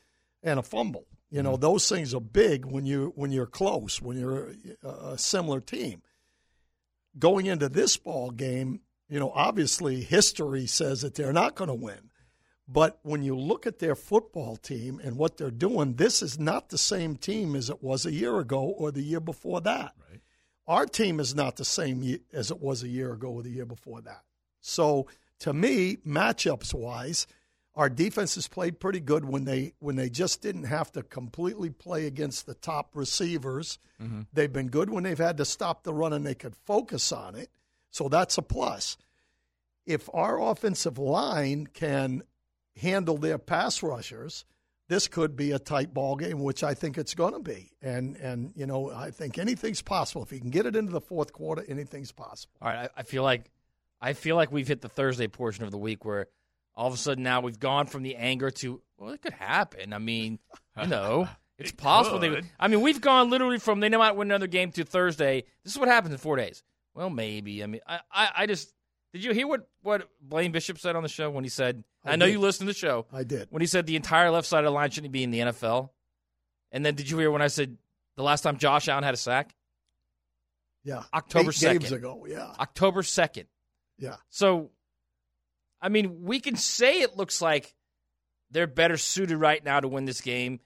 and 0.43 0.60
a 0.60 0.64
fumble. 0.64 1.08
You 1.30 1.41
know, 1.41 1.56
those 1.56 1.88
things 1.88 2.14
are 2.14 2.22
big 2.22 2.66
when 2.66 2.86
you 2.86 3.14
when 3.16 3.32
you're 3.32 3.45
close, 3.45 4.02
when 4.02 4.18
you're 4.20 4.52
a, 4.84 4.89
a 5.14 5.18
similar 5.18 5.62
team. 5.62 6.02
Going 7.18 7.45
into 7.45 7.70
this 7.70 7.95
ball 7.95 8.30
game, 8.30 8.82
you 9.08 9.20
know, 9.20 9.32
obviously 9.34 10.02
history 10.02 10.68
says 10.68 11.02
that 11.02 11.16
they're 11.16 11.34
not 11.34 11.56
going 11.56 11.70
to 11.70 11.74
win. 11.74 12.10
But 12.68 12.99
when 13.03 13.24
you 13.24 13.36
look 13.36 13.65
at 13.65 13.80
their 13.80 13.95
football 13.95 14.57
team 14.57 14.99
and 15.01 15.18
what 15.18 15.38
they're 15.38 15.51
doing, 15.51 15.93
this 15.95 16.22
is 16.22 16.38
not 16.38 16.70
the 16.70 16.78
same 16.78 17.15
team 17.15 17.55
as 17.55 17.70
it 17.70 17.82
was 17.82 18.05
a 18.05 18.11
year 18.11 18.39
ago 18.39 18.61
or 18.61 18.91
the 18.91 19.01
year 19.01 19.22
before 19.22 19.61
that. 19.61 19.93
Right. 20.09 20.22
Our 20.68 20.86
team 20.86 21.22
is 21.22 21.34
not 21.34 21.55
the 21.55 21.63
same 21.63 22.20
as 22.34 22.51
it 22.51 22.59
was 22.59 22.84
a 22.84 22.89
year 22.89 23.13
ago 23.13 23.30
or 23.30 23.43
the 23.43 23.51
year 23.51 23.65
before 23.65 24.01
that. 24.01 24.24
So 24.59 25.07
to 25.39 25.53
me, 25.53 25.97
matchups 26.05 26.74
wise, 26.74 27.26
our 27.74 27.89
defense 27.89 28.36
has 28.36 28.47
played 28.47 28.80
pretty 28.80 28.99
good 28.99 29.24
when 29.24 29.45
they 29.45 29.74
when 29.80 29.95
they 29.95 30.09
just 30.09 30.41
didn't 30.41 30.63
have 30.63 30.91
to 30.93 31.03
completely 31.03 31.70
play 31.70 32.07
against 32.07 32.47
the 32.47 32.55
top 32.55 32.95
receivers. 32.95 33.78
Mm-hmm. 34.01 34.22
They've 34.34 34.51
been 34.51 34.70
good 34.70 34.89
when 34.89 35.03
they've 35.03 35.18
had 35.18 35.38
to 35.38 35.45
stop 35.45 35.84
the 35.84 35.93
run 35.93 36.11
and 36.11 36.26
they 36.26 36.36
could 36.36 36.55
focus 36.65 37.11
on 37.11 37.36
it. 37.36 37.49
So 37.91 38.09
that's 38.09 38.38
a 38.38 38.41
plus. 38.41 38.97
If 39.86 40.09
our 40.13 40.41
offensive 40.41 40.97
line 40.97 41.68
can 41.68 42.24
handle 42.78 43.17
their 43.17 43.38
pass 43.38 43.84
rushers, 43.84 44.45
this 44.89 45.07
could 45.07 45.36
be 45.36 45.51
a 45.51 45.59
tight 45.59 45.93
ball 45.93 46.15
game, 46.15 46.39
which 46.41 46.63
I 46.63 46.73
think 46.73 46.97
it's 46.97 47.13
going 47.13 47.34
to 47.34 47.39
be. 47.39 47.71
And 47.82 48.15
and 48.17 48.53
you 48.55 48.65
know, 48.65 48.89
I 48.91 49.11
think 49.11 49.38
anything's 49.38 49.82
possible 49.82 50.23
if 50.23 50.32
you 50.32 50.39
can 50.39 50.49
get 50.49 50.65
it 50.65 50.75
into 50.75 50.91
the 50.91 51.01
fourth 51.01 51.34
quarter. 51.34 51.63
Anything's 51.67 52.11
possible. 52.11 52.53
All 52.61 52.69
right, 52.69 52.89
I, 52.95 53.01
I 53.01 53.03
feel 53.03 53.23
like 53.23 53.51
I 53.99 54.13
feel 54.13 54.36
like 54.36 54.51
we've 54.51 54.67
hit 54.67 54.82
the 54.82 54.89
Thursday 54.89 55.28
portion 55.28 55.65
of 55.65 55.71
the 55.71 55.78
week 55.78 56.05
where 56.05 56.28
all 56.75 56.88
of 56.88 56.93
a 56.93 56.97
sudden 56.97 57.23
now 57.23 57.41
we've 57.41 57.59
gone 57.59 57.88
from 57.88 58.03
the 58.03 58.15
anger 58.15 58.51
to 58.51 58.82
well, 58.97 59.11
it 59.11 59.21
could 59.21 59.34
happen. 59.34 59.93
I 59.93 59.99
mean, 59.99 60.39
you 60.82 60.88
know, 60.88 61.28
it's 61.57 61.71
It 61.71 61.78
possible. 61.78 62.19
They, 62.19 62.30
could. 62.30 62.45
I 62.59 62.67
mean, 62.67 62.82
we've 62.82 63.01
gone 63.01 63.30
literally 63.30 63.59
from 63.59 63.80
they 63.80 63.89
might 63.89 64.15
win 64.15 64.30
another 64.30 64.47
game 64.47 64.71
to 64.73 64.84
Thursday. 64.84 65.43
This 65.63 65.73
is 65.73 65.80
what 65.80 65.88
happens 65.89 66.13
in 66.13 66.17
four 66.19 66.36
days. 66.36 66.63
Well, 66.93 67.09
maybe. 67.09 67.63
I 67.63 67.67
mean, 67.67 67.82
I, 67.88 67.99
I, 68.11 68.30
I 68.38 68.45
just 68.47 68.73
did 69.18 69.26
you 69.26 69.34
hear 69.34 69.47
what 69.47 69.68
what 69.82 70.09
Blaine 70.22 70.51
Bishop 70.51 70.80
said 70.80 70.95
on 70.95 71.03
the 71.03 71.09
show 71.09 71.30
when 71.30 71.43
he 71.43 71.49
said? 71.49 71.84
I, 72.05 72.13
I 72.13 72.15
know 72.15 72.26
did. 72.26 72.34
you 72.34 72.39
listened 72.39 72.68
to 72.68 72.74
the 72.74 72.78
show. 72.78 73.05
I 73.11 73.24
did. 73.24 73.47
when 73.49 73.61
he 73.61 73.68
said 73.68 73.86
the 73.86 73.95
entire 73.95 74.30
left 74.32 74.47
side 74.47 74.59
of 74.59 74.65
the 74.65 74.72
line 74.72 74.91
shouldn't 74.91 75.11
be 75.13 75.24
in 75.24 75.32
the 75.32 75.39
NFL. 75.39 75.89
And 76.72 76.86
then 76.86 76.95
did 76.95 77.09
you 77.09 77.18
hear 77.18 77.32
when 77.32 77.41
I 77.41 77.47
said 77.47 77.78
the 78.15 78.24
last 78.24 78.41
time 78.41 78.57
Josh 78.57 78.88
Allen 78.88 79.03
had 79.03 79.13
a 79.13 79.18
sack? 79.18 79.55
Yeah, 80.84 81.03
October 81.13 81.49
Eight 81.49 81.59
games 81.59 81.91
2nd. 81.91 81.95
ago. 81.95 82.26
Yeah, 82.30 82.53
October 82.59 83.01
2nd. 83.01 83.45
yeah. 83.97 84.15
So, 84.30 84.70
I 85.82 85.89
mean, 85.89 86.24
we 86.24 86.39
can 86.39 86.55
say 86.55 87.01
it 87.01 87.18
looks 87.18 87.41
like 87.41 87.74
they're 88.51 88.68
better 88.68 88.97
suited 88.97 89.38
right 89.38 89.63
now 89.63 89.80
to 89.80 89.88
win 89.88 90.05
this 90.05 90.22
game. 90.22 90.59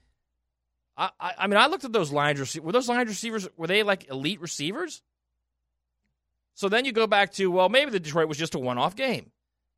I, 0.96 1.10
I, 1.18 1.32
I 1.38 1.46
mean, 1.46 1.56
I 1.58 1.66
looked 1.66 1.84
at 1.84 1.92
those 1.92 2.12
line 2.12 2.38
receivers. 2.38 2.64
Were 2.64 2.72
those 2.72 2.88
line 2.88 3.08
receivers, 3.08 3.48
were 3.56 3.66
they 3.66 3.82
like 3.82 4.08
elite 4.10 4.40
receivers? 4.40 5.02
So 6.54 6.68
then 6.68 6.84
you 6.84 6.92
go 6.92 7.06
back 7.06 7.32
to, 7.34 7.50
well, 7.50 7.68
maybe 7.68 7.90
the 7.90 8.00
Detroit 8.00 8.28
was 8.28 8.38
just 8.38 8.54
a 8.54 8.58
one 8.58 8.78
off 8.78 8.94
game, 8.94 9.30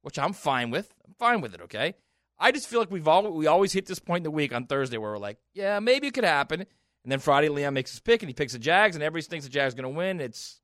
which 0.02 0.18
I'm 0.18 0.32
fine 0.32 0.70
with. 0.70 0.92
I'm 1.06 1.14
fine 1.14 1.40
with 1.40 1.54
it, 1.54 1.60
okay? 1.62 1.94
I 2.38 2.50
just 2.52 2.66
feel 2.66 2.80
like 2.80 2.90
we've 2.90 3.06
all, 3.06 3.30
we 3.32 3.46
always 3.46 3.72
hit 3.72 3.86
this 3.86 4.00
point 4.00 4.18
in 4.18 4.24
the 4.24 4.30
week 4.30 4.52
on 4.52 4.66
Thursday 4.66 4.98
where 4.98 5.12
we're 5.12 5.18
like, 5.18 5.38
yeah, 5.52 5.78
maybe 5.78 6.08
it 6.08 6.14
could 6.14 6.24
happen. 6.24 6.60
And 6.60 7.12
then 7.12 7.20
Friday, 7.20 7.48
Leon 7.48 7.74
makes 7.74 7.90
his 7.92 8.00
pick 8.00 8.22
and 8.22 8.28
he 8.28 8.34
picks 8.34 8.54
the 8.54 8.58
Jags, 8.58 8.96
and 8.96 9.02
everybody 9.02 9.28
thinks 9.28 9.44
the 9.44 9.52
Jags 9.52 9.74
are 9.74 9.76
going 9.76 9.92
to 9.94 9.96
win. 9.96 10.20
It's, 10.20 10.60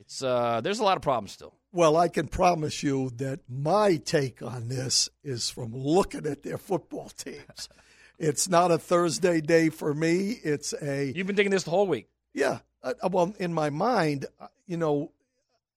it's, 0.00 0.22
uh, 0.22 0.60
there's 0.62 0.80
a 0.80 0.84
lot 0.84 0.96
of 0.96 1.02
problems 1.02 1.32
still. 1.32 1.54
Well, 1.72 1.96
I 1.96 2.08
can 2.08 2.28
promise 2.28 2.82
you 2.82 3.10
that 3.16 3.40
my 3.48 3.96
take 3.96 4.42
on 4.42 4.68
this 4.68 5.08
is 5.22 5.48
from 5.50 5.72
looking 5.74 6.26
at 6.26 6.42
their 6.42 6.58
football 6.58 7.08
teams. 7.10 7.68
it's 8.18 8.48
not 8.48 8.70
a 8.70 8.78
Thursday 8.78 9.40
day 9.40 9.68
for 9.68 9.94
me. 9.94 10.38
It's 10.42 10.74
a 10.82 11.12
You've 11.14 11.26
been 11.26 11.36
thinking 11.36 11.50
this 11.50 11.64
the 11.64 11.70
whole 11.70 11.86
week. 11.86 12.08
yeah. 12.34 12.58
Uh, 12.82 12.94
well, 13.10 13.34
in 13.38 13.52
my 13.52 13.70
mind, 13.70 14.26
uh, 14.40 14.46
you 14.66 14.76
know, 14.76 15.12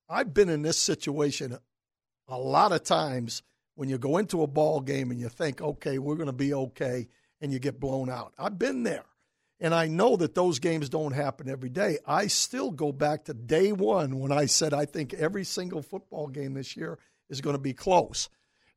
I've 0.10 0.34
been 0.34 0.50
in 0.50 0.62
this 0.62 0.78
situation 0.78 1.58
a 2.28 2.38
lot 2.38 2.72
of 2.72 2.84
times 2.84 3.44
when 3.76 3.90
you 3.90 3.98
go 3.98 4.18
into 4.18 4.44
a 4.44 4.48
ball 4.48 4.82
game 4.82 5.12
and 5.12 5.20
you 5.20 5.30
think, 5.30 5.62
okay, 5.62 5.98
we're 5.98 6.16
going 6.16 6.28
to 6.28 6.34
be 6.34 6.54
okay, 6.54 7.08
and 7.40 7.52
you 7.52 7.60
get 7.60 7.80
blown 7.80 8.10
out. 8.10 8.34
I've 8.38 8.60
been 8.60 8.84
there. 8.84 9.06
And 9.60 9.76
I 9.76 9.88
know 9.88 10.16
that 10.18 10.34
those 10.34 10.60
games 10.60 10.90
don't 10.90 11.14
happen 11.14 11.48
every 11.48 11.70
day. 11.70 12.00
I 12.06 12.28
still 12.28 12.72
go 12.72 12.92
back 12.92 13.26
to 13.26 13.34
day 13.34 13.72
one 13.72 14.20
when 14.20 14.32
I 14.32 14.48
said 14.48 14.74
I 14.74 14.86
think 14.86 15.14
every 15.14 15.44
single 15.44 15.84
football 15.84 16.28
game 16.28 16.56
this 16.56 16.76
year 16.76 16.98
is 17.30 17.42
going 17.42 17.56
to 17.56 17.62
be 17.62 17.74
close. 17.74 18.28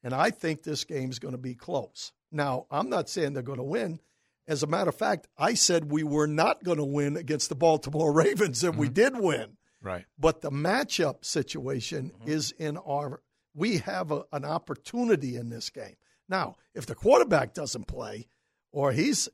And 0.03 0.13
I 0.13 0.31
think 0.31 0.63
this 0.63 0.85
game 0.85 1.11
is 1.11 1.19
going 1.19 1.33
to 1.33 1.39
be 1.39 1.55
close. 1.55 2.13
Now, 2.31 2.67
I'm 2.71 2.91
not 2.91 3.09
saying 3.09 3.33
they're 3.33 3.43
going 3.43 3.59
to 3.59 3.65
win. 3.65 3.99
As 4.47 4.63
a 4.63 4.67
matter 4.67 4.91
of 4.91 4.95
fact, 4.95 5.27
I 5.39 5.55
said 5.55 5.91
we 5.91 6.03
were 6.03 6.27
not 6.27 6.63
going 6.63 6.79
to 6.79 6.85
win 6.85 7.17
against 7.17 7.49
the 7.49 7.55
Baltimore 7.55 8.13
Ravens, 8.25 8.63
and 8.63 8.77
we 8.77 8.87
mm-hmm. 8.87 8.95
did 8.95 9.19
win. 9.19 9.57
Right. 9.83 10.05
But 10.19 10.41
the 10.41 10.51
matchup 10.51 11.25
situation 11.25 12.13
mm-hmm. 12.15 12.31
is 12.31 12.53
in 12.53 12.77
our. 12.79 13.23
We 13.55 13.79
have 13.79 14.11
a, 14.11 14.25
an 14.33 14.45
opportunity 14.45 15.37
in 15.37 15.49
this 15.49 15.71
game. 15.71 15.97
Now, 16.29 16.57
if 16.75 16.87
the 16.87 16.95
quarterback 16.95 17.55
doesn't 17.55 17.87
play, 17.87 18.27
or 18.73 18.93
he's 18.93 19.29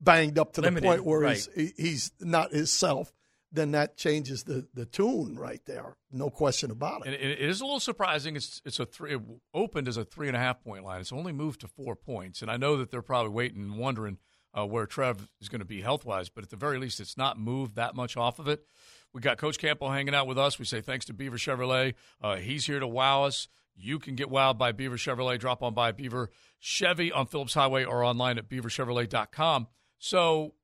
banged 0.00 0.38
up 0.38 0.54
to 0.54 0.62
Limited, 0.62 0.84
the 0.84 0.88
point 0.88 1.04
where 1.04 1.20
right. 1.20 1.36
he's 1.36 1.48
he- 1.54 1.82
he's 1.82 2.12
not 2.20 2.52
himself, 2.52 3.12
then 3.54 3.70
that 3.70 3.96
changes 3.96 4.44
the 4.44 4.66
the 4.74 4.84
tune 4.84 5.38
right 5.38 5.64
there. 5.64 5.96
No 6.10 6.28
question 6.28 6.70
about 6.70 7.06
it. 7.06 7.14
And 7.14 7.14
it, 7.14 7.40
is 7.40 7.60
a 7.60 7.64
little 7.64 7.80
surprising. 7.80 8.36
It's 8.36 8.60
it's 8.64 8.80
a 8.80 8.86
three. 8.86 9.14
It 9.14 9.20
opened 9.54 9.88
as 9.88 9.96
a 9.96 10.04
three 10.04 10.26
and 10.26 10.36
a 10.36 10.40
half 10.40 10.62
point 10.62 10.84
line. 10.84 11.00
It's 11.00 11.12
only 11.12 11.32
moved 11.32 11.60
to 11.60 11.68
four 11.68 11.96
points, 11.96 12.42
and 12.42 12.50
I 12.50 12.56
know 12.56 12.76
that 12.76 12.90
they're 12.90 13.02
probably 13.02 13.32
waiting 13.32 13.62
and 13.62 13.78
wondering 13.78 14.18
uh, 14.52 14.66
where 14.66 14.86
Trev 14.86 15.28
is 15.40 15.48
going 15.48 15.60
to 15.60 15.64
be 15.64 15.80
health 15.80 16.04
wise. 16.04 16.28
But 16.28 16.44
at 16.44 16.50
the 16.50 16.56
very 16.56 16.78
least, 16.78 17.00
it's 17.00 17.16
not 17.16 17.38
moved 17.38 17.76
that 17.76 17.94
much 17.94 18.16
off 18.16 18.38
of 18.38 18.48
it. 18.48 18.66
We 19.12 19.20
got 19.20 19.38
Coach 19.38 19.58
Campo 19.58 19.88
hanging 19.88 20.14
out 20.14 20.26
with 20.26 20.38
us. 20.38 20.58
We 20.58 20.64
say 20.64 20.80
thanks 20.80 21.04
to 21.06 21.14
Beaver 21.14 21.36
Chevrolet. 21.36 21.94
Uh, 22.20 22.36
he's 22.36 22.66
here 22.66 22.80
to 22.80 22.86
wow 22.88 23.24
us. 23.24 23.48
You 23.76 23.98
can 23.98 24.14
get 24.14 24.28
wowed 24.28 24.58
by 24.58 24.72
Beaver 24.72 24.96
Chevrolet. 24.96 25.38
Drop 25.38 25.62
on 25.62 25.74
by 25.74 25.92
Beaver 25.92 26.30
Chevy 26.58 27.12
on 27.12 27.26
Phillips 27.26 27.54
Highway 27.54 27.84
or 27.84 28.04
online 28.04 28.38
at 28.38 28.48
beaverchevrolet.com. 28.48 29.68
So, 29.98 30.54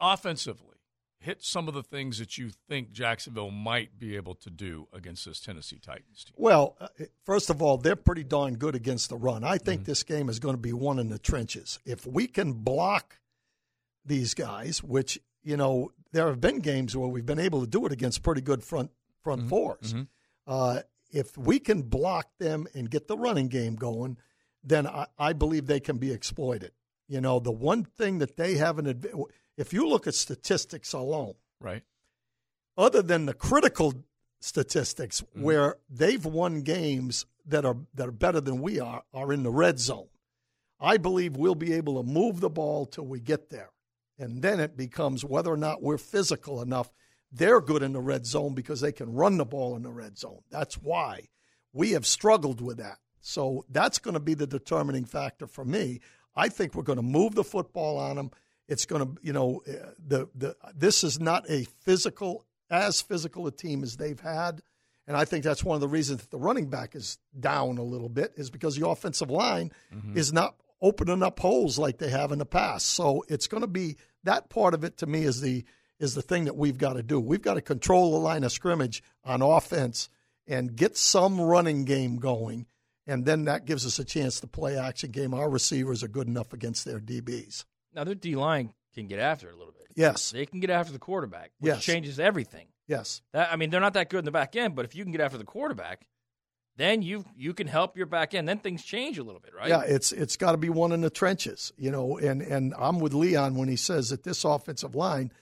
offensively, 0.00 0.77
hit 1.20 1.42
some 1.42 1.66
of 1.68 1.74
the 1.74 1.82
things 1.82 2.18
that 2.18 2.38
you 2.38 2.50
think 2.68 2.92
Jacksonville 2.92 3.50
might 3.50 3.98
be 3.98 4.14
able 4.16 4.34
to 4.36 4.50
do 4.50 4.86
against 4.92 5.24
this 5.24 5.40
Tennessee 5.40 5.78
Titans 5.78 6.24
team. 6.24 6.34
Well, 6.36 6.76
uh, 6.80 6.88
first 7.24 7.50
of 7.50 7.60
all, 7.60 7.76
they're 7.76 7.96
pretty 7.96 8.24
darn 8.24 8.54
good 8.56 8.74
against 8.74 9.08
the 9.10 9.16
run. 9.16 9.42
I 9.44 9.58
think 9.58 9.84
this 9.84 10.02
game 10.02 10.28
is 10.28 10.38
going 10.38 10.54
to 10.54 10.60
be 10.60 10.72
won 10.72 10.98
in 10.98 11.08
the 11.08 11.18
trenches. 11.18 11.78
If 11.84 12.06
we 12.06 12.26
can 12.28 12.52
block 12.52 13.18
these 14.04 14.34
guys, 14.34 14.82
which 14.82 15.18
you 15.42 15.56
know 15.56 15.92
there 16.12 16.28
have 16.28 16.40
been 16.40 16.60
games 16.60 16.96
where 16.96 17.08
we've 17.08 17.26
been 17.26 17.38
able 17.40 17.60
to 17.60 17.66
do 17.66 17.84
it 17.86 17.92
against 17.92 18.22
pretty 18.22 18.40
good 18.40 18.62
front 18.62 18.90
front 19.22 19.42
4s 19.48 20.06
Uh, 20.46 20.80
if 21.10 21.36
we 21.36 21.58
can 21.58 21.82
block 21.82 22.28
them 22.38 22.66
and 22.74 22.90
get 22.90 23.08
the 23.08 23.16
running 23.16 23.48
game 23.48 23.74
going, 23.76 24.16
then 24.62 24.86
I, 24.86 25.06
I 25.18 25.32
believe 25.34 25.66
they 25.66 25.80
can 25.80 25.98
be 25.98 26.12
exploited. 26.12 26.72
You 27.08 27.20
know, 27.20 27.38
the 27.40 27.50
one 27.52 27.84
thing 27.84 28.18
that 28.18 28.36
they 28.36 28.54
have 28.56 28.78
an 28.78 28.86
adv- 28.86 29.14
if 29.58 29.72
you 29.74 29.86
look 29.86 30.06
at 30.06 30.14
statistics 30.14 30.94
alone, 30.94 31.34
Right. 31.60 31.82
other 32.76 33.02
than 33.02 33.26
the 33.26 33.34
critical 33.34 33.92
statistics 34.40 35.20
mm-hmm. 35.20 35.42
where 35.42 35.76
they've 35.90 36.24
won 36.24 36.62
games 36.62 37.26
that 37.44 37.64
are 37.64 37.76
that 37.94 38.08
are 38.08 38.12
better 38.12 38.40
than 38.40 38.62
we 38.62 38.78
are 38.78 39.02
are 39.12 39.32
in 39.32 39.42
the 39.42 39.50
red 39.50 39.78
zone. 39.80 40.08
I 40.80 40.96
believe 40.96 41.36
we'll 41.36 41.56
be 41.56 41.72
able 41.72 42.00
to 42.00 42.08
move 42.08 42.40
the 42.40 42.48
ball 42.48 42.86
till 42.86 43.06
we 43.06 43.18
get 43.18 43.50
there. 43.50 43.70
And 44.16 44.42
then 44.42 44.60
it 44.60 44.76
becomes 44.76 45.24
whether 45.24 45.52
or 45.52 45.56
not 45.56 45.82
we're 45.82 45.98
physical 45.98 46.62
enough. 46.62 46.92
They're 47.32 47.60
good 47.60 47.82
in 47.82 47.92
the 47.92 48.00
red 48.00 48.26
zone 48.26 48.54
because 48.54 48.80
they 48.80 48.92
can 48.92 49.12
run 49.12 49.36
the 49.38 49.44
ball 49.44 49.74
in 49.76 49.82
the 49.82 49.90
red 49.90 50.16
zone. 50.18 50.40
That's 50.50 50.76
why 50.76 51.28
we 51.72 51.92
have 51.92 52.06
struggled 52.06 52.60
with 52.60 52.78
that. 52.78 52.98
So 53.20 53.64
that's 53.68 53.98
going 53.98 54.14
to 54.14 54.20
be 54.20 54.34
the 54.34 54.46
determining 54.46 55.04
factor 55.04 55.46
for 55.46 55.64
me. 55.64 56.00
I 56.36 56.48
think 56.48 56.74
we're 56.74 56.84
going 56.84 56.96
to 56.96 57.02
move 57.02 57.34
the 57.34 57.44
football 57.44 57.98
on 57.98 58.16
them. 58.16 58.30
It's 58.68 58.84
going 58.86 59.06
to, 59.06 59.20
you 59.22 59.32
know, 59.32 59.62
uh, 59.66 59.90
the 60.06 60.28
the 60.34 60.56
this 60.74 61.02
is 61.02 61.18
not 61.18 61.48
a 61.50 61.64
physical 61.80 62.44
as 62.70 63.00
physical 63.00 63.46
a 63.46 63.50
team 63.50 63.82
as 63.82 63.96
they've 63.96 64.20
had, 64.20 64.60
and 65.06 65.16
I 65.16 65.24
think 65.24 65.42
that's 65.42 65.64
one 65.64 65.74
of 65.74 65.80
the 65.80 65.88
reasons 65.88 66.20
that 66.20 66.30
the 66.30 66.38
running 66.38 66.68
back 66.68 66.94
is 66.94 67.18
down 67.38 67.78
a 67.78 67.82
little 67.82 68.10
bit 68.10 68.34
is 68.36 68.50
because 68.50 68.76
the 68.76 68.86
offensive 68.86 69.30
line 69.30 69.72
is 70.14 70.32
not 70.34 70.56
opening 70.82 71.22
up 71.22 71.40
holes 71.40 71.78
like 71.78 71.98
they 71.98 72.10
have 72.10 72.30
in 72.30 72.38
the 72.38 72.46
past. 72.46 72.88
So 72.88 73.24
it's 73.28 73.46
going 73.46 73.62
to 73.62 73.66
be 73.66 73.96
that 74.24 74.50
part 74.50 74.74
of 74.74 74.84
it 74.84 74.98
to 74.98 75.06
me 75.06 75.22
is 75.24 75.40
the 75.40 75.64
is 75.98 76.14
the 76.14 76.22
thing 76.22 76.44
that 76.44 76.56
we've 76.56 76.78
got 76.78 76.92
to 76.92 77.02
do. 77.02 77.18
We've 77.18 77.42
got 77.42 77.54
to 77.54 77.60
control 77.62 78.12
the 78.12 78.18
line 78.18 78.44
of 78.44 78.52
scrimmage 78.52 79.02
on 79.24 79.42
offense 79.42 80.08
and 80.46 80.76
get 80.76 80.96
some 80.96 81.40
running 81.40 81.84
game 81.84 82.16
going, 82.18 82.66
and 83.06 83.24
then 83.24 83.46
that 83.46 83.64
gives 83.64 83.84
us 83.86 83.98
a 83.98 84.04
chance 84.04 84.40
to 84.40 84.46
play 84.46 84.76
action 84.78 85.10
game. 85.10 85.34
Our 85.34 85.48
receivers 85.50 86.04
are 86.04 86.08
good 86.08 86.28
enough 86.28 86.52
against 86.52 86.84
their 86.84 87.00
DBs. 87.00 87.64
Now 87.98 88.04
their 88.04 88.14
D 88.14 88.36
line 88.36 88.72
can 88.94 89.08
get 89.08 89.18
after 89.18 89.48
it 89.48 89.54
a 89.54 89.58
little 89.58 89.72
bit. 89.72 89.88
Yes. 89.96 90.30
They 90.30 90.46
can 90.46 90.60
get 90.60 90.70
after 90.70 90.92
the 90.92 91.00
quarterback, 91.00 91.50
which 91.58 91.72
Yes. 91.74 91.84
changes 91.84 92.20
everything. 92.20 92.68
Yes. 92.86 93.22
That, 93.32 93.52
I 93.52 93.56
mean, 93.56 93.70
they're 93.70 93.80
not 93.80 93.94
that 93.94 94.08
good 94.08 94.20
in 94.20 94.24
the 94.24 94.30
back 94.30 94.54
end, 94.54 94.76
but 94.76 94.84
if 94.84 94.94
you 94.94 95.02
can 95.02 95.10
get 95.10 95.20
after 95.20 95.36
the 95.36 95.44
quarterback, 95.44 96.06
then 96.76 97.02
you 97.02 97.24
you 97.36 97.54
can 97.54 97.66
help 97.66 97.96
your 97.96 98.06
back 98.06 98.34
end. 98.34 98.48
Then 98.48 98.58
things 98.60 98.84
change 98.84 99.18
a 99.18 99.24
little 99.24 99.40
bit, 99.40 99.52
right? 99.52 99.68
Yeah, 99.68 99.82
it's 99.82 100.12
it's 100.12 100.36
got 100.36 100.52
to 100.52 100.58
be 100.58 100.68
one 100.68 100.92
in 100.92 101.00
the 101.00 101.10
trenches, 101.10 101.72
you 101.76 101.90
know. 101.90 102.18
And 102.18 102.40
and 102.40 102.72
I'm 102.78 103.00
with 103.00 103.14
Leon 103.14 103.56
when 103.56 103.68
he 103.68 103.74
says 103.74 104.10
that 104.10 104.22
this 104.22 104.44
offensive 104.44 104.94
line, 104.94 105.32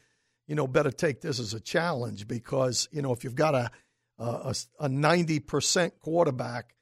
you 0.47 0.55
know, 0.55 0.66
better 0.66 0.91
take 0.91 1.20
this 1.20 1.39
as 1.39 1.53
a 1.53 1.61
challenge 1.61 2.27
because 2.27 2.89
you 2.91 3.03
know 3.03 3.12
if 3.12 3.23
you've 3.23 3.35
got 3.35 3.55
a 3.55 3.70
a 4.19 4.55
a 4.81 4.89
90 4.89 5.41
percent 5.41 6.01
quarterback, 6.01 6.74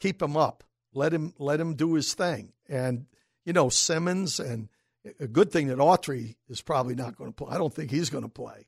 keep 0.00 0.22
him 0.22 0.38
up, 0.38 0.64
let 0.94 1.12
him 1.12 1.34
let 1.38 1.60
him 1.60 1.74
do 1.74 1.92
his 1.92 2.14
thing, 2.14 2.54
and 2.66 3.04
you 3.44 3.52
know 3.52 3.68
Simmons 3.68 4.40
and 4.40 4.70
a 5.20 5.26
good 5.26 5.50
thing 5.50 5.68
that 5.68 5.78
Autry 5.78 6.36
is 6.48 6.60
probably 6.60 6.94
not 6.94 7.16
going 7.16 7.30
to 7.30 7.34
play. 7.34 7.54
I 7.54 7.58
don't 7.58 7.72
think 7.72 7.90
he's 7.90 8.10
going 8.10 8.24
to 8.24 8.28
play, 8.28 8.66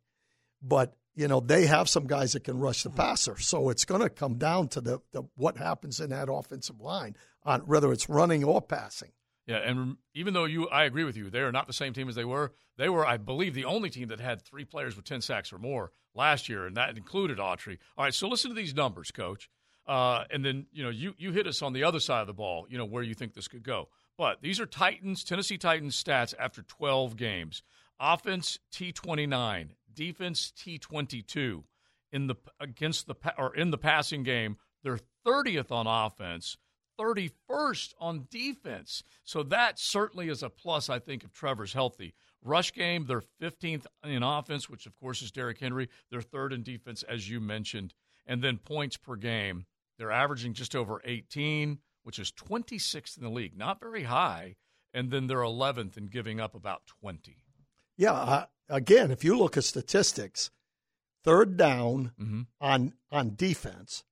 but 0.62 0.96
you 1.14 1.28
know 1.28 1.40
they 1.40 1.66
have 1.66 1.88
some 1.88 2.06
guys 2.06 2.32
that 2.32 2.44
can 2.44 2.58
rush 2.58 2.82
the 2.82 2.90
passer, 2.90 3.38
so 3.38 3.68
it's 3.70 3.84
going 3.84 4.00
to 4.00 4.08
come 4.08 4.34
down 4.34 4.68
to 4.68 4.80
the, 4.80 5.00
the 5.12 5.22
what 5.36 5.56
happens 5.56 6.00
in 6.00 6.10
that 6.10 6.28
offensive 6.30 6.80
line 6.80 7.16
on 7.44 7.60
whether 7.60 7.92
it's 7.92 8.08
running 8.08 8.44
or 8.44 8.60
passing. 8.60 9.10
Yeah, 9.46 9.58
and 9.58 9.96
even 10.14 10.32
though 10.32 10.44
you, 10.44 10.68
I 10.68 10.84
agree 10.84 11.02
with 11.02 11.16
you, 11.16 11.28
they 11.28 11.40
are 11.40 11.50
not 11.50 11.66
the 11.66 11.72
same 11.72 11.92
team 11.92 12.08
as 12.08 12.14
they 12.14 12.24
were. 12.24 12.52
They 12.76 12.88
were, 12.88 13.04
I 13.04 13.16
believe, 13.16 13.54
the 13.54 13.64
only 13.64 13.90
team 13.90 14.08
that 14.08 14.20
had 14.20 14.42
three 14.42 14.64
players 14.64 14.94
with 14.94 15.04
ten 15.04 15.20
sacks 15.20 15.52
or 15.52 15.58
more 15.58 15.90
last 16.14 16.48
year, 16.48 16.66
and 16.66 16.76
that 16.76 16.96
included 16.96 17.38
Autry. 17.38 17.78
All 17.98 18.04
right, 18.04 18.14
so 18.14 18.28
listen 18.28 18.50
to 18.50 18.54
these 18.54 18.74
numbers, 18.74 19.10
Coach, 19.10 19.50
uh, 19.86 20.24
and 20.30 20.44
then 20.44 20.66
you 20.72 20.84
know 20.84 20.90
you 20.90 21.14
you 21.18 21.32
hit 21.32 21.46
us 21.46 21.62
on 21.62 21.72
the 21.72 21.84
other 21.84 22.00
side 22.00 22.20
of 22.20 22.26
the 22.26 22.32
ball. 22.32 22.66
You 22.70 22.78
know 22.78 22.84
where 22.84 23.02
you 23.02 23.14
think 23.14 23.34
this 23.34 23.48
could 23.48 23.64
go. 23.64 23.88
But 24.20 24.42
these 24.42 24.60
are 24.60 24.66
Titans, 24.66 25.24
Tennessee 25.24 25.56
Titans 25.56 25.96
stats 25.96 26.34
after 26.38 26.60
12 26.60 27.16
games. 27.16 27.62
Offense 27.98 28.58
T29, 28.70 29.70
defense 29.94 30.52
T22. 30.58 31.62
In 32.12 32.26
the 32.26 32.34
against 32.60 33.06
the 33.06 33.14
or 33.38 33.56
in 33.56 33.70
the 33.70 33.78
passing 33.78 34.22
game, 34.22 34.58
they're 34.82 34.98
30th 35.26 35.72
on 35.72 35.86
offense, 35.86 36.58
31st 37.00 37.94
on 37.98 38.26
defense. 38.30 39.02
So 39.24 39.42
that 39.44 39.78
certainly 39.78 40.28
is 40.28 40.42
a 40.42 40.50
plus 40.50 40.90
I 40.90 40.98
think 40.98 41.24
if 41.24 41.32
Trevor's 41.32 41.72
healthy. 41.72 42.12
Rush 42.44 42.74
game, 42.74 43.06
they're 43.06 43.22
15th 43.40 43.86
in 44.04 44.22
offense, 44.22 44.68
which 44.68 44.84
of 44.84 44.94
course 44.96 45.22
is 45.22 45.32
Derrick 45.32 45.60
Henry. 45.60 45.88
They're 46.10 46.20
third 46.20 46.52
in 46.52 46.62
defense 46.62 47.02
as 47.04 47.30
you 47.30 47.40
mentioned. 47.40 47.94
And 48.26 48.42
then 48.42 48.58
points 48.58 48.98
per 48.98 49.16
game, 49.16 49.64
they're 49.96 50.12
averaging 50.12 50.52
just 50.52 50.76
over 50.76 51.00
18 51.06 51.78
which 52.02 52.18
is 52.18 52.32
26th 52.32 53.16
in 53.16 53.24
the 53.24 53.30
league, 53.30 53.56
not 53.56 53.80
very 53.80 54.04
high, 54.04 54.56
and 54.92 55.10
then 55.10 55.26
they're 55.26 55.38
11th 55.38 55.96
in 55.96 56.06
giving 56.06 56.40
up 56.40 56.54
about 56.54 56.86
20. 56.86 57.36
Yeah, 57.96 58.12
uh, 58.12 58.46
again, 58.68 59.10
if 59.10 59.24
you 59.24 59.36
look 59.36 59.56
at 59.56 59.64
statistics, 59.64 60.50
third 61.22 61.56
down 61.56 62.12
mm-hmm. 62.20 62.42
on 62.60 62.94
on 63.10 63.34
defense 63.34 64.04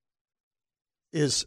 is 1.13 1.47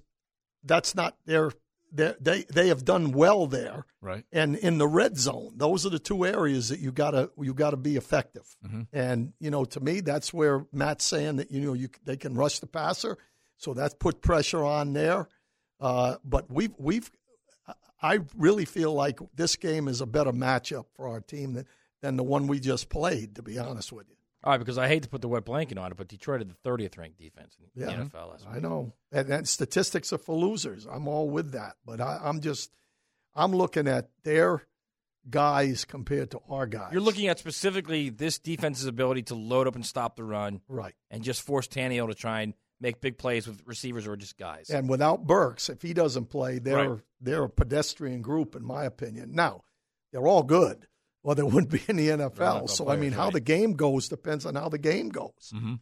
that's 0.63 0.95
not 0.95 1.17
their 1.25 1.51
they 1.91 2.45
they 2.49 2.69
have 2.69 2.85
done 2.85 3.11
well 3.11 3.47
there, 3.47 3.85
right? 3.99 4.23
And 4.31 4.55
in 4.55 4.77
the 4.77 4.87
red 4.87 5.17
zone, 5.17 5.53
those 5.57 5.85
are 5.85 5.89
the 5.89 5.99
two 5.99 6.25
areas 6.25 6.69
that 6.69 6.79
you 6.79 6.91
gotta 6.91 7.31
you 7.37 7.53
gotta 7.53 7.77
be 7.77 7.97
effective. 7.97 8.55
Mm-hmm. 8.65 8.81
And 8.93 9.33
you 9.39 9.51
know, 9.51 9.65
to 9.65 9.79
me, 9.79 9.99
that's 9.99 10.33
where 10.33 10.65
Matt's 10.71 11.05
saying 11.05 11.35
that 11.37 11.51
you 11.51 11.59
know 11.61 11.73
you 11.73 11.89
they 12.05 12.15
can 12.15 12.35
rush 12.35 12.59
the 12.59 12.67
passer, 12.67 13.17
so 13.57 13.73
that's 13.73 13.93
put 13.93 14.21
pressure 14.21 14.63
on 14.63 14.93
there. 14.93 15.27
Uh, 15.81 16.15
but 16.23 16.49
we've 16.51 16.73
we've 16.77 17.11
I 18.01 18.19
really 18.37 18.65
feel 18.65 18.93
like 18.93 19.19
this 19.35 19.55
game 19.55 19.87
is 19.87 19.99
a 20.01 20.05
better 20.05 20.31
matchup 20.31 20.85
for 20.95 21.07
our 21.07 21.19
team 21.21 21.53
than, 21.53 21.65
than 22.01 22.15
the 22.17 22.23
one 22.23 22.47
we 22.47 22.59
just 22.59 22.87
played. 22.89 23.35
To 23.35 23.41
be 23.41 23.57
honest 23.59 23.91
with 23.91 24.07
you. 24.09 24.15
All 24.43 24.51
right, 24.53 24.57
because 24.57 24.77
I 24.79 24.87
hate 24.87 25.03
to 25.03 25.09
put 25.09 25.21
the 25.21 25.27
wet 25.27 25.45
blanket 25.45 25.77
on 25.77 25.91
it, 25.91 25.97
but 25.97 26.07
Detroit 26.07 26.39
had 26.39 26.49
the 26.49 26.69
30th 26.69 26.97
ranked 26.97 27.19
defense 27.19 27.55
in 27.59 27.65
the 27.85 27.91
Yeah. 27.91 27.97
NFL. 28.03 28.37
I 28.51 28.59
know, 28.59 28.93
and, 29.11 29.29
and 29.29 29.47
statistics 29.47 30.11
are 30.13 30.17
for 30.17 30.35
losers. 30.35 30.87
I'm 30.87 31.07
all 31.07 31.29
with 31.29 31.51
that, 31.51 31.75
but 31.85 32.01
I, 32.01 32.19
I'm 32.23 32.39
just 32.41 32.71
I'm 33.35 33.51
looking 33.51 33.87
at 33.87 34.09
their 34.23 34.63
guys 35.29 35.85
compared 35.85 36.31
to 36.31 36.39
our 36.49 36.65
guys. 36.65 36.89
You're 36.91 37.01
looking 37.01 37.27
at 37.27 37.37
specifically 37.37 38.09
this 38.09 38.39
defense's 38.39 38.87
ability 38.87 39.23
to 39.23 39.35
load 39.35 39.67
up 39.67 39.75
and 39.75 39.85
stop 39.85 40.15
the 40.15 40.23
run, 40.23 40.61
right, 40.67 40.95
and 41.11 41.23
just 41.23 41.43
force 41.43 41.67
Tannehill 41.67 42.07
to 42.07 42.15
try 42.15 42.41
and 42.41 42.53
make 42.81 42.99
big 42.99 43.17
plays 43.17 43.47
with 43.47 43.61
receivers 43.65 44.07
or 44.07 44.17
just 44.17 44.37
guys. 44.37 44.69
And 44.69 44.89
without 44.89 45.25
Burks, 45.25 45.69
if 45.69 45.81
he 45.81 45.93
doesn't 45.93 46.25
play, 46.25 46.59
they're 46.59 46.89
Right. 46.89 47.01
they're 47.21 47.43
a 47.43 47.49
pedestrian 47.49 48.21
group, 48.21 48.55
in 48.55 48.65
my 48.65 48.83
opinion. 48.83 49.33
Now, 49.33 49.61
they're 50.11 50.27
all 50.27 50.43
good, 50.43 50.87
or 51.23 51.35
they 51.35 51.43
wouldn't 51.51 51.71
be 51.71 51.81
in 51.87 51.95
the 51.95 52.09
NFL. 52.09 52.31
NFL 52.63 52.69
so 52.69 52.89
I 52.89 52.97
mean, 52.97 53.11
how 53.13 53.25
right. 53.25 53.33
the 53.33 53.39
game 53.39 53.73
goes 53.73 54.09
depends 54.09 54.45
on 54.45 54.55
how 54.55 54.67
the 54.67 54.79
game 54.79 55.09
goes. 55.09 55.53
Mm-hmm. 55.53 55.75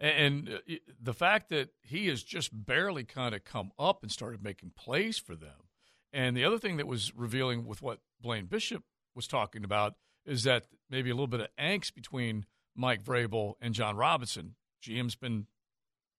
And, 0.00 0.48
and 0.48 0.48
uh, 0.54 0.74
the 1.00 1.14
fact 1.14 1.48
that 1.48 1.70
he 1.82 2.08
has 2.08 2.22
just 2.22 2.50
barely 2.52 3.04
kind 3.04 3.34
of 3.34 3.44
come 3.44 3.70
up 3.78 4.02
and 4.02 4.12
started 4.12 4.42
making 4.42 4.72
plays 4.76 5.18
for 5.18 5.34
them. 5.34 5.68
And 6.12 6.36
the 6.36 6.44
other 6.44 6.58
thing 6.58 6.76
that 6.76 6.86
was 6.86 7.14
revealing 7.16 7.66
with 7.66 7.82
what 7.82 8.00
Blaine 8.20 8.46
Bishop 8.46 8.84
was 9.16 9.26
talking 9.26 9.64
about 9.64 9.94
is 10.26 10.44
that 10.44 10.66
maybe 10.90 11.10
a 11.10 11.14
little 11.14 11.26
bit 11.26 11.40
of 11.40 11.48
angst 11.58 11.94
between 11.94 12.46
Mike 12.76 13.02
Vrabel 13.02 13.54
and 13.60 13.74
Jon 13.74 13.96
Robinson. 13.96 14.54
GM's 14.82 15.16
been, 15.16 15.46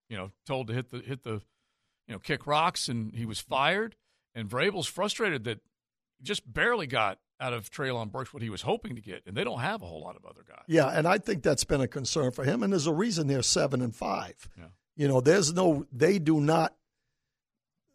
you 0.10 0.18
know, 0.18 0.32
told 0.46 0.68
to 0.68 0.74
hit 0.74 0.90
the 0.92 1.00
hit 1.00 1.24
the, 1.24 1.42
you 2.08 2.14
know, 2.14 2.20
kick 2.20 2.46
rocks, 2.48 2.88
and 2.88 3.14
he 3.16 3.26
was 3.26 3.40
fired. 3.40 3.96
And 4.34 4.50
Vrabel's 4.50 4.88
frustrated 4.88 5.46
that 5.46 5.60
he 6.18 6.24
just 6.24 6.52
barely 6.52 6.88
got 6.88 7.20
out 7.40 7.54
of 7.54 7.70
Treylon 7.70 8.12
Burks 8.12 8.34
what 8.34 8.44
he 8.44 8.50
was 8.50 8.62
hoping 8.62 8.96
to 8.96 9.02
get, 9.02 9.24
and 9.26 9.36
they 9.36 9.44
don't 9.44 9.60
have 9.60 9.82
a 9.82 9.86
whole 9.86 10.02
lot 10.02 10.16
of 10.16 10.26
other 10.26 10.42
guys. 10.48 10.64
Yeah, 10.68 10.88
and 10.88 11.08
I 11.08 11.18
think 11.18 11.44
that's 11.44 11.64
been 11.64 11.82
a 11.82 11.88
concern 11.88 12.32
for 12.32 12.44
him, 12.44 12.64
and 12.64 12.72
there's 12.72 12.88
a 12.88 12.94
reason 12.94 13.28
they're 13.28 13.42
seven 13.42 13.82
and 13.82 13.96
five. 13.96 14.50
Yeah. 14.58 14.66
You 14.98 15.08
know, 15.10 15.20
there's 15.22 15.54
no, 15.54 15.86
they 15.92 16.20
do 16.20 16.40
not. 16.40 16.74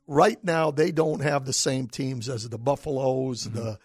Right 0.07 0.43
now, 0.43 0.71
they 0.73 0.91
don't 0.91 1.21
have 1.21 1.45
the 1.47 1.53
same 1.53 1.87
teams 1.87 2.29
as 2.29 2.49
the 2.49 2.59
Buffaloes, 2.59 3.47
Mm-hmm. 3.47 3.57
the 3.57 3.79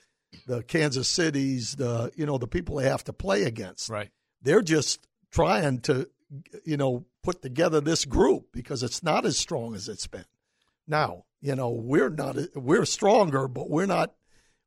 the 0.48 0.64
Kansas 0.64 1.08
Cities, 1.08 1.76
the 1.78 2.12
you 2.16 2.26
know 2.26 2.38
the 2.38 2.48
people 2.48 2.76
they 2.76 2.90
have 2.90 3.04
to 3.06 3.14
play 3.14 3.44
against. 3.44 3.90
Right. 3.90 4.10
They're 4.42 4.62
just 4.62 5.08
trying 5.32 5.80
to, 5.82 6.10
you 6.64 6.78
know, 6.78 7.06
put 7.24 7.42
together 7.42 7.82
this 7.82 8.06
group 8.06 8.48
because 8.52 8.84
it's 8.84 9.04
not 9.04 9.26
as 9.26 9.38
strong 9.38 9.76
as 9.76 9.88
it's 9.88 10.08
been. 10.08 10.26
Now, 10.88 11.26
you 11.42 11.56
know, 11.56 11.70
we're 11.70 12.10
not 12.10 12.38
we're 12.56 12.86
stronger, 12.86 13.48
but 13.48 13.70
we're 13.70 13.86
not 13.86 14.14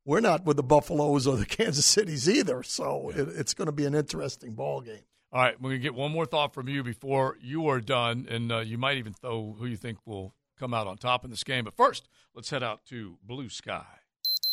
we're 0.05 0.21
not 0.21 0.45
with 0.45 0.57
the 0.57 0.63
Buffaloes 0.63 1.27
or 1.27 1.37
the 1.37 1.47
Kansas 1.57 1.87
Cities 1.87 2.29
either. 2.29 2.63
So 2.63 3.11
it, 3.15 3.29
it's 3.29 3.55
going 3.55 3.67
to 3.67 3.73
be 3.73 3.85
an 3.85 3.95
interesting 3.95 4.55
ball 4.55 4.81
game. 4.81 5.03
All 5.31 5.43
right, 5.43 5.61
we're 5.61 5.71
going 5.71 5.81
to 5.81 5.83
get 5.83 5.95
one 5.95 6.11
more 6.11 6.25
thought 6.25 6.55
from 6.55 6.69
you 6.69 6.83
before 6.83 7.37
you 7.43 7.69
are 7.69 7.81
done, 7.81 8.27
and 8.31 8.51
uh, 8.51 8.61
you 8.61 8.79
might 8.79 8.97
even 8.97 9.13
throw 9.13 9.55
who 9.59 9.67
you 9.67 9.77
think 9.77 9.99
will 10.07 10.35
come 10.59 10.73
out 10.73 10.87
on 10.87 10.97
top 10.97 11.23
in 11.23 11.31
this 11.31 11.45
game. 11.45 11.65
But 11.65 11.77
first, 11.77 12.09
let's 12.35 12.49
head 12.49 12.63
out 12.63 12.87
to 12.87 13.19
Blue 13.23 13.51
Sky. 13.51 13.85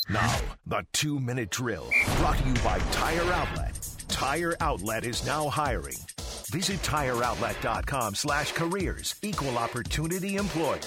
Now, 0.09 0.37
the 0.67 0.85
two 0.91 1.19
minute 1.19 1.49
drill 1.49 1.89
brought 2.17 2.37
to 2.37 2.47
you 2.47 2.53
by 2.55 2.79
Tire 2.91 3.31
Outlet. 3.31 3.89
Tire 4.09 4.55
Outlet 4.59 5.05
is 5.05 5.25
now 5.25 5.47
hiring. 5.47 5.95
Visit 6.51 6.81
tireoutlet.com 6.81 8.15
slash 8.15 8.51
careers. 8.51 9.15
Equal 9.21 9.57
opportunity 9.57 10.35
employer. 10.35 10.79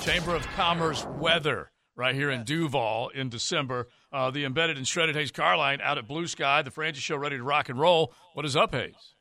Chamber 0.00 0.34
of 0.34 0.46
Commerce 0.48 1.06
weather 1.18 1.70
right 1.96 2.14
here 2.14 2.30
in 2.30 2.44
Duval 2.44 3.08
in 3.10 3.28
December. 3.28 3.88
Uh, 4.12 4.30
the 4.30 4.44
embedded 4.44 4.76
and 4.76 4.86
shredded 4.86 5.16
Hayes 5.16 5.30
Carline 5.30 5.80
out 5.82 5.98
at 5.98 6.06
Blue 6.06 6.26
Sky. 6.26 6.62
The 6.62 6.70
Frangie 6.70 6.96
Show 6.96 7.16
ready 7.16 7.36
to 7.36 7.42
rock 7.42 7.68
and 7.68 7.78
roll. 7.78 8.12
What 8.34 8.44
is 8.44 8.56
up, 8.56 8.72
Hayes? 8.72 9.14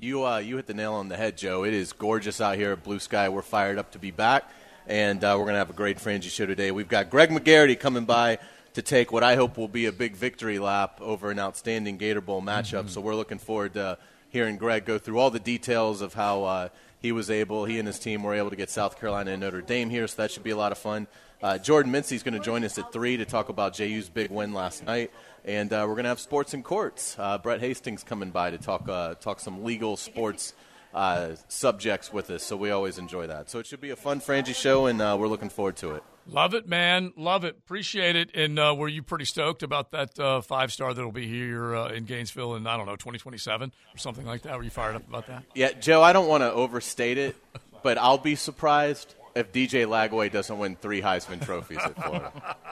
You 0.00 0.24
uh, 0.24 0.38
you 0.38 0.56
hit 0.56 0.66
the 0.66 0.74
nail 0.74 0.94
on 0.94 1.08
the 1.08 1.16
head, 1.16 1.36
Joe. 1.36 1.64
It 1.64 1.74
is 1.74 1.92
gorgeous 1.92 2.40
out 2.40 2.56
here 2.56 2.72
at 2.72 2.84
Blue 2.84 3.00
Sky. 3.00 3.28
We're 3.28 3.42
fired 3.42 3.78
up 3.78 3.90
to 3.92 3.98
be 3.98 4.12
back, 4.12 4.48
and 4.86 5.24
uh, 5.24 5.34
we're 5.36 5.44
going 5.44 5.54
to 5.54 5.58
have 5.58 5.70
a 5.70 5.74
great 5.74 5.98
Frangie 5.98 6.30
show 6.30 6.46
today. 6.46 6.70
We've 6.70 6.88
got 6.88 7.10
Greg 7.10 7.30
McGarity 7.30 7.78
coming 7.78 8.04
by 8.04 8.38
to 8.74 8.82
take 8.82 9.10
what 9.10 9.24
I 9.24 9.34
hope 9.34 9.56
will 9.56 9.66
be 9.66 9.86
a 9.86 9.92
big 9.92 10.14
victory 10.14 10.60
lap 10.60 11.00
over 11.00 11.32
an 11.32 11.40
outstanding 11.40 11.96
Gator 11.96 12.20
Bowl 12.20 12.40
matchup. 12.40 12.88
So 12.90 13.00
we're 13.00 13.16
looking 13.16 13.38
forward 13.38 13.74
to 13.74 13.98
hearing 14.30 14.56
Greg 14.56 14.84
go 14.84 14.98
through 14.98 15.18
all 15.18 15.30
the 15.30 15.40
details 15.40 16.00
of 16.00 16.14
how 16.14 16.44
uh, 16.44 16.68
he 17.00 17.12
was 17.12 17.30
able, 17.30 17.64
he 17.64 17.78
and 17.78 17.86
his 17.86 17.98
team 17.98 18.22
were 18.22 18.34
able 18.34 18.50
to 18.50 18.56
get 18.56 18.70
South 18.70 18.98
Carolina 18.98 19.32
and 19.32 19.40
Notre 19.40 19.60
Dame 19.60 19.90
here. 19.90 20.06
So 20.06 20.22
that 20.22 20.30
should 20.30 20.42
be 20.42 20.50
a 20.50 20.56
lot 20.56 20.72
of 20.72 20.78
fun. 20.78 21.06
Uh, 21.40 21.56
Jordan 21.56 21.92
Mincy's 21.92 22.24
going 22.24 22.34
to 22.34 22.40
join 22.40 22.64
us 22.64 22.78
at 22.78 22.92
three 22.92 23.16
to 23.16 23.24
talk 23.24 23.48
about 23.48 23.74
JU's 23.74 24.08
big 24.08 24.30
win 24.30 24.52
last 24.52 24.84
night, 24.84 25.12
and 25.44 25.72
uh, 25.72 25.84
we're 25.86 25.94
going 25.94 26.02
to 26.02 26.08
have 26.08 26.18
sports 26.18 26.52
and 26.52 26.64
courts. 26.64 27.14
Uh, 27.16 27.38
Brett 27.38 27.60
Hastings 27.60 28.02
coming 28.02 28.30
by 28.30 28.50
to 28.50 28.58
talk 28.58 28.88
uh, 28.88 29.14
talk 29.14 29.38
some 29.38 29.62
legal 29.62 29.96
sports 29.96 30.52
uh, 30.92 31.30
subjects 31.46 32.12
with 32.12 32.30
us. 32.30 32.42
So 32.42 32.56
we 32.56 32.70
always 32.70 32.98
enjoy 32.98 33.28
that. 33.28 33.50
So 33.50 33.60
it 33.60 33.66
should 33.66 33.80
be 33.80 33.90
a 33.90 33.96
fun 33.96 34.20
Frangie 34.20 34.54
show, 34.54 34.86
and 34.86 34.98
we're 34.98 35.28
looking 35.28 35.50
forward 35.50 35.76
to 35.76 35.94
it. 35.94 36.02
Love 36.30 36.52
it, 36.52 36.68
man. 36.68 37.12
Love 37.16 37.44
it. 37.44 37.56
Appreciate 37.58 38.14
it. 38.14 38.30
And 38.34 38.58
uh, 38.58 38.74
were 38.76 38.88
you 38.88 39.02
pretty 39.02 39.24
stoked 39.24 39.62
about 39.62 39.92
that 39.92 40.18
uh, 40.20 40.40
five 40.42 40.72
star 40.72 40.92
that'll 40.92 41.10
be 41.10 41.26
here 41.26 41.74
uh, 41.74 41.88
in 41.88 42.04
Gainesville 42.04 42.54
in, 42.56 42.66
I 42.66 42.76
don't 42.76 42.86
know, 42.86 42.96
2027 42.96 43.72
or 43.94 43.98
something 43.98 44.26
like 44.26 44.42
that? 44.42 44.56
Were 44.56 44.62
you 44.62 44.70
fired 44.70 44.96
up 44.96 45.08
about 45.08 45.26
that? 45.28 45.44
Yeah, 45.54 45.72
Joe, 45.72 46.02
I 46.02 46.12
don't 46.12 46.28
want 46.28 46.42
to 46.42 46.52
overstate 46.52 47.16
it, 47.16 47.34
but 47.82 47.96
I'll 47.96 48.18
be 48.18 48.34
surprised 48.34 49.14
if 49.34 49.52
DJ 49.52 49.86
Lagway 49.86 50.30
doesn't 50.30 50.58
win 50.58 50.76
three 50.76 51.00
Heisman 51.00 51.42
trophies 51.44 51.78
at 51.78 51.94
Florida. 51.96 52.56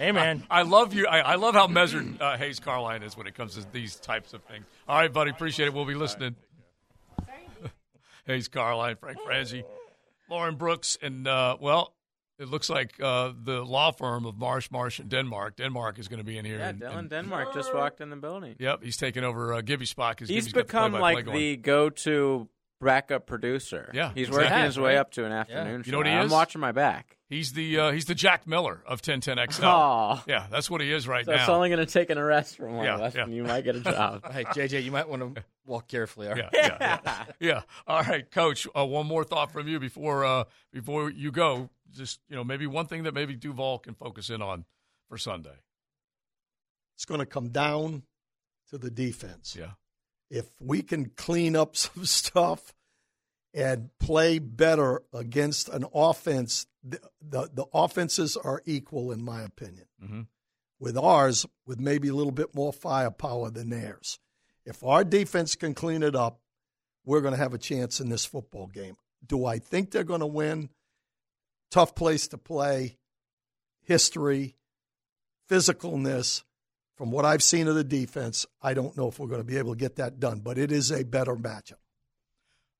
Hey, 0.00 0.12
man. 0.12 0.44
I 0.50 0.62
love 0.62 0.94
you. 0.94 1.06
I, 1.06 1.18
I 1.18 1.34
love 1.34 1.54
how 1.54 1.66
measured 1.66 2.22
uh, 2.22 2.34
Hayes 2.38 2.58
Carline 2.58 3.02
is 3.02 3.18
when 3.18 3.26
it 3.26 3.34
comes 3.34 3.56
to 3.56 3.70
these 3.70 3.96
types 3.96 4.32
of 4.32 4.42
things. 4.44 4.64
All 4.88 4.96
right, 4.96 5.12
buddy. 5.12 5.30
Appreciate 5.30 5.66
it. 5.66 5.74
We'll 5.74 5.84
be 5.84 5.92
listening. 5.92 6.36
Hayes 8.26 8.48
Carline, 8.48 8.96
Frank 8.96 9.18
Frangie. 9.20 9.62
Lauren 10.30 10.54
Brooks, 10.56 10.96
and 11.02 11.28
uh, 11.28 11.58
well, 11.60 11.92
it 12.40 12.48
looks 12.48 12.68
like 12.70 12.94
uh, 13.00 13.32
the 13.42 13.62
law 13.62 13.92
firm 13.92 14.24
of 14.26 14.36
Marsh, 14.38 14.70
Marsh, 14.70 14.98
and 14.98 15.08
Denmark. 15.08 15.56
Denmark 15.56 15.98
is 15.98 16.08
going 16.08 16.18
to 16.18 16.24
be 16.24 16.38
in 16.38 16.44
here. 16.44 16.58
Yeah, 16.58 16.68
and- 16.70 16.80
Dylan 16.80 16.98
and- 16.98 17.10
Denmark 17.10 17.54
just 17.54 17.74
walked 17.74 18.00
in 18.00 18.10
the 18.10 18.16
building. 18.16 18.56
Yep, 18.58 18.82
he's 18.82 18.96
taking 18.96 19.22
over 19.24 19.54
uh, 19.54 19.60
Gibby's 19.60 19.90
spot 19.90 20.16
because 20.16 20.28
He's 20.28 20.44
Gibby's 20.46 20.52
got 20.54 20.60
the 20.60 20.64
become 20.88 20.92
like 21.00 21.24
going. 21.26 21.36
the 21.38 21.56
go-to 21.56 22.48
backup 22.80 23.26
producer. 23.26 23.90
Yeah, 23.92 24.12
he's 24.14 24.28
exactly. 24.28 24.50
working 24.50 24.64
his 24.64 24.78
way 24.80 24.96
up 24.96 25.10
to 25.12 25.24
an 25.26 25.32
afternoon. 25.32 25.82
You 25.84 25.92
know 25.92 25.98
what 25.98 26.06
show. 26.06 26.12
he 26.12 26.18
I'm 26.18 26.30
watching 26.30 26.60
my 26.62 26.72
back. 26.72 27.18
He's 27.28 27.52
the 27.52 27.78
uh, 27.78 27.92
he's 27.92 28.06
the 28.06 28.14
Jack 28.14 28.46
Miller 28.48 28.82
of 28.86 29.02
1010XL. 29.02 29.62
Aw. 29.62 30.24
Yeah, 30.26 30.46
that's 30.50 30.68
what 30.70 30.80
he 30.80 30.90
is 30.92 31.06
right 31.06 31.24
So 31.24 31.30
now. 31.32 31.38
it's 31.40 31.48
only 31.48 31.68
going 31.68 31.78
to 31.84 31.92
take 31.92 32.10
an 32.10 32.18
arrest 32.18 32.56
from 32.56 32.74
one 32.74 32.86
Yeah, 32.86 32.94
of 32.96 33.00
us, 33.02 33.14
yeah. 33.14 33.22
and 33.24 33.34
you 33.34 33.44
might 33.44 33.62
get 33.64 33.76
a 33.76 33.80
job. 33.96 34.32
Hey, 34.32 34.42
JJ, 34.44 34.82
you 34.82 34.90
might 34.90 35.08
want 35.08 35.36
to 35.36 35.44
walk 35.64 35.86
carefully. 35.86 36.26
All 36.28 36.34
right? 36.34 36.48
Yeah, 36.52 36.76
yeah, 36.80 36.98
yeah. 37.04 37.24
yeah. 37.38 37.60
All 37.86 38.02
right, 38.02 38.28
Coach. 38.30 38.66
Uh, 38.76 38.84
one 38.84 39.06
more 39.06 39.22
thought 39.22 39.52
from 39.52 39.68
you 39.68 39.78
before 39.78 40.24
uh, 40.24 40.44
before 40.72 41.10
you 41.10 41.30
go. 41.30 41.70
Just 41.92 42.20
you 42.28 42.36
know, 42.36 42.44
maybe 42.44 42.66
one 42.66 42.86
thing 42.86 43.04
that 43.04 43.14
maybe 43.14 43.34
Duval 43.34 43.78
can 43.78 43.94
focus 43.94 44.30
in 44.30 44.42
on 44.42 44.64
for 45.08 45.18
Sunday. 45.18 45.58
It's 46.96 47.04
going 47.04 47.20
to 47.20 47.26
come 47.26 47.48
down 47.48 48.02
to 48.70 48.78
the 48.78 48.90
defense. 48.90 49.56
Yeah. 49.58 49.72
If 50.30 50.46
we 50.60 50.82
can 50.82 51.10
clean 51.16 51.56
up 51.56 51.76
some 51.76 52.04
stuff 52.04 52.72
and 53.52 53.90
play 53.98 54.38
better 54.38 55.02
against 55.12 55.68
an 55.68 55.84
offense, 55.92 56.66
the, 56.84 57.00
the, 57.20 57.50
the 57.52 57.66
offenses 57.74 58.36
are 58.36 58.62
equal, 58.64 59.10
in 59.12 59.24
my 59.24 59.42
opinion. 59.42 59.86
Mhm. 60.02 60.26
With 60.78 60.96
ours, 60.96 61.44
with 61.66 61.80
maybe 61.80 62.08
a 62.08 62.14
little 62.14 62.32
bit 62.32 62.54
more 62.54 62.72
firepower 62.72 63.50
than 63.50 63.68
theirs. 63.70 64.18
If 64.64 64.82
our 64.84 65.04
defense 65.04 65.54
can 65.54 65.74
clean 65.74 66.02
it 66.02 66.14
up, 66.14 66.40
we're 67.04 67.20
going 67.20 67.34
to 67.34 67.38
have 67.40 67.52
a 67.54 67.58
chance 67.58 68.00
in 68.00 68.08
this 68.08 68.24
football 68.24 68.66
game. 68.66 68.96
Do 69.26 69.44
I 69.44 69.58
think 69.58 69.90
they're 69.90 70.04
going 70.04 70.20
to 70.20 70.26
win? 70.26 70.70
Tough 71.70 71.94
place 71.94 72.28
to 72.28 72.38
play, 72.38 72.98
history, 73.82 74.56
physicalness. 75.48 76.42
From 76.96 77.10
what 77.12 77.24
I've 77.24 77.42
seen 77.42 77.66
of 77.66 77.76
the 77.76 77.84
defense, 77.84 78.44
I 78.60 78.74
don't 78.74 78.94
know 78.94 79.08
if 79.08 79.18
we're 79.18 79.26
going 79.26 79.40
to 79.40 79.46
be 79.46 79.56
able 79.56 79.72
to 79.72 79.78
get 79.78 79.96
that 79.96 80.20
done, 80.20 80.40
but 80.40 80.58
it 80.58 80.70
is 80.70 80.90
a 80.90 81.02
better 81.02 81.34
matchup. 81.34 81.80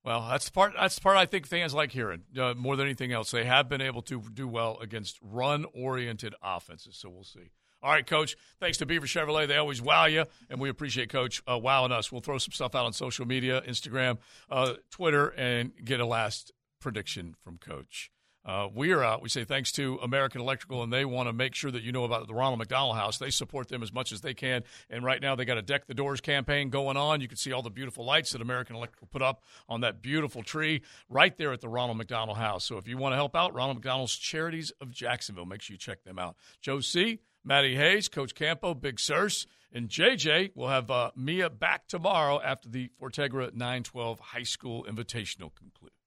Well, 0.04 0.26
that's 0.28 0.46
the 0.46 0.52
part. 0.52 0.74
That's 0.78 0.94
the 0.94 1.00
part 1.00 1.16
I 1.16 1.24
think 1.24 1.46
fans 1.46 1.72
like 1.72 1.90
hearing 1.90 2.22
uh, 2.38 2.54
more 2.54 2.76
than 2.76 2.86
anything 2.86 3.12
else. 3.12 3.30
They 3.30 3.44
have 3.44 3.68
been 3.68 3.80
able 3.80 4.02
to 4.02 4.22
do 4.34 4.46
well 4.46 4.78
against 4.80 5.18
run-oriented 5.22 6.34
offenses, 6.42 6.96
so 6.96 7.08
we'll 7.08 7.24
see. 7.24 7.50
All 7.82 7.90
right, 7.90 8.06
Coach. 8.06 8.36
Thanks 8.60 8.76
to 8.78 8.86
Beaver 8.86 9.06
Chevrolet. 9.06 9.48
They 9.48 9.56
always 9.56 9.80
wow 9.80 10.04
you, 10.04 10.26
and 10.50 10.60
we 10.60 10.68
appreciate 10.68 11.08
Coach 11.08 11.42
uh, 11.50 11.58
wowing 11.58 11.92
us. 11.92 12.12
We'll 12.12 12.20
throw 12.20 12.36
some 12.36 12.52
stuff 12.52 12.74
out 12.74 12.84
on 12.84 12.92
social 12.92 13.26
media, 13.26 13.62
Instagram, 13.66 14.18
uh, 14.50 14.74
Twitter, 14.90 15.28
and 15.28 15.72
get 15.82 16.00
a 16.00 16.06
last 16.06 16.52
prediction 16.78 17.36
from 17.42 17.56
Coach. 17.56 18.10
Uh, 18.44 18.68
we 18.74 18.92
are 18.92 19.04
out. 19.04 19.20
We 19.20 19.28
say 19.28 19.44
thanks 19.44 19.70
to 19.72 19.98
American 20.02 20.40
Electrical, 20.40 20.82
and 20.82 20.92
they 20.92 21.04
want 21.04 21.28
to 21.28 21.32
make 21.32 21.54
sure 21.54 21.70
that 21.70 21.82
you 21.82 21.92
know 21.92 22.04
about 22.04 22.26
the 22.26 22.34
Ronald 22.34 22.58
McDonald 22.58 22.96
House. 22.96 23.18
They 23.18 23.30
support 23.30 23.68
them 23.68 23.82
as 23.82 23.92
much 23.92 24.12
as 24.12 24.22
they 24.22 24.32
can. 24.32 24.62
And 24.88 25.04
right 25.04 25.20
now, 25.20 25.34
they 25.36 25.44
got 25.44 25.58
a 25.58 25.62
Deck 25.62 25.86
the 25.86 25.94
Doors 25.94 26.20
campaign 26.20 26.70
going 26.70 26.96
on. 26.96 27.20
You 27.20 27.28
can 27.28 27.36
see 27.36 27.52
all 27.52 27.62
the 27.62 27.70
beautiful 27.70 28.04
lights 28.04 28.32
that 28.32 28.40
American 28.40 28.76
Electrical 28.76 29.08
put 29.10 29.20
up 29.20 29.42
on 29.68 29.82
that 29.82 30.00
beautiful 30.00 30.42
tree 30.42 30.82
right 31.10 31.36
there 31.36 31.52
at 31.52 31.60
the 31.60 31.68
Ronald 31.68 31.98
McDonald 31.98 32.38
House. 32.38 32.64
So 32.64 32.78
if 32.78 32.88
you 32.88 32.96
want 32.96 33.12
to 33.12 33.16
help 33.16 33.36
out, 33.36 33.54
Ronald 33.54 33.76
McDonald's 33.76 34.16
Charities 34.16 34.72
of 34.80 34.90
Jacksonville, 34.90 35.44
make 35.44 35.60
sure 35.60 35.74
you 35.74 35.78
check 35.78 36.04
them 36.04 36.18
out. 36.18 36.36
Joe 36.62 36.80
C., 36.80 37.20
Matty 37.44 37.76
Hayes, 37.76 38.08
Coach 38.08 38.34
Campo, 38.34 38.74
Big 38.74 39.00
Sirs, 39.00 39.46
and 39.72 39.88
JJ 39.88 40.52
will 40.54 40.68
have 40.68 40.90
uh, 40.90 41.10
Mia 41.16 41.48
back 41.48 41.86
tomorrow 41.86 42.40
after 42.42 42.68
the 42.68 42.90
Fortegra 43.00 43.52
912 43.54 44.18
High 44.18 44.42
School 44.42 44.84
Invitational 44.84 45.54
concludes. 45.54 45.99